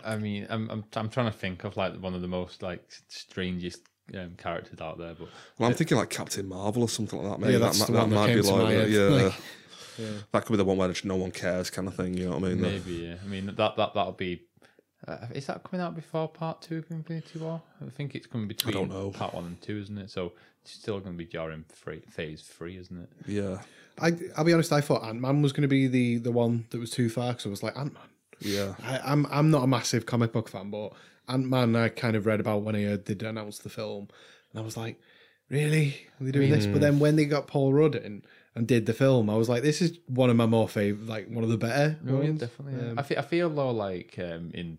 I 0.05 0.17
mean, 0.17 0.47
I'm 0.51 0.71
I'm 0.71 0.85
I'm 0.97 1.09
trying 1.11 1.27
to 1.31 1.37
think 1.37 1.65
of 1.65 1.77
like 1.77 1.95
one 2.01 2.15
of 2.15 2.23
the 2.23 2.29
most 2.29 2.63
like 2.63 2.83
strangest 3.09 3.83
um, 4.15 4.33
characters 4.37 4.81
out 4.81 4.99
there, 4.99 5.15
but 5.15 5.29
well, 5.59 5.69
I'm 5.69 5.75
thinking 5.75 5.97
like 5.99 6.11
Captain 6.11 6.49
Marvel 6.49 6.83
or 6.83 6.89
something 6.89 7.23
like 7.23 7.33
that. 7.33 7.41
Maybe 7.41 7.53
Yeah, 7.55 7.59
that, 7.61 7.65
that's 7.67 7.81
might- 7.81 7.87
the 7.87 7.93
that 7.93 7.99
one 8.01 8.11
that 8.11 8.17
might 8.17 8.27
came 8.27 8.37
be 8.37 8.43
to 8.43 8.53
my 8.53 8.63
like, 8.63 8.75
head. 8.75 8.91
yeah. 8.91 9.01
Like, 9.25 9.35
That 10.33 10.45
could 10.45 10.53
be 10.55 10.57
the 10.57 10.65
one 10.65 10.77
where 10.77 10.89
just 10.89 11.05
no 11.05 11.15
one 11.15 11.31
cares, 11.31 11.71
kind 11.71 11.87
of 11.87 11.95
thing. 11.95 12.15
You 12.15 12.25
know 12.29 12.39
what 12.39 12.45
I 12.47 12.49
mean? 12.49 12.61
maybe 12.61 12.93
yeah. 12.95 13.15
I 13.23 13.27
mean 13.29 13.47
that 13.47 13.57
that 13.57 13.77
that'll 13.77 14.13
be. 14.13 14.43
Uh, 15.07 15.19
is 15.35 15.47
that 15.47 15.63
coming 15.63 15.85
out 15.85 15.95
before 15.95 16.27
part 16.29 16.61
two 16.63 16.79
of 16.79 16.91
Infinity 16.91 17.39
War? 17.39 17.63
I 17.87 17.91
think 17.91 18.15
it's 18.15 18.27
coming 18.27 18.49
between 18.49 18.75
don't 18.75 18.89
know. 18.91 19.11
part 19.11 19.35
one 19.35 19.45
and 19.45 19.61
two, 19.63 19.79
isn't 19.79 19.99
it? 19.99 20.11
So 20.11 20.33
it's 20.63 20.73
still 20.73 20.99
going 20.99 21.13
to 21.13 21.19
be 21.19 21.27
during 21.27 21.65
free, 21.73 22.01
phase 22.11 22.41
three, 22.43 22.77
isn't 22.79 23.03
it? 23.03 23.09
yeah, 23.29 23.59
I 24.01 24.17
I'll 24.37 24.45
be 24.45 24.53
honest. 24.53 24.73
I 24.73 24.81
thought 24.81 25.05
Ant 25.05 25.21
Man 25.21 25.43
was 25.43 25.53
going 25.53 25.63
to 25.63 25.69
be 25.69 25.87
the 25.87 26.17
the 26.17 26.33
one 26.33 26.67
that 26.71 26.81
was 26.81 26.91
too 26.91 27.09
far 27.09 27.33
because 27.33 27.47
I 27.47 27.51
was 27.51 27.63
like 27.63 27.77
Ant 27.77 27.93
Man. 27.95 28.03
Yeah. 28.45 28.75
I'm 29.05 29.27
I'm 29.31 29.51
not 29.51 29.65
a 29.65 29.67
massive 29.67 30.07
comic 30.07 30.33
book 30.33 30.49
fan, 30.49 30.71
but 30.71 30.93
Ant 31.29 31.49
Man 31.49 31.75
I 31.75 31.89
kind 31.89 32.17
of 32.17 32.27
read 32.27 32.41
about 32.41 32.63
when 32.63 32.77
I 32.77 32.83
heard 32.83 33.07
they'd 33.07 33.23
announced 33.23 33.63
the 33.65 33.71
film, 33.71 34.09
and 34.53 34.61
I 34.61 34.65
was 34.65 34.77
like, 34.77 35.01
really? 35.49 36.07
Are 36.21 36.25
they 36.25 36.31
doing 36.33 36.51
this? 36.51 36.67
But 36.67 36.81
then 36.81 36.99
when 36.99 37.17
they 37.17 37.25
got 37.25 37.47
Paul 37.47 37.73
Rudd 37.73 37.95
in 37.95 38.23
and 38.55 38.67
did 38.69 38.87
the 38.87 38.93
film, 38.93 39.29
I 39.31 39.35
was 39.37 39.49
like, 39.49 39.63
this 39.63 39.83
is 39.83 39.99
one 40.07 40.31
of 40.31 40.37
my 40.37 40.47
more 40.47 40.69
favorite, 40.69 41.09
like 41.09 41.29
one 41.29 41.43
of 41.45 41.51
the 41.51 41.57
better. 41.59 41.99
Oh, 42.09 42.21
yeah, 42.23 42.31
definitely. 42.33 42.81
yeah. 42.81 42.91
Um, 42.93 42.99
I 42.99 43.03
feel 43.03 43.19
I 43.19 43.23
feel 43.23 43.51
though 43.51 43.71
like 43.71 44.15
um, 44.19 44.51
in 44.55 44.79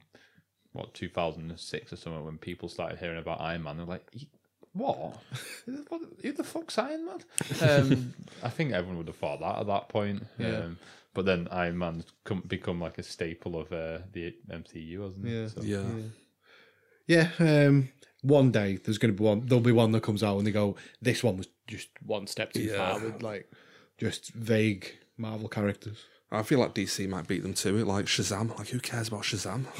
what 0.73 0.93
2006 0.93 1.93
or 1.93 1.95
something 1.95 2.25
when 2.25 2.37
people 2.37 2.69
started 2.69 2.99
hearing 2.99 3.17
about 3.17 3.41
Iron 3.41 3.63
Man, 3.63 3.77
they're 3.77 3.85
like, 3.85 4.05
"Y- 4.13 4.27
"What? 4.73 5.17
what 5.89 6.01
who 6.21 6.31
the 6.33 6.43
fuck's 6.43 6.77
Iron 6.77 7.05
Man?" 7.05 7.19
Um, 7.61 8.13
I 8.43 8.49
think 8.49 8.71
everyone 8.73 8.97
would 8.97 9.07
have 9.07 9.15
thought 9.17 9.39
that 9.39 9.59
at 9.59 9.67
that 9.67 9.89
point. 9.89 10.23
Yeah. 10.37 10.69
But 11.15 11.25
then 11.25 11.47
Iron 11.49 11.77
Man's 11.79 12.05
come, 12.25 12.43
become 12.45 12.79
like 12.79 12.99
a 12.99 13.03
staple 13.03 13.59
of 13.59 13.71
uh, 13.73 13.99
the 14.11 14.35
MCU, 14.51 15.01
hasn't 15.03 15.25
it? 15.25 15.31
Yeah. 15.31 15.47
So, 15.47 15.61
Yeah. 15.63 16.01
Yeah, 17.07 17.29
um, 17.67 17.89
one 18.21 18.51
day 18.51 18.77
there's 18.83 18.97
going 18.97 19.13
to 19.13 19.17
be 19.17 19.23
one. 19.23 19.45
There'll 19.45 19.63
be 19.63 19.71
one 19.71 19.91
that 19.93 20.01
comes 20.03 20.23
out 20.23 20.37
and 20.37 20.45
they 20.47 20.51
go, 20.51 20.75
"This 21.01 21.23
one 21.23 21.37
was 21.37 21.47
just 21.67 21.89
one 22.05 22.25
step 22.27 22.51
too 22.53 22.63
Yeah. 22.63 22.77
far 22.77 22.99
with 22.99 23.21
like 23.21 23.51
just 23.97 24.33
vague 24.33 24.91
Marvel 25.17 25.47
characters." 25.47 26.03
I 26.31 26.41
feel 26.41 26.59
like 26.59 26.73
DC 26.73 27.07
might 27.07 27.27
beat 27.27 27.43
them 27.43 27.53
to 27.53 27.77
it. 27.77 27.85
Like 27.85 28.05
Shazam, 28.07 28.57
like 28.57 28.69
who 28.69 28.79
cares 28.79 29.07
about 29.09 29.21
Shazam? 29.21 29.65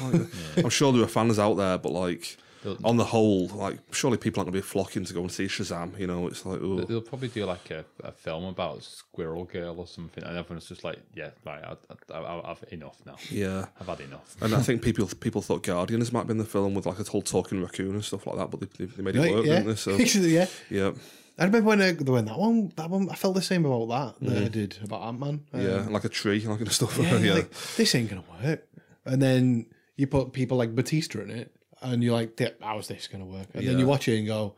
Like, 0.56 0.64
I'm 0.64 0.70
sure 0.70 0.92
there 0.92 1.02
are 1.02 1.08
fans 1.08 1.38
out 1.40 1.54
there, 1.54 1.76
but 1.78 1.90
like, 1.90 2.36
on 2.84 2.96
the 2.96 3.04
whole, 3.04 3.48
like 3.48 3.78
surely 3.92 4.16
people 4.16 4.40
aren't 4.40 4.52
going 4.52 4.60
to 4.60 4.66
be 4.66 4.68
flocking 4.68 5.04
to 5.04 5.14
go 5.14 5.20
and 5.20 5.30
see 5.30 5.46
Shazam. 5.46 5.98
You 5.98 6.06
know, 6.06 6.26
it's 6.26 6.44
like 6.44 6.60
ooh. 6.60 6.84
They'll 6.84 7.00
probably 7.00 7.28
do 7.28 7.44
like 7.44 7.70
a, 7.70 7.84
a 8.02 8.12
film 8.12 8.44
about 8.44 8.82
Squirrel 8.82 9.44
Girl 9.44 9.78
or 9.78 9.86
something, 9.86 10.24
and 10.24 10.36
everyone's 10.36 10.68
just 10.68 10.84
like, 10.84 10.98
"Yeah, 11.14 11.30
right, 11.44 11.62
I, 11.64 12.14
I, 12.14 12.18
I, 12.18 12.50
I've 12.50 12.64
enough 12.70 12.98
now. 13.06 13.16
yeah. 13.30 13.66
I've 13.80 13.86
had 13.86 14.00
enough." 14.00 14.36
And 14.40 14.54
I 14.54 14.62
think 14.62 14.82
people 14.84 15.06
people 15.20 15.42
thought 15.42 15.62
Guardians 15.62 16.12
might 16.12 16.20
have 16.20 16.28
been 16.28 16.38
the 16.38 16.44
film 16.44 16.74
with 16.74 16.86
like 16.86 16.98
a 16.98 17.04
whole 17.04 17.22
talking 17.22 17.62
raccoon 17.62 17.94
and 17.94 18.04
stuff 18.04 18.26
like 18.26 18.36
that, 18.36 18.50
but 18.50 18.60
they, 18.60 18.84
they 18.84 19.02
made 19.02 19.16
it 19.16 19.32
work, 19.32 19.46
yeah, 19.46 19.54
didn't 19.54 19.68
they? 19.68 19.74
So 19.76 19.96
yeah. 20.20 20.46
yeah, 20.70 20.92
I 21.38 21.44
remember 21.44 21.68
when, 21.68 21.82
uh, 21.82 21.84
I, 21.84 21.92
when 21.92 22.24
that 22.24 22.38
one, 22.38 22.72
that 22.76 22.88
one, 22.88 23.10
I 23.10 23.14
felt 23.14 23.34
the 23.34 23.42
same 23.42 23.66
about 23.66 23.88
that 23.88 24.26
that 24.26 24.36
I 24.36 24.40
mm-hmm. 24.40 24.52
did 24.52 24.78
about 24.82 25.02
Ant 25.02 25.20
Man. 25.20 25.44
Um, 25.52 25.60
yeah, 25.60 25.86
like 25.88 26.04
a 26.04 26.08
tree, 26.08 26.40
like 26.46 26.60
and 26.60 26.72
stuff. 26.72 26.96
yeah, 27.00 27.12
Yeah, 27.12 27.18
you're 27.18 27.34
like, 27.34 27.50
this 27.76 27.94
ain't 27.94 28.08
gonna 28.08 28.24
work. 28.42 28.66
And 29.04 29.20
then 29.20 29.66
you 29.96 30.06
put 30.06 30.32
people 30.32 30.56
like 30.56 30.74
Batista 30.74 31.20
in 31.20 31.30
it, 31.30 31.54
and 31.82 32.02
you're 32.02 32.14
like, 32.14 32.40
how 32.62 32.78
is 32.78 32.88
this 32.88 33.08
gonna 33.08 33.24
work? 33.26 33.46
And 33.54 33.66
then 33.66 33.78
you 33.78 33.84
Yeah. 33.84 33.90
watch 33.90 34.08
it 34.08 34.18
and 34.18 34.26
go, 34.26 34.54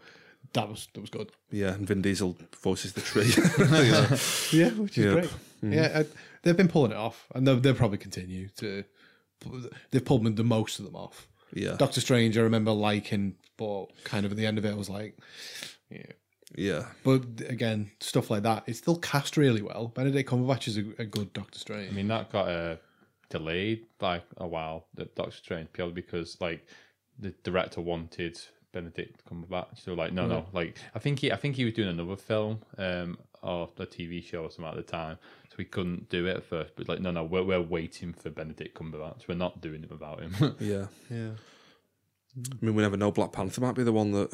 that 0.53 0.69
was 0.69 0.89
that 0.95 1.01
was 1.01 1.11
good. 1.11 1.31
yeah. 1.51 1.75
And 1.75 1.87
Vin 1.87 2.03
Diesel 2.03 2.37
voices 2.63 2.93
the 2.95 3.01
tree. 3.01 3.33
yeah. 3.59 4.17
Yeah, 4.53 4.71
which 4.81 4.99
is 4.99 5.05
Yep. 5.05 5.15
great. 5.15 5.31
Yeah, 5.75 6.01
I, 6.01 6.07
they've 6.43 6.57
been 6.57 6.69
pulling 6.69 6.93
it 6.93 6.97
off, 6.97 7.27
and 7.35 7.47
they'll, 7.47 7.59
they'll 7.59 7.75
probably 7.75 7.99
continue 7.99 8.49
to. 8.59 8.85
They've 9.91 10.05
pulled 10.05 10.37
the 10.37 10.45
most 10.45 10.79
of 10.79 10.85
them 10.85 10.95
off. 10.97 11.29
yeah, 11.53 11.77
Doctor 11.77 12.01
Strange, 12.01 12.37
I 12.39 12.43
remember 12.43 12.71
liking, 12.73 13.35
but 13.57 13.87
kind 14.05 14.25
of 14.27 14.33
at 14.33 14.39
the 14.39 14.47
end 14.47 14.59
of 14.59 14.65
it, 14.65 14.71
I 14.71 14.75
was 14.75 14.89
like, 14.91 15.17
yeah. 15.91 16.03
yeah, 16.57 16.85
But 17.05 17.23
again, 17.49 17.91
stuff 18.01 18.31
like 18.31 18.43
that, 18.45 18.65
it's 18.67 18.79
still 18.79 18.99
cast 18.99 19.37
really 19.37 19.63
well. 19.63 19.89
Benedict 19.89 20.29
Cumberbatch 20.31 20.69
is 20.69 20.77
a, 20.79 20.85
a 20.99 21.05
good 21.05 21.33
Doctor 21.33 21.59
Strange. 21.59 21.91
I 21.91 21.95
mean, 21.95 22.09
that 22.09 22.31
got 22.31 22.49
uh, 22.49 22.77
delayed 23.31 23.87
like 24.01 24.25
a 24.37 24.47
while, 24.47 24.87
the 24.95 25.05
Doctor 25.07 25.37
Strange, 25.37 25.69
purely 25.73 25.93
because 25.93 26.37
like 26.41 26.67
the 27.19 27.31
director 27.43 27.81
wanted 27.81 28.39
Benedict 28.73 29.25
Cumberbatch. 29.29 29.83
So 29.85 29.95
like, 29.95 30.13
no, 30.13 30.27
no, 30.27 30.47
like 30.53 30.77
I 30.95 30.99
think 30.99 31.21
he, 31.21 31.33
I 31.33 31.37
think 31.37 31.57
he 31.57 31.65
was 31.65 31.75
doing 31.75 31.89
another 31.89 32.17
film, 32.17 32.61
um, 32.77 33.19
or 33.43 33.69
a 33.79 33.87
TV 33.87 34.23
show 34.25 34.45
or 34.45 34.51
something 34.51 34.71
at 34.71 34.77
the 34.77 34.83
time, 34.83 35.19
so 35.49 35.55
we 35.59 35.65
couldn't 35.65 36.09
do 36.09 36.27
it 36.27 36.37
at 36.37 36.45
first. 36.45 36.73
But 36.77 36.89
like, 36.89 37.01
no, 37.01 37.11
no, 37.11 37.25
we're 37.25 37.45
we're 37.45 37.61
waiting 37.63 38.13
for 38.13 38.31
Benedict 38.31 38.79
Cumberbatch. 38.79 39.29
We're 39.29 39.35
not 39.35 39.61
doing 39.61 39.85
it 39.85 39.91
without 39.91 40.21
him. 40.21 40.57
yeah. 40.61 40.87
yeah, 41.11 41.31
I 42.37 42.65
mean, 42.65 42.75
we 42.75 42.83
never 42.83 42.97
know. 42.97 43.11
Black 43.11 43.33
Panther 43.33 43.61
might 43.61 43.75
be 43.75 43.85
the 43.85 43.93
one 43.93 44.13
that 44.13 44.33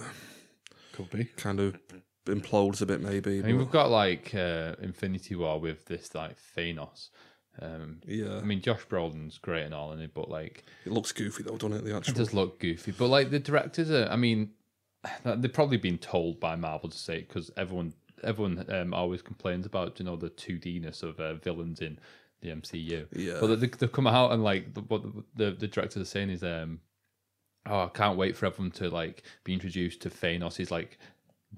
could 0.93 1.11
be. 1.11 1.25
kind 1.37 1.61
of 1.61 1.79
implodes 2.27 2.81
a 2.81 2.87
bit, 2.87 3.01
maybe. 3.01 3.39
I 3.39 3.43
mean, 3.43 3.57
but- 3.57 3.65
we've 3.65 3.71
got 3.71 3.91
like 3.91 4.35
uh, 4.35 4.75
Infinity 4.81 5.37
War 5.37 5.61
with 5.61 5.87
this 5.87 6.15
like 6.15 6.37
Thanos. 6.57 7.09
Um, 7.61 8.01
yeah, 8.07 8.37
I 8.37 8.43
mean, 8.43 8.61
Josh 8.61 8.85
Brolin's 8.87 9.39
great 9.39 9.65
and 9.65 9.75
all 9.75 9.93
in 9.93 10.01
it, 10.01 10.13
but 10.13 10.29
like 10.29 10.65
it 10.85 10.93
looks 10.93 11.13
goofy 11.13 11.45
though, 11.45 11.57
doesn't 11.57 11.79
it? 11.79 11.85
The 11.85 11.97
It 11.97 12.15
does 12.15 12.35
look 12.35 12.59
goofy, 12.59 12.93
but 12.93 13.09
like 13.09 13.31
the 13.31 13.39
directors 13.39 13.91
are. 13.91 14.09
I 14.09 14.17
mean, 14.17 14.51
they've 15.25 15.53
probably 15.53 15.77
been 15.77 15.99
told 15.99 16.41
by 16.41 16.57
Marvel 16.57 16.89
to 16.89 16.99
say 16.99 17.21
because 17.21 17.51
everyone 17.57 17.95
everyone 18.23 18.65
um, 18.71 18.95
always 18.95 19.23
complains 19.23 19.67
about 19.67 19.99
you 19.99 20.05
know 20.05 20.17
the 20.17 20.31
two 20.31 20.59
Dness 20.59 21.03
of 21.03 21.21
uh, 21.21 21.35
villains 21.35 21.81
in 21.81 21.99
the 22.41 22.49
MCU. 22.51 23.07
Yeah. 23.13 23.39
but 23.41 23.61
they, 23.61 23.67
they 23.67 23.89
come 23.89 24.07
out 24.07 24.33
and 24.33 24.43
like 24.43 24.75
the, 24.75 24.81
what 24.83 25.03
the, 25.37 25.53
the 25.53 25.69
directors 25.69 26.03
are 26.03 26.11
saying 26.11 26.31
is 26.31 26.43
um, 26.43 26.81
oh, 27.67 27.85
I 27.85 27.89
can't 27.89 28.19
wait 28.19 28.37
for 28.37 28.47
everyone 28.47 28.71
to 28.73 28.91
like 28.91 29.23
be 29.45 29.53
introduced 29.53 30.03
to 30.03 30.11
Thanos. 30.11 30.57
He's 30.57 30.71
like 30.71 30.99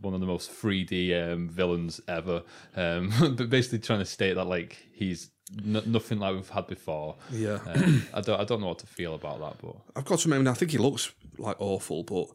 one 0.00 0.14
of 0.14 0.20
the 0.20 0.26
most 0.26 0.50
3D 0.50 1.32
um, 1.32 1.48
villains 1.48 2.00
ever. 2.08 2.42
Um, 2.76 3.12
but 3.36 3.50
basically 3.50 3.78
trying 3.80 3.98
to 4.00 4.04
state 4.06 4.34
that 4.34 4.44
like 4.46 4.76
he's 4.92 5.30
n- 5.64 5.82
nothing 5.86 6.18
like 6.18 6.34
we've 6.34 6.48
had 6.48 6.66
before. 6.66 7.16
yeah, 7.30 7.58
Um, 7.66 8.02
I 8.14 8.20
don't 8.20 8.40
I 8.40 8.44
don't 8.44 8.60
know 8.60 8.68
what 8.68 8.78
to 8.80 8.86
feel 8.86 9.14
about 9.14 9.40
that, 9.40 9.56
but. 9.62 9.76
I've 9.94 10.04
got 10.04 10.18
to 10.20 10.32
admit, 10.32 10.48
I 10.50 10.54
think 10.54 10.70
he 10.72 10.78
looks 10.78 11.12
like 11.38 11.56
awful, 11.60 12.02
but 12.02 12.26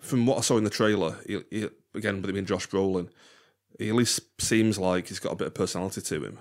from 0.00 0.26
what 0.26 0.38
I 0.38 0.40
saw 0.42 0.56
in 0.58 0.64
the 0.64 0.70
trailer, 0.70 1.16
he, 1.26 1.40
he, 1.50 1.68
again, 1.94 2.20
with 2.20 2.30
it 2.30 2.34
being 2.34 2.44
Josh 2.46 2.68
Brolin, 2.68 3.08
he 3.78 3.88
at 3.88 3.94
least 3.94 4.20
seems 4.40 4.78
like 4.78 5.08
he's 5.08 5.18
got 5.18 5.32
a 5.32 5.36
bit 5.36 5.46
of 5.48 5.54
personality 5.54 6.00
to 6.00 6.24
him. 6.24 6.38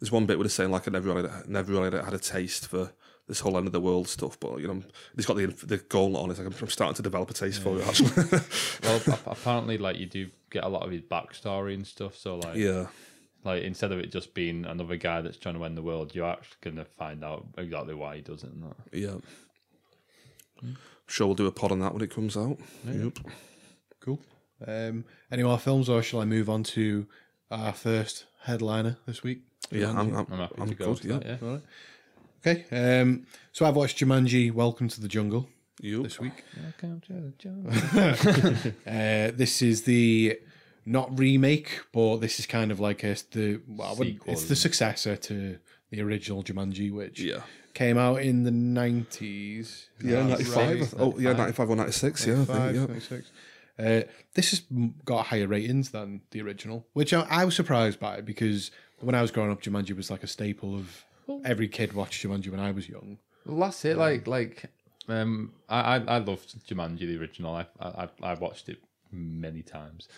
There's 0.00 0.12
one 0.12 0.26
bit 0.26 0.36
where 0.38 0.44
he's 0.44 0.52
saying 0.52 0.70
like 0.70 0.86
I 0.88 0.90
never 0.90 1.12
really, 1.14 1.28
never 1.46 1.72
really 1.72 1.90
had 2.04 2.12
a 2.12 2.18
taste 2.18 2.66
for 2.66 2.92
this 3.26 3.40
whole 3.40 3.56
end 3.56 3.66
of 3.66 3.72
the 3.72 3.80
world 3.80 4.06
stuff, 4.08 4.38
but 4.38 4.58
you 4.60 4.68
know, 4.68 4.82
he's 5.16 5.26
got 5.26 5.36
the 5.36 5.46
the 5.46 5.78
gauntlet 5.78 6.22
on. 6.22 6.30
It's 6.30 6.38
like 6.38 6.48
I'm, 6.48 6.54
I'm 6.60 6.68
starting 6.68 6.94
to 6.96 7.02
develop 7.02 7.30
a 7.30 7.34
taste 7.34 7.62
for 7.62 7.78
it. 7.78 7.86
Actually, 7.86 8.40
Well, 8.82 9.18
apparently, 9.26 9.78
like 9.78 9.98
you 9.98 10.06
do 10.06 10.28
get 10.50 10.64
a 10.64 10.68
lot 10.68 10.82
of 10.84 10.90
his 10.90 11.00
backstory 11.02 11.74
and 11.74 11.86
stuff. 11.86 12.16
So, 12.16 12.36
like, 12.36 12.56
yeah, 12.56 12.86
like 13.44 13.62
instead 13.62 13.92
of 13.92 13.98
it 13.98 14.12
just 14.12 14.34
being 14.34 14.64
another 14.66 14.96
guy 14.96 15.20
that's 15.22 15.38
trying 15.38 15.54
to 15.54 15.64
end 15.64 15.76
the 15.76 15.82
world, 15.82 16.14
you're 16.14 16.26
actually 16.30 16.56
gonna 16.62 16.84
find 16.84 17.24
out 17.24 17.46
exactly 17.56 17.94
why 17.94 18.16
he 18.16 18.22
does 18.22 18.42
it. 18.44 18.50
And 18.52 18.62
that. 18.64 18.76
yeah. 18.98 19.14
I'm 20.62 20.76
sure 21.06 21.26
we'll 21.26 21.36
do 21.36 21.46
a 21.46 21.52
pod 21.52 21.72
on 21.72 21.80
that 21.80 21.92
when 21.92 22.02
it 22.02 22.10
comes 22.10 22.36
out. 22.36 22.58
Yep. 22.86 23.18
Cool. 24.00 24.20
Um, 24.66 25.04
any 25.30 25.42
more 25.42 25.58
films, 25.58 25.88
or 25.88 26.02
shall 26.02 26.20
I 26.20 26.24
move 26.24 26.48
on 26.48 26.62
to 26.64 27.06
our 27.50 27.72
first 27.72 28.24
headliner 28.42 28.96
this 29.06 29.22
week? 29.22 29.42
Yeah, 29.70 29.90
I'm, 29.90 30.14
I'm, 30.14 30.26
I'm 30.30 30.38
happy 30.38 30.54
I'm 30.58 30.68
to 30.68 30.74
go 30.74 30.94
good. 30.94 31.02
to 31.02 31.08
Yeah. 31.08 31.18
that. 31.18 31.26
Yeah. 31.26 31.36
All 31.48 31.54
right. 31.54 31.62
Okay. 32.46 32.64
Um, 33.00 33.26
so 33.52 33.64
I've 33.66 33.76
watched 33.76 33.98
Jumanji: 33.98 34.52
Welcome 34.52 34.88
to 34.88 35.00
the 35.00 35.08
Jungle 35.08 35.48
Yep. 35.80 36.02
this 36.02 36.20
week. 36.20 36.44
Welcome 36.62 37.00
to 37.06 37.12
the 37.12 37.32
jungle. 37.38 38.72
Uh, 38.86 39.30
this 39.34 39.62
is 39.62 39.82
the 39.84 40.38
not 40.86 41.18
remake, 41.18 41.80
but 41.92 42.18
this 42.18 42.38
is 42.38 42.46
kind 42.46 42.70
of 42.70 42.80
like 42.80 43.02
a 43.02 43.16
the 43.32 43.60
well, 43.68 43.88
I 43.88 43.92
wouldn't- 43.94 44.16
Sequel, 44.18 44.32
it's 44.32 44.44
the 44.44 44.56
successor 44.56 45.16
to 45.16 45.58
the 45.90 46.00
original 46.02 46.42
Jumanji, 46.42 46.92
which 46.92 47.20
Yeah. 47.20 47.40
came 47.72 47.96
out 47.98 48.16
in 48.22 48.42
the 48.44 48.50
nineties. 48.50 49.88
Yeah, 50.02 50.26
95. 50.26 50.94
Oh, 50.98 51.18
yeah, 51.18 51.32
95 51.32 51.70
or 51.70 51.76
96. 51.76 52.26
Yeah, 52.26 52.32
I 52.42 52.44
think, 52.44 52.74
yeah. 52.74 52.80
96. 52.86 53.30
Uh, 53.78 54.00
this 54.34 54.50
has 54.50 54.62
got 55.04 55.26
higher 55.26 55.48
ratings 55.48 55.90
than 55.90 56.20
the 56.30 56.40
original, 56.42 56.86
which 56.92 57.12
I, 57.14 57.22
I 57.28 57.44
was 57.44 57.56
surprised 57.56 57.98
by 57.98 58.20
because 58.20 58.70
when 59.00 59.14
I 59.14 59.22
was 59.22 59.30
growing 59.30 59.50
up, 59.50 59.62
Jumanji 59.62 59.96
was 59.96 60.10
like 60.10 60.22
a 60.22 60.28
staple 60.28 60.74
of 60.76 61.04
every 61.44 61.68
kid 61.68 61.92
watched 61.92 62.22
Jumanji 62.22 62.50
when 62.50 62.60
I 62.60 62.70
was 62.70 62.88
young. 62.88 63.18
Well, 63.46 63.60
that's 63.60 63.84
it. 63.84 63.96
Like, 63.96 64.26
like, 64.26 64.70
um, 65.08 65.52
I, 65.68 65.96
I, 65.96 65.96
I 65.96 66.18
loved 66.18 66.66
Jumanji 66.66 67.00
the 67.00 67.18
original. 67.18 67.54
I, 67.54 67.66
I, 67.80 68.08
I 68.22 68.34
watched 68.34 68.68
it 68.68 68.78
many 69.12 69.62
times, 69.62 70.08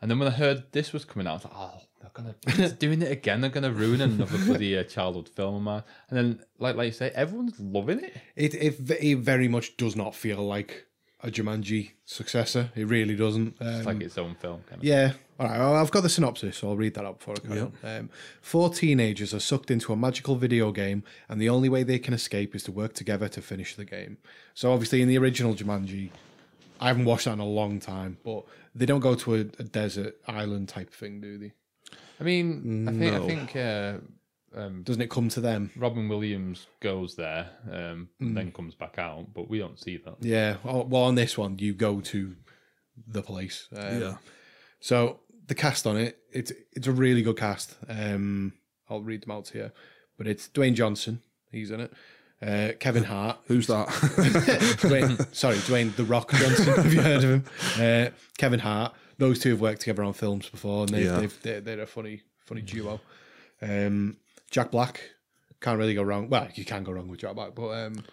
and 0.00 0.10
then 0.10 0.18
when 0.18 0.28
I 0.28 0.32
heard 0.32 0.64
this 0.72 0.92
was 0.92 1.04
coming 1.04 1.26
out, 1.26 1.30
I 1.30 1.34
was 1.34 1.44
like, 1.44 1.54
oh, 1.56 1.80
they're 2.00 2.54
gonna 2.58 2.68
doing 2.78 3.02
it 3.02 3.10
again. 3.10 3.40
They're 3.40 3.50
gonna 3.50 3.72
ruin 3.72 4.00
another 4.00 4.38
bloody 4.38 4.76
uh, 4.76 4.84
childhood 4.84 5.28
film 5.28 5.54
of 5.54 5.62
mine. 5.62 5.82
And 6.10 6.18
then, 6.18 6.40
like, 6.58 6.76
like 6.76 6.86
you 6.86 6.92
say, 6.92 7.10
everyone's 7.14 7.58
loving 7.58 8.04
it. 8.04 8.16
It, 8.36 8.54
it 8.54 8.90
it 9.00 9.18
very 9.18 9.48
much 9.48 9.76
does 9.76 9.96
not 9.96 10.14
feel 10.14 10.44
like 10.44 10.86
a 11.24 11.30
Jumanji 11.30 11.90
successor. 12.04 12.70
It 12.76 12.86
really 12.86 13.16
doesn't. 13.16 13.56
Um, 13.60 13.66
It's 13.68 13.86
like 13.86 14.00
its 14.02 14.18
own 14.18 14.34
film. 14.36 14.62
Kind 14.68 14.78
of. 14.80 14.84
Yeah. 14.84 15.12
All 15.40 15.46
right. 15.48 15.58
Well, 15.58 15.74
I've 15.74 15.90
got 15.90 16.02
the 16.02 16.08
synopsis, 16.08 16.58
so 16.58 16.68
I'll 16.68 16.76
read 16.76 16.94
that 16.94 17.04
out 17.04 17.20
for 17.20 17.34
you. 17.42 17.48
carry 17.48 17.60
on. 17.60 17.72
Um, 17.82 18.10
four 18.40 18.68
teenagers 18.72 19.32
are 19.34 19.40
sucked 19.40 19.70
into 19.70 19.92
a 19.92 19.96
magical 19.96 20.36
video 20.36 20.70
game, 20.70 21.02
and 21.28 21.40
the 21.40 21.48
only 21.48 21.68
way 21.68 21.82
they 21.82 21.98
can 21.98 22.14
escape 22.14 22.54
is 22.54 22.62
to 22.64 22.72
work 22.72 22.92
together 22.94 23.28
to 23.28 23.40
finish 23.42 23.74
the 23.74 23.84
game. 23.84 24.18
So, 24.54 24.72
obviously, 24.72 25.02
in 25.02 25.08
the 25.08 25.18
original 25.18 25.54
Jumanji, 25.54 26.10
I 26.80 26.88
haven't 26.88 27.04
watched 27.06 27.24
that 27.24 27.32
in 27.32 27.40
a 27.40 27.46
long 27.46 27.80
time, 27.80 28.18
but 28.24 28.44
they 28.74 28.86
don't 28.86 29.00
go 29.00 29.14
to 29.14 29.34
a, 29.34 29.40
a 29.40 29.64
desert 29.64 30.16
island 30.28 30.68
type 30.68 30.92
thing, 30.92 31.20
do 31.20 31.38
they? 31.38 31.52
I 32.20 32.22
mean, 32.24 32.86
I 32.88 32.92
think 32.92 33.12
No. 33.12 33.24
I 33.24 33.26
think 33.26 33.56
uh, 33.56 33.94
um, 34.54 34.82
Doesn't 34.82 35.02
it 35.02 35.10
come 35.10 35.28
to 35.30 35.40
them? 35.40 35.70
Robin 35.76 36.08
Williams 36.08 36.66
goes 36.80 37.16
there, 37.16 37.50
um, 37.70 38.08
and 38.20 38.36
then 38.36 38.52
comes 38.52 38.74
back 38.74 38.98
out, 38.98 39.26
but 39.34 39.48
we 39.48 39.58
don't 39.58 39.78
see 39.78 39.96
that. 39.98 40.16
Yeah. 40.20 40.56
Well, 40.62 40.84
well, 40.84 41.02
on 41.04 41.14
this 41.14 41.36
one, 41.38 41.58
you 41.58 41.72
go 41.74 42.00
to 42.00 42.36
the 43.08 43.22
place. 43.22 43.68
Um, 43.76 44.00
Yeah. 44.00 44.16
So 44.80 45.20
the 45.46 45.54
cast 45.54 45.86
on 45.86 45.96
it, 45.96 46.18
it's 46.32 46.52
it's 46.72 46.86
a 46.86 46.92
really 46.92 47.22
good 47.22 47.36
cast. 47.38 47.74
Um, 47.88 48.52
I'll 48.88 49.02
read 49.02 49.22
them 49.22 49.30
out 49.32 49.48
here, 49.48 49.72
but 50.18 50.26
it's 50.26 50.48
Dwayne 50.48 50.74
Johnson, 50.74 51.22
he's 51.50 51.70
in 51.70 51.80
it. 51.80 51.92
Uh, 52.42 52.72
Kevin 52.78 53.04
Hart, 53.04 53.38
Who's 53.46 53.66
that? 53.68 53.88
Dwayne, 54.78 55.34
sorry, 55.34 55.56
Dwayne 55.56 55.94
the 55.96 56.04
Rock 56.04 56.30
Johnson. 56.32 56.74
have 56.76 56.92
you 56.92 57.00
heard 57.00 57.24
of 57.24 57.30
him? 57.30 57.44
Uh, 57.78 58.10
Kevin 58.38 58.60
Hart. 58.60 58.94
Those 59.16 59.38
two 59.38 59.50
have 59.50 59.60
worked 59.60 59.80
together 59.82 60.02
on 60.02 60.12
films 60.12 60.48
before, 60.50 60.80
and 60.80 60.88
they've, 60.90 61.04
Yeah. 61.06 61.18
they've, 61.20 61.42
they're, 61.42 61.60
they're 61.60 61.80
a 61.82 61.86
funny 61.86 62.22
funny 62.44 62.60
duo. 62.62 63.00
Um, 63.62 64.16
Jack 64.54 64.70
Black 64.70 65.00
can't 65.60 65.78
really 65.78 65.94
go 65.94 66.02
wrong. 66.04 66.28
Well, 66.28 66.46
you 66.54 66.64
can 66.64 66.84
go 66.84 66.92
wrong 66.92 67.08
with 67.08 67.18
Jack 67.20 67.34
Black, 67.34 67.54
but 67.56 67.68
um, 67.70 68.04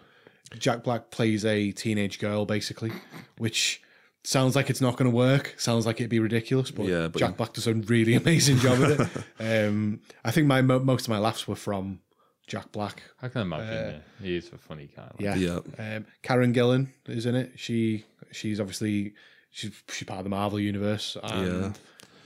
Jack 0.58 0.82
Black 0.82 1.10
plays 1.12 1.44
a 1.44 1.70
teenage 1.70 2.18
girl 2.18 2.44
basically, 2.46 2.90
which 3.38 3.80
sounds 4.24 4.56
like 4.56 4.68
it's 4.68 4.80
not 4.80 4.96
going 4.96 5.08
to 5.08 5.16
work. 5.16 5.54
Sounds 5.56 5.86
like 5.86 6.00
it'd 6.00 6.10
be 6.10 6.18
ridiculous, 6.18 6.72
but, 6.72 6.86
Yeah, 6.86 7.06
but- 7.06 7.20
Jack 7.20 7.36
Black 7.36 7.52
does 7.52 7.68
a 7.68 7.74
really 7.74 8.14
amazing 8.14 8.56
job 8.58 8.78
with 8.80 9.00
it. 9.00 9.24
Um, 9.68 10.00
I 10.24 10.32
think 10.32 10.46
my 10.48 10.62
most 10.62 11.02
of 11.02 11.10
my 11.10 11.18
laughs 11.18 11.46
were 11.46 11.54
from 11.54 12.00
Jack 12.48 12.72
Black. 12.72 13.02
I 13.22 13.28
can 13.28 13.42
imagine. 13.42 14.02
yeah. 14.20 14.24
He 14.26 14.36
is 14.36 14.48
a 14.52 14.58
funny 14.58 14.88
guy. 14.96 15.02
like. 15.04 15.20
Yeah, 15.20 15.36
Yeah. 15.36 15.58
Um, 15.96 16.06
Karen 16.22 16.52
Gillan 16.52 16.88
is 17.06 17.24
in 17.26 17.36
it. 17.36 17.52
She 17.56 18.04
she's 18.32 18.58
obviously 18.58 19.14
she's 19.52 19.70
she's 19.92 20.06
part 20.08 20.18
of 20.18 20.24
the 20.24 20.30
Marvel 20.30 20.58
universe. 20.58 21.16
And 21.22 21.46
Yeah. 21.62 21.72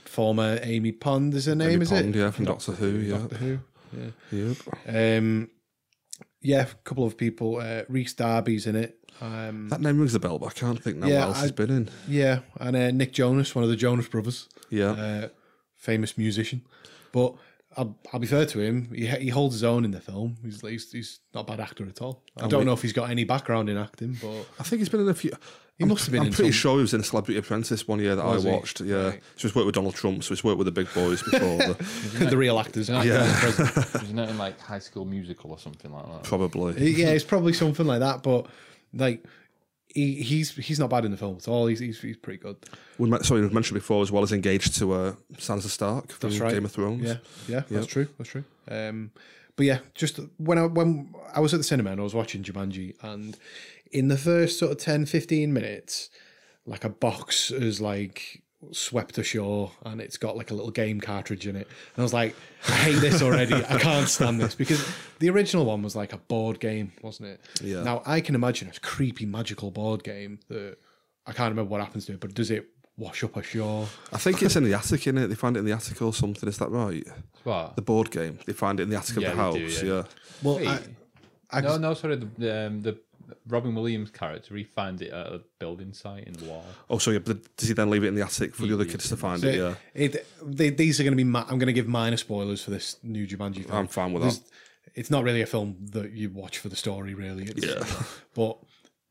Former 0.05 0.57
Amy 0.63 0.91
Pond 0.93 1.33
is 1.35 1.45
her 1.45 1.53
name, 1.55 1.69
Amy 1.71 1.83
is 1.83 1.89
Pond, 1.89 2.15
it? 2.15 2.19
yeah, 2.19 2.31
from 2.31 2.45
Doctor 2.45 2.71
Who, 2.71 2.87
yeah. 2.99 3.17
Doctor 3.19 3.35
Who. 3.37 3.59
Yep. 4.31 4.57
Um, 4.87 5.49
yeah, 6.41 6.61
a 6.63 6.65
couple 6.83 7.05
of 7.05 7.17
people. 7.17 7.57
Uh, 7.57 7.83
Rhys 7.89 8.13
Darby's 8.13 8.67
in 8.67 8.75
it. 8.75 8.97
Um, 9.19 9.69
That 9.69 9.81
name 9.81 9.97
rings 9.99 10.13
a 10.15 10.19
bell, 10.19 10.37
but 10.39 10.47
I 10.47 10.51
can't 10.51 10.81
think 10.81 10.97
now 10.97 11.07
Yeah, 11.07 11.19
what 11.21 11.27
else 11.29 11.37
I- 11.37 11.41
has 11.41 11.51
been 11.51 11.69
in. 11.71 11.89
yeah, 12.07 12.39
and 12.59 12.75
uh, 12.75 12.91
Nick 12.91 13.13
Jonas, 13.13 13.55
one 13.55 13.63
of 13.63 13.69
the 13.69 13.75
Jonas 13.75 14.07
brothers, 14.07 14.47
Yeah. 14.69 14.91
uh, 14.91 15.27
famous 15.75 16.17
musician. 16.17 16.61
But 17.11 17.33
I'll, 17.75 17.97
I'll 18.13 18.19
be 18.19 18.27
fair 18.27 18.45
to 18.45 18.59
him; 18.59 18.91
he, 18.93 19.07
he 19.07 19.29
holds 19.29 19.55
his 19.55 19.63
own 19.63 19.85
in 19.85 19.91
the 19.91 19.99
film. 20.01 20.37
He's, 20.43 20.61
he's 20.61 20.91
he's 20.91 21.19
not 21.33 21.41
a 21.41 21.43
bad 21.45 21.59
actor 21.59 21.87
at 21.87 22.01
all. 22.01 22.23
I 22.39 22.47
don't 22.47 22.65
know 22.65 22.73
if 22.73 22.81
he's 22.83 22.93
got 22.93 23.09
any 23.09 23.23
background 23.23 23.69
in 23.69 23.77
acting, 23.77 24.17
but 24.21 24.45
I 24.59 24.63
think 24.63 24.79
he's 24.79 24.89
been 24.89 25.01
in 25.01 25.09
a 25.09 25.13
few. 25.15 25.31
He 25.79 25.85
must 25.85 26.05
have 26.05 26.11
been 26.11 26.21
I'm 26.21 26.27
in 26.27 26.33
pretty 26.33 26.51
some- 26.51 26.57
sure 26.59 26.75
he 26.77 26.81
was 26.81 26.93
in 26.95 27.03
Celebrity 27.03 27.37
Apprentice 27.37 27.87
one 27.87 27.99
year 27.99 28.15
that 28.15 28.25
Was 28.25 28.45
I 28.45 28.49
he? 28.49 28.55
watched. 28.55 28.81
Yeah, 28.81 28.95
Right. 29.09 29.23
so 29.35 29.47
he's 29.47 29.55
worked 29.55 29.67
with 29.67 29.75
Donald 29.75 29.93
Trump. 29.93 30.23
So 30.23 30.29
he's 30.29 30.43
worked 30.43 30.57
with 30.57 30.65
the 30.65 30.71
big 30.71 30.91
boys 30.93 31.21
before. 31.31 31.57
the, 31.57 32.27
the 32.31 32.37
real 32.37 32.57
actors. 32.59 32.89
Yeah. 32.89 33.03
It 33.03 34.03
in 34.09 34.37
like 34.39 34.59
High 34.59 34.79
School 34.79 35.05
Musical 35.05 35.51
or 35.51 35.59
something 35.59 35.91
like 35.91 36.05
that? 36.07 36.23
probably. 36.23 36.91
yeah, 36.91 37.09
it's 37.09 37.23
probably 37.23 37.53
something 37.63 37.85
like 37.85 37.99
that. 37.99 38.23
But 38.23 38.47
like, 38.93 39.23
he, 39.93 40.15
he's 40.15 40.55
he's 40.55 40.79
not 40.79 40.89
bad 40.89 41.05
in 41.05 41.11
the 41.11 41.17
film 41.17 41.37
at 41.37 41.47
all. 41.47 41.67
He's 41.67 41.79
he's, 41.79 42.01
he's 42.01 42.17
pretty 42.17 42.39
good. 42.39 42.57
We 42.97 43.07
met, 43.09 43.23
sorry, 43.25 43.41
we 43.41 43.49
mentioned 43.49 43.75
before 43.75 44.01
as 44.01 44.11
well 44.11 44.23
as 44.23 44.31
engaged 44.31 44.75
to 44.79 44.93
uh, 44.93 45.13
Sansa 45.35 45.67
Stark 45.67 46.11
from 46.11 46.35
right. 46.39 46.53
Game 46.53 46.65
of 46.65 46.71
Thrones. 46.71 47.03
Yeah, 47.03 47.17
yeah, 47.47 47.61
that's 47.69 47.85
true. 47.87 48.07
That's 48.17 48.29
true. 48.31 48.43
Um, 48.69 49.11
but 49.55 49.65
yeah, 49.65 49.79
just 49.95 50.19
when 50.37 50.57
I 50.57 50.65
when 50.65 51.13
I 51.33 51.39
was 51.39 51.53
at 51.53 51.57
the 51.59 51.63
cinema 51.63 51.91
and 51.91 51.99
I 51.99 52.03
was 52.03 52.13
watching 52.13 52.43
Jumanji, 52.43 52.95
and 53.03 53.35
in 53.91 54.07
the 54.07 54.17
first 54.17 54.59
sort 54.59 54.71
of 54.71 54.77
10, 54.77 55.05
15 55.05 55.53
minutes, 55.53 56.09
like 56.65 56.83
a 56.83 56.89
box 56.89 57.51
is 57.51 57.79
like 57.81 58.43
swept 58.71 59.17
ashore 59.17 59.71
and 59.85 60.01
it's 60.01 60.17
got 60.17 60.35
like 60.35 60.49
a 60.49 60.53
little 60.53 60.71
game 60.71 60.99
cartridge 60.99 61.47
in 61.47 61.55
it. 61.55 61.67
And 61.67 61.99
I 61.99 62.01
was 62.01 62.13
like, 62.13 62.35
I 62.67 62.71
hate 62.71 62.99
this 62.99 63.21
already. 63.21 63.53
I 63.53 63.77
can't 63.79 64.09
stand 64.09 64.41
this 64.41 64.55
because 64.55 64.85
the 65.19 65.29
original 65.29 65.65
one 65.65 65.81
was 65.83 65.95
like 65.95 66.11
a 66.13 66.17
board 66.17 66.59
game, 66.59 66.91
wasn't 67.01 67.29
it? 67.29 67.41
Yeah. 67.61 67.83
Now 67.83 68.01
I 68.05 68.19
can 68.19 68.35
imagine 68.35 68.67
a 68.75 68.79
creepy 68.79 69.25
magical 69.25 69.71
board 69.71 70.03
game 70.03 70.39
that 70.49 70.77
I 71.25 71.33
can't 71.33 71.49
remember 71.51 71.69
what 71.69 71.81
happens 71.81 72.05
to 72.07 72.13
it, 72.13 72.19
but 72.19 72.33
does 72.33 72.49
it 72.51 72.67
wash 72.97 73.23
up 73.23 73.37
ashore? 73.37 73.87
I 74.11 74.17
think 74.17 74.41
it's 74.41 74.55
in 74.55 74.63
the 74.63 74.73
attic, 74.73 75.05
in 75.05 75.17
it. 75.19 75.27
They 75.27 75.35
find 75.35 75.55
it 75.55 75.59
in 75.59 75.65
the 75.65 75.73
attic 75.73 76.01
or 76.01 76.13
something. 76.13 76.49
Is 76.49 76.57
that 76.57 76.69
right? 76.71 77.05
What? 77.43 77.75
The 77.75 77.81
board 77.83 78.09
game. 78.11 78.39
They 78.45 78.53
find 78.53 78.79
it 78.79 78.83
in 78.83 78.89
the 78.89 78.97
attic 78.97 79.17
Yeah, 79.17 79.29
of 79.29 79.35
the 79.37 79.41
house. 79.43 79.53
do, 79.55 79.85
yeah. 79.87 79.93
yeah. 79.93 80.03
Well, 80.41 80.67
I, 80.67 80.79
I 81.51 81.61
no, 81.61 81.77
no, 81.77 81.93
sorry. 81.93 82.15
The 82.15 82.29
the, 82.37 82.65
um, 82.67 82.81
the 82.81 82.99
Robin 83.47 83.75
Williams 83.75 84.09
character, 84.11 84.55
he 84.55 84.63
finds 84.63 85.01
it 85.01 85.11
at 85.11 85.27
a 85.27 85.41
building 85.59 85.93
site 85.93 86.25
in 86.25 86.33
the 86.33 86.45
wall. 86.45 86.65
Oh, 86.89 86.97
so 86.97 87.11
yeah, 87.11 87.19
does 87.19 87.67
he 87.67 87.73
then 87.73 87.89
leave 87.89 88.03
it 88.03 88.07
in 88.07 88.15
the 88.15 88.21
attic 88.21 88.55
for 88.55 88.65
the 88.65 88.73
other 88.73 88.85
kids 88.85 89.09
to 89.09 89.17
find 89.17 89.43
it? 89.43 89.55
Yeah. 89.55 89.75
It, 89.93 90.25
they, 90.43 90.69
these 90.69 90.99
are 90.99 91.03
going 91.03 91.11
to 91.13 91.17
be. 91.17 91.23
Ma- 91.23 91.43
I'm 91.49 91.59
going 91.59 91.67
to 91.67 91.73
give 91.73 91.87
minor 91.87 92.17
spoilers 92.17 92.63
for 92.63 92.71
this 92.71 92.97
new 93.03 93.27
Jumanji 93.27 93.65
film. 93.65 93.71
I'm 93.77 93.87
fine 93.87 94.13
with 94.13 94.23
There's- 94.23 94.39
that. 94.39 94.49
It's 94.95 95.11
not 95.11 95.23
really 95.23 95.41
a 95.43 95.45
film 95.45 95.75
that 95.91 96.11
you 96.13 96.29
watch 96.31 96.57
for 96.57 96.69
the 96.69 96.75
story, 96.75 97.13
really. 97.13 97.43
It's, 97.43 97.65
Yeah. 97.65 97.83
But 98.33 98.57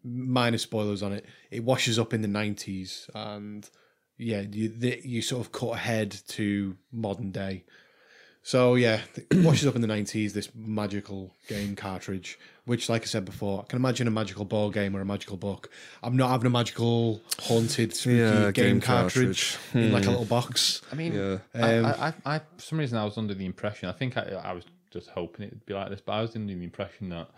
minor 0.02 0.58
spoilers 0.58 1.02
on 1.02 1.12
it. 1.12 1.24
It 1.50 1.62
washes 1.64 1.98
up 1.98 2.12
in 2.14 2.22
the 2.22 2.28
90s, 2.28 3.08
and 3.14 3.68
yeah, 4.18 4.40
you 4.40 4.68
the, 4.68 5.00
you 5.04 5.20
sort 5.22 5.44
of 5.46 5.52
cut 5.52 5.72
ahead 5.74 6.16
to 6.28 6.76
modern 6.90 7.30
day. 7.30 7.64
So 8.42 8.74
yeah, 8.76 9.00
it 9.16 9.44
washes 9.44 9.66
up 9.66 9.74
in 9.76 9.80
the 9.80 9.88
90s. 9.88 10.32
This 10.32 10.48
magical 10.54 11.34
game 11.48 11.74
cartridge, 11.76 12.38
which, 12.66 12.88
like 12.88 13.02
I 13.02 13.06
said 13.06 13.24
before, 13.24 13.62
I 13.62 13.64
can 13.66 13.76
imagine 13.78 14.06
a 14.06 14.10
magical 14.10 14.44
ball 14.44 14.70
game 14.70 14.94
or 14.94 15.00
a 15.00 15.04
magical 15.04 15.36
book. 15.36 15.70
I'm 16.02 16.16
not 16.16 16.30
having 16.30 16.46
a 16.46 16.50
magical 16.50 17.20
haunted 17.40 17.94
spooky 17.94 18.16
Yeah, 18.18 18.50
game, 18.50 18.74
game 18.74 18.80
cartridge, 18.80 19.56
cartridge. 19.72 19.84
in 19.86 19.92
like 19.92 20.06
a 20.06 20.10
little 20.10 20.24
box. 20.26 20.82
I 20.92 20.94
mean, 20.96 21.14
Yeah. 21.14 21.38
Um, 21.54 21.86
I, 21.86 21.90
I, 22.08 22.14
I, 22.34 22.38
for 22.38 22.44
some 22.62 22.78
reason, 22.78 22.98
I 22.98 23.04
was 23.04 23.16
under 23.16 23.34
the 23.34 23.46
impression. 23.46 23.88
I 23.88 23.92
think 23.92 24.16
I, 24.16 24.22
I 24.44 24.52
was 24.52 24.64
just 24.92 25.08
hoping 25.10 25.46
it'd 25.46 25.64
be 25.66 25.74
like 25.74 25.90
this, 25.90 26.00
but 26.00 26.12
I 26.12 26.20
was 26.20 26.36
under 26.36 26.52
the 26.54 26.62
impression 26.62 27.08
that 27.10 27.28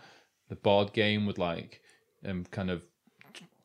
the 0.49 0.55
board 0.55 0.93
game 0.93 1.25
would 1.25 1.37
like 1.37 1.81
um 2.27 2.43
kind 2.51 2.69
of 2.69 2.81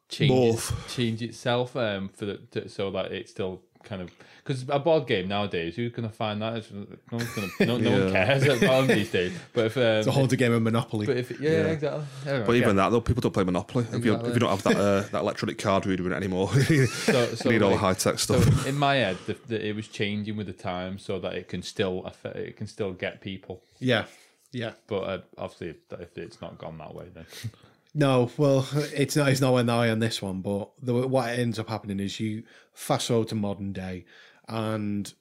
change 0.09 0.55
it- 0.55 0.73
change 0.89 1.23
itself 1.23 1.75
um 1.77 2.09
for 2.11 2.27
the 2.27 2.37
to, 2.53 2.69
so 2.69 2.91
that 2.91 3.11
it's 3.11 3.31
still 3.31 3.63
kind 3.85 4.03
of 4.03 4.11
because 4.43 4.65
a 4.69 4.79
board 4.79 5.07
game 5.07 5.27
nowadays 5.29 5.77
who's 5.77 5.93
gonna 5.93 6.09
find 6.11 6.43
that 6.43 6.57
It's- 6.59 6.71
no 6.73 6.87
one's 7.19 7.29
gonna 7.35 7.49
no, 7.61 7.77
no 7.79 8.05
one 8.05 8.13
cares 8.13 8.43
about 8.47 8.89
these 8.89 9.11
days 9.11 9.33
but 9.53 9.67
if 9.67 9.77
um, 9.77 9.83
It's 9.83 10.07
a 10.07 10.13
haunted 10.13 10.39
game 10.39 10.53
of 10.53 10.63
Monopoly. 10.63 11.07
but 11.07 11.17
if 11.17 11.31
yeah, 11.41 11.51
Yeah. 11.51 11.67
exactly 11.67 12.05
Anyway, 12.27 12.47
But 12.47 12.53
yeah. 12.53 12.63
even 12.63 12.77
that, 12.77 12.89
though, 12.91 13.01
people 13.01 13.21
don't 13.21 13.33
play 13.33 13.45
Monopoly. 13.45 13.87
If, 13.93 14.05
you, 14.05 14.15
if 14.15 14.35
you 14.35 14.41
don't 14.41 14.51
have 14.51 14.63
that 14.65 14.77
uh, 14.77 15.01
that 15.13 15.21
electronic 15.21 15.59
card 15.59 15.87
reader 15.87 16.13
anymore, 16.13 16.51
you 16.69 16.87
so, 16.87 17.35
so 17.35 17.51
need 17.51 17.63
all 17.63 17.71
the 17.71 17.75
like- 17.77 17.81
high 17.81 17.95
tech 17.95 18.19
So 18.19 18.41
stuff. 18.41 18.67
in 18.67 18.77
my 18.79 18.97
head, 18.97 19.17
the, 19.27 19.37
the, 19.49 19.67
it 19.69 19.75
was 19.77 19.89
changing 19.89 20.37
with 20.37 20.47
the 20.47 20.53
time 20.53 20.99
so 20.99 21.19
that 21.21 21.35
it 21.35 21.49
can 21.49 21.63
still 21.63 22.05
affect, 22.05 22.37
it 22.37 22.57
can 22.57 22.67
still 22.67 22.93
get 22.93 23.21
people. 23.21 23.63
yeah, 23.79 24.05
yeah. 24.53 24.73
But 24.87 25.01
uh, 25.03 25.19
obviously, 25.39 25.69
if, 25.71 26.01
if 26.01 26.19
it's 26.19 26.41
not 26.41 26.59
gone 26.59 26.79
that 26.79 26.95
way, 26.95 27.07
then 27.15 27.27
No, 27.95 28.31
well, 28.37 28.67
it's 28.75 29.17
not. 29.17 29.29
It's 29.29 29.41
nowhere 29.41 29.65
nigh 29.65 29.91
on 29.91 30.01
this 30.01 30.21
one. 30.21 30.41
But 30.41 30.71
the, 30.83 31.07
what 31.07 31.31
ends 31.31 31.59
up 31.59 31.69
happening 31.69 32.01
is 32.01 32.19
you 32.19 32.43
fast 32.73 33.09
forward 33.09 33.29
to 33.29 33.35
modern 33.35 33.73
day, 33.73 34.05
and 34.49 35.13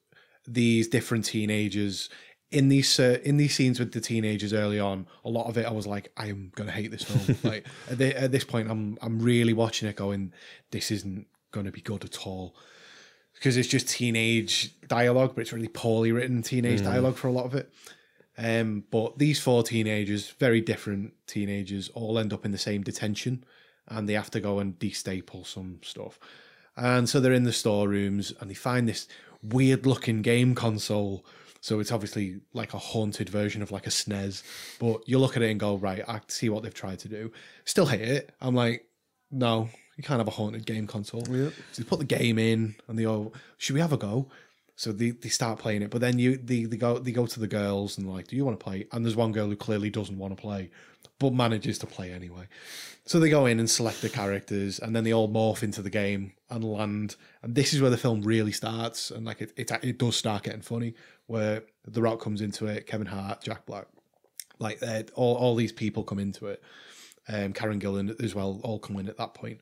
these 0.47 0.88
different 0.88 1.26
teenagers 1.26 2.09
in 2.53 2.69
these 2.69 2.99
uh, 2.99 3.19
in 3.24 3.38
these 3.38 3.55
scenes 3.55 3.80
with 3.80 3.91
the 3.91 4.01
teenagers 4.01 4.53
early 4.53 4.80
on. 4.80 5.07
A 5.26 5.30
lot 5.30 5.47
of 5.47 5.57
it, 5.57 5.65
I 5.65 5.71
was 5.71 5.88
like, 5.88 6.11
I 6.17 6.28
am 6.28 6.51
gonna 6.55 6.71
hate 6.71 6.91
this 6.91 7.03
film. 7.03 7.38
like 7.43 7.65
at, 7.89 7.97
the, 7.97 8.19
at 8.19 8.32
this 8.32 8.43
point, 8.43 8.69
I'm 8.69 8.97
I'm 9.01 9.19
really 9.19 9.53
watching 9.53 9.88
it, 9.88 9.95
going, 9.95 10.34
this 10.71 10.91
isn't 10.91 11.28
gonna 11.51 11.71
be 11.71 11.82
good 11.82 12.03
at 12.03 12.26
all. 12.26 12.55
Because 13.34 13.57
it's 13.57 13.67
just 13.67 13.89
teenage 13.89 14.80
dialogue, 14.88 15.34
but 15.36 15.41
it's 15.41 15.51
really 15.51 15.67
poorly 15.67 16.11
written 16.11 16.43
teenage 16.43 16.82
dialogue 16.84 17.15
for 17.15 17.28
a 17.28 17.32
lot 17.32 17.45
of 17.45 17.55
it. 17.55 17.74
Um, 18.38 18.84
but 18.89 19.19
these 19.19 19.39
four 19.39 19.63
teenagers, 19.63 20.31
very 20.31 20.61
different 20.61 21.13
teenagers, 21.27 21.89
all 21.89 22.17
end 22.17 22.34
up 22.34 22.45
in 22.45 22.51
the 22.51 22.57
same 22.57 22.81
detention 22.81 23.43
and 23.88 24.07
they 24.07 24.13
have 24.13 24.31
to 24.31 24.39
go 24.39 24.59
and 24.59 24.77
destaple 24.79 25.45
some 25.45 25.79
stuff. 25.84 26.19
And 26.75 27.07
so 27.07 27.19
they're 27.19 27.34
in 27.34 27.43
the 27.43 27.53
storerooms 27.53 28.34
and 28.39 28.49
they 28.49 28.55
find 28.55 28.89
this 28.89 29.07
weird 29.43 29.86
looking 29.86 30.21
game 30.21 30.55
console. 30.55 31.25
So 31.61 31.79
it's 31.79 31.91
obviously 31.91 32.41
like 32.53 32.73
a 32.73 32.79
haunted 32.79 33.29
version 33.29 33.61
of 33.61 33.71
like 33.71 33.86
a 33.86 33.91
SNES. 33.91 34.41
But 34.79 35.07
you 35.07 35.19
look 35.19 35.38
at 35.38 35.43
it 35.43 35.51
and 35.51 35.59
go, 35.59 35.75
right, 35.75 36.03
I 36.07 36.21
see 36.27 36.49
what 36.49 36.63
they've 36.63 36.73
tried 36.73 36.99
to 36.99 37.07
do. 37.07 37.31
Still 37.65 37.86
hate 37.86 38.01
it. 38.01 38.34
I'm 38.41 38.55
like, 38.55 38.88
no, 39.31 39.69
you 39.95 40.03
can't 40.03 40.19
have 40.19 40.27
a 40.27 40.31
haunted 40.31 40.65
game 40.65 40.88
console. 40.88 41.23
So 41.25 41.51
they 41.77 41.84
put 41.84 41.99
the 41.99 42.05
game 42.05 42.39
in 42.39 42.75
and 42.88 42.97
they 42.97 43.03
go, 43.03 43.31
should 43.57 43.75
we 43.75 43.81
have 43.81 43.93
a 43.93 43.97
go? 43.97 44.29
So 44.76 44.91
they, 44.91 45.11
they 45.11 45.30
start 45.30 45.59
playing 45.59 45.84
it, 45.84 45.91
but 45.91 46.01
then 46.01 46.17
you 46.17 46.36
they, 46.36 46.63
they 46.63 46.78
go 46.78 46.97
they 46.97 47.11
go 47.11 47.28
to 47.28 47.39
the 47.39 47.47
girls 47.47 47.97
and 47.97 48.11
like, 48.11 48.28
do 48.28 48.36
you 48.36 48.43
want 48.43 48.59
to 48.59 48.63
play? 48.63 48.88
And 48.91 49.05
there's 49.05 49.15
one 49.15 49.32
girl 49.32 49.47
who 49.47 49.55
clearly 49.55 49.91
doesn't 49.91 50.17
want 50.17 50.36
to 50.36 50.41
play, 50.41 50.71
but 51.19 51.34
manages 51.34 51.78
to 51.80 51.86
play 51.86 52.11
anyway. 52.11 52.47
So 53.05 53.19
they 53.19 53.30
go 53.30 53.45
in 53.45 53.59
and 53.59 53.69
select 53.69 54.01
the 54.01 54.09
characters, 54.09 54.80
and 54.80 54.95
then 54.95 55.03
they 55.03 55.13
all 55.13 55.30
morph 55.30 55.61
into 55.61 55.82
the 55.82 55.89
game 55.89 56.34
and 56.49 56.63
land. 56.63 57.17
And 57.43 57.53
this 57.53 57.74
is 57.74 57.82
where 57.82 57.91
the 57.91 57.97
film 57.97 58.21
really 58.21 58.51
starts, 58.51 59.11
and 59.11 59.26
like 59.26 59.41
it 59.41 59.53
it, 59.55 59.71
it 59.84 59.99
does 59.99 60.15
start 60.15 60.43
getting 60.43 60.61
funny, 60.61 60.95
where 61.28 61.63
The 61.86 62.01
Rock 62.01 62.19
comes 62.19 62.41
into 62.41 62.65
it, 62.65 62.88
Kevin 62.88 63.07
Hart, 63.07 63.43
Jack 63.43 63.67
Black, 63.67 63.86
like 64.57 64.82
all 65.13 65.36
all 65.36 65.55
these 65.55 65.71
people 65.71 66.03
come 66.03 66.19
into 66.19 66.47
it. 66.47 66.63
Um, 67.30 67.53
Karen 67.53 67.80
Gillan 67.80 68.21
as 68.21 68.36
well, 68.36 68.59
all 68.63 68.80
come 68.80 68.97
in 68.97 69.07
at 69.07 69.17
that 69.17 69.34
point 69.34 69.59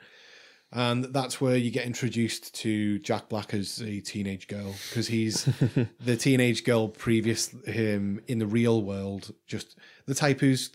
and 0.74 1.05
that's 1.05 1.41
where 1.41 1.55
you 1.55 1.69
get 1.72 1.86
introduced 1.86 2.53
to 2.55 2.99
Jack 2.99 3.30
Black 3.30 3.53
as 3.53 3.82
a 3.82 3.99
teenage 3.99 4.47
girl 4.47 4.74
because 4.89 5.07
he's 5.07 5.43
the 5.99 6.15
teenage 6.15 6.63
girl 6.63 6.88
previous 6.88 7.49
him 7.65 8.22
in 8.28 8.39
the 8.39 8.47
real 8.47 8.82
world, 8.82 9.34
just 9.47 9.76
the 10.05 10.15
type 10.15 10.39
who's 10.39 10.69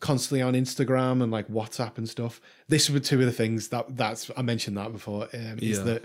constantly 0.00 0.42
on 0.42 0.54
Instagram 0.54 1.22
and 1.22 1.30
like 1.32 1.48
WhatsApp 1.48 1.98
and 1.98 2.08
stuff. 2.08 2.40
This 2.68 2.88
were 2.90 3.00
two 3.00 3.20
of 3.20 3.26
the 3.26 3.32
things 3.32 3.68
that 3.68 3.96
that's 3.96 4.30
I 4.36 4.42
mentioned 4.42 4.76
that 4.76 4.92
before. 4.92 5.28
Um, 5.34 5.58
Is 5.60 5.78
Yeah. 5.78 5.84
that 5.84 6.04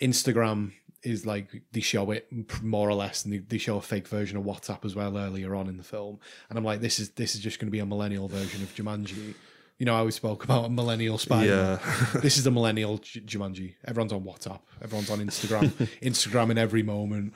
Instagram 0.00 0.72
is 1.02 1.24
like 1.24 1.62
they 1.72 1.80
show 1.80 2.10
it 2.10 2.26
more 2.62 2.88
or 2.88 2.94
less, 2.94 3.24
and 3.24 3.32
they, 3.32 3.38
they 3.38 3.58
show 3.58 3.76
a 3.76 3.80
fake 3.80 4.08
version 4.08 4.36
of 4.36 4.44
WhatsApp 4.44 4.84
as 4.84 4.94
well 4.94 5.16
earlier 5.16 5.54
on 5.54 5.68
in 5.68 5.76
the 5.76 5.84
film. 5.84 6.18
And 6.48 6.58
I'm 6.58 6.64
like, 6.64 6.80
this 6.80 6.98
is 6.98 7.10
this 7.10 7.34
is 7.34 7.40
just 7.40 7.58
going 7.58 7.68
to 7.68 7.72
be 7.72 7.78
a 7.78 7.86
millennial 7.86 8.28
version 8.28 8.62
of 8.62 8.74
Jumanji. 8.74 9.34
You 9.78 9.86
know, 9.86 9.94
how 9.94 10.04
we 10.04 10.10
spoke 10.10 10.44
about 10.44 10.64
a 10.66 10.68
millennial 10.70 11.18
spider. 11.18 11.78
Yeah. 11.80 12.20
this 12.20 12.38
is 12.38 12.44
the 12.44 12.50
millennial 12.50 12.98
J- 12.98 13.20
Jumanji. 13.20 13.74
Everyone's 13.84 14.12
on 14.12 14.22
WhatsApp. 14.22 14.60
Everyone's 14.82 15.10
on 15.10 15.18
Instagram. 15.18 15.68
Instagram 16.02 16.50
in 16.50 16.58
every 16.58 16.82
moment. 16.82 17.34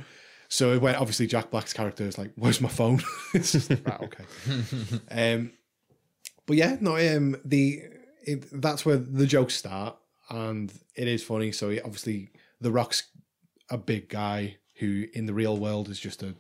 So 0.48 0.72
it 0.72 0.80
went, 0.80 0.96
obviously 0.98 1.26
Jack 1.26 1.50
Black's 1.50 1.72
character 1.72 2.04
is 2.04 2.18
like, 2.18 2.32
"Where's 2.34 2.60
my 2.60 2.68
phone?" 2.68 3.02
it's 3.34 3.52
just 3.52 3.70
like, 3.70 3.86
right, 3.86 4.02
okay. 4.02 5.34
um, 5.34 5.52
but 6.46 6.56
yeah, 6.56 6.76
no, 6.80 6.96
um, 6.96 7.36
the 7.44 7.82
it, 8.24 8.60
that's 8.60 8.84
where 8.84 8.96
the 8.96 9.26
jokes 9.26 9.54
start, 9.54 9.96
and 10.28 10.72
it 10.96 11.06
is 11.06 11.22
funny. 11.22 11.52
So 11.52 11.70
he, 11.70 11.80
obviously, 11.80 12.30
The 12.60 12.72
Rock's 12.72 13.04
a 13.70 13.78
big 13.78 14.08
guy 14.08 14.56
who, 14.80 15.06
in 15.14 15.26
the 15.26 15.34
real 15.34 15.56
world, 15.56 15.88
is 15.88 16.00
just 16.00 16.24
a 16.24 16.34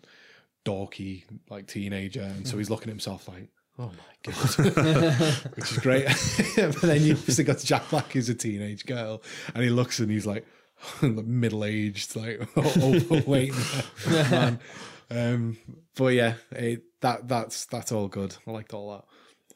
dorky 0.64 1.24
like 1.48 1.68
teenager, 1.68 2.22
and 2.22 2.48
so 2.48 2.58
he's 2.58 2.68
looking 2.68 2.88
at 2.88 2.92
himself 2.92 3.28
like, 3.28 3.48
"Oh 3.80 3.90
my 3.90 4.32
god," 4.32 5.54
which 5.56 5.72
is 5.72 5.78
great. 5.78 6.04
but 6.56 6.82
then 6.82 7.02
you 7.02 7.14
obviously 7.14 7.44
got 7.44 7.58
Jack 7.58 7.88
Black, 7.90 8.12
who's 8.12 8.28
a 8.28 8.34
teenage 8.34 8.84
girl, 8.84 9.22
and 9.54 9.64
he 9.64 9.70
looks 9.70 9.98
and 9.98 10.10
he's 10.10 10.26
like 10.26 10.46
middle 11.02 11.64
aged, 11.64 12.16
like 12.16 12.40
overweight 12.56 13.54
man. 14.06 14.60
Um, 15.10 15.56
but 15.96 16.08
yeah, 16.08 16.34
it, 16.52 16.82
that 17.00 17.26
that's 17.28 17.66
that's 17.66 17.92
all 17.92 18.08
good. 18.08 18.36
I 18.46 18.50
liked 18.50 18.74
all 18.74 19.04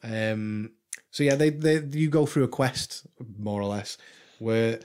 that. 0.03 0.33
Um, 0.33 0.71
so 1.11 1.23
yeah, 1.23 1.35
they, 1.35 1.49
they 1.49 1.79
you 1.79 2.09
go 2.09 2.25
through 2.25 2.43
a 2.43 2.49
quest 2.49 3.07
more 3.39 3.61
or 3.61 3.67
less 3.67 3.97
where 4.39 4.79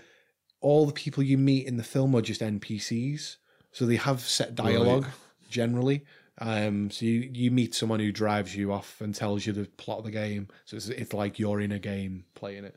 all 0.61 0.87
the 0.87 0.93
people 0.93 1.23
you 1.23 1.39
meet 1.39 1.67
in 1.67 1.77
the 1.77 1.83
film 1.83 2.15
are 2.15 2.23
just 2.23 2.41
NPCs. 2.41 3.37
So 3.73 3.87
they 3.87 3.97
have 3.97 4.21
set 4.21 4.55
dialogue 4.55 5.07
generally. 5.49 6.05
Um, 6.41 6.91
so 6.91 7.05
you, 7.05 7.31
you 7.33 7.51
meet 7.51 7.75
someone 7.75 8.01
who 8.01 8.13
drives 8.13 8.57
you 8.57 8.73
off 8.73 9.01
and 9.01 9.15
tells 9.15 9.45
you 9.47 9.53
the 9.53 9.67
plot 9.77 9.99
of 9.99 10.05
the 10.05 10.11
game. 10.11 10.49
So 10.65 10.77
it's, 10.77 10.89
it's 10.89 11.13
like 11.13 11.39
you're 11.39 11.61
in 11.61 11.73
a 11.73 11.79
game 11.79 12.25
playing 12.35 12.65
it. 12.65 12.75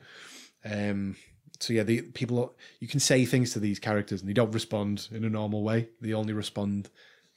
Um, 0.65 1.15
so 1.59 1.71
yeah, 1.71 1.83
the 1.83 2.01
people 2.01 2.53
you 2.79 2.87
can 2.89 2.99
say 2.99 3.23
things 3.25 3.53
to 3.53 3.59
these 3.59 3.79
characters 3.79 4.19
and 4.21 4.29
they 4.29 4.33
don't 4.33 4.51
respond 4.51 5.07
in 5.11 5.23
a 5.23 5.29
normal 5.29 5.63
way. 5.63 5.87
They 6.01 6.13
only 6.13 6.33
respond 6.33 6.89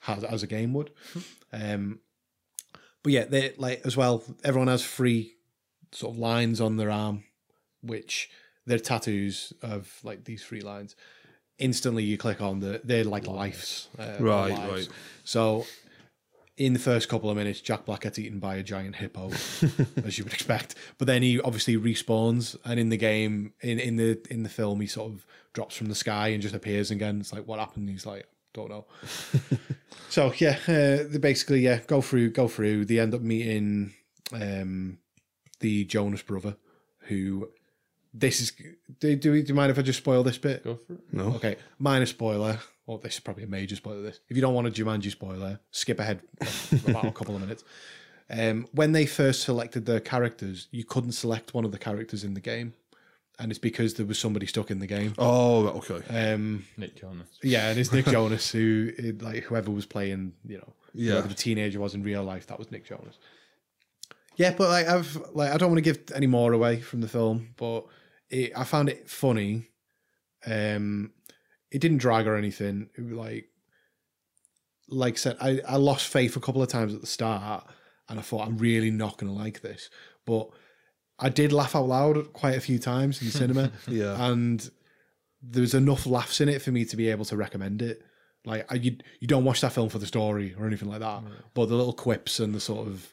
as, 0.08 0.24
as 0.24 0.42
a 0.42 0.46
game 0.48 0.72
would. 0.74 0.90
Um, 1.52 2.00
but 3.04 3.12
yeah, 3.12 3.24
they 3.26 3.52
like 3.56 3.82
as 3.84 3.96
well. 3.96 4.24
Everyone 4.42 4.68
has 4.68 4.82
free 4.82 5.34
sort 5.92 6.14
of 6.14 6.18
lines 6.18 6.60
on 6.60 6.76
their 6.76 6.90
arm, 6.90 7.22
which 7.82 8.28
they're 8.66 8.80
tattoos 8.80 9.52
of 9.62 9.96
like 10.02 10.24
these 10.24 10.44
three 10.44 10.60
lines. 10.60 10.96
Instantly, 11.58 12.02
you 12.02 12.18
click 12.18 12.40
on 12.42 12.58
the 12.58 12.80
they're 12.82 13.04
like 13.04 13.28
lives, 13.28 13.88
uh, 13.98 14.16
Right, 14.18 14.50
lives. 14.50 14.88
right. 14.88 14.96
So, 15.24 15.64
in 16.56 16.72
the 16.72 16.78
first 16.78 17.08
couple 17.08 17.28
of 17.30 17.36
minutes, 17.36 17.60
Jack 17.60 17.84
Black 17.84 18.00
gets 18.00 18.18
eaten 18.18 18.38
by 18.38 18.56
a 18.56 18.62
giant 18.62 18.96
hippo, 18.96 19.30
as 20.04 20.16
you 20.18 20.24
would 20.24 20.32
expect. 20.32 20.74
But 20.98 21.06
then 21.06 21.22
he 21.22 21.40
obviously 21.40 21.76
respawns, 21.76 22.56
and 22.64 22.80
in 22.80 22.88
the 22.88 22.96
game, 22.96 23.52
in 23.60 23.78
in 23.78 23.96
the 23.96 24.20
in 24.30 24.42
the 24.42 24.48
film, 24.48 24.80
he 24.80 24.86
sort 24.86 25.12
of 25.12 25.26
drops 25.52 25.76
from 25.76 25.86
the 25.88 25.94
sky 25.94 26.28
and 26.28 26.42
just 26.42 26.54
appears 26.54 26.90
again. 26.90 27.20
It's 27.20 27.32
like 27.32 27.46
what 27.46 27.58
happened? 27.58 27.88
He's 27.90 28.06
like, 28.06 28.26
don't 28.54 28.70
know. 28.70 28.86
so 30.08 30.32
yeah, 30.38 30.58
uh, 30.66 31.04
they 31.08 31.18
basically 31.20 31.60
yeah 31.60 31.80
go 31.86 32.00
through 32.00 32.30
go 32.30 32.48
through. 32.48 32.84
They 32.86 32.98
end 33.00 33.14
up 33.14 33.20
meeting 33.20 33.92
um, 34.32 34.98
the 35.60 35.84
Jonas 35.84 36.22
brother, 36.22 36.56
who 37.00 37.50
this 38.14 38.40
is. 38.40 38.52
Do, 39.00 39.14
do, 39.16 39.32
we- 39.32 39.42
do 39.42 39.48
you 39.48 39.54
mind 39.54 39.70
if 39.70 39.78
I 39.78 39.82
just 39.82 39.98
spoil 39.98 40.22
this 40.22 40.38
bit? 40.38 40.64
Go 40.64 40.76
for 40.86 40.94
it. 40.94 41.00
No. 41.12 41.34
Okay, 41.34 41.56
minor 41.78 42.06
spoiler. 42.06 42.60
Well, 42.86 42.98
this 42.98 43.14
is 43.14 43.20
probably 43.20 43.44
a 43.44 43.48
major 43.48 43.74
spoiler. 43.76 44.02
This, 44.02 44.20
if 44.28 44.36
you 44.36 44.40
don't 44.42 44.54
want 44.54 44.68
a 44.68 44.70
Jumanji 44.70 45.10
spoiler, 45.10 45.58
skip 45.72 45.98
ahead 45.98 46.20
about 46.86 47.04
a 47.06 47.10
couple 47.12 47.34
of 47.34 47.40
minutes. 47.40 47.64
Um, 48.30 48.66
when 48.72 48.92
they 48.92 49.06
first 49.06 49.42
selected 49.42 49.86
their 49.86 50.00
characters, 50.00 50.68
you 50.70 50.84
couldn't 50.84 51.12
select 51.12 51.54
one 51.54 51.64
of 51.64 51.72
the 51.72 51.78
characters 51.78 52.22
in 52.24 52.34
the 52.34 52.40
game, 52.40 52.74
and 53.38 53.50
it's 53.50 53.58
because 53.58 53.94
there 53.94 54.06
was 54.06 54.18
somebody 54.18 54.46
stuck 54.46 54.70
in 54.70 54.78
the 54.78 54.86
game. 54.86 55.14
Oh, 55.18 55.66
okay. 55.84 56.32
Um, 56.32 56.64
Nick 56.76 56.96
Jonas. 56.96 57.26
yeah, 57.42 57.70
and 57.70 57.78
it's 57.78 57.92
Nick 57.92 58.06
Jonas 58.16 58.50
who, 58.52 58.92
it- 58.96 59.20
like, 59.22 59.42
whoever 59.44 59.70
was 59.70 59.86
playing, 59.86 60.32
you 60.46 60.58
know, 60.58 60.72
Yeah. 60.94 61.12
whoever 61.12 61.28
the 61.28 61.34
teenager 61.34 61.80
was 61.80 61.94
in 61.94 62.02
real 62.04 62.22
life, 62.24 62.46
that 62.48 62.58
was 62.58 62.70
Nick 62.70 62.84
Jonas. 62.86 63.18
Yeah, 64.36 64.54
but 64.56 64.68
like 64.68 64.86
I've 64.86 65.16
like 65.32 65.50
I 65.50 65.56
don't 65.56 65.70
want 65.70 65.78
to 65.82 65.92
give 65.92 65.98
any 66.14 66.26
more 66.26 66.52
away 66.52 66.80
from 66.80 67.00
the 67.00 67.08
film, 67.08 67.54
but 67.56 67.86
it, 68.28 68.52
I 68.54 68.64
found 68.64 68.90
it 68.90 69.08
funny. 69.08 69.68
Um, 70.46 71.12
it 71.70 71.80
didn't 71.80 71.98
drag 71.98 72.26
or 72.26 72.36
anything. 72.36 72.88
It 72.96 73.02
was 73.02 73.12
like, 73.12 73.46
like 74.88 75.14
I 75.14 75.16
said, 75.16 75.36
I, 75.40 75.60
I 75.66 75.76
lost 75.76 76.06
faith 76.06 76.36
a 76.36 76.40
couple 76.40 76.62
of 76.62 76.68
times 76.68 76.94
at 76.94 77.00
the 77.00 77.06
start, 77.06 77.66
and 78.08 78.18
I 78.18 78.22
thought 78.22 78.46
I'm 78.46 78.58
really 78.58 78.90
not 78.90 79.18
going 79.18 79.32
to 79.32 79.38
like 79.38 79.60
this. 79.62 79.90
But 80.24 80.48
I 81.18 81.28
did 81.28 81.52
laugh 81.52 81.74
out 81.74 81.88
loud 81.88 82.32
quite 82.32 82.56
a 82.56 82.60
few 82.60 82.78
times 82.78 83.20
in 83.20 83.26
the 83.28 83.32
cinema, 83.32 83.72
Yeah. 83.88 84.26
and 84.30 84.68
there's 85.42 85.74
enough 85.74 86.06
laughs 86.06 86.40
in 86.40 86.48
it 86.48 86.62
for 86.62 86.70
me 86.70 86.84
to 86.84 86.96
be 86.96 87.08
able 87.10 87.24
to 87.26 87.36
recommend 87.36 87.82
it. 87.82 88.02
Like 88.44 88.70
I, 88.70 88.76
you, 88.76 88.96
you 89.20 89.26
don't 89.26 89.44
watch 89.44 89.60
that 89.62 89.72
film 89.72 89.88
for 89.88 89.98
the 89.98 90.06
story 90.06 90.54
or 90.56 90.66
anything 90.66 90.88
like 90.88 91.00
that, 91.00 91.22
but 91.54 91.66
the 91.68 91.74
little 91.74 91.92
quips 91.92 92.38
and 92.38 92.54
the 92.54 92.60
sort 92.60 92.86
of 92.86 93.10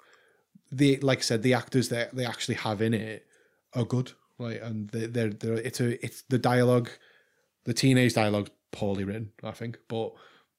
the 0.72 0.97
like 0.97 1.20
I 1.20 1.22
said, 1.22 1.41
the 1.43 1.56
actors 1.56 1.89
that 1.89 2.16
they 2.16 2.26
actually 2.26 2.56
have 2.56 2.82
in 2.84 2.93
it 2.93 3.26
are 3.74 3.84
good. 3.86 4.12
Like 4.38 4.62
and 4.62 4.89
they, 4.91 5.08
they're 5.08 5.30
they're 5.32 5.54
it's 5.56 5.80
a 5.80 6.04
it's 6.06 6.22
the 6.30 6.38
dialogue, 6.38 6.89
the 7.66 7.74
teenage 7.74 8.14
dialogue's 8.14 8.51
poorly 8.72 9.03
written, 9.03 9.32
I 9.43 9.51
think, 9.51 9.78
but 9.88 10.14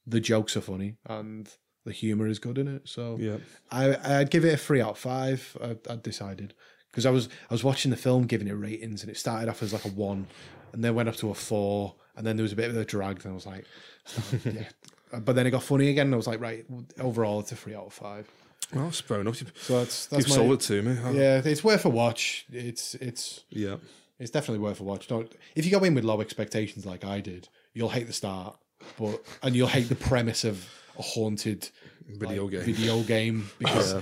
the 0.06 0.20
jokes 0.20 0.56
are 0.56 0.60
funny 0.60 0.96
and 1.06 1.48
the 1.84 1.92
humor 1.92 2.26
is 2.26 2.38
good 2.38 2.58
in 2.58 2.68
it. 2.68 2.88
So 2.88 3.16
Yeah. 3.18 3.38
I 3.70 4.20
I'd 4.20 4.30
give 4.30 4.44
it 4.44 4.54
a 4.54 4.56
three 4.56 4.80
out 4.80 4.90
of 4.92 4.98
five. 4.98 5.56
I, 5.62 5.76
I 5.92 5.96
decided 5.96 6.54
because 6.90 7.06
I 7.06 7.10
was 7.10 7.28
I 7.50 7.54
was 7.54 7.64
watching 7.64 7.90
the 7.90 7.96
film, 7.96 8.24
giving 8.26 8.48
it 8.48 8.52
ratings, 8.52 9.02
and 9.02 9.10
it 9.10 9.16
started 9.16 9.48
off 9.48 9.62
as 9.62 9.72
like 9.72 9.84
a 9.84 9.88
one, 9.88 10.26
and 10.72 10.82
then 10.82 10.94
went 10.94 11.08
up 11.08 11.16
to 11.16 11.30
a 11.30 11.34
four, 11.34 11.94
and 12.16 12.26
then 12.26 12.36
there 12.36 12.42
was 12.42 12.52
a 12.52 12.56
bit 12.56 12.70
of 12.70 12.76
a 12.76 12.84
drag, 12.84 13.22
and 13.24 13.32
I 13.32 13.34
was 13.34 13.46
like, 13.46 13.64
yeah. 14.44 14.64
But 15.24 15.36
then 15.36 15.46
it 15.46 15.52
got 15.52 15.62
funny 15.62 15.90
again, 15.90 16.06
and 16.06 16.14
I 16.14 16.16
was 16.16 16.26
like, 16.26 16.40
right, 16.40 16.64
overall 16.98 17.38
it's 17.38 17.52
a 17.52 17.56
three 17.56 17.74
out 17.74 17.86
of 17.86 17.92
five. 17.92 18.28
Well, 18.72 18.86
that's 18.86 19.00
fair 19.00 19.20
enough. 19.20 19.36
So 19.56 19.78
that's 19.78 20.06
that's 20.06 20.26
you've 20.26 20.28
my, 20.30 20.34
sold 20.34 20.52
it 20.54 20.60
to 20.60 20.82
me. 20.82 21.16
yeah, 21.16 21.40
it's 21.44 21.62
worth 21.62 21.84
a 21.84 21.88
watch. 21.88 22.46
It's 22.50 22.94
it's 22.96 23.44
Yeah. 23.50 23.76
It's 24.18 24.30
definitely 24.30 24.60
worth 24.60 24.80
a 24.80 24.84
watch. 24.84 25.06
Don't 25.08 25.30
if 25.54 25.64
you 25.64 25.70
go 25.70 25.82
in 25.84 25.94
with 25.94 26.04
low 26.04 26.20
expectations 26.20 26.84
like 26.86 27.04
I 27.04 27.20
did, 27.20 27.48
you'll 27.72 27.90
hate 27.90 28.06
the 28.06 28.12
start, 28.12 28.56
but 28.98 29.22
and 29.42 29.54
you'll 29.54 29.68
hate 29.68 29.88
the 29.88 29.94
premise 29.96 30.44
of 30.44 30.66
a 30.98 31.02
haunted 31.02 31.68
Video 32.06 32.44
like, 32.44 32.52
game. 32.52 32.62
video 32.74 33.02
game 33.02 33.50
because 33.58 33.94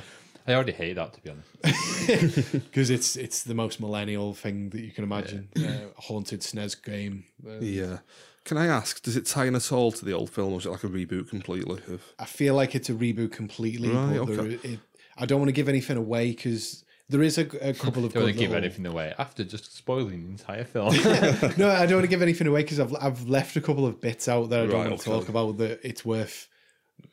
I 0.46 0.54
already 0.54 0.72
hate 0.72 0.94
that 0.94 1.12
to 1.14 1.20
be 1.20 1.30
honest. 1.30 2.52
because 2.52 2.90
it's 2.90 3.16
it's 3.16 3.44
the 3.44 3.54
most 3.54 3.80
millennial 3.80 4.34
thing 4.34 4.70
that 4.70 4.80
you 4.80 4.90
can 4.90 5.04
imagine. 5.04 5.48
Uh, 5.56 5.88
haunted 6.00 6.40
SNES 6.40 6.82
game. 6.82 7.24
Uh, 7.46 7.58
Yeah. 7.60 7.98
Can 8.44 8.56
I 8.58 8.66
ask, 8.66 9.00
does 9.02 9.16
it 9.16 9.24
tie 9.24 9.44
in 9.44 9.54
at 9.54 9.70
all 9.70 9.92
to 9.92 10.04
the 10.04 10.10
old 10.12 10.28
film, 10.28 10.52
or 10.52 10.58
is 10.58 10.66
it 10.66 10.70
like 10.70 10.82
a 10.82 10.88
reboot 10.88 11.28
completely? 11.28 11.80
Of 11.94 12.02
I 12.18 12.24
feel 12.24 12.56
like 12.56 12.74
it's 12.74 12.90
a 12.90 12.92
reboot 12.92 13.30
completely. 13.30 13.90
Right, 13.90 14.18
but 14.18 14.34
there- 14.36 14.46
it, 14.72 14.80
I 15.16 15.26
don't 15.26 15.38
want 15.38 15.48
to 15.50 15.52
give 15.52 15.68
anything 15.68 15.96
away 15.96 16.30
because 16.30 16.82
there 17.12 17.22
is 17.22 17.38
a, 17.38 17.42
a 17.68 17.72
couple 17.74 18.04
of 18.04 18.12
Don't 18.12 18.24
want 18.24 18.26
good 18.26 18.32
to 18.32 18.32
give 18.32 18.50
little- 18.50 18.64
anything 18.64 18.86
away 18.86 19.14
after 19.18 19.44
just 19.44 19.76
spoiling 19.76 20.24
the 20.24 20.30
entire 20.30 20.64
film. 20.64 20.88
no, 21.56 21.68
I 21.70 21.86
don't 21.86 21.96
want 21.98 22.02
to 22.04 22.08
give 22.08 22.22
anything 22.22 22.48
away 22.48 22.62
because 22.62 22.80
I've 22.80 22.94
I've 23.00 23.28
left 23.28 23.54
a 23.56 23.60
couple 23.60 23.86
of 23.86 24.00
bits 24.00 24.26
out 24.28 24.50
that 24.50 24.58
I 24.60 24.66
don't 24.66 24.74
Right, 24.74 24.88
want 24.90 25.00
to 25.00 25.10
okay. 25.10 25.20
talk 25.20 25.28
about 25.28 25.58
that 25.58 25.80
it's 25.86 26.04
worth, 26.04 26.48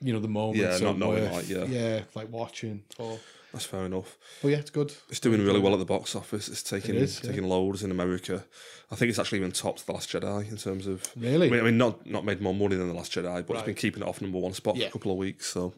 you 0.01 0.11
know, 0.13 0.19
the 0.19 0.27
moment. 0.27 0.57
Yeah, 0.57 0.75
so 0.77 0.85
not 0.85 0.97
knowing, 0.97 1.23
worth, 1.23 1.33
like, 1.33 1.49
yeah. 1.49 1.65
yeah, 1.65 2.01
like 2.15 2.31
watching. 2.31 2.83
Or, 2.97 3.19
that's 3.51 3.65
fair 3.65 3.85
enough. 3.85 4.15
but 4.43 4.49
yeah, 4.49 4.57
it's 4.57 4.69
good. 4.69 4.93
It's 5.09 5.19
doing 5.19 5.43
really 5.43 5.59
well 5.59 5.73
at 5.73 5.79
the 5.79 5.85
box 5.85 6.15
office. 6.15 6.47
It's 6.49 6.61
taking 6.63 6.93
It 6.95 7.01
is, 7.01 7.19
yeah. 7.23 7.31
taking 7.31 7.47
loads 7.49 7.81
in 7.83 7.89
America. 7.89 8.45
I 8.91 8.95
think 8.95 9.09
it's 9.09 9.17
actually 9.17 9.39
even 9.39 9.51
topped 9.51 9.85
the 9.87 9.91
Last 9.93 10.11
Jedi 10.11 10.49
in 10.49 10.57
terms 10.57 10.85
of. 10.85 11.03
Really? 11.15 11.47
I 11.47 11.51
mean, 11.51 11.59
I 11.59 11.63
mean, 11.63 11.77
not 11.77 12.05
not 12.05 12.25
made 12.25 12.41
more 12.41 12.53
money 12.53 12.75
than 12.75 12.87
the 12.87 12.93
Last 12.93 13.11
Jedi, 13.13 13.45
but 13.45 13.55
it's 13.57 13.65
been 13.65 13.73
keeping 13.75 14.03
it 14.03 14.07
off 14.07 14.21
number 14.21 14.37
one 14.37 14.53
spot 14.53 14.75
Yeah. 14.75 14.85
for 14.85 14.89
a 14.89 14.91
couple 14.93 15.11
of 15.13 15.17
weeks. 15.17 15.47
So 15.47 15.73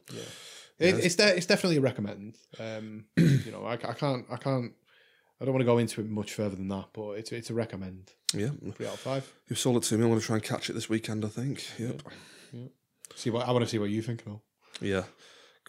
It, 0.82 1.06
it's 1.06 1.16
de- 1.16 1.36
it's 1.38 1.46
definitely 1.46 1.78
a 1.78 1.82
recommend. 1.82 2.38
Um, 2.60 3.06
you 3.18 3.52
know, 3.52 3.64
I, 3.66 3.74
I 3.74 3.94
can't 3.94 4.26
I 4.32 4.38
can't 4.38 4.74
I 5.40 5.46
don't 5.46 5.54
want 5.54 5.62
to 5.62 5.66
go 5.66 5.78
into 5.78 6.02
it 6.02 6.10
much 6.10 6.34
further 6.34 6.56
than 6.56 6.68
that, 6.70 6.88
but 6.94 7.12
it's 7.12 7.32
it's 7.32 7.50
a 7.50 7.54
recommend. 7.54 8.12
yeah, 8.34 8.50
Three 8.76 8.88
out 8.88 8.94
of 8.94 9.00
five. 9.00 9.34
you've 9.48 9.60
sold 9.60 9.78
it 9.78 9.84
to 9.84 9.98
me. 9.98 10.04
I'm 10.04 10.10
going 10.10 10.20
to 10.20 10.26
try 10.26 10.36
and 10.36 10.44
catch 10.44 10.70
it 10.70 10.74
this 10.74 10.90
weekend. 10.90 11.24
I 11.26 11.30
think. 11.30 11.66
Yep. 11.80 12.02
See 13.16 13.30
what 13.30 13.48
I 13.48 13.52
want 13.52 13.64
to 13.66 13.70
see 13.70 13.80
what 13.80 13.90
you 13.90 14.02
think. 14.02 14.24
Though. 14.26 14.42
Yeah. 14.82 15.04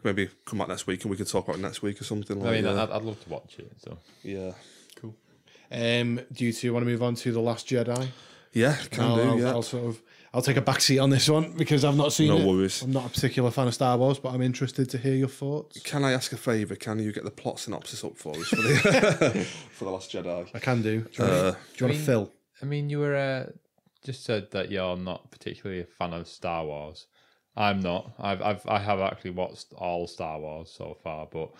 Maybe 0.04 0.28
come 0.46 0.58
back 0.58 0.68
next 0.68 0.86
week 0.86 1.02
and 1.02 1.10
we 1.10 1.16
could 1.16 1.28
talk 1.28 1.44
about 1.46 1.58
it 1.58 1.62
next 1.62 1.80
week 1.80 2.00
or 2.00 2.04
something 2.04 2.40
like 2.40 2.48
I 2.48 2.52
mean, 2.54 2.64
that. 2.64 2.76
I'd, 2.76 2.90
I'd 2.90 3.02
love 3.02 3.22
to 3.22 3.28
watch 3.28 3.56
it. 3.58 3.70
So 3.78 3.98
yeah. 4.22 4.52
Cool. 4.96 5.14
Um, 5.70 6.20
do 6.32 6.44
you 6.44 6.52
two 6.52 6.72
want 6.72 6.84
to 6.84 6.90
move 6.90 7.02
on 7.02 7.14
to 7.16 7.30
the 7.32 7.40
Last 7.40 7.68
Jedi? 7.68 8.08
Yeah, 8.52 8.76
can 8.90 9.04
I'll, 9.04 9.16
do. 9.16 9.22
I'll, 9.22 9.38
yeah. 9.38 9.50
I'll 9.50 9.62
sort 9.62 9.86
of 9.86 10.02
I'll 10.34 10.40
take 10.42 10.56
a 10.56 10.62
back 10.62 10.80
seat 10.80 10.98
on 10.98 11.10
this 11.10 11.28
one 11.28 11.52
because 11.52 11.84
I've 11.84 11.96
not 11.96 12.12
seen 12.12 12.28
No 12.28 12.38
it. 12.38 12.46
worries. 12.46 12.80
I'm 12.82 12.90
not 12.92 13.04
a 13.04 13.08
particular 13.10 13.50
fan 13.50 13.68
of 13.68 13.74
Star 13.74 13.98
Wars, 13.98 14.18
but 14.18 14.32
I'm 14.32 14.40
interested 14.40 14.88
to 14.90 14.98
hear 14.98 15.14
your 15.14 15.28
thoughts. 15.28 15.80
Can 15.82 16.04
I 16.04 16.12
ask 16.12 16.32
a 16.32 16.36
favour? 16.38 16.74
Can 16.74 16.98
you 17.00 17.12
get 17.12 17.24
the 17.24 17.30
plot 17.30 17.58
synopsis 17.58 18.02
up 18.02 18.16
for 18.16 18.34
us 18.38 18.46
for 18.48 18.56
the 18.56 19.46
for 19.72 19.84
the 19.84 19.90
Last 19.90 20.10
Jedi? 20.10 20.48
I 20.54 20.58
can 20.58 20.80
do. 20.80 21.00
Do 21.02 21.08
you 21.18 21.24
want, 21.24 21.32
Uh, 21.32 21.50
do 21.50 21.56
you 21.56 21.56
want 21.56 21.56
I 21.56 21.76
to 21.76 21.86
mean- 21.88 22.00
fill? 22.06 22.32
I 22.62 22.64
mean, 22.64 22.88
you 22.90 22.98
were 23.00 23.16
uh, 23.16 23.50
just 24.04 24.24
said 24.24 24.50
that 24.52 24.70
you're 24.70 24.96
not 24.96 25.30
particularly 25.30 25.82
a 25.82 25.84
fan 25.86 26.12
of 26.14 26.26
Star 26.28 26.64
Wars. 26.64 27.06
I'm 27.56 27.80
not. 27.80 28.12
I've, 28.18 28.40
I've 28.40 28.66
I 28.66 28.78
have 28.78 29.00
actually 29.00 29.32
watched 29.32 29.74
all 29.74 30.06
Star 30.06 30.40
Wars 30.40 30.70
so 30.74 30.96
far, 31.02 31.26
but 31.30 31.50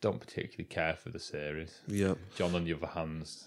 don't 0.00 0.18
particularly 0.18 0.64
care 0.64 0.94
for 0.94 1.10
the 1.10 1.20
series. 1.20 1.78
Yeah. 1.86 2.14
John, 2.36 2.54
on 2.54 2.64
the 2.64 2.74
other 2.74 2.86
hand's 2.88 3.46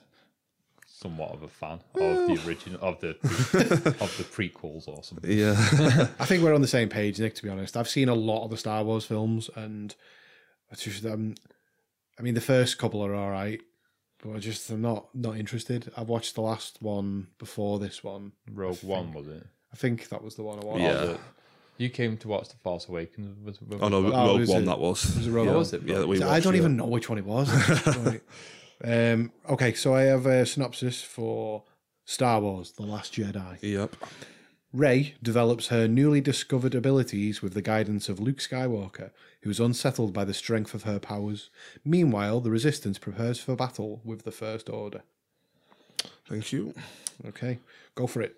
somewhat 1.02 1.32
of 1.32 1.44
a 1.44 1.48
fan 1.48 1.80
of 1.96 2.28
the 2.28 2.42
original 2.46 2.80
of 2.82 3.00
the 3.00 3.10
of 4.02 4.18
the 4.18 4.24
prequels 4.26 4.88
or 4.88 5.02
something. 5.04 5.32
Yeah. 5.32 5.52
I 6.20 6.26
think 6.26 6.44
we're 6.44 6.54
on 6.54 6.62
the 6.62 6.68
same 6.68 6.90
page, 6.90 7.20
Nick. 7.20 7.36
To 7.36 7.44
be 7.44 7.50
honest, 7.50 7.78
I've 7.78 7.88
seen 7.90 8.10
a 8.10 8.16
lot 8.16 8.44
of 8.44 8.52
the 8.52 8.58
Star 8.58 8.84
Wars 8.84 9.06
films, 9.06 9.50
and 9.56 9.96
I 10.72 10.76
just 10.76 11.06
um, 11.06 11.36
I 12.18 12.22
mean, 12.22 12.34
the 12.34 12.42
first 12.42 12.78
couple 12.78 13.04
are 13.06 13.16
all 13.16 13.30
right, 13.32 13.62
but 14.22 14.36
I 14.36 14.40
just 14.40 14.70
I'm 14.70 14.82
not 14.82 15.08
not 15.16 15.38
interested. 15.38 15.92
I've 15.96 16.10
watched 16.10 16.36
the 16.36 16.42
last 16.42 16.82
one 16.82 17.28
before 17.38 17.80
this 17.80 18.04
one. 18.04 18.34
Rogue 18.52 18.84
One 18.84 19.14
was 19.14 19.28
it? 19.28 19.46
I 19.72 19.76
think 19.78 20.10
that 20.10 20.24
was 20.24 20.36
the 20.36 20.44
one 20.44 20.60
I 20.62 20.66
watched. 20.66 20.82
Yeah. 20.82 21.18
You 21.78 21.90
came 21.90 22.18
to 22.18 22.28
watch 22.28 22.50
the 22.50 22.58
Force 22.58 22.90
Awakens. 22.90 23.38
Was, 23.46 23.62
was 23.62 23.80
oh 23.82 23.88
no, 23.88 24.00
Oh, 24.12 24.28
Rogue 24.32 24.40
was 24.42 24.50
One 24.50 24.64
it- 24.64 24.66
that 24.66 24.80
was. 24.80 25.16
was 25.16 25.28
it 25.28 25.32
Rogue 25.32 25.46
yeah, 25.46 25.52
One? 25.52 25.60
was 25.60 25.74
it 25.74 25.82
Yeah, 25.84 25.94
Rogue 25.94 26.02
that 26.02 26.08
we 26.08 26.18
So 26.18 26.28
I 26.30 26.40
don't 26.42 26.54
yeah. 26.56 26.60
even 26.60 26.76
know 26.76 26.88
which 26.88 27.08
one 27.08 27.18
it 27.20 27.26
was. 27.26 27.48
Right. 28.84 29.12
um, 29.12 29.32
okay, 29.50 29.74
so 29.74 29.94
I 29.94 30.02
have 30.04 30.26
a 30.26 30.46
synopsis 30.46 31.02
for 31.04 31.64
Star 32.06 32.40
Wars: 32.42 32.72
The 32.74 32.84
Last 32.84 33.14
Jedi. 33.14 33.58
Yep. 33.62 33.96
Rey 34.72 35.16
develops 35.24 35.68
her 35.70 35.88
newly 35.88 36.22
discovered 36.22 36.76
abilities 36.76 37.42
with 37.42 37.56
the 37.56 37.62
guidance 37.62 38.08
of 38.08 38.20
Luke 38.20 38.38
Skywalker, 38.38 39.10
who 39.42 39.50
is 39.50 39.60
unsettled 39.60 40.14
by 40.14 40.24
the 40.24 40.34
strength 40.34 40.76
of 40.76 40.84
her 40.84 41.00
powers. 41.00 41.50
Meanwhile, 41.84 42.42
the 42.42 42.52
Resistance 42.52 43.00
prepares 43.00 43.40
for 43.40 43.56
battle 43.56 44.00
with 44.06 44.24
the 44.26 44.32
First 44.32 44.70
Order. 44.70 45.02
Thank 46.28 46.52
you. 46.54 46.76
Okay, 47.28 47.58
go 47.96 48.06
for 48.06 48.22
it. 48.22 48.36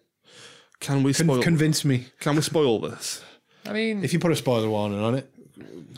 Can 0.79 1.03
we 1.03 1.13
Con- 1.13 1.25
spoil? 1.27 1.43
convince 1.43 1.83
me. 1.83 2.05
can 2.21 2.35
we 2.37 2.41
spoil 2.41 2.79
this? 2.79 3.23
I 3.65 3.73
mean, 3.73 4.03
If 4.03 4.13
you 4.13 4.19
put 4.19 4.31
a 4.31 4.35
spoiler 4.35 4.69
warning 4.69 4.99
on 4.99 5.15
it, 5.15 5.29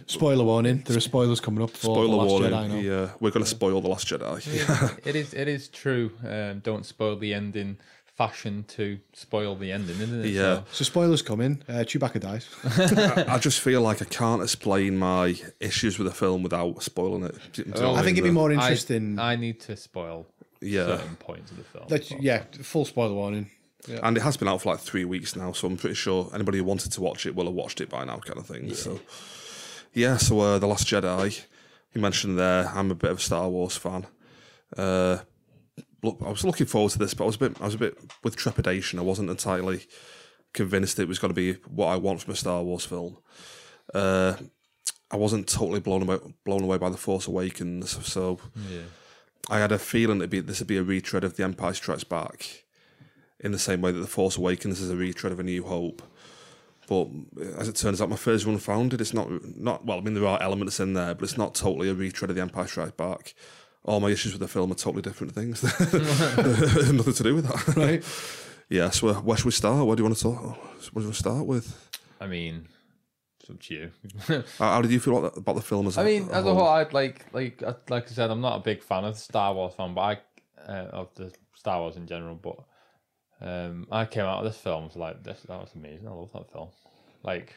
spoiler 0.07 0.43
warning. 0.43 0.83
There 0.85 0.97
are 0.97 1.01
spoilers 1.01 1.39
coming 1.39 1.63
up 1.63 1.71
for 1.71 1.77
Spoiler 1.77 2.07
the 2.07 2.15
Last 2.15 2.29
warning. 2.29 2.51
Jedi 2.51 2.69
now. 2.69 2.75
Yeah, 2.75 3.09
we're 3.19 3.31
going 3.31 3.43
to 3.43 3.49
spoil 3.49 3.81
the 3.81 3.87
Last 3.89 4.07
Jedi. 4.07 4.99
it 5.05 5.15
is 5.15 5.33
it 5.33 5.47
is 5.47 5.67
true. 5.69 6.11
Um, 6.27 6.59
don't 6.59 6.85
spoil 6.85 7.15
the 7.17 7.33
ending. 7.33 7.77
Fashion 8.15 8.63
to 8.67 8.99
spoil 9.13 9.55
the 9.55 9.71
ending, 9.71 9.99
isn't 9.99 10.23
it? 10.23 10.27
Yeah. 10.29 10.57
So, 10.57 10.63
So 10.71 10.83
spoilers 10.83 11.23
coming. 11.23 11.63
Uh, 11.67 11.77
Chewbacca 11.83 12.19
dies. 12.19 12.47
I 13.27 13.39
just 13.39 13.59
feel 13.59 13.81
like 13.81 14.03
I 14.03 14.05
can't 14.05 14.43
explain 14.43 14.97
my 14.99 15.35
issues 15.59 15.97
with 15.97 16.07
the 16.07 16.13
film 16.13 16.43
without 16.43 16.83
spoiling 16.83 17.23
it. 17.23 17.35
Do 17.53 17.63
you 17.65 17.71
know 17.73 17.93
what 17.93 17.99
I 17.99 18.03
think 18.03 18.19
it'd 18.19 18.23
be 18.23 18.29
more 18.31 18.51
interesting. 18.51 19.17
I, 19.17 19.35
need 19.35 19.59
to 19.61 19.75
spoil 19.75 20.27
Yeah. 20.61 20.85
certain 20.85 21.15
points 21.15 21.49
of 21.49 21.57
the 21.57 21.63
film. 21.63 21.85
Let's- 21.89 22.09
but- 22.09 22.21
yeah, 22.21 22.43
full 22.61 22.85
spoiler 22.85 23.15
warning. 23.15 23.49
And 24.03 24.15
it 24.15 24.21
has 24.21 24.37
been 24.37 24.47
out 24.47 24.61
for 24.61 24.69
like 24.73 24.79
three 24.79 25.05
weeks 25.05 25.35
now, 25.35 25.51
so 25.51 25.67
I'm 25.67 25.75
pretty 25.75 25.95
sure 25.95 26.29
anybody 26.35 26.59
who 26.59 26.63
wanted 26.65 26.91
to 26.91 27.01
watch 27.01 27.25
it 27.25 27.35
will 27.35 27.45
have 27.45 27.53
watched 27.55 27.81
it 27.81 27.89
by 27.89 28.05
now, 28.05 28.17
kind 28.19 28.37
of 28.39 28.45
thing. 28.45 28.73
So, 28.75 28.99
yeah. 29.93 30.17
So, 30.17 30.39
uh, 30.39 30.59
the 30.59 30.67
Last 30.67 30.87
Jedi, 30.87 31.43
you 31.93 32.01
mentioned 32.01 32.37
there. 32.37 32.71
I'm 32.73 32.91
a 32.91 32.95
bit 32.95 33.11
of 33.11 33.17
a 33.17 33.21
Star 33.21 33.49
Wars 33.49 33.77
fan. 33.77 34.07
Uh, 34.75 35.19
look, 36.01 36.17
I 36.25 36.29
was 36.29 36.43
looking 36.43 36.67
forward 36.67 36.91
to 36.91 36.99
this, 36.99 37.13
but 37.13 37.23
I 37.23 37.27
was 37.27 37.35
a 37.35 37.39
bit, 37.39 37.61
I 37.61 37.65
was 37.65 37.75
a 37.75 37.79
bit 37.79 37.97
with 38.23 38.35
trepidation. 38.35 38.99
I 38.99 39.03
wasn't 39.03 39.29
entirely 39.29 39.87
convinced 40.53 40.99
it 40.99 41.07
was 41.07 41.19
going 41.19 41.33
to 41.33 41.35
be 41.35 41.53
what 41.67 41.87
I 41.87 41.95
want 41.97 42.21
from 42.21 42.33
a 42.33 42.37
Star 42.37 42.61
Wars 42.63 42.85
film. 42.85 43.17
Uh, 43.93 44.35
I 45.11 45.17
wasn't 45.17 45.47
totally 45.47 45.79
blown 45.79 46.03
away, 46.03 46.17
blown 46.43 46.63
away 46.63 46.77
by 46.77 46.89
the 46.89 46.97
Force 46.97 47.27
Awakens, 47.27 48.03
so 48.05 48.39
yeah. 48.71 48.81
I 49.49 49.59
had 49.59 49.71
a 49.71 49.77
feeling 49.77 50.17
it'd 50.17 50.29
be 50.29 50.39
this 50.39 50.59
would 50.59 50.67
be 50.67 50.77
a 50.77 50.83
retread 50.83 51.23
of 51.23 51.35
The 51.35 51.43
Empire 51.43 51.73
Strikes 51.73 52.03
Back, 52.03 52.63
in 53.39 53.51
the 53.51 53.59
same 53.59 53.81
way 53.81 53.91
that 53.91 53.99
The 53.99 54.07
Force 54.07 54.37
Awakens 54.37 54.79
is 54.79 54.89
a 54.89 54.95
retread 54.95 55.31
of 55.31 55.39
A 55.39 55.43
New 55.43 55.65
Hope. 55.65 56.01
But 56.87 57.07
as 57.57 57.67
it 57.67 57.75
turns 57.75 58.01
out, 58.01 58.09
my 58.09 58.15
first 58.15 58.45
run 58.45 58.57
found 58.57 58.93
it. 58.93 59.01
It's 59.01 59.13
not 59.13 59.29
not 59.57 59.85
well. 59.85 59.99
I 59.99 60.01
mean, 60.01 60.13
there 60.13 60.27
are 60.27 60.41
elements 60.41 60.79
in 60.79 60.93
there, 60.93 61.13
but 61.15 61.23
it's 61.23 61.37
not 61.37 61.55
totally 61.55 61.89
a 61.89 61.93
retread 61.93 62.29
of 62.29 62.35
The 62.35 62.41
Empire 62.41 62.67
Strikes 62.67 62.91
Back. 62.91 63.33
All 63.85 63.99
my 63.99 64.09
issues 64.09 64.31
with 64.31 64.41
the 64.41 64.47
film 64.47 64.71
are 64.71 64.75
totally 64.75 65.01
different 65.01 65.33
things. 65.33 65.63
Nothing 66.93 67.13
to 67.13 67.23
do 67.23 67.35
with 67.35 67.47
that. 67.47 67.75
Right. 67.75 68.03
Yeah. 68.69 68.89
So 68.89 69.09
uh, 69.09 69.15
where 69.15 69.37
should 69.37 69.45
we 69.45 69.51
start? 69.51 69.85
What 69.85 69.97
do 69.97 70.01
you 70.01 70.05
want 70.05 70.17
to 70.17 70.23
talk? 70.23 70.41
What 70.41 70.93
do 70.95 71.01
you 71.01 71.05
want 71.05 71.13
to 71.13 71.19
start 71.19 71.45
with? 71.45 71.91
I 72.19 72.27
mean, 72.27 72.69
it's 73.39 73.49
up 73.49 73.59
to 73.59 73.73
you. 73.75 73.91
How, 74.57 74.71
how 74.75 74.81
did 74.81 74.89
you 74.89 74.99
feel 75.01 75.17
about 75.17 75.33
the, 75.33 75.41
about 75.41 75.55
the 75.55 75.61
film 75.61 75.85
as 75.85 75.97
a 75.97 76.01
I 76.01 76.05
mean, 76.05 76.29
a 76.29 76.33
as 76.33 76.45
a 76.45 76.53
whole, 76.53 76.69
I'd 76.69 76.93
like, 76.93 77.25
like, 77.33 77.61
uh, 77.61 77.73
like 77.89 78.05
I 78.09 78.13
said, 78.13 78.31
I'm 78.31 78.41
not 78.41 78.55
a 78.55 78.63
big 78.63 78.81
fan 78.81 79.03
of 79.03 79.13
the 79.15 79.19
Star 79.19 79.53
Wars 79.53 79.73
fan, 79.75 79.93
but 79.93 80.01
I, 80.01 80.71
uh, 80.71 80.85
of 80.93 81.13
the 81.15 81.31
Star 81.53 81.81
Wars 81.81 81.97
in 81.97 82.07
general. 82.07 82.35
But 82.35 82.55
um, 83.43 83.87
I 83.91 84.05
came 84.05 84.25
out 84.25 84.39
of 84.39 84.45
this 84.45 84.57
film 84.57 84.85
was 84.85 84.95
like, 84.95 85.23
this 85.23 85.41
that 85.41 85.59
was 85.59 85.69
amazing. 85.75 86.07
I 86.07 86.11
love 86.11 86.31
that 86.33 86.51
film. 86.51 86.69
Like, 87.23 87.53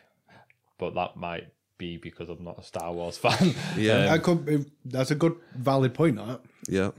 but 0.79 0.95
that 0.95 1.17
might 1.17 1.49
be 1.79 1.97
because 1.97 2.29
I'm 2.29 2.43
not 2.45 2.59
a 2.59 2.63
Star 2.63 2.93
Wars 2.93 3.19
fan. 3.25 3.55
Yeah. 3.77 4.13
I 4.13 4.19
could. 4.19 4.45
be- 4.45 4.65
That's 4.85 5.11
a 5.11 5.15
good, 5.15 5.37
valid 5.55 5.95
point. 5.95 6.17
That. 6.17 6.41
Yeah. 6.69 6.91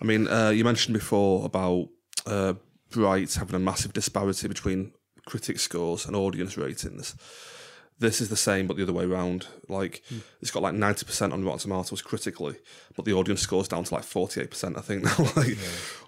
I 0.00 0.04
mean, 0.04 0.28
uh, 0.28 0.50
you 0.50 0.64
mentioned 0.64 0.94
before 0.94 1.44
about 1.44 1.88
uh, 2.26 2.54
Bright 2.90 3.34
having 3.34 3.54
a 3.56 3.58
massive 3.58 3.92
disparity 3.92 4.48
between 4.48 4.92
critic 5.26 5.58
scores 5.58 6.06
and 6.06 6.16
audience 6.16 6.56
ratings. 6.56 7.14
This 8.00 8.20
is 8.20 8.30
the 8.30 8.36
same, 8.36 8.66
but 8.66 8.76
the 8.76 8.82
other 8.82 8.92
way 8.92 9.04
around. 9.04 9.46
Like, 9.68 10.02
hmm. 10.08 10.18
it's 10.40 10.50
got 10.50 10.62
like 10.62 10.74
90% 10.74 11.32
on 11.32 11.44
Rotten 11.44 11.60
Tomatoes 11.60 12.02
critically, 12.02 12.56
but 12.96 13.04
the 13.04 13.12
audience 13.12 13.42
scores 13.42 13.68
down 13.68 13.84
to 13.84 13.94
like 13.94 14.04
48%, 14.04 14.76
I 14.76 14.80
think 14.80 15.04
now. 15.04 15.30
like, 15.36 15.56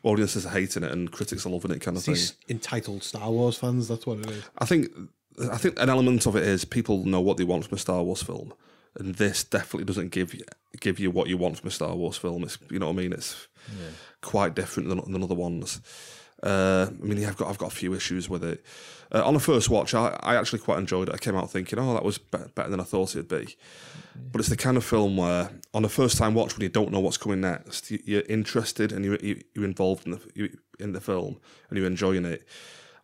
audiences 0.03 0.47
are 0.47 0.51
hating 0.51 0.83
it 0.83 0.91
and 0.91 1.13
critics 1.13 1.47
are 1.47 1.51
loving 1.51 1.71
it, 1.71 1.81
kind 1.81 1.97
of 1.97 2.03
thing. 2.03 2.17
Entitled 2.49 3.03
Star 3.03 3.31
Wars 3.31 3.59
fans. 3.59 3.89
That's 3.89 4.07
what 4.07 4.19
it 4.21 4.31
is. 4.31 4.45
I 4.59 4.65
think 4.65 4.89
I 5.51 5.57
think 5.57 5.81
an 5.81 5.89
element 5.89 6.27
of 6.27 6.37
it 6.37 6.45
is 6.45 6.65
people 6.65 7.05
know 7.05 7.21
what 7.21 7.37
they 7.37 7.45
want 7.45 7.67
from 7.67 7.77
a 7.77 7.79
Star 7.79 8.03
Wars 8.03 8.23
film, 8.23 8.53
and 8.99 9.15
this 9.15 9.45
definitely 9.45 9.85
doesn't 9.85 10.11
give 10.11 10.35
you 10.35 10.45
give 10.81 10.99
you 10.99 11.11
what 11.11 11.29
you 11.29 11.37
want 11.37 11.59
from 11.59 11.69
a 11.69 11.71
Star 11.71 11.95
Wars 11.95 12.17
film. 12.17 12.43
It's 12.43 12.59
you 12.71 12.79
know 12.79 12.87
what 12.87 12.95
I 12.95 12.97
mean. 12.97 13.13
It's 13.13 13.49
quite 14.21 14.55
different 14.55 14.89
than, 14.89 15.13
than 15.13 15.23
other 15.23 15.35
ones. 15.35 15.81
Uh, 16.43 16.89
I 16.91 17.05
mean, 17.05 17.19
yeah, 17.21 17.29
I've 17.29 17.37
got 17.37 17.49
I've 17.49 17.59
got 17.59 17.73
a 17.73 17.75
few 17.77 17.95
issues 17.95 18.29
with 18.29 18.43
it. 18.45 18.65
Uh, 19.15 19.23
on 19.25 19.35
the 19.35 19.41
first 19.41 19.69
watch, 19.69 19.95
I, 19.95 20.19
I 20.23 20.37
actually 20.37 20.61
quite 20.61 20.79
enjoyed 20.79 21.09
it. 21.09 21.15
I 21.15 21.19
came 21.19 21.37
out 21.37 21.51
thinking, 21.51 21.79
oh, 21.79 21.93
that 21.95 22.05
was 22.05 22.19
be- 22.19 22.39
better 22.55 22.71
than 22.71 22.81
I 22.81 22.85
thought 22.85 23.11
it'd 23.15 23.29
be. 23.29 23.57
But 24.33 24.41
it's 24.41 24.49
the 24.49 24.57
kind 24.57 24.77
of 24.77 24.85
film 24.85 25.17
where, 25.19 25.51
on 25.75 25.85
a 25.85 25.89
first 25.89 26.17
time 26.19 26.35
watch, 26.35 26.55
when 26.57 26.63
you 26.63 26.69
don't 26.71 26.91
know 26.93 27.01
what's 27.01 27.19
coming 27.19 27.41
next, 27.43 27.91
you, 27.91 28.01
you're 28.05 28.23
interested 28.23 28.91
and 28.91 29.05
you're, 29.05 29.17
you- 29.17 29.43
you're 29.55 29.65
involved 29.67 30.07
in 30.07 30.13
the 30.13 30.21
you, 30.35 30.59
in 30.81 30.93
the 30.93 31.01
film 31.01 31.39
and 31.69 31.79
you're 31.79 31.87
enjoying 31.87 32.25
it. 32.25 32.47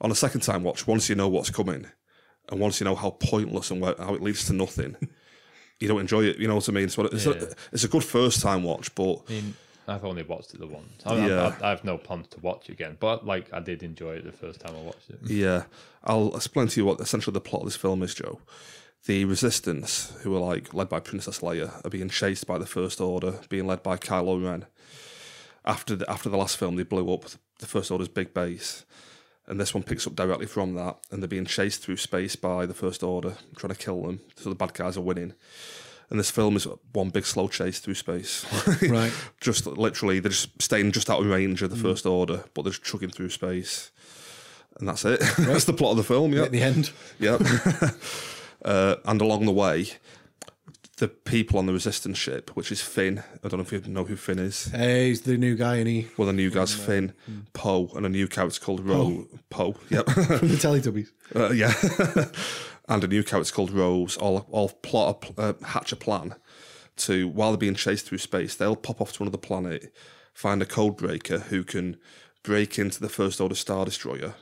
On 0.01 0.11
a 0.11 0.15
second 0.15 0.41
time 0.41 0.63
watch, 0.65 0.87
once 0.87 1.09
you 1.09 1.15
know 1.15 1.29
what's 1.29 1.51
coming, 1.51 1.87
and 2.51 2.61
once 2.61 2.81
you 2.81 2.85
know 2.87 2.95
how 2.95 3.11
pointless 3.11 3.71
and 3.71 3.81
where, 3.81 3.95
how 3.99 4.15
it 4.15 4.23
leads 4.23 4.47
to 4.47 4.53
nothing, 4.55 4.97
you 5.81 5.89
don't 5.89 6.01
enjoy 6.01 6.25
it. 6.25 6.39
You 6.39 6.49
know 6.49 6.55
what 6.57 6.69
I 6.69 6.73
mean? 6.73 6.89
So 6.89 7.05
it's, 7.05 7.27
Yeah. 7.27 7.33
a, 7.33 7.47
it's 7.73 7.85
a 7.85 7.89
good 7.89 8.05
first 8.05 8.41
time 8.41 8.63
watch, 8.63 8.95
but 8.95 9.23
I 9.29 9.33
mean, 9.33 9.55
I've 9.89 10.05
only 10.05 10.23
watched 10.23 10.53
it 10.55 10.61
the 10.61 10.67
once. 10.67 11.03
I, 11.07 11.27
Yeah. 11.27 11.57
I, 11.61 11.67
I 11.67 11.71
have 11.71 11.83
no 11.85 11.97
plans 11.99 12.29
to 12.29 12.41
watch 12.41 12.69
it 12.69 12.73
again, 12.73 12.97
but 13.01 13.27
like 13.27 13.53
I 13.53 13.61
did 13.61 13.83
enjoy 13.83 14.17
it 14.17 14.25
the 14.25 14.33
first 14.33 14.61
time 14.61 14.77
I 14.77 14.81
watched 14.83 15.09
it. 15.11 15.19
Yeah, 15.25 15.65
I'll 16.05 16.37
explain 16.37 16.69
to 16.69 16.81
you 16.81 16.85
what 16.87 17.01
essentially 17.01 17.35
the 17.35 17.41
plot 17.41 17.63
of 17.63 17.69
this 17.69 17.77
film 17.77 18.03
is, 18.03 18.15
Joe. 18.15 18.41
The 19.07 19.25
Resistance, 19.25 20.13
who 20.23 20.37
are 20.37 20.41
like 20.41 20.75
led 20.75 20.89
by 20.89 21.01
Princess 21.01 21.39
Leia, 21.41 21.85
are 21.85 21.91
being 21.91 22.09
chased 22.11 22.47
by 22.47 22.59
the 22.59 22.67
First 22.67 23.01
Order, 23.01 23.35
being 23.49 23.67
led 23.67 23.83
by 23.83 23.97
Kylo 23.97 24.45
Ren. 24.45 24.67
After 25.65 25.97
the 25.97 26.11
after 26.11 26.29
the 26.29 26.37
last 26.37 26.57
film, 26.57 26.77
they 26.77 26.83
blew 26.83 27.13
up 27.13 27.25
the 27.61 27.67
First 27.67 27.91
Order's 27.91 28.09
big 28.09 28.35
base, 28.35 28.85
and 29.47 29.59
this 29.61 29.73
one 29.73 29.83
picks 29.83 30.07
up 30.07 30.15
directly 30.17 30.47
from 30.47 30.75
that, 30.75 30.99
and 31.11 31.23
they're 31.23 31.29
being 31.29 31.47
chased 31.47 31.83
through 31.83 31.97
space 31.97 32.37
by 32.37 32.67
the 32.67 32.75
First 32.75 33.03
Order, 33.03 33.35
trying 33.57 33.73
to 33.73 33.79
kill 33.79 34.03
them. 34.03 34.21
So 34.37 34.51
the 34.51 34.55
bad 34.57 34.75
guys 34.75 34.97
are 34.97 35.03
winning. 35.03 35.35
And 36.11 36.19
this 36.19 36.31
film 36.31 36.57
is 36.57 36.67
one 36.93 37.11
big 37.11 37.27
slow 37.27 37.49
chase 37.49 37.81
through 37.81 37.95
space. 37.95 38.47
Right. 38.89 39.13
just 39.41 39.67
literally, 39.67 40.21
they're 40.21 40.31
just 40.31 40.61
staying 40.63 40.93
just 40.93 41.11
out 41.11 41.21
of 41.21 41.27
range 41.27 41.61
of 41.63 41.71
the 41.71 41.77
First 41.77 42.07
Order, 42.07 42.45
but 42.55 42.63
they're 42.63 42.73
just 42.73 42.85
chugging 42.85 43.11
through 43.11 43.29
space. 43.31 43.91
And 44.79 44.89
that's 44.89 45.05
it. 45.05 45.21
that's 45.39 45.65
the 45.65 45.73
plot 45.75 45.93
of 45.93 45.97
the 45.99 46.05
film, 46.05 46.33
yeah. 46.33 46.45
At 46.45 46.53
the 46.53 46.63
end. 46.63 46.93
Yep. 47.19 47.43
uh, 48.65 48.97
and 49.05 49.21
along 49.21 49.45
the 49.45 49.53
way, 49.53 49.91
the 50.99 51.09
people 51.09 51.59
on 51.59 51.67
the 51.67 51.73
resistance 51.73 52.17
ship, 52.17 52.51
which 52.57 52.73
is 52.73 52.81
Finn. 52.81 53.23
I 53.45 53.49
don't 53.49 53.59
know 53.59 53.67
if 53.67 53.73
you 53.73 53.93
know 53.93 54.05
who 54.05 54.17
Finn 54.17 54.39
is. 54.39 54.67
Hey, 54.67 55.09
he's 55.09 55.23
the 55.23 55.37
new 55.37 55.57
guy, 55.57 55.77
and 55.77 55.89
he 55.89 56.09
Well, 56.17 56.27
the 56.27 56.33
new 56.33 56.51
guy's 56.51 56.75
Finn, 56.75 57.13
Poe, 57.53 57.91
and 57.95 58.07
a 58.07 58.09
new 58.09 58.27
character 58.29 58.61
called 58.61 58.85
Ro. 58.85 59.27
Poe. 59.51 59.75
Yep. 59.91 60.07
from 60.11 60.49
the 60.49 60.57
Teletubbies. 60.57 61.09
uh, 61.37 61.51
yeah. 61.51 61.73
And 62.89 63.05
a 63.05 63.09
new 63.09 63.23
character 63.23 63.53
called 63.53 63.71
Rose. 63.71 64.17
All 64.17 64.47
all 64.51 64.71
plot 64.71 65.33
a, 65.37 65.41
uh, 65.41 65.53
hatch 65.65 65.93
a 65.93 65.97
plan 65.97 66.35
to 66.97 67.29
while 67.29 67.53
they're 67.53 67.59
being 67.59 67.75
chased 67.75 68.07
through 68.07 68.19
space, 68.19 68.55
they'll 68.55 68.77
pop 68.77 69.01
off 69.01 69.13
to 69.15 69.23
another 69.23 69.39
planet, 69.39 69.93
find 70.35 70.63
a 70.63 70.67
code 70.67 70.97
breaker 70.97 71.39
who 71.39 71.65
can 71.65 71.97
break 72.43 72.79
into 72.79 73.01
the 73.01 73.09
First 73.09 73.41
Order 73.41 73.55
Star 73.55 73.85
Destroyer, 73.85 74.35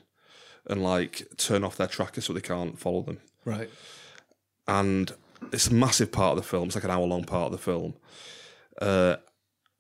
and 0.67 0.83
like 0.83 1.27
turn 1.37 1.65
off 1.65 1.77
their 1.77 1.87
tracker 1.87 2.21
so 2.21 2.33
they 2.33 2.41
can't 2.41 2.79
follow 2.79 3.03
them. 3.03 3.19
Right. 3.45 3.71
and 4.67 5.13
it's 5.53 5.69
a 5.69 5.75
massive 5.75 6.11
part 6.11 6.37
of 6.37 6.43
the 6.43 6.49
film. 6.49 6.67
It's 6.67 6.75
like 6.75 6.85
an 6.85 6.91
hour 6.91 7.07
long 7.07 7.25
part 7.25 7.47
of 7.47 7.53
the 7.53 7.59
film. 7.59 7.95
Uh, 8.81 9.17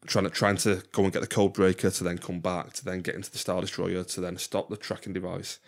trying 0.06 0.24
to 0.24 0.30
trying 0.30 0.56
to 0.56 0.82
go 0.92 1.02
and 1.02 1.12
get 1.12 1.20
the 1.20 1.26
code 1.26 1.52
breaker 1.52 1.90
to 1.90 2.04
then 2.04 2.18
come 2.18 2.40
back 2.40 2.72
to 2.74 2.84
then 2.84 3.00
get 3.00 3.14
into 3.14 3.30
the 3.30 3.38
Star 3.38 3.60
Destroyer 3.60 4.04
to 4.04 4.20
then 4.20 4.36
stop 4.36 4.68
the 4.68 4.76
tracking 4.76 5.12
device. 5.12 5.58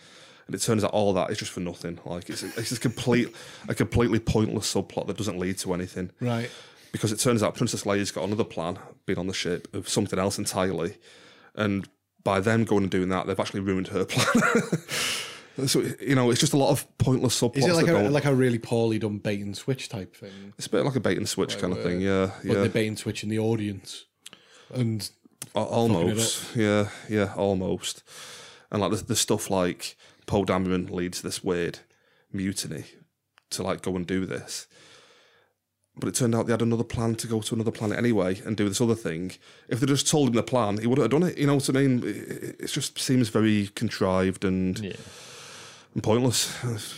And 0.48 0.54
it 0.54 0.62
turns 0.62 0.82
out 0.82 0.92
all 0.92 1.12
that 1.12 1.30
is 1.30 1.38
just 1.38 1.52
for 1.52 1.60
nothing. 1.60 2.00
Like 2.06 2.30
it's 2.30 2.42
it's 2.42 2.70
just 2.70 2.80
complete 2.80 3.34
a 3.68 3.74
completely 3.74 4.18
pointless 4.18 4.72
subplot 4.72 5.06
that 5.06 5.18
doesn't 5.18 5.38
lead 5.38 5.58
to 5.58 5.74
anything. 5.74 6.10
Right. 6.20 6.50
Because 6.90 7.12
it 7.12 7.18
turns 7.18 7.42
out 7.42 7.54
Princess 7.54 7.84
Leia's 7.84 8.10
got 8.10 8.24
another 8.24 8.44
plan, 8.44 8.78
being 9.04 9.18
on 9.18 9.26
the 9.26 9.34
ship, 9.34 9.68
of 9.74 9.90
something 9.90 10.18
else 10.18 10.38
entirely. 10.38 10.96
And 11.54 11.86
by 12.24 12.40
them 12.40 12.64
going 12.64 12.84
and 12.84 12.90
doing 12.90 13.10
that, 13.10 13.26
they've 13.26 13.38
actually 13.38 13.60
ruined 13.60 13.88
her 13.88 14.04
plan. 14.06 15.68
so 15.68 15.82
you 16.00 16.14
know, 16.14 16.30
it's 16.30 16.40
just 16.40 16.54
a 16.54 16.56
lot 16.56 16.70
of 16.70 16.86
pointless 16.96 17.38
subplots. 17.38 17.58
Is 17.58 17.66
it 17.66 17.74
like 17.74 17.88
a 17.88 18.08
like 18.08 18.24
a 18.24 18.34
really 18.34 18.58
poorly 18.58 18.98
done 18.98 19.18
bait 19.18 19.42
and 19.42 19.54
switch 19.54 19.90
type 19.90 20.16
thing? 20.16 20.54
It's 20.56 20.66
a 20.66 20.70
bit 20.70 20.86
like 20.86 20.96
a 20.96 21.00
bait 21.00 21.18
and 21.18 21.28
switch 21.28 21.58
kind 21.58 21.74
of 21.74 21.82
thing, 21.82 22.00
yeah, 22.00 22.30
But 22.42 22.56
yeah, 22.56 22.62
the 22.62 22.70
bait 22.70 22.86
and 22.86 22.98
switch 22.98 23.22
in 23.22 23.28
the 23.28 23.38
audience. 23.38 24.06
And 24.72 25.10
almost, 25.54 26.56
yeah, 26.56 26.88
yeah, 27.08 27.34
almost. 27.36 28.02
And 28.70 28.80
like 28.80 28.92
the, 28.92 29.04
the 29.04 29.16
stuff 29.16 29.50
like 29.50 29.96
Poe 30.28 30.44
Dameron 30.44 30.90
leads 30.90 31.22
this 31.22 31.42
weird 31.42 31.80
mutiny 32.32 32.84
to 33.50 33.62
like 33.64 33.82
go 33.82 33.96
and 33.96 34.06
do 34.06 34.24
this, 34.26 34.68
but 35.96 36.09
it 36.09 36.14
turned 36.14 36.34
out 36.34 36.46
they 36.46 36.52
had 36.52 36.62
another 36.62 36.84
plan 36.84 37.14
to 37.16 37.26
go 37.26 37.40
to 37.40 37.55
another 37.55 37.70
planet 37.72 37.98
anyway 37.98 38.40
and 38.44 38.56
do 38.56 38.68
this 38.68 38.80
other 38.80 38.94
thing. 38.94 39.32
If 39.68 39.80
they 39.80 39.86
just 39.86 40.06
told 40.09 40.28
him 40.28 40.34
the 40.34 40.42
plan, 40.44 40.78
he 40.78 40.86
would 40.86 40.98
have 40.98 41.10
done 41.10 41.24
it. 41.24 41.36
You 41.38 41.46
know 41.48 41.55
what 41.56 41.68
I 41.70 41.72
mean? 41.72 41.98
It, 42.05 42.06
it- 42.06 42.56
it 42.60 42.66
just 42.68 42.98
seems 43.00 43.28
very 43.30 43.68
contrived 43.74 44.44
and 44.44 44.78
Yeah. 44.78 44.92
and 45.94 46.02
pointless. 46.02 46.55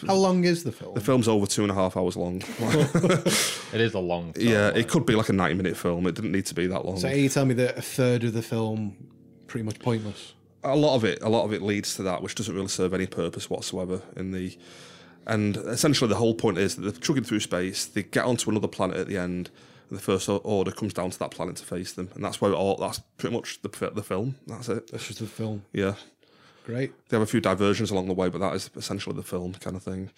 How 0.07 0.17
long 0.17 0.45
is 0.45 0.65
the 0.65 0.73
film? 0.73 0.95
The 0.95 1.01
film's 1.01 1.29
over 1.29 1.47
two 1.47 1.63
and 1.63 1.71
a 1.71 1.75
half 1.75 1.97
hours 1.97 2.17
long. 2.17 2.43
It 3.73 3.81
is 3.81 3.95
a 3.95 4.01
long. 4.01 4.33
Film, 4.33 4.49
yeah, 4.49 4.67
like- 4.71 4.77
it 4.79 4.89
could 4.89 5.07
be 5.07 5.15
like 5.15 5.29
a 5.29 5.33
ninety-minute 5.33 5.77
film. 5.77 6.07
It 6.09 6.17
didn't 6.17 6.33
need 6.33 6.47
to 6.47 6.55
be 6.55 6.67
that 6.67 6.85
long. 6.85 6.99
so 6.99 7.09
are 7.09 7.15
you 7.15 7.29
telling 7.29 7.51
me 7.51 7.55
that 7.55 7.79
a 7.79 7.83
third 7.83 8.25
of 8.25 8.33
the 8.33 8.43
film 8.43 8.97
pretty 9.47 9.65
much 9.65 9.79
pointless? 9.79 10.35
A 10.63 10.77
lot 10.77 10.95
of 10.95 11.05
it, 11.05 11.23
a 11.23 11.29
lot 11.29 11.45
of 11.45 11.53
it 11.53 11.63
leads 11.63 11.95
to 11.97 12.03
that, 12.03 12.23
which 12.23 12.35
doesn't 12.35 12.55
really 12.55 12.69
serve 12.69 12.95
any 12.95 13.07
purpose 13.07 13.49
whatsoever 13.49 14.03
in 14.17 14.33
the. 14.33 14.57
And 15.27 15.57
essentially, 15.57 16.09
the 16.09 16.17
whole 16.17 16.35
point 16.35 16.59
is 16.59 16.77
that 16.77 16.83
they're 16.83 16.93
chugging 16.93 17.25
through 17.25 17.41
space. 17.41 17.87
They 17.87 18.03
get 18.03 18.25
onto 18.25 18.51
another 18.51 18.69
planet 18.69 18.97
at 18.97 19.07
the 19.07 19.19
end, 19.19 19.51
and 19.89 19.99
the 19.99 20.03
first 20.03 20.29
order 20.29 20.71
comes 20.71 20.95
down 20.95 21.11
to 21.11 21.19
that 21.19 21.31
planet 21.31 21.57
to 21.57 21.65
face 21.65 21.93
them, 21.93 22.11
and 22.15 22.25
that's 22.25 22.41
where 22.41 22.53
all. 22.53 22.77
That's 22.77 23.01
pretty 23.19 23.37
much 23.37 23.61
the 23.63 23.69
the 23.91 24.03
film. 24.03 24.37
That's 24.47 24.69
it. 24.69 24.91
That's 24.91 25.07
just 25.07 25.21
the 25.21 25.27
film. 25.27 25.65
Yeah, 25.73 25.95
Great. 26.65 26.93
they 27.09 27.17
have 27.17 27.23
a 27.23 27.31
few 27.31 27.41
diversions 27.41 27.91
along 27.91 28.09
the 28.09 28.15
way, 28.15 28.29
but 28.29 28.39
that 28.39 28.55
is 28.55 28.71
essentially 28.77 29.15
the 29.15 29.23
film 29.23 29.53
kind 29.55 29.77
of 29.77 29.83
thing. 29.83 30.11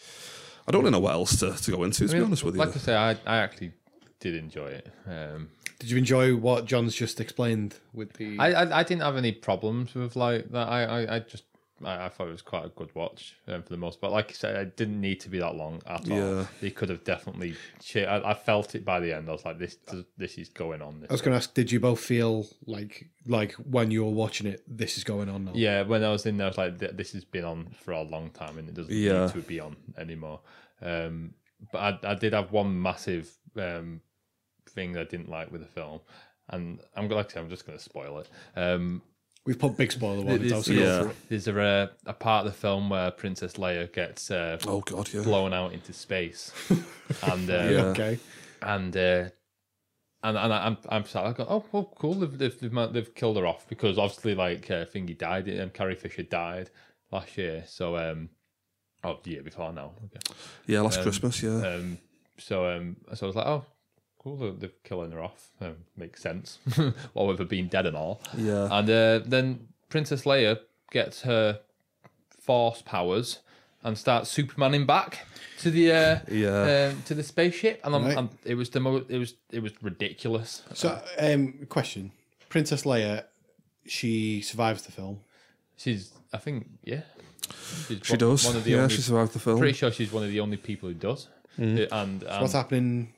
I 0.66 0.70
don't 0.70 0.82
really 0.82 0.93
know 0.93 1.01
what 1.01 1.14
else 1.14 1.40
to, 1.40 1.52
to 1.52 1.70
go 1.73 1.82
into. 1.82 2.06
To 2.06 2.14
I 2.14 2.19
be 2.19 2.24
honest 2.24 2.44
with 2.44 2.55
you, 2.55 2.60
like 2.60 2.77
I 2.77 2.78
say, 2.78 2.94
I, 2.94 3.10
I 3.27 3.39
actually 3.39 3.73
did 4.20 4.36
enjoy 4.36 4.69
it. 4.69 4.93
Um, 5.06 5.51
Did 5.82 5.90
you 5.90 5.98
enjoy 5.98 6.36
what 6.36 6.64
John's 6.64 6.94
just 6.94 7.20
explained 7.20 7.74
with 7.92 8.12
the? 8.12 8.38
I, 8.38 8.52
I 8.52 8.78
I 8.78 8.82
didn't 8.84 9.02
have 9.02 9.16
any 9.16 9.32
problems 9.32 9.94
with 9.96 10.14
like 10.14 10.48
that. 10.52 10.68
I 10.68 10.84
I, 10.84 11.16
I 11.16 11.18
just 11.18 11.42
I, 11.84 12.04
I 12.04 12.09
thought 12.09 12.28
it 12.28 12.30
was 12.30 12.40
quite 12.42 12.64
a 12.64 12.68
good 12.68 12.94
watch 12.94 13.34
um, 13.48 13.64
for 13.64 13.70
the 13.70 13.76
most 13.76 14.00
part. 14.00 14.12
Like 14.12 14.28
you 14.28 14.36
said, 14.36 14.54
it 14.54 14.76
didn't 14.76 15.00
need 15.00 15.18
to 15.22 15.28
be 15.28 15.40
that 15.40 15.56
long 15.56 15.82
at 15.84 16.09
all. 16.09 16.16
Yeah. 16.16 16.46
They 16.60 16.70
could 16.70 16.88
have 16.88 17.02
definitely. 17.02 17.56
I, 17.96 18.30
I 18.30 18.34
felt 18.34 18.76
it 18.76 18.84
by 18.84 19.00
the 19.00 19.12
end. 19.12 19.28
I 19.28 19.32
was 19.32 19.44
like, 19.44 19.59
this 19.59 19.76
this 20.16 20.38
is 20.38 20.48
going 20.50 20.82
on. 20.82 21.00
This 21.00 21.10
I 21.10 21.14
was 21.14 21.20
going 21.20 21.32
to 21.32 21.38
ask, 21.38 21.52
did 21.52 21.72
you 21.72 21.80
both 21.80 21.98
feel 21.98 22.46
like 22.66 23.09
like 23.26 23.54
when 23.54 23.90
you 23.90 24.04
were 24.04 24.12
watching 24.12 24.46
it, 24.46 24.62
this 24.68 24.96
is 24.96 25.02
going 25.02 25.28
on 25.28 25.46
now? 25.46 25.52
Yeah, 25.56 25.82
when 25.82 26.04
I 26.04 26.12
was 26.12 26.24
in 26.26 26.36
there, 26.36 26.46
I 26.46 26.50
was 26.50 26.59
like, 26.59 26.78
this 26.78 27.10
has 27.14 27.24
been 27.24 27.44
on 27.44 27.74
for 27.82 27.90
a 27.90 28.02
long 28.02 28.30
time 28.30 28.56
and 28.59 28.68
it 28.68 28.74
doesn't 28.76 28.94
Yeah. 28.94 29.24
need 29.26 29.32
to 29.32 29.38
be 29.40 29.59
on 29.59 29.74
anymore. 29.98 30.38
Um, 30.80 31.34
but 31.72 32.04
I, 32.04 32.12
I 32.12 32.14
did 32.14 32.32
have 32.34 32.52
one 32.52 32.80
massive 32.80 33.28
um, 33.56 34.00
thing 34.68 34.97
I 34.97 35.05
didn't 35.05 35.28
like 35.28 35.51
with 35.51 35.60
the 35.60 35.66
film. 35.68 36.01
And 36.48 36.80
I'm 36.97 37.09
like 37.09 37.30
I 37.30 37.34
say, 37.34 37.40
I'm 37.40 37.48
just 37.48 37.66
going 37.66 37.78
to 37.78 37.82
spoil 37.84 38.18
it. 38.18 38.28
Um, 38.56 39.02
We've 39.44 39.59
put 39.59 39.76
big 39.76 39.90
spoiler 39.90 40.20
warnings 40.22 40.52
out. 40.52 40.64
there's, 40.64 40.66
So 40.66 40.74
go 40.74 40.80
yeah. 40.80 41.02
for 41.02 41.09
it. 41.10 41.16
there's 41.28 41.48
a, 41.48 41.90
a 42.06 42.12
part 42.12 42.47
of 42.47 42.52
the 42.52 42.59
film 42.59 42.90
where 42.90 43.10
Princess 43.10 43.55
Leia 43.55 43.93
gets 43.93 44.30
uh, 44.30 44.59
oh 44.68 44.80
god, 44.82 45.12
yeah, 45.12 45.22
blown 45.22 45.52
out 45.52 45.72
into 45.72 45.93
space, 45.93 46.52
and 47.24 47.51
uh, 47.51 47.55
Yeah. 47.55 47.84
Okay. 47.86 48.18
and 48.62 48.97
uh, 48.97 49.24
and 50.22 50.36
and 50.39 50.52
I'm 50.52 50.76
I'm 50.89 51.05
sat 51.05 51.26
I 51.26 51.32
go 51.32 51.44
oh 51.48 51.64
well 51.72 51.93
cool 51.98 52.14
they've 52.14 52.39
they've, 52.39 52.60
they've, 52.60 52.72
ma- 52.72 52.86
they've 52.86 53.12
killed 53.16 53.36
her 53.36 53.44
off 53.47 53.68
because 53.68 53.98
obviously 53.98 54.36
like 54.36 54.70
uh, 54.70 54.84
Thingy 54.84 55.18
died 55.18 55.48
and 55.48 55.74
Carrie 55.74 55.97
Fisher 55.97 56.22
died 56.22 56.70
last 57.10 57.36
year 57.36 57.64
so 57.66 57.97
um 57.97 58.28
oh 59.02 59.18
the 59.24 59.32
year 59.32 59.43
before 59.43 59.72
now 59.72 59.90
okay. 60.05 60.36
yeah. 60.68 60.82
Last 60.82 61.02
Christmas, 61.02 61.43
yeah, 61.43 61.66
um 61.66 61.98
so 62.39 62.70
um 62.70 62.97
so 63.14 63.26
I 63.26 63.28
was 63.28 63.34
like 63.34 63.47
oh 63.47 63.64
cool 64.23 64.36
they're, 64.36 64.53
they're 64.53 64.70
killing 64.85 65.11
her 65.12 65.23
off 65.23 65.49
um, 65.61 65.77
makes 65.97 66.23
sense 66.23 66.59
or 67.15 67.27
with 67.27 67.39
her 67.39 67.44
being 67.44 67.66
dead 67.69 67.86
and 67.86 67.97
all 67.97 68.20
yeah. 68.36 68.69
and 68.70 68.89
uh, 68.90 69.19
then 69.24 69.69
Princess 69.89 70.23
Leia 70.24 70.59
gets 70.90 71.23
her 71.23 71.61
force 72.40 72.82
powers 72.82 73.39
and 73.85 73.99
starts 73.99 74.32
Supermaning 74.35 74.86
back 74.86 75.27
to 75.59 75.70
the 75.70 75.90
uh, 75.93 76.19
Yeah. 76.31 76.90
um, 76.93 77.03
to 77.07 77.15
the 77.15 77.23
spaceship, 77.24 77.81
and, 77.85 77.94
I'm, 77.94 78.05
Right. 78.05 78.16
I'm, 78.16 78.31
it 78.44 78.55
was 78.55 78.70
the 78.70 78.78
mo- 78.81 79.05
it 79.09 79.19
was 79.19 79.35
it 79.51 79.61
was 79.61 79.73
ridiculous. 79.82 80.62
So, 80.74 81.03
um, 81.19 81.66
question: 81.69 82.12
Princess 82.49 82.82
Leia, 82.85 83.24
she 83.86 84.40
survives 84.40 84.82
the 84.82 84.93
film. 84.93 85.20
She's 85.77 86.12
I 86.32 86.39
think 86.39 86.69
yeah, 86.85 87.01
she's 87.89 88.01
she 88.05 88.12
one, 88.12 88.19
does. 88.19 88.44
One 88.47 88.57
of 88.57 88.65
the 88.65 88.70
yeah, 88.70 88.77
only, 88.82 88.94
she 88.94 89.03
survived 89.03 89.32
the 89.32 89.40
film. 89.40 89.59
pretty 89.59 89.74
sure 89.74 89.90
she's 89.90 90.12
one 90.12 90.23
of 90.23 90.31
the 90.31 90.39
only 90.40 90.57
people 90.59 90.89
who 90.89 90.94
does. 90.94 91.27
Uh, 91.59 91.62
And, 91.65 92.23
and 92.23 92.23
What's 92.40 92.53
happening? 92.55 93.12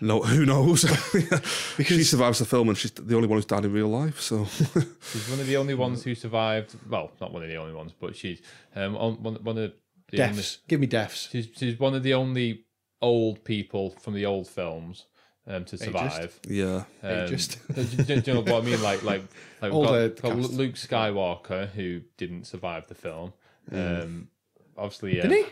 No, 0.00 0.20
who 0.22 0.46
knows? 0.46 0.82
because 1.76 1.96
she 1.96 2.04
survives 2.04 2.38
the 2.38 2.44
film, 2.44 2.68
and 2.68 2.78
she's 2.78 2.90
the 2.92 3.16
only 3.16 3.28
one 3.28 3.38
who's 3.38 3.44
died 3.46 3.64
in 3.64 3.72
real 3.72 3.88
life. 3.88 4.20
So 4.20 4.44
she's 5.12 5.28
one 5.28 5.40
of 5.40 5.46
the 5.46 5.56
only 5.56 5.74
ones 5.86 6.02
who 6.04 6.14
survived. 6.14 6.74
Well, 6.88 7.10
not 7.20 7.32
one 7.32 7.42
of 7.42 7.48
the 7.48 7.56
only 7.56 7.74
ones, 7.74 7.92
but 7.98 8.14
she's 8.16 8.40
um 8.76 8.94
one 8.94 9.14
one 9.42 9.58
of 9.58 9.72
the 10.10 10.22
only, 10.22 10.34
Deaths. 10.34 10.58
Give 10.68 10.80
me 10.80 10.86
deaths. 10.86 11.28
She's 11.30 11.48
she's 11.56 11.78
one 11.78 11.94
of 11.94 12.02
the 12.02 12.14
only 12.14 12.64
old 13.00 13.44
people 13.44 13.90
from 14.00 14.14
the 14.14 14.26
old 14.26 14.48
films 14.48 15.06
um, 15.46 15.64
to 15.66 15.78
survive. 15.78 16.38
yeah, 16.48 16.84
Um, 17.02 17.10
Ageist. 17.10 17.58
do, 17.74 17.82
you- 18.14 18.20
do 18.20 18.30
you 18.30 18.34
know 18.36 18.40
what 18.52 18.62
I 18.62 18.66
mean? 18.66 18.82
Like 18.82 19.02
like 19.02 19.22
like 19.60 19.72
we've 19.72 19.74
Older 19.74 20.08
got, 20.10 20.22
got. 20.22 20.36
Luke 20.36 20.74
Skywalker 20.74 21.68
who 21.70 22.00
didn't 22.16 22.44
survive 22.46 22.86
the 22.88 22.94
film. 22.94 23.32
Um, 23.72 24.28
obviously, 24.76 25.14
Did 25.14 25.26
uh, 25.26 25.34
he? 25.34 25.44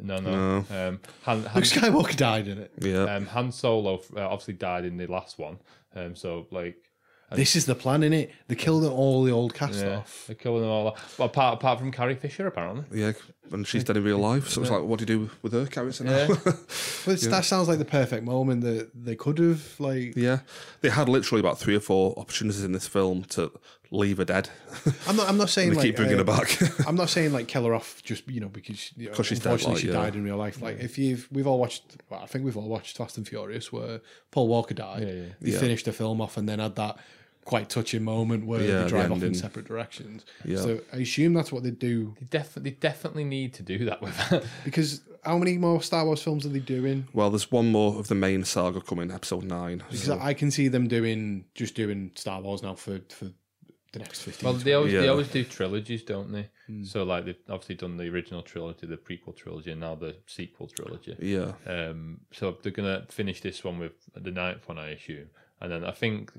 No, 0.00 0.18
no. 0.18 0.30
no. 0.30 0.88
Um, 0.88 1.00
Han, 1.22 1.42
Han, 1.44 1.54
Luke 1.54 1.64
Skywalker 1.64 2.16
died 2.16 2.48
in 2.48 2.58
it. 2.58 2.72
yeah. 2.80 3.04
um, 3.04 3.26
Han 3.26 3.52
Solo 3.52 4.00
uh, 4.16 4.20
obviously 4.26 4.54
died 4.54 4.84
in 4.84 4.96
the 4.96 5.06
last 5.06 5.38
one. 5.38 5.58
Um, 5.94 6.16
so 6.16 6.46
like. 6.50 6.76
This 7.32 7.56
is 7.56 7.66
the 7.66 7.74
plan, 7.74 8.04
in 8.04 8.12
it. 8.12 8.30
They 8.46 8.54
killed 8.54 8.84
all 8.84 9.24
the 9.24 9.32
old 9.32 9.54
cast 9.54 9.82
Yeah, 9.82 9.96
off. 9.96 10.24
they're 10.28 10.36
killing 10.36 10.60
them 10.60 10.70
all. 10.70 10.96
Well, 11.18 11.26
apart 11.26 11.54
apart 11.54 11.80
from 11.80 11.90
Carrie 11.90 12.14
Fisher, 12.14 12.46
apparently. 12.46 13.00
Yeah, 13.00 13.12
and 13.50 13.66
she's 13.66 13.82
dead 13.82 13.96
in 13.96 14.04
real 14.04 14.18
life. 14.18 14.48
So 14.48 14.60
it's 14.62 14.70
like, 14.70 14.84
what 14.84 15.00
do 15.00 15.02
you 15.02 15.06
do 15.26 15.30
with 15.42 15.52
her 15.52 15.66
character 15.66 16.04
now? 16.04 16.16
Yeah. 16.16 16.26
But 17.04 17.14
it's, 17.14 17.26
that 17.26 17.44
sounds 17.44 17.66
like 17.66 17.78
the 17.78 17.84
perfect 17.84 18.22
moment 18.24 18.62
that 18.62 18.90
they 18.94 19.16
could 19.16 19.38
have 19.38 19.74
like. 19.80 20.14
Yeah, 20.16 20.40
they 20.80 20.90
had 20.90 21.08
literally 21.08 21.40
about 21.40 21.58
three 21.58 21.74
or 21.74 21.80
four 21.80 22.14
opportunities 22.16 22.62
in 22.62 22.70
this 22.70 22.86
film 22.86 23.24
to 23.30 23.50
leave 23.94 24.18
her 24.18 24.24
dead. 24.24 24.50
I'm 25.08 25.16
not. 25.16 25.28
I'm 25.28 25.36
not 25.36 25.50
saying 25.50 25.70
they 25.70 25.76
like 25.76 25.84
keep 25.86 25.96
bringing 25.96 26.14
uh, 26.14 26.18
her 26.18 26.24
back. 26.24 26.58
I'm 26.86 26.96
not 26.96 27.08
saying 27.08 27.32
like 27.32 27.48
kill 27.48 27.64
her 27.64 27.74
off 27.74 28.02
just 28.02 28.28
you 28.28 28.40
know 28.40 28.48
because 28.48 28.92
you 28.96 29.08
know, 29.08 29.14
'Cause 29.14 29.26
she's 29.26 29.38
dead, 29.38 29.52
unfortunately 29.52 29.74
like, 29.74 29.80
she 29.82 29.88
yeah. 29.88 29.92
died 29.94 30.14
in 30.16 30.24
real 30.24 30.36
life. 30.36 30.60
Like 30.60 30.80
if 30.80 30.98
you've 30.98 31.28
we've 31.30 31.46
all 31.46 31.58
watched, 31.58 31.82
well, 32.10 32.20
I 32.22 32.26
think 32.26 32.44
we've 32.44 32.56
all 32.56 32.68
watched 32.68 32.96
Fast 32.96 33.16
and 33.16 33.26
Furious 33.26 33.72
where 33.72 34.00
Paul 34.30 34.48
Walker 34.48 34.74
died. 34.74 35.02
Yeah, 35.02 35.12
yeah. 35.14 35.22
They 35.40 35.50
Yeah. 35.52 35.58
finished 35.58 35.84
the 35.86 35.92
film 35.92 36.20
off 36.20 36.36
and 36.36 36.48
then 36.48 36.58
had 36.58 36.76
that 36.76 36.98
quite 37.44 37.68
touching 37.68 38.02
moment 38.02 38.46
where 38.46 38.60
Yeah, 38.62 38.66
they 38.66 38.82
the 38.84 38.88
drive 38.88 39.12
off 39.12 39.22
in 39.22 39.34
separate 39.34 39.66
directions. 39.66 40.24
Yeah. 40.46 40.56
So 40.58 40.80
I 40.92 40.96
assume 40.96 41.34
that's 41.34 41.52
what 41.52 41.62
they 41.62 41.72
do 41.72 42.14
They 42.18 42.26
definitely 42.26 42.70
definitely 42.72 43.24
need 43.24 43.52
to 43.54 43.62
do 43.62 43.84
that 43.84 44.00
with 44.00 44.16
her. 44.16 44.42
because 44.64 45.02
how 45.24 45.36
many 45.38 45.58
more 45.58 45.82
Star 45.82 46.04
Wars 46.06 46.22
films 46.22 46.44
are 46.46 46.50
they 46.50 46.58
doing? 46.58 47.06
well, 47.12 47.30
there's 47.30 47.50
one 47.52 47.70
more 47.70 47.98
of 47.98 48.08
the 48.08 48.14
main 48.14 48.44
saga 48.44 48.80
coming, 48.80 49.10
episode 49.10 49.44
nine. 49.44 49.82
Because 49.90 50.04
So, 50.04 50.18
I 50.18 50.32
can 50.34 50.50
see 50.50 50.68
them 50.68 50.88
doing 50.88 51.44
just 51.54 51.74
doing 51.74 52.12
Star 52.14 52.40
Wars 52.40 52.62
now 52.62 52.74
for 52.74 53.00
for 53.10 53.30
the 53.94 54.00
next 54.00 54.22
fifteen. 54.22 54.44
Well, 54.48 54.58
they 54.58 54.74
always 54.74 54.92
they 54.92 55.08
always 55.08 55.28
do 55.28 55.42
trilogies, 55.44 56.02
don't 56.02 56.30
they? 56.32 56.48
So 56.84 57.02
like 57.04 57.24
they've 57.24 57.36
obviously 57.48 57.74
done 57.76 57.96
the 57.96 58.08
original 58.08 58.42
trilogy, 58.42 58.86
the 58.86 58.96
prequel 58.96 59.34
trilogy, 59.36 59.70
and 59.72 59.80
now 59.80 59.94
the 59.94 60.16
sequel 60.26 60.68
trilogy. 60.68 61.16
yeah, 61.20 61.52
Um, 61.66 62.20
so 62.32 62.56
they're 62.62 62.72
gonna 62.72 63.06
finish 63.10 63.40
this 63.40 63.64
one 63.64 63.78
with 63.78 63.92
the 64.14 64.30
ninth 64.30 64.68
one, 64.68 64.78
I 64.78 64.90
assume. 64.90 65.28
And 65.60 65.72
then 65.72 65.84
I 65.84 65.92
think 65.92 66.30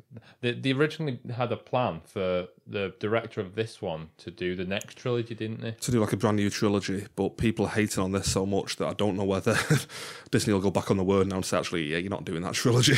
they, 0.41 0.51
they 0.53 0.71
originally 0.71 1.19
had 1.35 1.51
a 1.51 1.57
plan 1.57 2.01
for 2.05 2.47
the 2.67 2.93
director 2.99 3.41
of 3.41 3.55
this 3.55 3.81
one 3.81 4.09
to 4.17 4.29
do 4.29 4.55
the 4.55 4.65
next 4.65 4.97
trilogy, 4.97 5.33
didn't 5.33 5.61
they? 5.61 5.71
to 5.71 5.91
do 5.91 5.99
like 5.99 6.13
a 6.13 6.17
brand 6.17 6.37
new 6.37 6.49
trilogy, 6.49 7.07
but 7.15 7.37
people 7.37 7.65
are 7.65 7.69
hating 7.71 8.03
on 8.03 8.11
this 8.11 8.29
so 8.31 8.45
much 8.45 8.75
that 8.75 8.87
I 8.87 8.93
don't 8.93 9.15
know 9.15 9.23
whether 9.23 9.57
Disney 10.31 10.53
will 10.53 10.59
go 10.59 10.69
back 10.69 10.91
on 10.91 10.97
the 10.97 11.03
word 11.03 11.27
now 11.27 11.37
and 11.37 11.45
say, 11.45 11.57
actually, 11.57 11.85
yeah, 11.85 11.97
you're 11.97 12.11
not 12.11 12.25
doing 12.25 12.43
that 12.43 12.53
trilogy. 12.53 12.97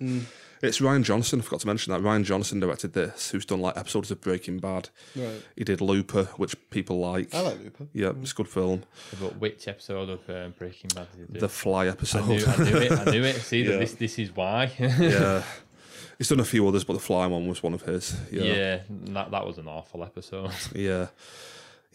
It's 0.62 0.80
Rian 0.80 1.02
Johnson. 1.04 1.40
I 1.40 1.42
forgot 1.42 1.60
to 1.60 1.66
mention 1.66 1.92
that 1.92 2.00
Rian 2.00 2.24
Johnson 2.24 2.60
directed 2.60 2.92
this, 2.94 3.30
who's 3.30 3.44
done 3.44 3.60
like 3.60 3.76
episodes 3.76 4.10
of 4.10 4.20
Breaking 4.20 4.58
Bad. 4.58 4.88
Right. 5.14 5.42
He 5.56 5.64
did 5.64 5.80
Looper, 5.80 6.24
which 6.36 6.54
people 6.70 6.98
like. 6.98 7.34
I 7.34 7.40
like 7.40 7.58
Looper. 7.62 7.86
Yeah, 7.92 8.12
it's 8.22 8.32
a 8.32 8.34
good 8.34 8.48
film. 8.48 8.84
But 9.20 9.36
which 9.38 9.68
episode 9.68 10.08
of 10.08 10.20
um, 10.30 10.54
Breaking 10.58 10.90
Bad 10.94 11.08
did 11.16 11.26
he 11.26 11.32
do? 11.34 11.40
The 11.40 11.48
Fly 11.48 11.84
I 11.84 11.88
episode. 11.88 12.26
knew, 12.26 12.44
I 12.46 12.56
knew 12.56 12.76
it. 12.78 12.92
I 12.92 13.10
knew 13.10 13.24
it. 13.24 13.36
See 13.36 13.62
Yeah. 13.64 13.70
that 13.72 13.80
this 13.80 13.92
this 13.94 14.18
is 14.18 14.34
why. 14.34 14.72
yeah. 14.78 15.42
He's 16.18 16.28
done 16.30 16.40
a 16.40 16.44
few 16.44 16.66
others, 16.66 16.82
but 16.84 16.94
the 16.94 17.00
Fly 17.00 17.26
one 17.26 17.46
was 17.46 17.62
one 17.62 17.74
of 17.74 17.82
his. 17.82 18.16
yeah. 18.32 18.42
Yeah. 18.42 18.80
that 18.88 19.30
that 19.32 19.46
was 19.46 19.58
an 19.58 19.68
awful 19.68 20.02
episode. 20.02 20.50
Yeah. 20.74 21.08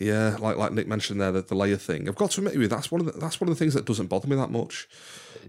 Yeah, 0.01 0.35
like 0.39 0.57
like 0.57 0.71
Nick 0.71 0.87
mentioned 0.87 1.21
there, 1.21 1.31
the, 1.31 1.41
the 1.43 1.53
Leia 1.53 1.79
thing. 1.79 2.09
I've 2.09 2.15
got 2.15 2.31
to 2.31 2.41
admit 2.41 2.55
you, 2.55 2.67
that's 2.67 2.91
one 2.91 3.01
of 3.01 3.05
the, 3.05 3.19
that's 3.19 3.39
one 3.39 3.47
of 3.47 3.55
the 3.55 3.59
things 3.59 3.75
that 3.75 3.85
doesn't 3.85 4.07
bother 4.07 4.27
me 4.27 4.35
that 4.35 4.49
much. 4.49 4.89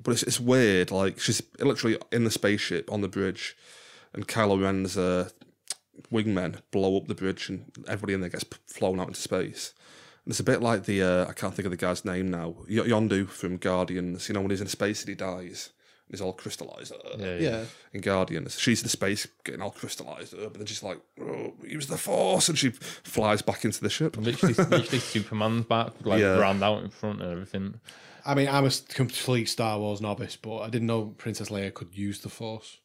But 0.03 0.13
it's 0.13 0.23
it's 0.25 0.39
weird. 0.39 0.91
Like 0.91 1.19
she's 1.19 1.41
literally 1.59 1.97
in 2.13 2.25
the 2.25 2.31
spaceship 2.31 2.93
on 2.93 3.01
the 3.01 3.09
bridge, 3.09 3.57
and 4.13 4.29
Kylo 4.29 4.63
Ren's 4.63 4.99
uh, 4.99 5.31
wingmen 6.13 6.61
blow 6.71 6.99
up 6.99 7.07
the 7.07 7.15
bridge, 7.15 7.49
and 7.49 7.65
everybody 7.89 8.13
in 8.13 8.21
there 8.21 8.29
gets 8.29 8.45
flown 8.67 9.01
out 9.01 9.09
into 9.09 9.23
space. 9.23 9.73
And 10.27 10.33
it's 10.33 10.41
a 10.41 10.45
bit 10.45 10.61
like 10.61 10.85
the 10.85 11.03
uh, 11.03 11.27
I 11.31 11.33
can't 11.33 11.55
think 11.55 11.65
of 11.65 11.71
the 11.71 11.79
guy's 11.79 12.05
name 12.05 12.31
now. 12.31 12.55
Y- 12.69 12.75
Yondu 12.77 13.29
from 13.29 13.57
Guardians. 13.57 14.29
You 14.29 14.35
know 14.35 14.43
when 14.43 14.51
he's 14.51 14.61
in 14.61 14.67
space 14.69 15.01
and 15.01 15.09
he 15.09 15.15
dies, 15.15 15.71
he's 16.13 16.21
all 16.21 16.33
crystallized. 16.33 16.93
Uh, 16.93 17.17
Yeah, 17.19 17.37
Yeah. 17.39 17.65
in 17.93 18.01
Guardians. 18.03 18.57
She's 18.61 18.83
the 18.85 18.89
space 18.89 19.27
getting 19.43 19.61
all 19.61 19.73
crystallized, 19.73 20.35
uh, 20.35 20.43
but 20.45 20.55
then 20.55 20.67
she's 20.67 20.85
like, 20.85 21.01
oh, 21.21 21.55
use 21.65 21.89
the 21.89 21.99
force, 21.99 22.49
and 22.49 22.57
she 22.57 22.71
flies 22.71 23.43
back 23.43 23.65
into 23.65 23.81
the 23.81 23.91
ship. 23.91 24.17
Literally, 24.17 24.55
literally 24.55 24.99
Superman's 25.17 25.65
back, 25.67 25.91
like 26.05 26.21
Yeah. 26.21 26.37
brand 26.37 26.63
out 26.63 26.85
in 26.85 26.91
front 26.91 27.21
and 27.21 27.33
everything. 27.33 27.81
I 28.25 28.37
mean, 28.37 28.47
I'm 28.49 28.65
a 28.65 28.71
complete 28.91 29.47
Star 29.49 29.81
Wars 29.81 30.01
novice, 30.01 30.37
but 30.37 30.59
I 30.61 30.71
didn't 30.71 30.87
know 30.87 31.07
Princess 31.19 31.49
Leia 31.49 31.75
could 31.75 31.89
use 31.93 32.21
the 32.21 32.29
Force. 32.29 32.79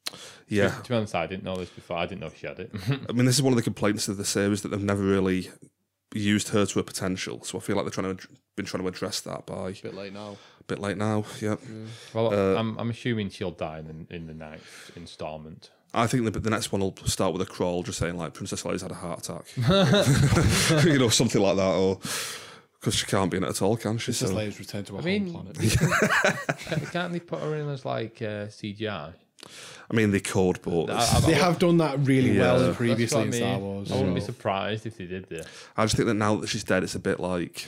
Yeah, 0.48 0.70
To 0.82 0.90
be 0.90 0.96
honest, 0.96 1.14
I 1.14 1.28
didn't 1.28 1.44
know 1.44 1.56
this 1.58 1.70
before. 1.70 1.98
I 1.98 2.08
didn't 2.08 2.22
know 2.22 2.32
she 2.36 2.48
had 2.48 2.58
it. 2.60 2.72
I 3.08 3.12
mean, 3.12 3.26
this 3.26 3.36
is 3.36 3.44
one 3.44 3.54
of 3.54 3.58
the 3.58 3.62
complaints 3.62 4.08
of 4.08 4.18
the 4.18 4.26
series 4.26 4.64
that 4.64 4.70
they've 4.70 4.82
never 4.82 5.04
really 5.04 5.52
used 6.14 6.50
her 6.50 6.66
to 6.66 6.80
her 6.80 6.84
potential. 6.84 7.44
So 7.44 7.58
I 7.58 7.62
feel 7.62 7.76
like 7.76 7.86
they're 7.86 7.92
trying 8.04 8.16
to 8.18 8.28
been 8.56 8.66
trying 8.66 8.82
to 8.82 8.88
address 8.90 9.20
that 9.22 9.46
by 9.46 9.70
a 9.70 9.74
bit 9.74 9.94
late 9.94 10.14
now. 10.14 10.36
bit 10.66 10.80
late 10.80 10.98
now. 10.98 11.24
Yeah, 11.40 11.58
Well, 12.14 12.34
Uh, 12.34 12.56
I'm, 12.60 12.76
I'm 12.80 12.90
assuming 12.90 13.30
she'll 13.30 13.52
die 13.52 13.80
in, 13.80 14.08
in 14.10 14.26
the 14.28 14.34
ninth 14.34 14.92
installment. 14.96 15.70
I 15.94 16.08
think 16.08 16.26
the, 16.26 16.32
the 16.40 16.50
next 16.50 16.72
one 16.72 16.82
will 16.82 16.96
start 17.06 17.34
with 17.34 17.42
a 17.44 17.46
crawl, 17.46 17.84
just 17.84 18.00
saying 18.00 18.18
like 18.18 18.34
Princess 18.34 18.64
Leia's 18.64 18.82
had 18.82 18.92
a 18.92 18.96
heart 18.96 19.20
attack, 19.30 19.46
you 20.86 20.98
know, 21.00 21.10
something 21.10 21.42
like 21.42 21.56
that, 21.58 21.74
or 21.76 22.00
because 22.80 22.96
she 22.96 23.06
can't 23.06 23.30
be 23.32 23.38
in 23.38 23.44
it 23.44 23.50
at 23.50 23.62
all, 23.62 23.78
can 23.78 23.98
she? 24.00 24.06
Princess 24.06 24.30
So- 24.30 24.36
Leia's 24.36 24.60
return 24.60 24.84
to 24.86 24.96
a 24.96 24.98
I 24.98 25.02
home 25.02 25.06
mean, 25.06 25.32
planet. 25.32 25.56
Can't- 26.60 26.92
Can't 26.92 27.14
they 27.14 27.20
put 27.20 27.40
her 27.42 27.56
in 27.56 27.70
as 27.70 27.86
like 27.86 28.22
uh, 28.22 28.48
CGI? 28.48 29.14
I 29.90 29.96
mean, 29.96 30.12
they 30.12 30.20
could, 30.20 30.62
but 30.64 30.90
I, 30.90 31.18
I, 31.18 31.20
They 31.22 31.34
have 31.34 31.60
done 31.60 31.78
that 31.78 31.98
really 32.00 32.32
Yeah. 32.32 32.54
well 32.58 32.74
previously 32.74 33.22
in 33.22 33.30
That's 33.30 33.42
what 33.42 33.48
I 33.48 33.52
Star. 33.54 33.60
Wars. 33.60 33.92
I 33.92 33.96
wouldn't 33.96 34.16
be 34.16 34.22
surprised 34.22 34.86
if 34.86 34.98
they 34.98 35.06
did 35.06 35.30
this. 35.30 35.46
I 35.78 35.86
just 35.86 35.96
think 35.96 36.08
that 36.08 36.16
now 36.16 36.36
that 36.36 36.48
she's 36.48 36.64
dead, 36.66 36.84
it's 36.84 36.96
a 36.96 37.00
bit 37.00 37.20
like, 37.20 37.68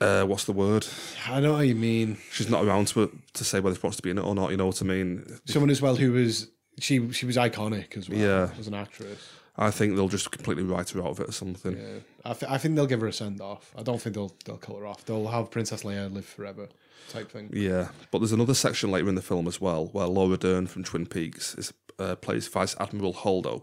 uh, 0.00 0.24
what's 0.24 0.44
the 0.44 0.52
word? 0.52 0.86
I 1.28 1.40
know 1.40 1.52
what 1.54 1.66
you 1.66 1.74
mean. 1.74 2.18
She's 2.32 2.50
not 2.50 2.64
around 2.64 2.88
to 2.88 3.10
to 3.34 3.44
say 3.44 3.60
whether 3.60 3.76
she 3.76 3.82
wants 3.82 3.96
to 3.96 4.02
be 4.02 4.10
in 4.10 4.18
it 4.18 4.24
or 4.24 4.34
not. 4.34 4.50
You 4.50 4.56
know 4.56 4.66
what 4.66 4.82
I 4.82 4.84
mean? 4.84 5.24
Someone 5.46 5.70
as 5.70 5.80
well 5.80 5.96
who 5.96 6.12
was 6.12 6.48
she 6.78 7.10
she 7.12 7.24
was 7.26 7.36
iconic 7.36 7.96
as 7.96 8.08
well 8.10 8.18
Yeah. 8.18 8.50
as 8.58 8.66
an 8.66 8.74
actress. 8.74 9.18
I 9.56 9.70
think 9.70 9.94
they'll 9.94 10.08
just 10.08 10.32
completely 10.32 10.64
write 10.64 10.90
her 10.90 11.00
out 11.00 11.10
of 11.10 11.20
it 11.20 11.28
or 11.28 11.32
something. 11.32 11.76
Yeah, 11.78 12.00
I, 12.24 12.32
th- 12.34 12.50
I 12.50 12.58
think 12.58 12.74
they'll 12.74 12.86
give 12.88 13.00
her 13.02 13.06
a 13.06 13.12
send 13.12 13.40
off. 13.40 13.72
I 13.78 13.82
don't 13.84 14.02
think 14.02 14.16
they'll 14.16 14.34
they'll 14.44 14.58
kill 14.58 14.76
her 14.78 14.86
off. 14.86 15.04
They'll 15.06 15.28
have 15.28 15.50
Princess 15.52 15.84
Leia 15.84 16.12
live 16.12 16.26
forever, 16.26 16.68
type 17.10 17.30
thing. 17.30 17.50
Yeah, 17.52 17.88
but 18.10 18.18
there's 18.18 18.32
another 18.32 18.54
section 18.54 18.90
later 18.90 19.08
in 19.08 19.14
the 19.14 19.22
film 19.22 19.46
as 19.46 19.60
well 19.60 19.86
where 19.86 20.06
Laura 20.06 20.36
Dern 20.36 20.66
from 20.66 20.84
Twin 20.84 21.06
Peaks 21.06 21.54
is 21.54 21.72
uh, 21.98 22.16
plays 22.16 22.48
Vice 22.48 22.74
Admiral 22.80 23.14
Holdo 23.14 23.62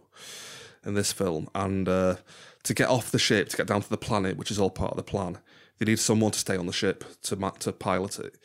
in 0.86 0.94
this 0.94 1.12
film, 1.12 1.50
and 1.54 1.88
uh, 1.88 2.16
to 2.64 2.74
get 2.74 2.90
off 2.90 3.12
the 3.12 3.20
ship 3.20 3.50
to 3.50 3.58
get 3.58 3.68
down 3.68 3.82
to 3.82 3.90
the 3.90 3.98
planet, 3.98 4.38
which 4.38 4.52
is 4.52 4.60
all 4.60 4.70
part 4.70 4.92
of 4.92 4.98
the 4.98 5.04
plan, 5.04 5.38
they 5.78 5.86
need 5.86 6.00
someone 6.00 6.32
to 6.32 6.40
stay 6.40 6.58
on 6.58 6.66
the 6.66 6.74
ship 6.74 7.04
to 7.24 7.36
to 7.60 7.72
pilot 7.72 8.20
it, 8.20 8.36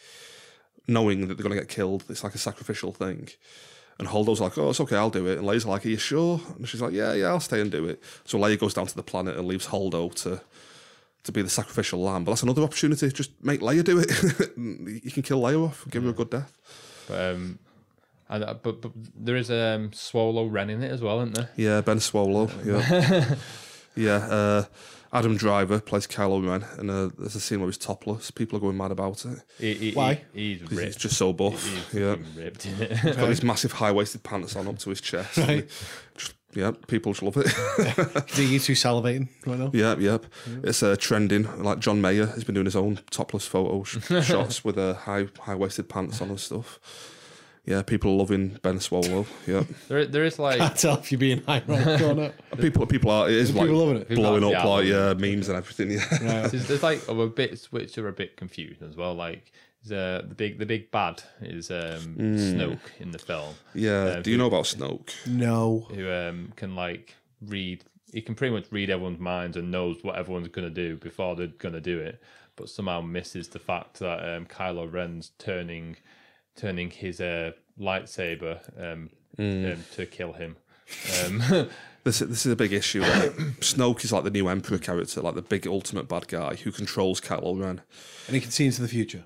knowing 0.87 1.29
that 1.29 1.35
they're 1.37 1.45
going 1.45 1.55
to 1.55 1.61
get 1.61 1.69
killed. 1.69 2.05
It's 2.09 2.25
like 2.25 2.35
a 2.35 2.39
sacrificial 2.39 2.93
thing. 2.93 3.29
And 3.99 4.09
Holdo's 4.09 4.43
like, 4.43 4.59
oh, 4.59 4.69
it's 4.71 4.81
okay, 4.81 4.97
I'll 4.97 5.09
do 5.09 5.27
it. 5.27 5.39
And 5.39 5.47
Leia's 5.47 5.65
like, 5.65 5.87
are 5.87 5.89
you 5.89 5.97
sure? 5.97 6.39
And 6.57 6.69
she's 6.69 6.83
like, 6.83 6.93
yeah, 6.93 7.15
yeah, 7.15 7.29
I'll 7.29 7.41
stay 7.41 7.63
and 7.63 7.71
do 7.71 7.87
it. 7.87 8.03
So 8.27 8.39
Leia 8.39 8.59
goes 8.59 8.75
down 8.75 8.87
to 8.87 8.95
the 8.95 9.03
planet 9.03 9.39
and 9.39 9.49
leaves 9.49 9.69
Holdo 9.69 10.15
to 10.23 10.43
to 11.27 11.33
be 11.33 11.43
the 11.43 11.51
sacrificial 11.51 12.01
lamb. 12.03 12.25
But 12.25 12.33
that's 12.33 12.43
another 12.43 12.63
opportunity. 12.63 13.09
Just 13.11 13.31
make 13.43 13.61
Leia 13.61 13.85
do 13.85 13.99
it. 13.99 14.11
you 15.05 15.11
can 15.11 15.23
kill 15.23 15.41
Leia 15.41 15.67
off, 15.67 15.85
give 15.91 16.03
her 16.03 16.11
a 16.11 16.13
good 16.13 16.31
death. 16.31 16.53
But, 17.09 17.35
um, 17.35 17.59
and, 18.29 18.45
uh, 18.45 18.55
but, 18.55 18.81
but 18.81 18.93
there 19.15 19.37
is 19.37 19.51
um, 19.51 19.91
Swolo 19.91 20.51
Ren 20.51 20.71
in 20.71 20.83
it 20.83 20.91
as 20.91 21.01
well, 21.01 21.21
isn't 21.21 21.35
there? 21.35 21.51
Yeah, 21.57 21.81
Ben 21.81 21.99
Swolo. 21.99 22.51
Yeah, 22.65 23.35
yeah. 23.97 24.27
Uh, 24.27 24.65
Adam 25.13 25.37
Driver 25.37 25.81
plays 25.81 26.07
Kylo 26.07 26.45
Ren, 26.47 26.65
and 26.79 26.91
uh, 26.91 27.09
there's 27.17 27.37
a 27.37 27.41
scene 27.41 27.61
where 27.61 27.69
he's 27.69 27.79
topless. 27.79 28.31
People 28.33 28.59
are 28.59 28.61
going 28.61 28.77
mad 28.77 28.91
about 28.91 29.25
it. 29.25 29.39
He, 29.59 29.75
he, 29.75 29.93
Why? 29.93 30.23
He, 30.35 30.55
he's 30.55 30.63
'cause 30.63 30.73
ripped. 30.73 30.87
He's 30.87 30.97
just 30.97 31.17
so 31.17 31.33
buff. 31.33 31.65
He's 31.93 32.01
yeah, 32.01 32.17
ripped 32.37 32.67
in 32.67 32.75
it. 32.83 32.99
he's 32.99 33.17
got 33.17 33.29
these 33.29 33.43
massive 33.45 33.73
high 33.73 33.93
waisted 33.93 34.25
pants 34.25 34.57
on 34.57 34.67
up 34.67 34.79
to 34.81 34.91
his 34.91 35.01
chest. 35.01 35.37
Right. 35.39 35.69
Just, 36.17 36.35
yeah, 36.57 36.73
people 36.87 37.13
just 37.13 37.23
love 37.23 37.37
it. 37.37 38.27
Do 38.35 38.43
you 38.47 38.59
two 38.59 38.73
salivating 38.73 39.29
right 39.45 39.59
now? 39.59 39.71
yeah, 39.75 39.95
yep. 39.97 40.25
It's 40.63 40.83
uh, 40.83 40.97
trending. 40.99 41.63
Like 41.63 41.79
John 41.79 42.01
Mayer 42.01 42.27
has 42.27 42.45
been 42.45 42.55
doing 42.55 42.65
his 42.65 42.77
own 42.77 43.01
topless 43.11 43.47
photo 43.47 43.85
sh- 43.85 43.99
shots 44.25 44.65
with 44.65 44.79
uh, 44.79 44.95
high 44.95 45.29
high 45.41 45.55
waisted 45.55 45.89
pants 45.89 46.21
on 46.23 46.31
and 46.31 46.41
stuff. 46.41 46.81
Yeah, 47.67 47.83
people 47.83 48.13
are 48.13 48.17
loving 48.17 48.59
Ben 48.63 48.79
Swolo. 48.79 49.27
Yeah, 49.47 49.65
there, 49.89 50.07
there 50.07 50.25
is 50.25 50.39
like 50.39 50.59
Can't 50.59 50.77
tell 50.77 50.99
if 50.99 51.11
you're 51.11 51.19
being 51.19 51.43
high 51.43 51.63
or 51.69 52.15
not. 52.15 52.33
people 52.59 52.87
people 52.87 53.11
are. 53.11 53.29
It 53.29 53.35
is 53.35 53.55
like 53.55 53.69
loving 53.69 53.97
it. 53.97 54.09
blowing 54.09 54.43
People 54.43 54.57
up 54.57 54.65
like 54.65 54.87
yeah, 54.87 55.09
yeah, 55.09 55.15
memes 55.15 55.49
and 55.49 55.59
everything. 55.59 55.91
Yeah. 55.91 56.43
Right. 56.43 56.51
there's, 56.51 56.69
there's 56.69 56.83
like 56.83 57.07
other 57.09 57.27
bits 57.27 57.73
which 57.73 57.99
are 57.99 58.09
a 58.09 58.13
bit 58.13 58.37
confused 58.37 58.83
as 58.83 58.97
well. 58.97 59.15
Like 59.15 59.53
the 59.87 60.25
the 60.29 60.35
big 60.35 60.59
the 60.59 60.67
big 60.67 60.91
bad 60.91 61.23
is 61.41 61.71
um, 61.71 62.17
Snoke 62.17 62.79
in 63.01 63.11
the 63.11 63.19
film, 63.19 63.55
Yeah. 63.75 63.91
Uh, 64.05 64.21
Do 64.21 64.31
you 64.31 64.39
know 64.39 64.47
about 64.47 64.65
Snoke? 64.65 65.27
No. 65.27 65.87
who 65.91 66.11
um, 66.11 66.53
can 66.57 66.75
like 66.75 67.15
read. 67.41 67.85
He 68.13 68.23
can 68.23 68.35
pretty 68.35 68.55
much 68.55 68.67
read 68.71 68.89
everyone's 68.91 69.19
minds 69.19 69.57
and 69.57 69.71
knows 69.71 70.03
what 70.03 70.17
everyone's 70.17 70.49
going 70.49 70.67
to 70.67 70.75
do 70.75 70.97
before 70.97 71.37
they're 71.37 71.49
going 71.49 71.75
to 71.75 71.81
do 71.81 71.99
it, 71.99 72.23
but 72.55 72.69
somehow 72.69 73.01
misses 73.01 73.49
the 73.49 73.59
fact 73.59 73.99
that 73.99 74.37
um, 74.37 74.47
Kylo 74.47 74.91
Ren's 74.91 75.33
turning 75.39 75.97
turning 76.55 76.91
his 76.91 77.21
uh, 77.21 77.53
lightsaber 77.79 78.61
um, 78.81 79.11
um, 79.39 79.85
to 79.93 80.07
kill 80.07 80.33
him. 80.35 80.57
Um, 81.27 81.69
This 82.07 82.21
this 82.21 82.47
is 82.47 82.53
a 82.53 82.55
big 82.55 82.73
issue. 82.73 83.01
Like, 83.01 83.33
Snoke 83.59 84.05
is 84.05 84.13
like 84.13 84.23
the 84.23 84.31
new 84.31 84.47
Emperor 84.47 84.79
character, 84.79 85.21
like 85.21 85.35
the 85.35 85.43
big 85.43 85.67
ultimate 85.67 86.07
bad 86.07 86.29
guy 86.29 86.55
who 86.55 86.71
controls 86.71 87.21
Kylo 87.21 87.61
Ren. 87.61 87.81
And 88.29 88.37
he 88.37 88.41
can 88.41 88.53
see 88.53 88.65
into 88.65 88.81
the 88.81 88.87
future. 88.87 89.25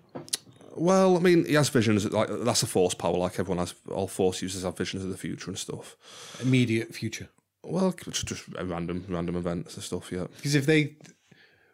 Well, 0.76 1.16
I 1.16 1.20
mean, 1.20 1.44
he 1.44 1.55
has 1.55 1.68
visions. 1.68 2.10
Like 2.10 2.28
that's 2.30 2.62
a 2.62 2.66
force 2.66 2.94
power. 2.94 3.16
Like 3.16 3.38
everyone 3.38 3.59
has, 3.59 3.74
all 3.90 4.06
force 4.06 4.42
users 4.42 4.64
have 4.64 4.76
visions 4.76 5.05
of 5.05 5.10
the 5.10 5.16
future 5.16 5.51
and 5.51 5.59
stuff. 5.59 5.97
Immediate 6.40 6.94
future. 6.94 7.28
Well, 7.62 7.92
just, 7.92 8.26
just 8.26 8.44
random 8.60 9.05
random 9.09 9.36
events 9.36 9.74
and 9.74 9.84
stuff. 9.84 10.10
Yeah. 10.12 10.26
Because 10.36 10.55
if 10.55 10.66
they, 10.66 10.97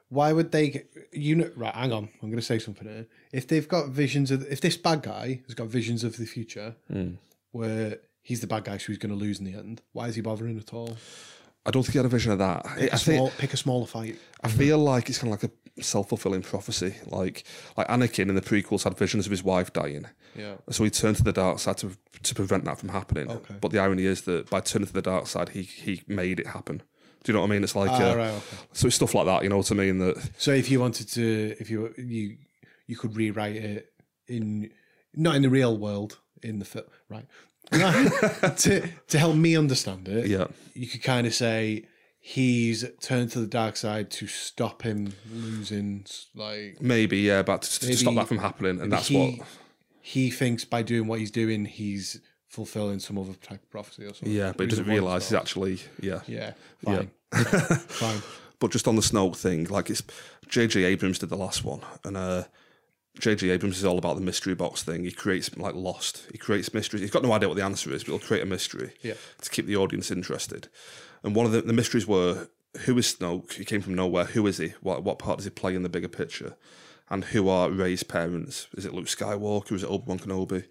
why 0.09 0.32
would 0.32 0.51
they? 0.51 0.85
You 1.12 1.36
know, 1.36 1.51
right? 1.56 1.74
Hang 1.74 1.93
on, 1.93 2.09
I'm 2.23 2.28
going 2.28 2.36
to 2.36 2.43
say 2.43 2.59
something 2.59 2.89
here. 2.89 3.06
If 3.32 3.48
they've 3.48 3.68
got 3.68 3.90
visions 3.90 4.31
of, 4.31 4.47
if 4.51 4.60
this 4.60 4.77
bad 4.77 5.02
guy 5.02 5.43
has 5.47 5.55
got 5.55 5.68
visions 5.68 6.02
of 6.02 6.16
the 6.16 6.27
future, 6.27 6.74
hmm. 6.90 7.12
where 7.52 7.98
he's 8.23 8.40
the 8.40 8.47
bad 8.47 8.64
guy, 8.64 8.78
so 8.78 8.86
he's 8.89 8.98
going 8.98 9.16
to 9.16 9.18
lose 9.18 9.39
in 9.39 9.44
the 9.44 9.55
end, 9.55 9.82
why 9.93 10.09
is 10.09 10.16
he 10.16 10.20
bothering 10.23 10.59
at 10.59 10.73
all? 10.73 10.97
I 11.64 11.70
don't 11.70 11.82
think 11.82 11.93
he 11.93 11.98
had 11.98 12.06
a 12.06 12.10
vision 12.10 12.32
of 12.32 12.39
that. 12.39 12.64
I, 12.64 12.74
Pick 12.74 12.90
a, 12.90 12.94
I 12.94 12.98
think 12.98 13.16
small, 13.16 13.31
pick 13.39 13.52
a 13.52 13.56
smaller 13.56 13.86
fight. 13.86 14.18
I 14.43 14.48
feel 14.48 14.78
like 14.78 15.09
it's 15.09 15.18
kind 15.18 15.32
of 15.32 15.43
like 15.43 15.51
a 15.51 15.65
self 15.81 16.09
fulfilling 16.09 16.43
prophecy. 16.43 16.94
Like 17.07 17.44
like 17.77 17.89
Anakin 17.89 18.28
in 18.28 18.35
the 18.35 18.40
prequels 18.43 18.85
had 18.85 18.97
visions 18.97 19.27
of 19.27 19.31
his 19.31 19.43
wife 19.44 19.73
dying. 19.73 20.07
Yeah. 20.35 20.55
So 20.70 20.85
he 20.85 20.90
turned 20.90 21.16
to 21.16 21.24
the 21.24 21.32
dark 21.32 21.59
side 21.59 21.78
to 21.78 21.97
to 22.23 22.35
prevent 22.35 22.65
that 22.65 22.78
from 22.78 22.90
happening. 22.90 23.31
Okay. 23.31 23.55
But 23.61 23.70
the 23.73 23.78
irony 23.78 24.05
is 24.05 24.23
that 24.23 24.51
by 24.51 24.61
turning 24.61 24.86
to 24.86 24.93
the 24.93 25.03
dark 25.03 25.27
side, 25.27 25.51
he 25.51 25.62
he 25.62 26.03
made 26.07 26.40
it 26.40 26.48
happen. 26.48 26.82
Do 27.24 27.32
you 27.32 27.35
know 27.35 27.40
what 27.40 27.51
I 27.51 27.51
mean? 27.51 27.65
It's 27.65 27.74
like 27.74 27.90
Ah, 27.90 28.11
uh, 28.12 28.16
right. 28.16 28.31
Okay. 28.31 28.57
so 28.73 28.86
it's 28.86 28.97
stuff 28.97 29.15
like 29.15 29.27
that. 29.27 29.43
You 29.43 29.48
know 29.48 29.57
what 29.59 29.70
I 29.70 29.74
mean? 29.74 29.98
That 29.98 30.31
So 30.39 30.53
if 30.53 30.70
you 30.70 30.81
wanted 30.81 31.09
to, 31.11 31.57
if 31.59 31.70
you 31.70 31.93
you 31.97 32.36
you 32.86 32.97
could 32.97 33.16
rewrite 33.16 33.57
it 33.57 33.93
in 34.28 34.70
not 35.15 35.35
in 35.35 35.43
the 35.43 35.51
real 35.51 35.77
world 35.77 36.19
in 36.43 36.59
the 36.59 36.65
film, 36.65 36.86
right? 37.09 37.27
to 37.73 38.89
to 39.09 39.19
help 39.19 39.35
me 39.35 39.57
understand 39.57 40.07
it, 40.09 40.27
yeah, 40.28 40.47
you 40.74 40.86
could 40.86 41.03
kind 41.03 41.27
of 41.27 41.35
say 41.35 41.85
he's 42.28 42.85
turned 43.01 43.31
to 43.31 43.39
the 43.40 43.47
dark 43.47 43.77
side 43.77 44.11
to 44.11 44.27
stop 44.27 44.82
him 44.82 45.12
losing. 45.32 46.05
Like 46.35 46.78
maybe 46.81 47.19
yeah, 47.19 47.43
but 47.43 47.62
to, 47.62 47.86
to 47.86 47.97
stop 47.97 48.16
that 48.16 48.27
from 48.27 48.39
happening, 48.39 48.81
and 48.81 48.90
that's 48.93 49.07
he, 49.07 49.36
what. 49.39 49.47
he 50.03 50.31
thinks 50.32 50.65
by 50.65 50.82
doing 50.82 51.07
what 51.07 51.20
he's 51.20 51.31
doing, 51.31 51.66
he's 51.66 52.20
fulfilling 52.48 52.98
some 52.98 53.16
other 53.16 53.35
type 53.35 53.62
of 53.62 53.70
prophecy 53.70 54.05
or 54.05 54.09
something. 54.12 54.32
Yeah, 54.32 54.53
but 54.57 54.65
he 54.65 54.70
doesn't 54.70 54.89
realise 54.89 55.28
he's 55.28 55.39
actually 55.39 55.78
yeah. 56.01 56.23
Yeah, 56.27 56.53
fine, 56.85 57.11
fine. 57.32 58.23
But 58.59 58.73
just 58.73 58.89
on 58.89 58.97
the 58.97 59.03
Snoke 59.03 59.36
thing, 59.36 59.65
like 59.66 59.89
it's 59.89 60.03
J.J. 60.48 60.82
Abrams 60.82 61.20
did 61.20 61.28
the 61.28 61.36
last 61.36 61.65
one, 61.65 61.82
and 62.05 62.16
uh, 62.16 62.44
J.J. 63.20 63.51
Abrams 63.51 63.78
is 63.78 63.85
all 63.85 63.98
about 63.98 64.16
the 64.16 64.23
mystery 64.23 64.57
box 64.57 64.82
thing. 64.82 65.05
He 65.05 65.12
creates 65.12 65.57
like 65.57 65.77
Lost. 65.77 66.27
He 66.32 66.39
creates 66.39 66.74
mysteries. 66.74 67.03
He's 67.03 67.11
got 67.12 67.23
no 67.23 67.32
idea 67.32 67.48
what 67.48 67.57
the 67.57 67.65
answer 67.65 67.93
is, 67.93 68.03
but 68.03 68.11
he'll 68.12 68.19
create 68.19 68.43
a 68.43 68.47
mystery 68.47 68.94
Yeah. 69.03 69.15
to 69.43 69.51
keep 69.51 69.66
the 69.66 69.77
audience 69.77 70.11
interested. 70.11 70.69
And 71.27 71.35
one 71.35 71.44
of 71.44 71.51
the, 71.51 71.61
the 71.61 71.73
mysteries 71.73 72.07
were 72.07 72.47
who 72.85 72.97
is 72.97 73.16
Snoke? 73.16 73.55
He 73.55 73.65
came 73.65 73.81
from 73.82 73.94
nowhere. 73.94 74.27
Who 74.27 74.47
is 74.47 74.59
he? 74.59 74.74
What 74.81 75.03
what 75.03 75.19
part 75.19 75.39
does 75.39 75.44
he 75.44 75.51
play 75.51 75.74
in 75.74 75.82
the 75.82 75.89
bigger 75.89 76.09
picture? 76.09 76.57
And 77.11 77.24
who 77.24 77.48
are 77.48 77.69
Rey's 77.69 78.05
parents? 78.05 78.69
Is 78.77 78.86
it 78.86 78.94
Luke 78.94 79.07
Skywalker? 79.07 79.73
Is 79.73 79.82
it 79.82 79.90
Obi 79.90 80.05
Wan 80.07 80.20
Kenobi? 80.20 80.65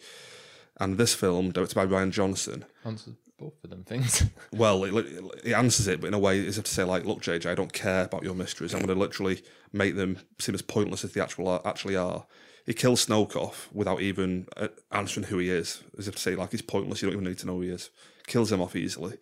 And 0.78 0.98
this 0.98 1.14
film, 1.14 1.52
directed 1.52 1.76
by 1.76 1.86
Rian 1.86 2.12
Johnson, 2.12 2.64
answers 2.86 3.16
both 3.38 3.62
of 3.66 3.70
them 3.70 3.84
things. 3.84 4.26
well, 4.54 4.86
it, 4.86 5.06
it 5.44 5.54
answers 5.54 5.88
it, 5.88 6.00
but 6.00 6.08
in 6.08 6.14
a 6.14 6.20
way, 6.20 6.46
as 6.46 6.58
if 6.58 6.66
to 6.66 6.72
say, 6.72 6.84
like, 6.84 7.06
look, 7.06 7.22
JJ, 7.22 7.50
I 7.50 7.56
don't 7.56 7.72
care 7.72 8.06
about 8.06 8.24
your 8.24 8.36
mysteries. 8.36 8.74
I'm 8.74 8.82
going 8.82 8.98
to 8.98 9.02
literally 9.02 9.42
make 9.74 9.96
them 9.96 10.20
seem 10.40 10.56
as 10.56 10.62
pointless 10.62 11.04
as 11.04 11.14
they 11.14 11.22
actually 11.22 11.48
are. 11.48 11.62
Actually 11.66 11.96
are. 11.98 12.26
He 12.66 12.74
kills 12.74 13.06
Snoke 13.06 13.36
off 13.36 13.70
without 13.74 14.02
even 14.02 14.48
uh, 14.58 14.70
answering 14.92 15.28
who 15.28 15.38
he 15.38 15.50
is, 15.50 15.84
as 15.98 16.08
if 16.08 16.16
to 16.16 16.22
say, 16.22 16.36
like, 16.36 16.52
he's 16.52 16.62
pointless. 16.62 17.02
You 17.02 17.10
don't 17.10 17.20
even 17.20 17.28
need 17.30 17.40
to 17.40 17.48
know 17.48 17.56
who 17.56 17.62
he 17.62 17.70
is. 17.70 17.90
Kills 18.28 18.52
him 18.52 18.62
off 18.62 18.76
easily. 18.76 19.18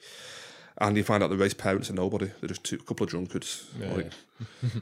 And 0.80 0.98
you 0.98 1.04
find 1.04 1.24
out 1.24 1.30
the 1.30 1.38
Rey's 1.38 1.54
parents 1.54 1.90
are 1.90 1.94
nobody. 1.94 2.32
They're 2.42 2.48
just 2.50 2.64
two, 2.64 2.76
a 2.76 2.80
couple 2.80 3.04
of 3.04 3.12
drunkards 3.12 3.70
like, 3.80 4.12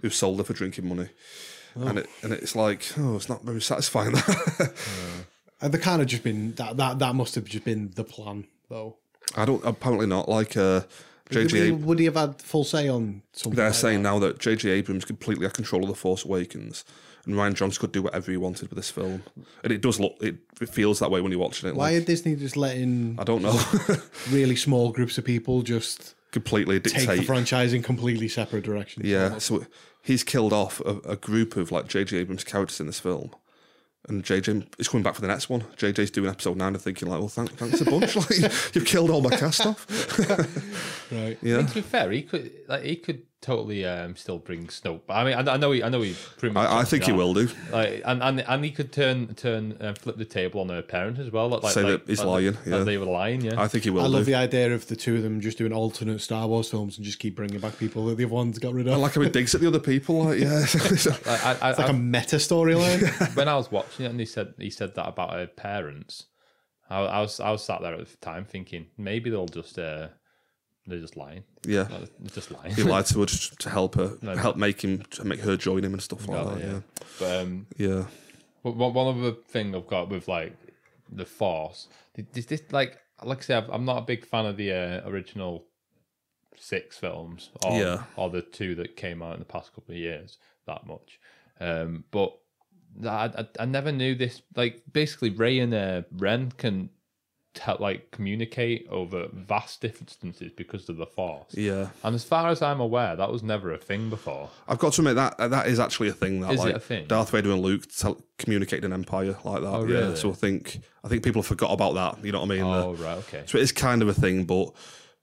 who've 0.01 0.13
sold 0.13 0.37
her 0.37 0.43
for 0.43 0.53
drinking 0.53 0.87
money. 0.87 1.09
And 1.75 1.99
it 1.99 2.09
and 2.23 2.33
it's 2.33 2.55
like, 2.55 2.85
oh, 2.97 3.15
it's 3.15 3.29
not 3.29 3.43
very 3.43 3.61
satisfying. 3.61 4.15
And 5.61 5.71
the 5.71 5.77
kind 5.77 6.01
of 6.01 6.07
just 6.07 6.23
been 6.23 6.53
that 6.55 6.77
that 6.77 6.99
that 6.99 7.15
must 7.15 7.35
have 7.35 7.45
just 7.45 7.63
been 7.63 7.91
the 7.95 8.03
plan 8.03 8.47
though. 8.67 8.97
I 9.35 9.45
don't. 9.45 9.63
Apparently 9.63 10.07
not. 10.07 10.27
Like 10.27 10.57
uh, 10.57 10.81
Would 11.31 11.49
JJ. 11.49 11.65
he, 11.65 11.71
would 11.71 11.99
he 11.99 12.05
have 12.05 12.15
had 12.15 12.41
full 12.41 12.63
say 12.63 12.89
on 12.89 13.21
something? 13.31 13.55
They're 13.55 13.67
like 13.67 13.75
saying 13.75 14.01
that? 14.03 14.09
now 14.09 14.19
that 14.19 14.39
J.J. 14.39 14.69
Abrams 14.69 15.05
completely 15.05 15.45
had 15.45 15.53
control 15.53 15.83
of 15.83 15.89
the 15.89 15.95
Force 15.95 16.25
Awakens, 16.25 16.83
and 17.25 17.35
Rian 17.35 17.53
Johnson 17.53 17.79
could 17.81 17.91
do 17.91 18.01
whatever 18.01 18.31
he 18.31 18.37
wanted 18.37 18.69
with 18.69 18.77
this 18.77 18.89
film, 18.89 19.23
and 19.63 19.71
it 19.71 19.81
does 19.81 19.99
look, 19.99 20.15
it, 20.21 20.35
it 20.59 20.69
feels 20.69 20.99
that 20.99 21.11
way 21.11 21.21
when 21.21 21.31
you're 21.31 21.41
watching 21.41 21.69
it. 21.69 21.75
Why 21.75 21.91
Like, 21.91 22.01
are 22.01 22.05
Disney 22.05 22.35
just 22.35 22.57
letting 22.57 23.17
I 23.19 23.23
don't 23.23 23.41
know. 23.41 23.59
really 24.31 24.55
small 24.55 24.91
groups 24.91 25.17
of 25.17 25.25
people 25.25 25.61
just 25.61 26.15
completely 26.31 26.79
take 26.79 27.07
the 27.07 27.23
franchise 27.23 27.73
in 27.73 27.83
completely 27.83 28.27
separate 28.27 28.63
directions. 28.63 29.05
Yeah, 29.05 29.37
so 29.37 29.65
he's 30.01 30.23
killed 30.23 30.53
off 30.53 30.79
a, 30.81 30.97
a 31.09 31.15
group 31.15 31.55
of 31.57 31.71
like 31.71 31.87
J.J. 31.87 32.17
Abrams 32.17 32.43
characters 32.43 32.79
in 32.79 32.87
this 32.87 32.99
film. 32.99 33.31
And 34.09 34.23
JJ 34.23 34.65
is 34.79 34.87
coming 34.87 35.03
back 35.03 35.13
for 35.13 35.21
the 35.21 35.27
next 35.27 35.47
one. 35.47 35.61
JJ's 35.77 36.09
doing 36.09 36.27
episode 36.27 36.57
nine 36.57 36.73
and 36.73 36.81
thinking 36.81 37.07
like, 37.07 37.19
well, 37.19 37.27
thank, 37.27 37.51
thanks 37.51 37.81
a 37.81 37.85
bunch. 37.85 38.15
like 38.41 38.51
you've 38.73 38.83
killed 38.85 39.11
all 39.11 39.21
my 39.21 39.29
cast 39.29 39.63
off. 39.63 39.85
right. 41.11 41.37
I 41.41 41.45
Yeah, 41.45 41.57
mean, 41.57 41.67
to 41.67 41.73
be 41.75 41.81
fair, 41.81 42.09
he 42.09 42.23
could 42.23 42.51
like 42.67 42.83
he 42.83 42.95
could 42.95 43.21
totally 43.41 43.85
um, 43.85 44.15
still 44.15 44.37
bring 44.37 44.67
Snoke. 44.67 45.01
But 45.07 45.13
I 45.15 45.23
mean, 45.23 45.47
I, 45.47 45.53
I 45.53 45.57
know 45.57 45.71
he, 45.71 45.83
I 45.83 45.89
know 45.89 46.01
he 46.01 46.15
pretty 46.37 46.53
much. 46.53 46.67
I, 46.67 46.77
I 46.77 46.79
does 46.81 46.89
think 46.91 47.03
he 47.03 47.11
will 47.11 47.33
do. 47.33 47.49
Like, 47.71 48.01
and, 48.05 48.21
and 48.23 48.39
and 48.41 48.63
he 48.63 48.71
could 48.71 48.91
turn 48.91 49.33
turn 49.35 49.77
and 49.79 49.97
flip 49.97 50.17
the 50.17 50.25
table 50.25 50.61
on 50.61 50.69
her 50.69 50.81
parent 50.81 51.19
as 51.19 51.31
well. 51.31 51.49
Like, 51.49 51.73
Say 51.73 51.83
like, 51.83 52.05
that 52.05 52.09
he's 52.09 52.19
like, 52.19 52.27
lying, 52.27 52.53
like 52.53 52.65
yeah. 52.65 52.83
they 52.83 52.97
were 52.97 53.05
lying. 53.05 53.41
Yeah. 53.41 53.61
I 53.61 53.67
think 53.67 53.83
he 53.83 53.89
will 53.89 54.03
I 54.03 54.07
love 54.07 54.21
do. 54.21 54.31
the 54.31 54.35
idea 54.35 54.73
of 54.73 54.87
the 54.87 54.95
two 54.95 55.17
of 55.17 55.23
them 55.23 55.41
just 55.41 55.57
doing 55.57 55.73
alternate 55.73 56.21
Star 56.21 56.47
Wars 56.47 56.69
films 56.69 56.97
and 56.97 57.05
just 57.05 57.19
keep 57.19 57.35
bringing 57.35 57.59
back 57.59 57.77
people 57.77 58.05
that 58.05 58.17
the 58.17 58.25
other 58.25 58.33
ones 58.33 58.59
got 58.59 58.73
rid 58.73 58.87
of. 58.87 58.93
I 58.93 58.97
like 58.97 59.15
how 59.15 59.21
he 59.21 59.29
digs 59.29 59.53
at 59.55 59.61
the 59.61 59.67
other 59.67 59.79
people. 59.79 60.25
Like, 60.25 60.39
yeah, 60.39 60.59
Like, 61.25 61.27
I, 61.45 61.57
I, 61.61 61.69
it's 61.71 61.79
like 61.79 61.89
I- 61.89 61.91
a 61.91 61.93
meta 61.93 62.37
storyline. 62.37 63.35
when 63.35 63.47
I 63.47 63.55
was 63.55 63.71
watching 63.71 64.05
it 64.05 64.09
and 64.09 64.19
he 64.19 64.25
said 64.25 64.53
he 64.57 64.69
said 64.69 64.95
that 64.95 65.07
about 65.07 65.33
her 65.33 65.47
parents, 65.47 66.25
I, 66.89 66.99
I 66.99 67.21
was 67.21 67.39
I 67.39 67.51
was 67.51 67.63
sat 67.63 67.81
there 67.81 67.93
at 67.95 68.07
the 68.07 68.17
time 68.17 68.45
thinking 68.45 68.87
maybe 68.97 69.29
they'll 69.29 69.47
just 69.47 69.79
uh, 69.79 70.09
they're 70.87 70.99
just 70.99 71.15
lying, 71.17 71.43
yeah. 71.65 71.83
They're 71.83 72.07
just 72.33 72.51
lying. 72.51 72.73
He 72.73 72.83
lied 72.83 73.05
to 73.11 73.19
her 73.19 73.25
just 73.25 73.59
to 73.61 73.69
help 73.69 73.95
her, 73.95 74.17
No. 74.21 74.35
help 74.35 74.57
make 74.57 74.81
him, 74.83 75.03
to 75.11 75.23
make 75.25 75.39
her 75.41 75.55
join 75.57 75.83
him 75.83 75.93
and 75.93 76.01
stuff 76.01 76.27
like 76.27 76.45
that. 76.45 76.59
yeah. 76.59 76.71
Yeah, 76.73 76.79
But 77.19 77.41
um, 77.41 77.67
yeah. 77.77 78.05
One 78.63 78.93
one 78.93 79.17
other 79.19 79.31
thing 79.47 79.75
I've 79.75 79.87
got 79.87 80.09
with 80.09 80.27
like 80.27 80.55
the 81.11 81.25
Force, 81.25 81.87
is 82.35 82.45
this 82.45 82.61
like 82.71 82.97
like 83.23 83.39
I 83.39 83.41
said, 83.41 83.67
I'm 83.71 83.85
not 83.85 83.97
a 83.97 84.05
big 84.05 84.25
fan 84.25 84.45
of 84.45 84.57
the 84.57 84.71
uh, 84.71 85.09
original 85.09 85.65
six 86.57 86.97
films 86.97 87.49
or 87.65 87.79
Yeah. 87.79 88.03
or 88.15 88.29
the 88.29 88.41
two 88.41 88.75
that 88.75 88.95
came 88.95 89.21
out 89.23 89.33
in 89.33 89.39
the 89.39 89.45
past 89.45 89.73
couple 89.73 89.93
of 89.93 89.97
years 89.99 90.37
that 90.67 90.85
much. 90.85 91.19
Um, 91.59 92.03
but 92.11 92.37
I, 93.03 93.25
I 93.37 93.45
I 93.61 93.65
never 93.65 93.91
knew 93.91 94.15
this. 94.15 94.41
Like 94.55 94.83
basically, 94.91 95.29
Rey 95.31 95.59
and 95.59 95.73
uh, 95.73 96.01
Ren 96.11 96.51
can 96.51 96.89
tell 97.53 97.77
like 97.79 98.11
communicate 98.11 98.87
over 98.89 99.27
vast 99.33 99.81
distances 99.81 100.51
because 100.55 100.87
of 100.89 100.97
the 100.97 101.05
Force. 101.05 101.53
Yeah, 101.53 101.89
And 102.03 102.15
as 102.15 102.23
far 102.23 102.49
as 102.49 102.61
I'm 102.61 102.79
aware, 102.79 103.15
that 103.15 103.31
was 103.31 103.43
never 103.43 103.73
a 103.73 103.77
thing 103.77 104.09
before. 104.09 104.49
I've 104.67 104.79
got 104.79 104.93
to 104.93 105.01
admit 105.01 105.15
that 105.15 105.35
uh, 105.39 105.47
that 105.49 105.67
is 105.67 105.79
actually 105.79 106.09
a 106.09 106.13
thing. 106.13 106.41
That 106.41 106.53
Is 106.53 106.61
it 106.61 106.63
like 106.63 106.75
a 106.75 106.79
thing? 106.79 107.07
Darth 107.07 107.31
Vader 107.31 107.51
and 107.51 107.61
Luke 107.61 107.85
tel- 107.95 108.21
communicated 108.37 108.85
an 108.85 108.93
empire 108.93 109.35
like 109.43 109.61
that. 109.61 109.67
Oh, 109.67 109.85
Yeah, 109.85 109.99
really? 109.99 110.15
so 110.15 110.29
I 110.31 110.33
think 110.33 110.79
I 111.03 111.07
think 111.07 111.23
people 111.23 111.43
forgot 111.43 111.71
about 111.71 111.93
that. 111.95 112.23
You 112.25 112.31
know 112.31 112.39
what 112.39 112.51
I 112.51 112.55
mean? 112.55 112.63
Oh 112.63 112.93
right, 112.93 113.17
okay. 113.19 113.43
So 113.47 113.57
it 113.57 113.61
is 113.61 113.71
kind 113.71 114.01
of 114.01 114.07
a 114.07 114.13
thing, 114.13 114.45
but 114.45 114.71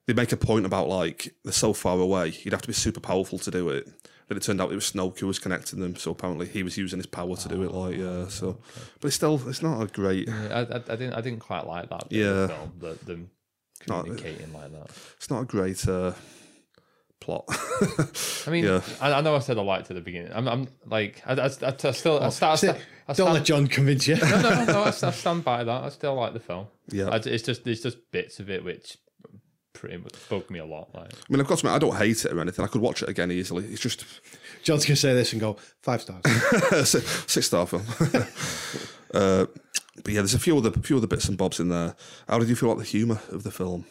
they 0.07 0.13
make 0.15 0.33
a 0.33 0.37
point 0.37 0.67
about 0.67 0.89
like 0.89 1.35
they're 1.45 1.53
so 1.53 1.73
far 1.73 1.99
away, 1.99 2.35
you'd 2.43 2.53
have 2.53 2.63
to 2.63 2.69
be 2.69 2.75
super 2.75 3.01
powerful 3.01 3.39
to 3.39 3.51
do 3.51 3.69
it. 3.71 3.89
Then 4.29 4.37
it 4.37 4.43
turned 4.43 4.61
out 4.61 4.71
it 4.71 4.75
was 4.75 4.93
Snoke 4.93 5.19
who 5.19 5.27
was 5.27 5.39
connecting 5.39 5.81
them, 5.81 5.97
so 5.97 6.11
apparently 6.11 6.47
he 6.47 6.63
was 6.63 6.77
using 6.77 6.99
his 6.99 7.07
power 7.07 7.35
to 7.35 7.49
do 7.49 7.63
it. 7.63 7.73
Like, 7.73 7.97
yeah. 7.97 8.29
So, 8.29 8.59
but 9.01 9.07
it's 9.09 9.17
still 9.17 9.41
it's 9.49 9.63
not 9.63 9.81
a 9.81 9.87
great. 9.87 10.29
Yeah, 10.29 10.49
I, 10.51 10.61
I, 10.61 10.77
I 10.77 10.97
didn't 10.97 11.15
I 11.15 11.21
didn't 11.23 11.41
quite 11.41 11.67
like 11.67 11.89
that 11.89 12.05
Yeah. 12.11 12.33
the 12.33 12.49
film, 12.49 12.73
the, 12.79 12.99
them 13.07 13.31
Not- 13.89 14.05
communicating 14.05 14.53
like 14.53 14.71
that. 14.73 14.91
It's 15.17 15.31
not 15.31 15.41
a 15.43 15.45
great 15.47 15.89
uh, 15.89 16.13
plot. 17.21 17.45
I 18.47 18.51
mean, 18.51 18.65
Yeah. 18.65 18.81
I, 19.01 19.15
I 19.15 19.21
know 19.23 19.35
I 19.35 19.39
said 19.41 19.59
I 19.59 19.63
liked 19.63 19.87
it 19.87 19.91
at 19.93 19.95
the 19.97 20.01
beginning. 20.03 20.33
I'm, 20.35 20.47
I'm 20.47 20.69
like, 20.87 21.23
I, 21.27 21.33
I, 21.35 21.47
I, 21.47 21.75
I 21.85 21.91
still, 21.93 22.23
I 22.23 22.29
start, 22.29 22.53
I 22.53 22.57
Sit- 22.57 22.77
sta- 22.77 22.85
I 23.09 23.13
Don't 23.15 23.25
stand, 23.29 23.35
let 23.35 23.45
John 23.45 23.67
convince 23.67 24.07
you. 24.07 24.17
no, 24.17 24.41
no, 24.43 24.65
no, 24.67 24.83
I, 24.83 24.89
I 24.89 24.91
stand 24.91 25.43
by 25.43 25.65
that. 25.65 25.85
I 25.85 25.89
still 25.89 26.15
like 26.15 26.35
the 26.35 26.41
film. 26.41 26.67
Yeah. 26.91 27.09
I, 27.09 27.17
it's 27.17 27.43
just 27.45 27.65
there's 27.65 27.81
just 27.83 28.11
bits 28.13 28.39
of 28.41 28.51
it 28.51 28.63
which 28.63 28.99
pretty 29.73 29.97
much 29.99 30.15
spoke 30.15 30.51
me 30.51 30.59
a 30.59 30.65
lot. 30.67 30.89
Like, 30.95 31.13
I 31.13 31.17
mean, 31.29 31.41
I've 31.41 31.47
got 31.47 31.59
to 31.59 31.67
admit, 31.67 31.73
I 31.75 31.79
don't 31.79 31.97
hate 31.97 32.25
it 32.25 32.33
or 32.33 32.41
anything. 32.41 32.65
I 32.65 32.69
could 32.69 32.81
watch 32.81 33.03
it 33.03 33.09
again 33.09 33.31
easily. 33.31 33.65
It's 33.67 33.81
just 33.81 34.05
John's 34.63 34.85
gonna 34.85 34.97
say 34.97 35.15
this 35.15 35.33
and 35.33 35.41
go 35.41 35.57
five 35.83 36.03
stars. 36.03 36.89
six 37.31 37.47
star 37.47 37.67
film. 37.67 37.85
uh, 39.15 39.47
but 40.05 40.13
yeah, 40.13 40.21
there's 40.21 40.35
a 40.35 40.39
few 40.39 40.57
other 40.57 40.71
few 40.73 40.97
other 40.97 41.07
bits 41.07 41.29
and 41.29 41.37
bobs 41.39 41.61
in 41.61 41.69
there. 41.69 41.95
How 42.29 42.39
did 42.39 42.49
you 42.49 42.57
feel 42.57 42.71
about 42.73 42.81
the 42.83 42.89
humour 42.89 43.21
of 43.31 43.43
the 43.43 43.51
film? 43.51 43.85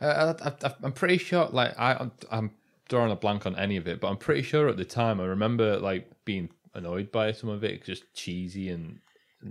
Uh, 0.00 0.34
I, 0.40 0.66
I, 0.66 0.74
I'm 0.84 0.92
pretty 0.92 1.18
sure, 1.18 1.48
like, 1.50 1.76
I, 1.76 1.94
I'm, 1.94 2.12
I'm 2.30 2.50
drawing 2.88 3.10
a 3.10 3.16
blank 3.16 3.46
on 3.46 3.56
any 3.56 3.76
of 3.76 3.88
it, 3.88 4.00
but 4.00 4.08
I'm 4.08 4.16
pretty 4.16 4.42
sure 4.42 4.68
at 4.68 4.76
the 4.76 4.84
time 4.84 5.20
I 5.20 5.24
remember 5.24 5.76
like 5.78 6.08
being 6.24 6.50
annoyed 6.74 7.10
by 7.10 7.32
some 7.32 7.50
of 7.50 7.64
it, 7.64 7.84
just 7.84 8.04
cheesy 8.14 8.68
and 8.70 9.00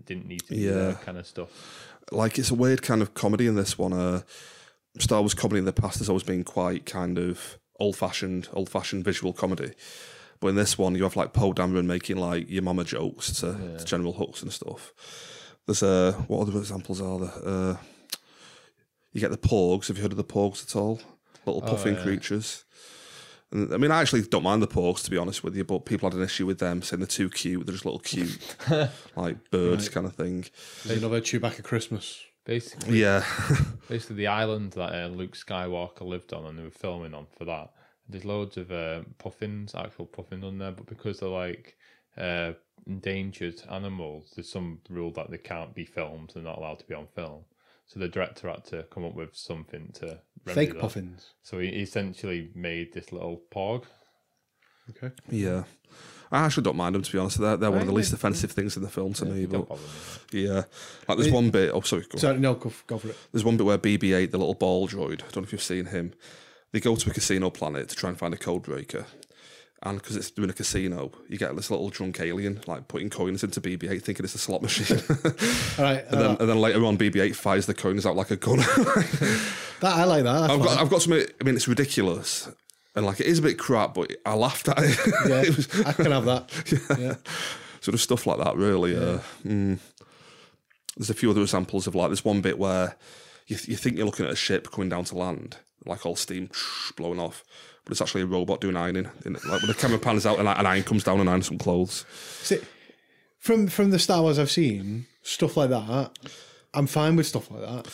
didn't 0.05 0.25
need 0.27 0.41
to 0.47 0.53
be 0.53 0.67
there 0.67 0.89
Yeah. 0.91 0.95
kind 0.95 1.17
of 1.17 1.27
stuff. 1.27 1.49
like 2.11 2.39
it's 2.39 2.49
a 2.49 2.55
weird 2.55 2.81
kind 2.81 3.01
of 3.01 3.13
comedy 3.13 3.45
in 3.47 3.55
this 3.55 3.77
one. 3.77 3.91
Uh, 3.93 4.21
Star 5.01 5.21
Wars 5.21 5.33
comedy 5.33 5.59
in 5.59 5.65
the 5.65 5.73
past 5.73 5.99
has 5.99 6.09
always 6.09 6.23
been 6.23 6.43
quite 6.43 6.85
kind 6.85 7.17
of 7.17 7.57
old 7.79 7.95
fashioned, 7.95 8.49
old 8.53 8.69
fashioned 8.69 9.03
visual 9.03 9.33
comedy. 9.33 9.73
But 10.39 10.49
in 10.49 10.55
this 10.55 10.77
one, 10.77 10.95
you 10.95 11.03
have 11.03 11.15
like 11.15 11.33
Poe 11.33 11.53
Dameron 11.53 11.85
making 11.85 12.17
like 12.17 12.49
your 12.49 12.63
mama 12.63 12.83
jokes 12.83 13.31
to, 13.39 13.77
to 13.77 13.85
General 13.85 14.13
Hux 14.13 14.41
and 14.41 14.53
stuff. 14.53 14.93
There's 15.65 15.83
uh, 15.83 16.13
what 16.27 16.47
other 16.47 16.57
examples 16.59 17.01
are 17.01 17.19
there? 17.19 17.31
Uh, 17.43 17.75
you 19.11 19.21
get 19.21 19.31
the 19.31 19.37
Porgs. 19.37 19.87
Have 19.87 19.97
you 19.97 20.03
heard 20.03 20.11
of 20.11 20.17
the 20.17 20.23
Porgs 20.23 20.63
at 20.63 20.75
all? 20.75 21.01
Little 21.45 21.61
puffing 21.61 21.95
yeah. 21.95 22.03
creatures. 22.03 22.65
And, 23.51 23.73
I 23.73 23.77
mean, 23.77 23.91
I 23.91 24.01
actually 24.01 24.21
don't 24.23 24.43
mind 24.43 24.61
the 24.61 24.67
Porgs 24.67 25.03
to 25.05 25.11
be 25.11 25.17
honest 25.17 25.43
with 25.43 25.55
you, 25.55 25.63
but 25.63 25.85
people 25.85 26.09
had 26.09 26.17
an 26.17 26.23
issue 26.23 26.45
with 26.45 26.59
them 26.59 26.81
saying 26.81 26.99
they're 26.99 27.07
too 27.07 27.29
cute. 27.29 27.65
They're 27.65 27.73
just 27.73 27.85
little 27.85 27.99
cute, 27.99 28.37
like 29.15 29.49
birds 29.49 29.89
kind 29.89 30.05
of 30.05 30.13
thing. 30.13 30.45
There's 30.85 30.99
another 30.99 31.21
Chewbacca 31.21 31.63
Christmas. 31.63 32.23
Basically, 32.47 33.01
Yeah, 33.01 33.25
basically 33.89 34.15
the 34.15 34.27
island 34.27 34.71
that 34.71 34.95
uh, 34.95 35.07
Luke 35.07 35.35
Skywalker 35.35 36.03
lived 36.03 36.31
on 36.31 36.45
and 36.45 36.57
they 36.57 36.63
were 36.63 36.69
filming 36.69 37.13
on 37.13 37.27
for 37.37 37.43
that. 37.43 37.73
There's 38.07 38.23
loads 38.23 38.55
of 38.55 38.71
uh, 38.71 39.01
puffins, 39.17 39.75
actual 39.75 40.05
puffins 40.05 40.45
on 40.45 40.57
there, 40.57 40.71
but 40.71 40.85
because 40.85 41.19
they're 41.19 41.27
like 41.27 41.75
uh, 42.17 42.53
endangered 42.85 43.61
animals, 43.69 44.31
there's 44.33 44.49
some 44.49 44.79
rule 44.89 45.11
that 45.11 45.29
they 45.29 45.37
can't 45.37 45.75
be 45.75 45.83
filmed. 45.83 46.31
They're 46.33 46.41
not 46.41 46.57
allowed 46.57 46.79
to 46.79 46.85
be 46.85 46.95
on 46.95 47.07
film. 47.13 47.43
So 47.85 47.99
the 47.99 48.07
director 48.07 48.47
had 48.47 48.63
to 48.65 48.83
come 48.83 49.03
up 49.03 49.13
with 49.13 49.35
something 49.35 49.91
to 49.95 50.21
remedy 50.45 50.67
Fake 50.67 50.73
that. 50.75 50.81
puffins. 50.81 51.33
So 51.43 51.59
he 51.59 51.67
essentially 51.67 52.49
made 52.55 52.93
this 52.93 53.11
little 53.11 53.41
Porg. 53.53 53.83
Okay. 54.89 55.13
Yeah. 55.29 55.63
I 56.31 56.39
actually 56.43 56.63
don't 56.63 56.75
mind 56.75 56.95
them 56.95 57.01
to 57.01 57.11
be 57.11 57.17
honest. 57.17 57.39
They're, 57.39 57.57
they're 57.57 57.71
one 57.71 57.81
of 57.81 57.87
the 57.87 57.93
least 57.93 58.13
offensive 58.13 58.51
mm. 58.51 58.55
things 58.55 58.77
in 58.77 58.83
the 58.83 58.89
film 58.89 59.13
to 59.13 59.25
me. 59.25 59.45
But 59.45 59.67
yeah, 60.31 60.63
like 61.07 61.17
there's 61.17 61.31
one 61.31 61.49
bit. 61.49 61.71
Oh, 61.73 61.81
sorry. 61.81 62.03
Go 62.03 62.15
on. 62.15 62.19
Sorry, 62.19 62.39
no, 62.39 62.55
go, 62.55 62.71
go 62.85 62.97
for 62.97 63.09
it. 63.09 63.17
There's 63.31 63.45
one 63.45 63.57
bit 63.57 63.65
where 63.65 63.77
BB-8, 63.77 64.31
the 64.31 64.37
little 64.37 64.53
ball 64.53 64.87
droid. 64.87 65.21
I 65.21 65.31
don't 65.31 65.37
know 65.37 65.43
if 65.43 65.51
you've 65.51 65.61
seen 65.61 65.85
him. 65.85 66.13
They 66.71 66.79
go 66.79 66.95
to 66.95 67.09
a 67.09 67.13
casino 67.13 67.49
planet 67.49 67.89
to 67.89 67.95
try 67.95 68.09
and 68.09 68.19
find 68.19 68.33
a 68.33 68.37
code 68.37 68.63
breaker, 68.63 69.05
and 69.83 69.99
because 69.99 70.15
it's 70.15 70.31
doing 70.31 70.49
a 70.49 70.53
casino, 70.53 71.11
you 71.29 71.37
get 71.37 71.55
this 71.55 71.71
little 71.71 71.89
drunk 71.89 72.19
alien 72.19 72.61
like 72.67 72.87
putting 72.87 73.09
coins 73.09 73.43
into 73.43 73.61
BB-8, 73.61 74.01
thinking 74.01 74.25
it's 74.25 74.35
a 74.35 74.39
slot 74.39 74.61
machine. 74.61 74.97
All 75.77 75.83
right. 75.85 76.03
and, 76.09 76.21
then, 76.21 76.31
uh, 76.31 76.37
and 76.39 76.49
then 76.49 76.59
later 76.59 76.83
on, 76.83 76.97
BB-8 76.97 77.35
fires 77.35 77.67
the 77.67 77.73
coins 77.73 78.05
out 78.05 78.15
like 78.15 78.31
a 78.31 78.35
gun. 78.35 78.57
that 78.57 79.45
I 79.83 80.03
like 80.03 80.23
that. 80.23 80.41
That's 80.41 80.53
I've 80.53 80.61
got. 80.61 80.77
I've 80.79 80.89
got 80.89 81.01
some. 81.01 81.13
I 81.13 81.43
mean, 81.43 81.55
it's 81.55 81.67
ridiculous, 81.67 82.49
and 82.97 83.05
like 83.05 83.19
it 83.19 83.27
is 83.27 83.37
a 83.39 83.43
bit 83.43 83.59
crap, 83.59 83.93
but 83.93 84.11
I 84.25 84.33
laughed 84.33 84.67
at 84.67 84.79
it. 84.79 84.97
yeah, 85.29 85.41
It 85.43 85.55
was- 85.55 85.85
I 85.85 85.93
can 85.93 86.11
have 86.11 86.25
that. 86.25 86.49
Yeah. 86.99 87.15
sort 87.79 87.93
of 87.93 88.01
stuff 88.01 88.25
like 88.25 88.39
that. 88.39 88.57
Really, 88.57 88.95
uh, 88.97 89.19
mm. 89.45 89.77
there's 90.97 91.11
a 91.11 91.13
few 91.13 91.29
other 91.29 91.41
examples 91.41 91.85
of 91.85 91.93
like 91.93 92.09
this 92.09 92.25
one 92.25 92.41
bit 92.41 92.57
where 92.57 92.95
you, 93.45 93.55
you 93.65 93.75
think 93.77 93.95
you're 93.97 94.05
looking 94.07 94.25
at 94.25 94.31
a 94.31 94.35
ship 94.35 94.71
coming 94.71 94.89
down 94.89 95.03
to 95.05 95.15
land, 95.15 95.57
like 95.85 96.05
all 96.07 96.15
steam 96.15 96.49
blowing 96.95 97.19
off, 97.19 97.43
but 97.85 97.91
it's 97.91 98.01
actually 98.01 98.23
a 98.23 98.25
robot 98.25 98.61
doing 98.61 98.75
ironing. 98.75 99.09
And, 99.25 99.35
like 99.35 99.61
when 99.61 99.67
the 99.67 99.75
camera 99.75 99.99
pans 99.99 100.25
out 100.25 100.37
and 100.37 100.45
like, 100.45 100.57
an 100.57 100.65
iron 100.65 100.83
comes 100.83 101.03
down 101.03 101.19
and 101.19 101.29
irons 101.29 101.47
some 101.47 101.59
clothes. 101.59 102.03
See, 102.41 102.59
from 103.37 103.67
from 103.67 103.91
the 103.91 103.99
Star 103.99 104.23
Wars 104.23 104.39
I've 104.39 104.49
seen, 104.51 105.05
stuff 105.21 105.55
like 105.55 105.69
that, 105.69 106.17
I'm 106.73 106.87
fine 106.87 107.15
with 107.15 107.27
stuff 107.27 107.51
like 107.51 107.61
that. 107.61 107.87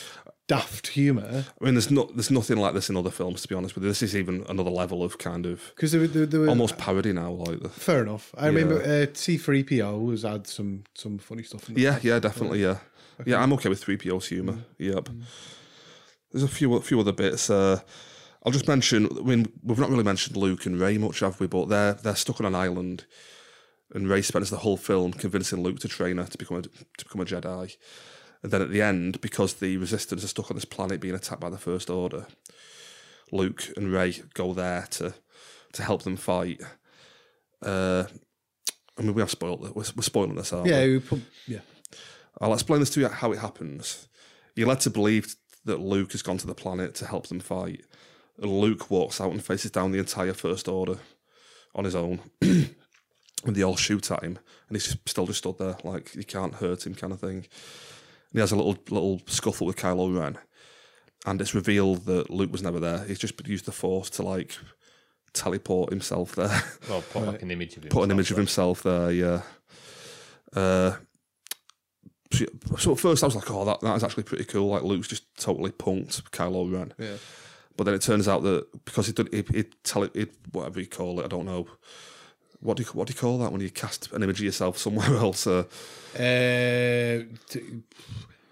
Daft 0.46 0.88
humor 0.88 1.46
I 1.58 1.64
mean, 1.64 1.72
there's 1.72 1.90
not 1.90 2.14
there's 2.14 2.30
nothing 2.30 2.58
like 2.58 2.74
this 2.74 2.90
in 2.90 2.96
other 2.98 3.10
films. 3.10 3.40
To 3.42 3.48
be 3.48 3.54
honest 3.54 3.74
with 3.74 3.84
you, 3.84 3.88
this 3.90 4.02
is 4.02 4.14
even 4.14 4.44
another 4.48 4.70
level 4.70 5.02
of 5.02 5.16
kind 5.16 5.46
of 5.46 5.72
because 5.74 5.92
there, 5.92 6.02
were- 6.02 6.06
there, 6.06 6.26
there 6.26 6.40
were 6.40 6.48
almost 6.48 6.76
parody 6.76 7.12
now. 7.14 7.30
Like 7.30 7.60
the 7.60 7.70
fair 7.70 8.02
enough. 8.02 8.34
I 8.36 8.48
remember 8.48 8.82
uh, 8.82 9.06
C3PO 9.06 10.10
has 10.10 10.22
had 10.22 10.46
some 10.46 10.84
some 10.94 11.16
funny 11.18 11.44
stuff. 11.44 11.70
In. 11.70 11.78
Yeah, 11.78 11.98
yeah, 12.02 12.18
definitely, 12.18 12.60
yeah, 12.62 12.78
yeah. 13.24 13.42
I'm 13.42 13.54
okay 13.54 13.70
with 13.70 13.82
three 13.82 13.96
PO's 13.96 14.26
humour. 14.26 14.58
Yep. 14.78 15.08
There's 16.30 16.44
a 16.44 16.48
few, 16.48 16.74
a 16.74 16.80
few 16.82 16.98
other 17.00 17.12
bits. 17.12 17.48
Uh, 17.48 17.80
I'll 18.44 18.52
just 18.52 18.68
mention. 18.68 19.06
I 19.06 19.22
mean, 19.22 19.50
we've 19.62 19.78
not 19.78 19.88
really 19.88 20.04
mentioned 20.04 20.36
Luke 20.36 20.66
and 20.66 20.78
Rey 20.78 20.98
much, 20.98 21.20
have 21.20 21.40
we? 21.40 21.46
But 21.46 21.70
they're 21.70 21.94
they're 21.94 22.16
stuck 22.16 22.40
on 22.40 22.46
an 22.46 22.54
island, 22.54 23.06
and 23.94 24.08
Rey 24.10 24.20
spends 24.20 24.50
the 24.50 24.58
whole 24.58 24.76
film 24.76 25.12
convincing 25.14 25.62
Luke 25.62 25.78
to 25.80 25.88
train 25.88 26.18
her 26.18 26.24
to 26.24 26.36
become 26.36 26.58
a 26.58 26.62
to 26.62 27.04
become 27.04 27.20
a 27.22 27.24
Jedi. 27.24 27.76
And 28.44 28.52
then 28.52 28.60
at 28.60 28.70
the 28.70 28.82
end, 28.82 29.22
because 29.22 29.54
the 29.54 29.78
Resistance 29.78 30.22
are 30.22 30.28
stuck 30.28 30.50
on 30.50 30.56
this 30.56 30.66
planet 30.66 31.00
being 31.00 31.14
attacked 31.14 31.40
by 31.40 31.48
the 31.48 31.56
First 31.56 31.88
Order, 31.88 32.26
Luke 33.32 33.72
and 33.74 33.90
Rey 33.90 34.20
go 34.34 34.52
there 34.52 34.86
to 34.90 35.14
to 35.72 35.82
help 35.82 36.02
them 36.02 36.16
fight. 36.16 36.60
Uh, 37.64 38.04
I 38.98 39.02
mean, 39.02 39.14
we 39.14 39.22
have 39.22 39.30
spoiled 39.30 39.64
it. 39.64 39.74
We're, 39.74 39.84
we're 39.96 40.02
spoiling 40.02 40.34
this, 40.36 40.52
aren't 40.52 40.66
we? 40.66 40.70
yeah, 40.72 40.84
we 40.84 41.00
put, 41.00 41.22
yeah. 41.48 41.60
I'll 42.38 42.52
explain 42.52 42.80
this 42.80 42.90
to 42.90 43.00
you 43.00 43.08
how 43.08 43.32
it 43.32 43.38
happens. 43.38 44.08
You're 44.54 44.68
led 44.68 44.80
to 44.80 44.90
believe 44.90 45.34
that 45.64 45.80
Luke 45.80 46.12
has 46.12 46.22
gone 46.22 46.36
to 46.38 46.46
the 46.46 46.54
planet 46.54 46.94
to 46.96 47.06
help 47.06 47.26
them 47.28 47.40
fight, 47.40 47.80
And 48.40 48.52
Luke 48.52 48.90
walks 48.90 49.20
out 49.22 49.32
and 49.32 49.42
faces 49.42 49.70
down 49.70 49.90
the 49.90 49.98
entire 49.98 50.34
First 50.34 50.68
Order 50.68 50.98
on 51.74 51.84
his 51.84 51.94
own. 51.96 52.20
and 52.42 53.56
they 53.56 53.62
all 53.62 53.76
shoot 53.76 54.10
at 54.10 54.22
him, 54.22 54.38
and 54.68 54.76
he's 54.76 54.96
still 55.06 55.26
just 55.26 55.38
stood 55.38 55.58
there, 55.58 55.76
like 55.82 56.14
you 56.14 56.24
can't 56.24 56.56
hurt 56.56 56.86
him, 56.86 56.94
kind 56.94 57.12
of 57.12 57.20
thing. 57.20 57.46
And 58.34 58.38
he 58.38 58.40
has 58.40 58.50
a 58.50 58.56
little 58.56 58.76
little 58.90 59.20
scuffle 59.26 59.64
with 59.64 59.76
Kylo 59.76 60.18
Ren, 60.18 60.36
and 61.24 61.40
it's 61.40 61.54
revealed 61.54 62.04
that 62.06 62.30
Luke 62.30 62.50
was 62.50 62.62
never 62.64 62.80
there. 62.80 63.04
He's 63.04 63.20
just 63.20 63.46
used 63.46 63.64
the 63.64 63.70
Force 63.72 64.10
to 64.10 64.22
like 64.24 64.58
teleport 65.32 65.90
himself 65.90 66.34
there, 66.34 66.62
Well, 66.88 67.02
put 67.12 67.22
like 67.26 67.42
an 67.42 67.52
image 67.52 67.76
of 67.76 67.84
him. 67.84 67.90
put 67.90 68.02
an 68.02 68.10
image 68.10 68.32
of 68.32 68.36
himself 68.36 68.82
there. 68.82 69.12
Yeah. 69.12 69.42
Uh, 70.52 70.96
so, 72.32 72.46
so 72.76 72.92
at 72.92 72.98
first 72.98 73.22
I 73.22 73.26
was 73.26 73.36
like, 73.36 73.48
oh, 73.52 73.64
that 73.66 73.80
that 73.82 73.94
is 73.94 74.02
actually 74.02 74.24
pretty 74.24 74.44
cool. 74.46 74.68
Like 74.68 74.82
Luke's 74.82 75.06
just 75.06 75.32
totally 75.36 75.70
punked 75.70 76.20
Kylo 76.30 76.72
Ren. 76.72 76.92
Yeah. 76.98 77.16
But 77.76 77.84
then 77.84 77.94
it 77.94 78.02
turns 78.02 78.26
out 78.26 78.42
that 78.42 78.66
because 78.84 79.06
he 79.06 79.12
did, 79.12 79.32
he, 79.32 79.44
he 79.52 79.64
tell 79.84 80.02
it, 80.02 80.10
he, 80.14 80.26
whatever 80.50 80.80
you 80.80 80.86
call 80.88 81.20
it, 81.20 81.24
I 81.24 81.28
don't 81.28 81.46
know. 81.46 81.68
What 82.64 82.76
do 82.78 82.82
you 82.82 82.88
what 82.94 83.06
do 83.06 83.12
you 83.12 83.18
call 83.20 83.38
that 83.38 83.52
when 83.52 83.60
you 83.60 83.70
cast 83.70 84.10
an 84.12 84.22
image 84.24 84.40
of 84.40 84.44
yourself 84.44 84.78
somewhere 84.78 85.14
else? 85.24 85.46
Uh, 85.46 85.64
Uh, 86.14 87.24
t- 87.48 87.82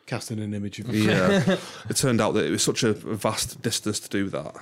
casting 0.07 0.39
an 0.41 0.53
image 0.55 0.79
of 0.81 0.95
yeah, 0.95 1.57
it 1.89 1.97
turned 1.97 2.21
out 2.21 2.33
that 2.35 2.45
it 2.45 2.51
was 2.51 2.63
such 2.63 2.83
a 2.83 2.93
vast 2.93 3.63
distance 3.63 3.99
to 4.01 4.09
do 4.09 4.29
that 4.29 4.55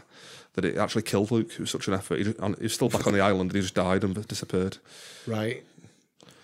that 0.55 0.65
it 0.65 0.77
actually 0.77 1.03
killed 1.03 1.31
Luke. 1.31 1.51
It 1.53 1.61
was 1.61 1.71
such 1.71 1.89
an 1.89 1.95
effort. 1.95 2.19
He, 2.19 2.25
just, 2.25 2.39
and 2.39 2.57
he 2.59 2.65
was 2.65 2.73
still 2.75 2.89
back 2.89 3.07
on 3.07 3.13
the 3.13 3.21
island 3.21 3.51
and 3.51 3.57
he 3.57 3.61
just 3.63 3.75
died 3.75 4.03
and 4.05 4.27
disappeared. 4.29 4.79
right. 5.27 5.63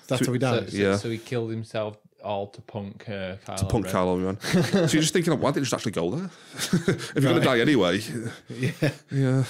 That's 0.09 0.24
how 0.27 0.33
he 0.33 0.39
So, 0.41 0.66
so, 0.66 0.77
Yeah. 0.77 0.97
so 0.97 1.11
he 1.11 1.19
killed 1.19 1.51
himself 1.51 1.97
all 2.23 2.47
to 2.49 2.61
punk 2.62 3.09
uh, 3.09 3.37
Kylo 3.45 3.57
To 3.57 3.65
punk 3.66 3.85
Ren. 3.87 3.95
Kylo 3.95 4.24
Ren. 4.24 4.39
so 4.65 4.78
you're 4.78 5.03
just 5.03 5.12
thinking, 5.12 5.33
why 5.41 5.51
didn't 5.51 5.57
you 5.66 5.70
just 5.70 5.74
actually 5.74 5.93
go 5.93 6.11
there? 6.15 6.31
if 6.55 7.12
you're 7.15 7.23
going 7.24 7.41
to 7.41 7.45
die 7.45 7.59
anyway, 7.61 8.01
Yeah. 8.49 8.91
yeah, 9.11 9.45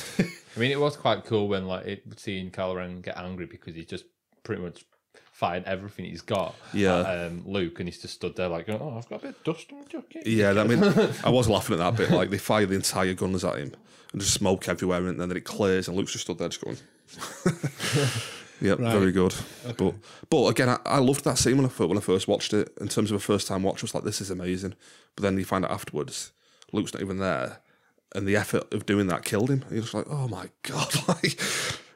I 0.56 0.60
mean, 0.60 0.70
it 0.70 0.80
was 0.80 0.96
quite 0.96 1.24
cool 1.24 1.48
when 1.48 1.66
like 1.66 1.86
it, 1.86 2.02
seeing 2.16 2.50
Ren 2.56 3.00
get 3.00 3.18
angry 3.18 3.46
because 3.46 3.74
he's 3.74 3.86
just 3.86 4.04
pretty 4.42 4.62
much 4.62 4.84
fired 5.32 5.64
everything 5.64 6.06
he's 6.06 6.22
got. 6.22 6.54
Yeah. 6.72 7.00
at, 7.00 7.26
um, 7.26 7.42
Luke, 7.46 7.78
and 7.78 7.88
he's 7.88 8.00
just 8.00 8.14
stood 8.14 8.36
there 8.36 8.48
like, 8.48 8.68
oh, 8.70 8.94
I've 8.96 9.08
got 9.08 9.16
a 9.16 9.26
bit 9.26 9.36
of 9.36 9.44
dust 9.44 9.70
on 9.72 9.80
my 9.80 9.84
jacket. 9.84 10.26
yeah. 10.26 10.50
I 10.58 10.64
mean, 10.64 10.82
I 11.24 11.28
was 11.28 11.48
laughing 11.48 11.74
at 11.74 11.78
that 11.78 11.96
bit. 11.96 12.10
Like 12.10 12.30
they 12.30 12.38
fire 12.38 12.64
the 12.64 12.74
entire 12.74 13.12
guns 13.14 13.44
at 13.44 13.58
him 13.58 13.72
and 14.12 14.20
just 14.22 14.34
smoke 14.34 14.68
everywhere, 14.68 15.06
and 15.06 15.20
then 15.20 15.30
it 15.32 15.44
clears, 15.44 15.88
and 15.88 15.96
Luke's 15.96 16.12
just 16.12 16.24
stood 16.24 16.38
there, 16.38 16.48
just 16.48 16.64
going. 16.64 16.78
yeah, 18.60 18.72
Right. 18.72 18.92
very 18.98 19.12
good. 19.12 19.34
But 19.76 19.94
but 20.30 20.46
again, 20.46 20.70
I, 20.70 20.78
I 20.86 20.98
loved 20.98 21.24
that 21.24 21.38
scene 21.38 21.56
when 21.58 21.66
I 21.66 21.84
when 21.84 21.98
I 21.98 22.00
first 22.00 22.28
watched 22.28 22.54
it. 22.54 22.72
In 22.80 22.88
terms 22.88 23.10
of 23.10 23.16
a 23.16 23.20
first 23.20 23.46
time 23.46 23.62
watch, 23.62 23.82
I 23.82 23.84
was 23.84 23.94
like, 23.94 24.04
this 24.04 24.20
is 24.20 24.30
amazing. 24.30 24.74
But 25.14 25.22
then 25.22 25.36
you 25.38 25.44
find 25.44 25.64
out 25.64 25.70
afterwards, 25.70 26.32
Luke's 26.72 26.94
not 26.94 27.02
even 27.02 27.18
there, 27.18 27.60
and 28.14 28.26
the 28.26 28.36
effort 28.36 28.72
of 28.72 28.86
doing 28.86 29.06
that 29.08 29.24
killed 29.24 29.50
him. 29.50 29.64
He 29.70 29.76
was 29.76 29.94
like, 29.94 30.06
oh 30.08 30.28
my 30.28 30.48
god, 30.62 30.94
like 31.08 31.40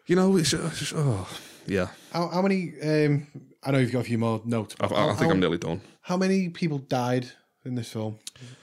you 0.07 0.17
know, 0.17 0.37
it's 0.37 0.51
just, 0.51 0.93
oh 0.95 1.29
yeah. 1.67 1.89
How, 2.13 2.29
how 2.29 2.43
many? 2.43 2.73
Um, 2.83 3.27
I 3.63 3.71
know 3.71 3.79
you've 3.79 3.93
got 3.93 4.01
a 4.01 4.05
few 4.05 4.19
more 4.19 4.41
notes. 4.45 4.75
I, 4.81 4.87
I 4.87 4.89
how, 4.89 5.15
think 5.15 5.33
I'm 5.33 5.41
nearly 5.41 5.59
done. 5.59 5.81
how 6.03 6.17
many 6.17 6.49
people 6.49 6.79
died 6.79 7.31
in 7.65 7.75
this 7.75 7.93
film? 7.93 8.19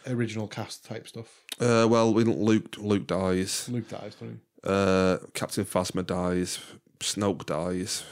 Original 0.07 0.47
cast 0.47 0.85
type 0.85 1.07
stuff. 1.07 1.43
Uh, 1.59 1.87
well, 1.89 2.13
we 2.13 2.23
Luke 2.23 2.75
Luke 2.77 3.07
dies. 3.07 3.69
Luke 3.69 3.87
dies, 3.87 4.15
don't 4.15 4.31
he? 4.31 4.37
Uh, 4.63 5.17
Captain 5.33 5.65
Phasma 5.65 6.05
dies. 6.05 6.59
Snoke 6.99 7.45
dies. 7.45 8.03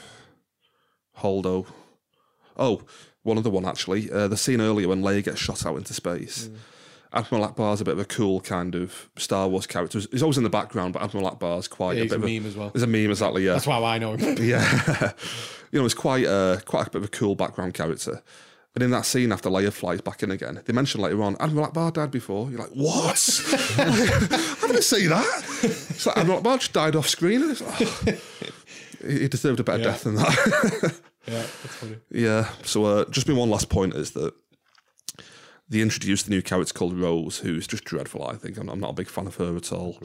Holdo. 1.18 1.66
Oh, 2.56 2.82
one 3.22 3.38
other 3.38 3.50
one 3.50 3.66
actually. 3.66 4.10
Uh, 4.10 4.28
the 4.28 4.36
scene 4.36 4.60
earlier 4.60 4.88
when 4.88 5.02
Leia 5.02 5.24
gets 5.24 5.40
shot 5.40 5.66
out 5.66 5.76
into 5.76 5.92
space. 5.92 6.48
Admiral 7.12 7.48
Ackbar's 7.48 7.80
a 7.80 7.84
bit 7.84 7.92
of 7.94 8.00
a 8.00 8.04
cool 8.04 8.40
kind 8.40 8.74
of 8.74 9.08
Star 9.16 9.48
Wars 9.48 9.66
character. 9.66 10.00
He's 10.10 10.22
always 10.22 10.36
in 10.38 10.44
the 10.44 10.50
background, 10.50 10.92
but 10.92 11.02
Admiral 11.02 11.30
Ackbar's 11.30 11.68
quite 11.68 11.96
Yeah, 11.96 12.02
a 12.02 12.06
bit 12.06 12.12
a 12.12 12.16
of 12.16 12.22
a, 12.24 12.26
meme 12.26 12.46
as 12.46 12.56
well. 12.56 12.70
There's 12.70 12.82
a 12.82 12.86
meme 12.86 13.10
exactly. 13.10 13.44
Yeah, 13.44 13.52
That's 13.54 13.66
why 13.66 13.78
I 13.82 13.98
know 13.98 14.16
him. 14.16 14.36
yeah. 14.44 15.12
you 15.72 15.78
know, 15.80 15.84
it's 15.84 15.94
quite 15.94 16.26
uh, 16.26 16.58
quite 16.64 16.86
a 16.88 16.90
bit 16.90 16.98
of 17.02 17.04
a 17.04 17.08
cool 17.08 17.34
background 17.34 17.74
character. 17.74 18.22
And 18.74 18.82
in 18.82 18.90
that 18.90 19.06
scene, 19.06 19.32
after 19.32 19.48
Leia 19.48 19.72
flies 19.72 20.02
back 20.02 20.22
in 20.22 20.30
again, 20.30 20.60
they 20.66 20.72
mention 20.74 21.00
later 21.00 21.22
on 21.22 21.34
Admiral 21.40 21.68
Ackbar 21.68 21.94
died 21.94 22.10
before. 22.10 22.50
You're 22.50 22.60
like, 22.60 22.72
what? 22.72 23.16
I 23.78 24.66
didn't 24.66 24.82
see 24.84 25.06
that. 25.06 25.44
It's 25.62 26.04
like 26.04 26.18
Admiral 26.18 26.42
Ackbar 26.42 26.58
just 26.58 26.72
died 26.74 26.94
off 26.94 27.08
screen. 27.08 27.40
And 27.42 27.50
it's 27.52 27.62
like, 27.62 27.80
oh. 27.80 28.20
He 29.08 29.20
he 29.20 29.28
deserved 29.28 29.60
a 29.60 29.64
better 29.64 29.78
Yeah. 29.78 29.84
death 29.84 30.04
than 30.04 30.16
that. 30.16 30.94
yeah, 31.26 31.32
that's 31.62 31.74
funny. 31.76 31.96
yeah. 32.10 32.48
So 32.64 32.84
uh, 32.84 33.04
just 33.10 33.26
my 33.28 33.34
one 33.34 33.48
last 33.50 33.68
point 33.70 33.94
is 33.94 34.10
that 34.12 34.34
they 35.68 35.80
introduced 35.80 36.26
the 36.26 36.30
new 36.30 36.42
character 36.42 36.72
called 36.72 36.98
Rose, 36.98 37.38
who's 37.38 37.66
just 37.66 37.84
dreadful. 37.84 38.26
I 38.26 38.36
think 38.36 38.56
I'm, 38.56 38.68
I'm 38.68 38.80
not 38.80 38.90
a 38.90 38.94
big 38.94 39.08
fan 39.08 39.26
of 39.26 39.36
her 39.36 39.56
at 39.56 39.72
all. 39.72 39.98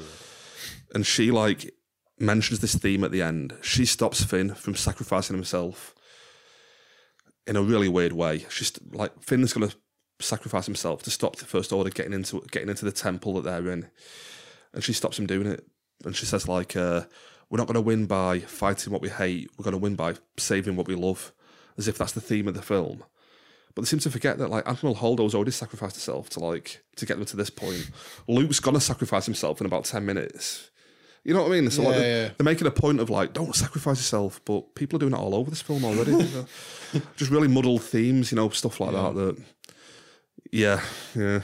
And 0.93 1.05
she 1.05 1.31
like 1.31 1.73
mentions 2.19 2.59
this 2.59 2.75
theme 2.75 3.03
at 3.03 3.11
the 3.11 3.21
end. 3.21 3.55
She 3.61 3.85
stops 3.85 4.23
Finn 4.23 4.53
from 4.53 4.75
sacrificing 4.75 5.35
himself 5.35 5.95
in 7.47 7.55
a 7.55 7.61
really 7.61 7.89
weird 7.89 8.13
way. 8.13 8.45
She's 8.49 8.71
like 8.91 9.21
Finn's 9.21 9.53
gonna 9.53 9.71
sacrifice 10.19 10.65
himself 10.65 11.03
to 11.03 11.11
stop 11.11 11.35
the 11.35 11.45
First 11.45 11.73
Order 11.73 11.89
getting 11.89 12.13
into 12.13 12.41
getting 12.51 12.69
into 12.69 12.85
the 12.85 12.91
temple 12.91 13.33
that 13.35 13.43
they're 13.43 13.71
in, 13.71 13.89
and 14.73 14.83
she 14.83 14.93
stops 14.93 15.19
him 15.19 15.27
doing 15.27 15.47
it. 15.47 15.65
And 16.05 16.15
she 16.15 16.25
says 16.25 16.47
like, 16.47 16.75
uh, 16.75 17.03
"We're 17.49 17.57
not 17.57 17.67
gonna 17.67 17.81
win 17.81 18.05
by 18.05 18.39
fighting 18.39 18.91
what 18.91 19.01
we 19.01 19.09
hate. 19.09 19.49
We're 19.57 19.65
gonna 19.65 19.77
win 19.77 19.95
by 19.95 20.15
saving 20.37 20.75
what 20.75 20.87
we 20.87 20.95
love," 20.95 21.31
as 21.77 21.87
if 21.87 21.97
that's 21.97 22.13
the 22.13 22.21
theme 22.21 22.47
of 22.47 22.53
the 22.53 22.61
film. 22.61 23.03
But 23.75 23.83
they 23.83 23.85
seem 23.85 23.99
to 23.99 24.11
forget 24.11 24.37
that 24.39 24.49
like 24.49 24.67
Admiral 24.67 24.95
Holdo's 24.95 25.33
already 25.35 25.51
sacrificed 25.51 25.95
herself 25.95 26.29
to 26.31 26.39
like 26.39 26.83
to 26.97 27.05
get 27.05 27.17
them 27.17 27.25
to 27.25 27.37
this 27.37 27.49
point. 27.49 27.89
Luke's 28.27 28.59
gonna 28.59 28.79
sacrifice 28.81 29.25
himself 29.25 29.59
in 29.61 29.65
about 29.65 29.85
ten 29.85 30.05
minutes. 30.05 30.69
You 31.23 31.33
know 31.35 31.43
what 31.43 31.51
I 31.51 31.61
mean? 31.61 31.69
So 31.69 31.83
like, 31.83 31.93
Yeah, 31.93 31.99
they're, 31.99 32.23
yeah. 32.27 32.31
they're 32.37 32.45
making 32.45 32.65
a 32.67 32.71
point 32.71 32.99
of 32.99 33.09
like, 33.11 33.31
don't 33.33 33.55
sacrifice 33.55 33.97
yourself, 33.97 34.41
but 34.43 34.73
people 34.73 34.97
are 34.97 34.99
doing 35.01 35.13
it 35.13 35.19
all 35.19 35.35
over 35.35 35.49
this 35.51 35.61
film 35.61 35.85
already. 35.85 36.11
you 36.11 36.17
know? 36.17 36.45
Just 37.15 37.29
really 37.29 37.47
muddled 37.47 37.83
themes, 37.83 38.31
you 38.31 38.37
know, 38.37 38.49
stuff 38.49 38.79
like 38.79 38.91
that. 38.93 39.13
That 39.15 39.41
yeah, 40.51 40.81
yeah. 41.15 41.41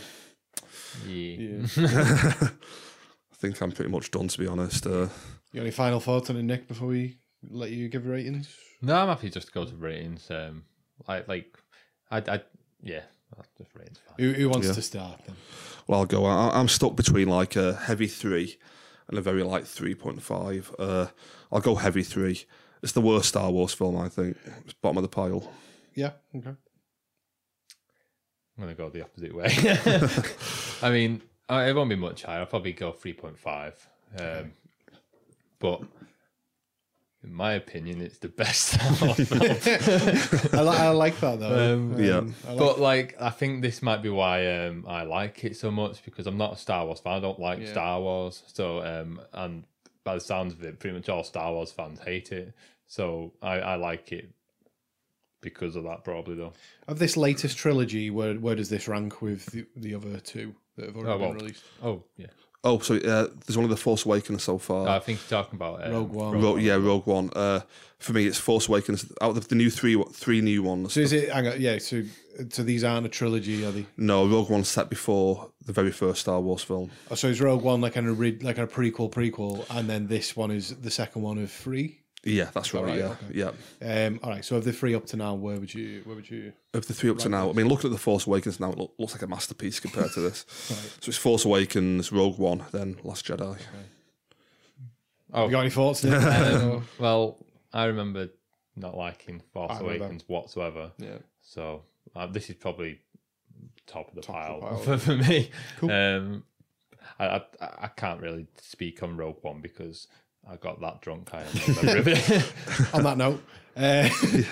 Yeah. 1.08 1.68
I 1.78 3.36
think 3.36 3.62
I'm 3.62 3.72
pretty 3.72 3.92
much 3.92 4.10
done 4.12 4.28
to 4.28 4.38
be 4.40 4.48
honest. 4.48 4.86
Uh, 4.88 5.10
You 5.52 5.56
got 5.56 5.62
any 5.62 5.72
final 5.72 6.00
thoughts 6.00 6.30
on 6.30 6.38
it, 6.38 6.44
Nick, 6.44 6.68
before 6.68 6.88
we 6.88 7.20
let 7.48 7.70
you 7.70 7.88
give 7.88 8.08
ratings? 8.08 8.54
No, 8.82 8.96
I'm 8.96 9.08
happy 9.08 9.30
just 9.30 9.48
to 9.48 9.54
go 9.54 9.64
to 9.66 9.76
ratings. 9.76 10.30
Um, 10.32 10.64
I 11.08 11.24
like, 11.28 11.56
I, 12.12 12.18
I, 12.18 12.42
yeah, 12.82 13.02
that's 13.36 13.50
just 13.58 13.76
ratings. 13.76 14.00
Fine. 14.08 14.16
Who, 14.20 14.34
who 14.34 14.50
wants 14.50 14.68
Yeah. 14.68 14.74
to 14.74 14.82
start 14.82 15.20
then? 15.26 15.36
well, 15.88 16.00
I'll 16.02 16.06
go. 16.06 16.26
I, 16.26 16.58
I'm 16.60 16.68
stuck 16.68 16.96
between 16.96 17.28
like 17.30 17.56
a 17.56 17.74
heavy 17.76 18.08
three 18.08 18.58
and 19.08 19.18
a 19.18 19.22
very 19.22 19.44
light 19.44 19.68
three 19.68 19.96
point 19.96 20.22
five. 20.22 20.74
Uh, 20.80 21.08
I'll 21.52 21.62
go 21.62 21.76
heavy 21.76 22.04
three. 22.04 22.46
It's 22.84 22.92
the 22.92 23.02
worst 23.02 23.30
Star 23.30 23.50
Wars 23.52 23.74
film, 23.74 23.98
I 23.98 24.08
think. 24.10 24.38
It's 24.64 24.74
bottom 24.74 24.98
of 24.98 25.04
the 25.04 25.10
pile. 25.10 25.52
Yeah, 25.96 26.12
okay. 26.36 26.50
I'm 28.58 28.64
gonna 28.64 28.74
go 28.76 28.90
the 28.90 29.04
opposite 29.04 29.34
way. 29.36 29.48
I 30.88 30.92
mean, 30.92 31.22
uh, 31.50 31.66
it 31.68 31.74
won't 31.76 31.90
be 31.90 31.96
much 31.96 32.24
higher. 32.24 32.40
I'll 32.40 32.46
probably 32.48 32.74
go 32.74 32.92
three 32.92 33.14
point 33.14 33.38
five. 33.38 33.74
Um, 34.20 34.54
but 35.60 35.82
in 37.28 37.34
my 37.34 37.54
opinion, 37.54 38.02
it's 38.02 38.18
the 38.20 38.28
best 38.44 38.66
Star 38.74 39.08
Wars 39.08 39.28
film. 39.28 39.42
I, 40.60 40.64
li- 40.64 40.78
I 40.78 40.90
like 40.90 41.20
that 41.20 41.40
though. 41.40 41.74
Um, 41.76 42.00
yeah. 42.02 42.22
I 42.48 42.50
like- 42.54 42.58
But 42.58 42.80
like, 42.80 43.16
I 43.22 43.30
think 43.30 43.62
this 43.62 43.82
might 43.82 44.02
be 44.02 44.10
why 44.10 44.66
um, 44.66 44.86
I 44.88 45.04
like 45.04 45.44
it 45.44 45.56
so 45.58 45.70
much 45.72 46.04
because 46.06 46.26
I'm 46.28 46.38
not 46.38 46.54
a 46.54 46.58
Star 46.58 46.86
Wars 46.86 47.00
fan. 47.00 47.14
I 47.14 47.20
don't 47.20 47.40
like 47.40 47.60
Yeah. 47.60 47.72
Star 47.72 48.00
Wars. 48.02 48.44
So, 48.48 48.82
um, 48.84 49.22
and 49.34 49.64
by 50.04 50.16
the 50.16 50.22
sounds 50.22 50.54
of 50.54 50.64
it, 50.64 50.80
pretty 50.80 50.96
much 50.96 51.10
all 51.10 51.24
Star 51.24 51.52
Wars 51.52 51.72
fans 51.72 52.00
hate 52.00 52.32
it. 52.32 52.54
So 52.88 53.34
I, 53.42 53.60
I 53.60 53.76
like 53.76 54.12
it 54.12 54.30
because 55.42 55.76
of 55.76 55.84
that, 55.84 56.04
probably 56.04 56.36
though. 56.36 56.54
of 56.88 57.00
this 57.00 57.16
latest 57.18 57.58
trilogy, 57.58 58.10
where 58.10 58.34
where 58.36 58.56
does 58.56 58.70
this 58.70 58.88
rank 58.88 59.22
with 59.22 59.46
the, 59.48 59.66
the 59.76 59.94
other 59.94 60.20
two 60.20 60.56
that 60.78 60.88
have 60.88 60.96
already 60.96 61.12
Oh, 61.14 61.18
well. 61.20 61.30
been 61.30 61.38
released? 61.38 61.64
Oh 61.84 62.04
yeah, 62.18 62.28
Oh, 62.64 62.80
so 62.80 62.96
uh, 62.96 63.28
there's 63.46 63.56
only 63.56 63.70
the 63.70 63.78
Force 63.78 64.06
Awakens 64.06 64.44
so 64.44 64.58
far. 64.58 64.88
I 64.90 65.00
think 65.00 65.20
you're 65.30 65.42
talking 65.42 65.58
about 65.58 65.86
um, 65.86 65.92
Rogue 65.94 66.12
One. 66.12 66.42
Ro- 66.42 66.56
yeah, 66.58 66.74
Rogue 66.76 67.06
One. 67.08 67.30
Uh, 67.36 67.62
for 68.00 68.14
me, 68.14 68.26
it's 68.28 68.38
Force 68.40 68.68
Awakens. 68.68 69.10
Out 69.22 69.38
of 69.38 69.48
the 69.48 69.56
new 69.56 69.70
three, 69.70 70.02
three 70.12 70.42
new 70.42 70.64
ones. 70.64 70.94
So 70.94 71.00
is 71.02 71.14
it? 71.14 71.30
Hang 71.32 71.48
on, 71.48 71.62
yeah. 71.62 71.78
So 71.78 72.04
so 72.50 72.64
these 72.64 72.84
aren't 72.84 73.06
a 73.06 73.10
trilogy, 73.10 73.64
are 73.66 73.72
they? 73.72 73.86
No, 73.96 74.28
Rogue 74.28 74.50
One's 74.50 74.68
set 74.68 74.90
before 74.90 75.50
the 75.66 75.72
very 75.74 75.92
first 75.92 76.22
Star 76.22 76.40
Wars 76.42 76.64
film. 76.64 76.92
Oh, 77.10 77.16
so 77.16 77.28
is 77.28 77.40
Rogue 77.42 77.62
One 77.64 77.80
like 77.82 77.96
an 77.96 78.10
ori- 78.10 78.40
like 78.40 78.58
a 78.58 78.68
prequel 78.68 79.12
prequel, 79.12 79.66
and 79.70 79.90
then 79.90 80.08
this 80.08 80.36
one 80.36 80.52
is 80.52 80.76
the 80.78 80.92
second 80.92 81.22
one 81.22 81.38
of 81.38 81.52
three? 81.52 82.02
Yeah, 82.24 82.50
that's 82.54 82.74
right. 82.74 82.84
right, 82.84 82.98
yeah, 82.98 83.16
okay. 83.32 83.54
yeah. 83.82 84.06
Um, 84.06 84.20
all 84.24 84.32
right. 84.32 84.44
So 84.44 84.58
of 84.58 84.66
the 84.66 84.74
three 84.74 84.94
up 84.96 85.06
to 85.08 85.18
now, 85.18 85.34
where 85.36 85.60
would 85.60 85.74
you 85.74 86.02
where 86.04 86.16
would 86.16 86.30
you? 86.30 86.52
Of 86.74 86.88
the 86.88 86.94
three 86.94 87.10
up 87.10 87.20
to 87.20 87.30
now, 87.30 87.50
I 87.50 87.54
mean, 87.54 87.68
looking 87.68 87.90
at 87.90 87.94
the 87.94 88.00
Force 88.00 88.28
Awakens 88.28 88.60
now, 88.60 88.72
it 88.72 88.78
look, 88.78 88.94
looks 88.98 89.14
like 89.14 89.22
a 89.22 89.28
masterpiece 89.28 89.80
compared 89.80 90.12
to 90.14 90.22
this. 90.22 90.46
So 91.00 91.10
it's 91.10 91.18
Force 91.18 91.46
Awakens, 91.46 92.12
Rogue 92.12 92.38
One, 92.38 92.66
then 92.72 92.98
Last 93.04 93.26
Jedi. 93.28 93.58
Oh, 95.34 95.46
You 95.46 95.52
got 95.52 95.62
any 95.62 95.70
thoughts? 95.70 96.04
Um, 96.06 96.88
well, 97.00 97.38
I 97.74 97.86
remember 97.86 98.30
not 98.76 98.96
liking 98.98 99.42
Force 99.54 99.74
I. 99.78 99.80
Awakens 99.82 100.24
whatsoever. 100.28 100.92
yeah. 100.98 101.18
So 101.42 101.84
uh, 102.16 102.28
this 102.28 102.50
is 102.50 102.56
probably 102.56 103.00
top 103.86 104.10
of 104.10 104.16
the 104.16 104.22
Top 104.22 104.36
pile, 104.36 104.56
of 104.56 104.62
the 104.62 104.68
pile. 104.68 104.78
for, 104.80 104.98
for 105.06 105.16
me. 105.16 105.52
Cool. 105.78 105.92
Um, 105.92 106.44
I, 107.20 107.26
I 107.28 107.42
I 107.84 107.88
can't 107.96 108.22
really 108.22 108.48
speak 108.62 109.02
on 109.02 109.16
Rogue 109.18 109.38
One 109.42 109.62
because 109.62 110.08
I 110.50 110.56
got 110.56 110.80
that 110.82 111.02
drunk. 111.02 111.30
I 111.34 111.42
have 111.44 111.68
no 111.68 111.84
memory 111.84 112.00
of 112.00 112.08
it. 112.08 112.54
On 112.94 113.04
that 113.04 113.18
note, 113.18 113.44
uh, 113.76 114.10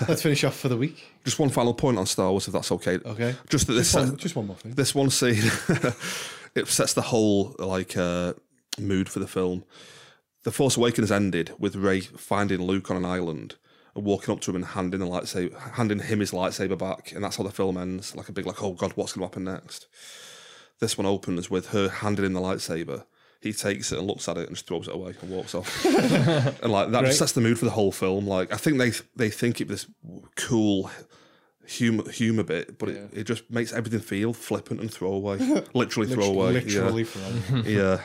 let's 0.08 0.22
finish 0.22 0.44
off 0.44 0.56
for 0.58 0.68
the 0.70 0.78
week. 0.78 1.04
Just 1.24 1.40
one 1.40 1.50
final 1.50 1.74
point 1.74 1.98
on 1.98 2.06
Star 2.06 2.30
Wars, 2.32 2.48
if 2.48 2.54
that's 2.54 2.72
okay. 2.74 3.00
Okay. 3.04 3.36
Just 3.50 3.66
that 3.68 3.74
this 3.74 3.92
Just 3.94 4.10
one, 4.10 4.18
just 4.18 4.36
one 4.36 4.48
more 4.48 4.56
thing. 4.58 4.74
this 4.74 4.94
one 4.94 5.10
scene 5.10 5.42
it 6.56 6.68
sets 6.68 6.94
the 6.94 7.02
whole 7.02 7.56
like 7.58 7.98
uh, 7.98 8.34
mood 8.80 9.10
for 9.10 9.20
the 9.20 9.28
film. 9.28 9.64
The 10.44 10.52
Force 10.52 10.78
Awakens 10.78 11.12
ended 11.12 11.54
with 11.58 11.76
Rey 11.76 12.02
finding 12.02 12.62
Luke 12.62 12.92
on 12.92 12.98
an 12.98 13.06
island 13.06 13.56
and 13.96 14.06
walking 14.06 14.32
up 14.34 14.42
to 14.42 14.52
him 14.52 14.58
and 14.58 14.66
handing 14.66 15.00
the 15.00 15.08
lightsaber, 15.08 15.58
handing 15.72 16.00
him 16.00 16.20
his 16.20 16.32
lightsaber 16.32 16.78
back, 16.78 17.12
and 17.14 17.24
that's 17.24 17.38
how 17.38 17.44
the 17.44 17.50
film 17.52 17.78
ends. 17.78 18.16
Like 18.16 18.30
a 18.30 18.34
big 18.34 18.46
like, 18.46 18.62
oh 18.62 18.74
god, 18.74 18.92
what's 18.96 19.14
going 19.14 19.22
to 19.22 19.26
happen 19.28 19.46
next? 19.46 19.88
This 20.80 20.98
one 21.00 21.08
opens 21.08 21.50
with 21.50 21.70
her 21.70 21.90
handing 21.90 22.26
him 22.26 22.34
the 22.34 22.42
lightsaber. 22.42 23.06
He 23.46 23.54
takes 23.54 23.92
it 23.92 24.00
and 24.00 24.08
looks 24.08 24.28
at 24.28 24.38
it 24.38 24.48
and 24.48 24.56
just 24.56 24.68
throws 24.68 24.88
it 24.88 24.94
away 24.96 25.14
and 25.22 25.30
walks 25.30 25.56
off. 25.56 25.86
and 25.86 26.72
like 26.72 26.92
that 26.92 27.00
Great. 27.00 27.06
just 27.10 27.20
sets 27.20 27.32
the 27.32 27.42
mood 27.42 27.58
for 27.60 27.66
the 27.66 27.72
whole 27.72 27.92
film. 27.92 28.28
Like 28.28 28.52
I 28.52 28.58
think 28.58 28.78
they 28.78 28.92
they 29.16 29.30
think 29.30 29.62
it 29.62 29.68
was 29.70 29.88
cool 30.36 30.90
humor 31.68 32.10
humor 32.12 32.44
bit, 32.44 32.78
but 32.78 32.90
it, 32.90 33.10
it 33.14 33.24
just 33.24 33.50
makes 33.50 33.72
everything 33.74 34.00
feel 34.00 34.34
flippant 34.34 34.82
and 34.82 34.92
throwaway. 34.92 35.38
Literally 35.74 36.14
throwaway. 36.14 36.54
Literally 36.54 37.04
from 37.12 37.58
Yeah. 37.66 37.70
yeah. 37.72 38.02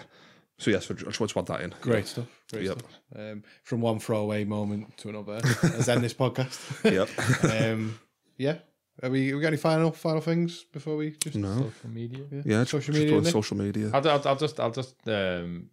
So 0.58 0.70
yes, 0.70 0.90
I 0.90 0.94
just 0.94 1.18
want 1.20 1.30
to 1.32 1.38
add 1.38 1.46
that 1.46 1.60
in. 1.62 1.74
great 1.80 2.06
stuff. 2.06 2.26
Great 2.52 2.64
Yep. 2.66 2.78
stuff. 2.80 3.00
Um, 3.16 3.42
from 3.62 3.80
one 3.80 3.98
throwaway 3.98 4.44
moment 4.44 4.94
to 4.98 5.08
another, 5.08 5.40
as 5.74 5.88
end 5.88 6.04
this 6.04 6.12
podcast. 6.12 6.58
Yep. 6.84 7.72
um, 7.72 7.98
yeah. 8.36 8.58
Are 9.02 9.10
we, 9.10 9.32
we 9.34 9.40
got 9.40 9.48
any 9.48 9.56
final 9.56 9.92
final 9.92 10.20
things 10.20 10.64
before 10.72 10.96
we 10.96 11.12
just 11.12 11.36
No. 11.36 11.56
Social 11.56 11.90
media. 11.90 12.24
Yeah. 12.44 12.64
Social 12.64 12.92
just 12.92 12.98
media, 12.98 13.16
on 13.16 13.24
social 13.24 13.56
media. 13.56 13.90
I'll, 13.94 14.08
I'll, 14.08 14.28
I'll 14.28 14.36
just 14.36 14.60
I'll 14.60 14.70
just 14.70 14.96
um 15.08 15.70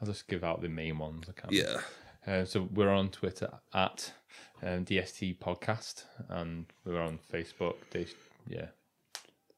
I'll 0.00 0.06
just 0.06 0.28
give 0.28 0.44
out 0.44 0.60
the 0.62 0.68
main 0.68 0.98
ones. 0.98 1.26
I 1.28 1.32
can. 1.40 1.50
Yeah. 1.50 1.80
Uh, 2.26 2.44
so 2.44 2.68
we're 2.74 2.90
on 2.90 3.08
Twitter 3.08 3.50
at 3.72 4.12
um, 4.62 4.84
DST 4.84 5.38
Podcast, 5.38 6.04
and 6.28 6.66
we're 6.84 7.00
on 7.00 7.18
Facebook. 7.32 7.76
They, 7.90 8.06
yeah, 8.46 8.66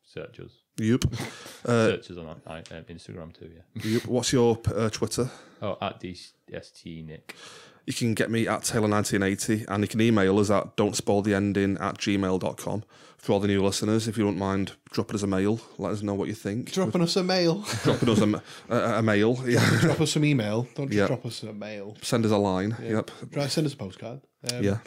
search 0.05 0.41
us. 0.41 0.53
Yep. 0.79 1.05
Uh, 1.63 1.89
search 1.89 2.13
us 2.13 2.17
on 2.17 2.27
uh, 2.27 2.63
um, 2.71 2.85
Instagram 2.85 3.39
too. 3.39 3.51
Yeah. 3.55 3.83
yep. 3.85 4.07
What's 4.07 4.33
your 4.33 4.59
uh, 4.75 4.89
Twitter? 4.89 5.29
Oh, 5.61 5.77
at 5.83 6.01
DST 6.01 7.07
Nick. 7.07 7.37
You 7.87 7.93
can 7.95 8.15
get 8.15 8.31
me 8.31 8.47
at 8.47 8.63
Taylor1980 8.63 9.67
and 9.69 9.83
you 9.83 9.89
can 9.89 10.01
email 10.01 10.39
us 10.39 10.51
at 10.51 10.77
don't 10.77 10.95
spoil 10.97 11.23
the 11.23 11.35
ending 11.35 11.77
at 11.79 11.99
gmail.com. 11.99 12.85
For 13.19 13.33
all 13.33 13.41
the 13.41 13.49
new 13.49 13.63
listeners, 13.63 14.09
if 14.09 14.17
you 14.17 14.25
don't 14.25 14.39
mind 14.39 14.73
dropping 14.93 15.17
us 15.17 15.23
a 15.23 15.27
mail, 15.27 15.61
let 15.77 15.93
us 15.93 16.01
know 16.01 16.15
what 16.15 16.29
you 16.29 16.35
think. 16.35 16.73
dropping 16.73 17.03
us 17.03 17.17
a 17.17 17.23
mail. 17.23 17.65
dropping 17.83 18.09
us 18.09 18.21
a, 18.21 18.43
a, 18.75 18.99
a 18.99 19.03
mail. 19.03 19.39
Yeah. 19.47 19.79
drop 19.81 20.01
us 20.01 20.13
some 20.13 20.25
email. 20.25 20.67
Don't 20.75 20.87
just 20.89 20.97
Yeah. 20.99 21.07
drop 21.07 21.27
us 21.27 21.43
a 21.43 21.53
mail. 21.53 21.97
Send 22.01 22.25
us 22.25 22.31
a 22.33 22.39
line. 22.39 22.77
Yep. 22.83 23.11
Try 23.33 23.47
send 23.49 23.67
us 23.67 23.75
a 23.75 23.77
postcard. 23.77 24.21
Um, 24.53 24.63
Yeah. 24.65 24.79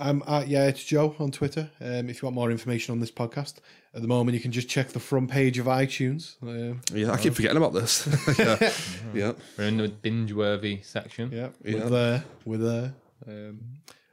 Um, 0.00 0.22
uh, 0.26 0.44
yeah, 0.46 0.66
it's 0.68 0.84
Joe 0.84 1.16
on 1.18 1.30
Twitter. 1.32 1.70
Um, 1.80 2.08
if 2.10 2.20
you 2.22 2.26
want 2.26 2.34
more 2.36 2.50
information 2.52 2.92
on 2.92 3.00
this 3.00 3.10
podcast, 3.10 3.54
at 3.98 4.02
the 4.02 4.08
moment 4.08 4.34
you 4.36 4.40
can 4.40 4.52
just 4.52 4.68
check 4.68 4.90
the 4.90 5.00
front 5.00 5.28
page 5.28 5.58
of 5.58 5.66
iTunes. 5.66 6.36
Um, 6.40 6.80
Yeah. 6.94 7.10
I 7.10 7.16
keep 7.18 7.34
forgetting 7.34 7.56
about 7.56 7.72
this. 7.72 8.06
yeah. 8.38 8.72
Yeah. 9.12 9.32
We're 9.56 9.64
in 9.64 9.76
the 9.78 9.88
binge-worthy 9.88 10.82
section. 10.82 11.32
yeah, 11.32 11.48
Yeah. 11.64 11.74
we're 11.74 11.90
there. 11.90 12.24
We're 12.44 12.58
there. 12.58 12.94
Um, 13.26 13.60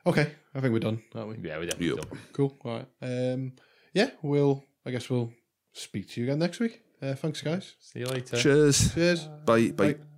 okay, 0.08 0.32
I 0.56 0.60
think 0.60 0.74
we're 0.74 0.80
done, 0.80 1.04
aren't 1.14 1.30
we? 1.30 1.48
Yeah, 1.48 1.58
we're 1.60 1.66
definitely 1.66 1.96
Yep. 1.98 2.10
done. 2.10 2.20
Cool. 2.34 2.58
All 2.66 2.78
right. 2.78 2.88
Um, 3.04 3.54
yeah, 3.94 4.10
we'll. 4.24 4.64
I 4.88 4.90
guess 4.92 5.08
we'll 5.10 5.32
speak 5.74 6.10
to 6.10 6.22
you 6.22 6.26
again 6.28 6.40
next 6.40 6.60
week. 6.60 6.82
Uh, 7.02 7.14
thanks, 7.14 7.42
guys. 7.44 7.76
See 7.80 8.00
you 8.00 8.08
later. 8.08 8.38
Cheers. 8.38 8.94
Cheers. 8.96 9.28
Bye. 9.46 9.70
Bye. 9.70 9.94
Bye. 9.94 10.15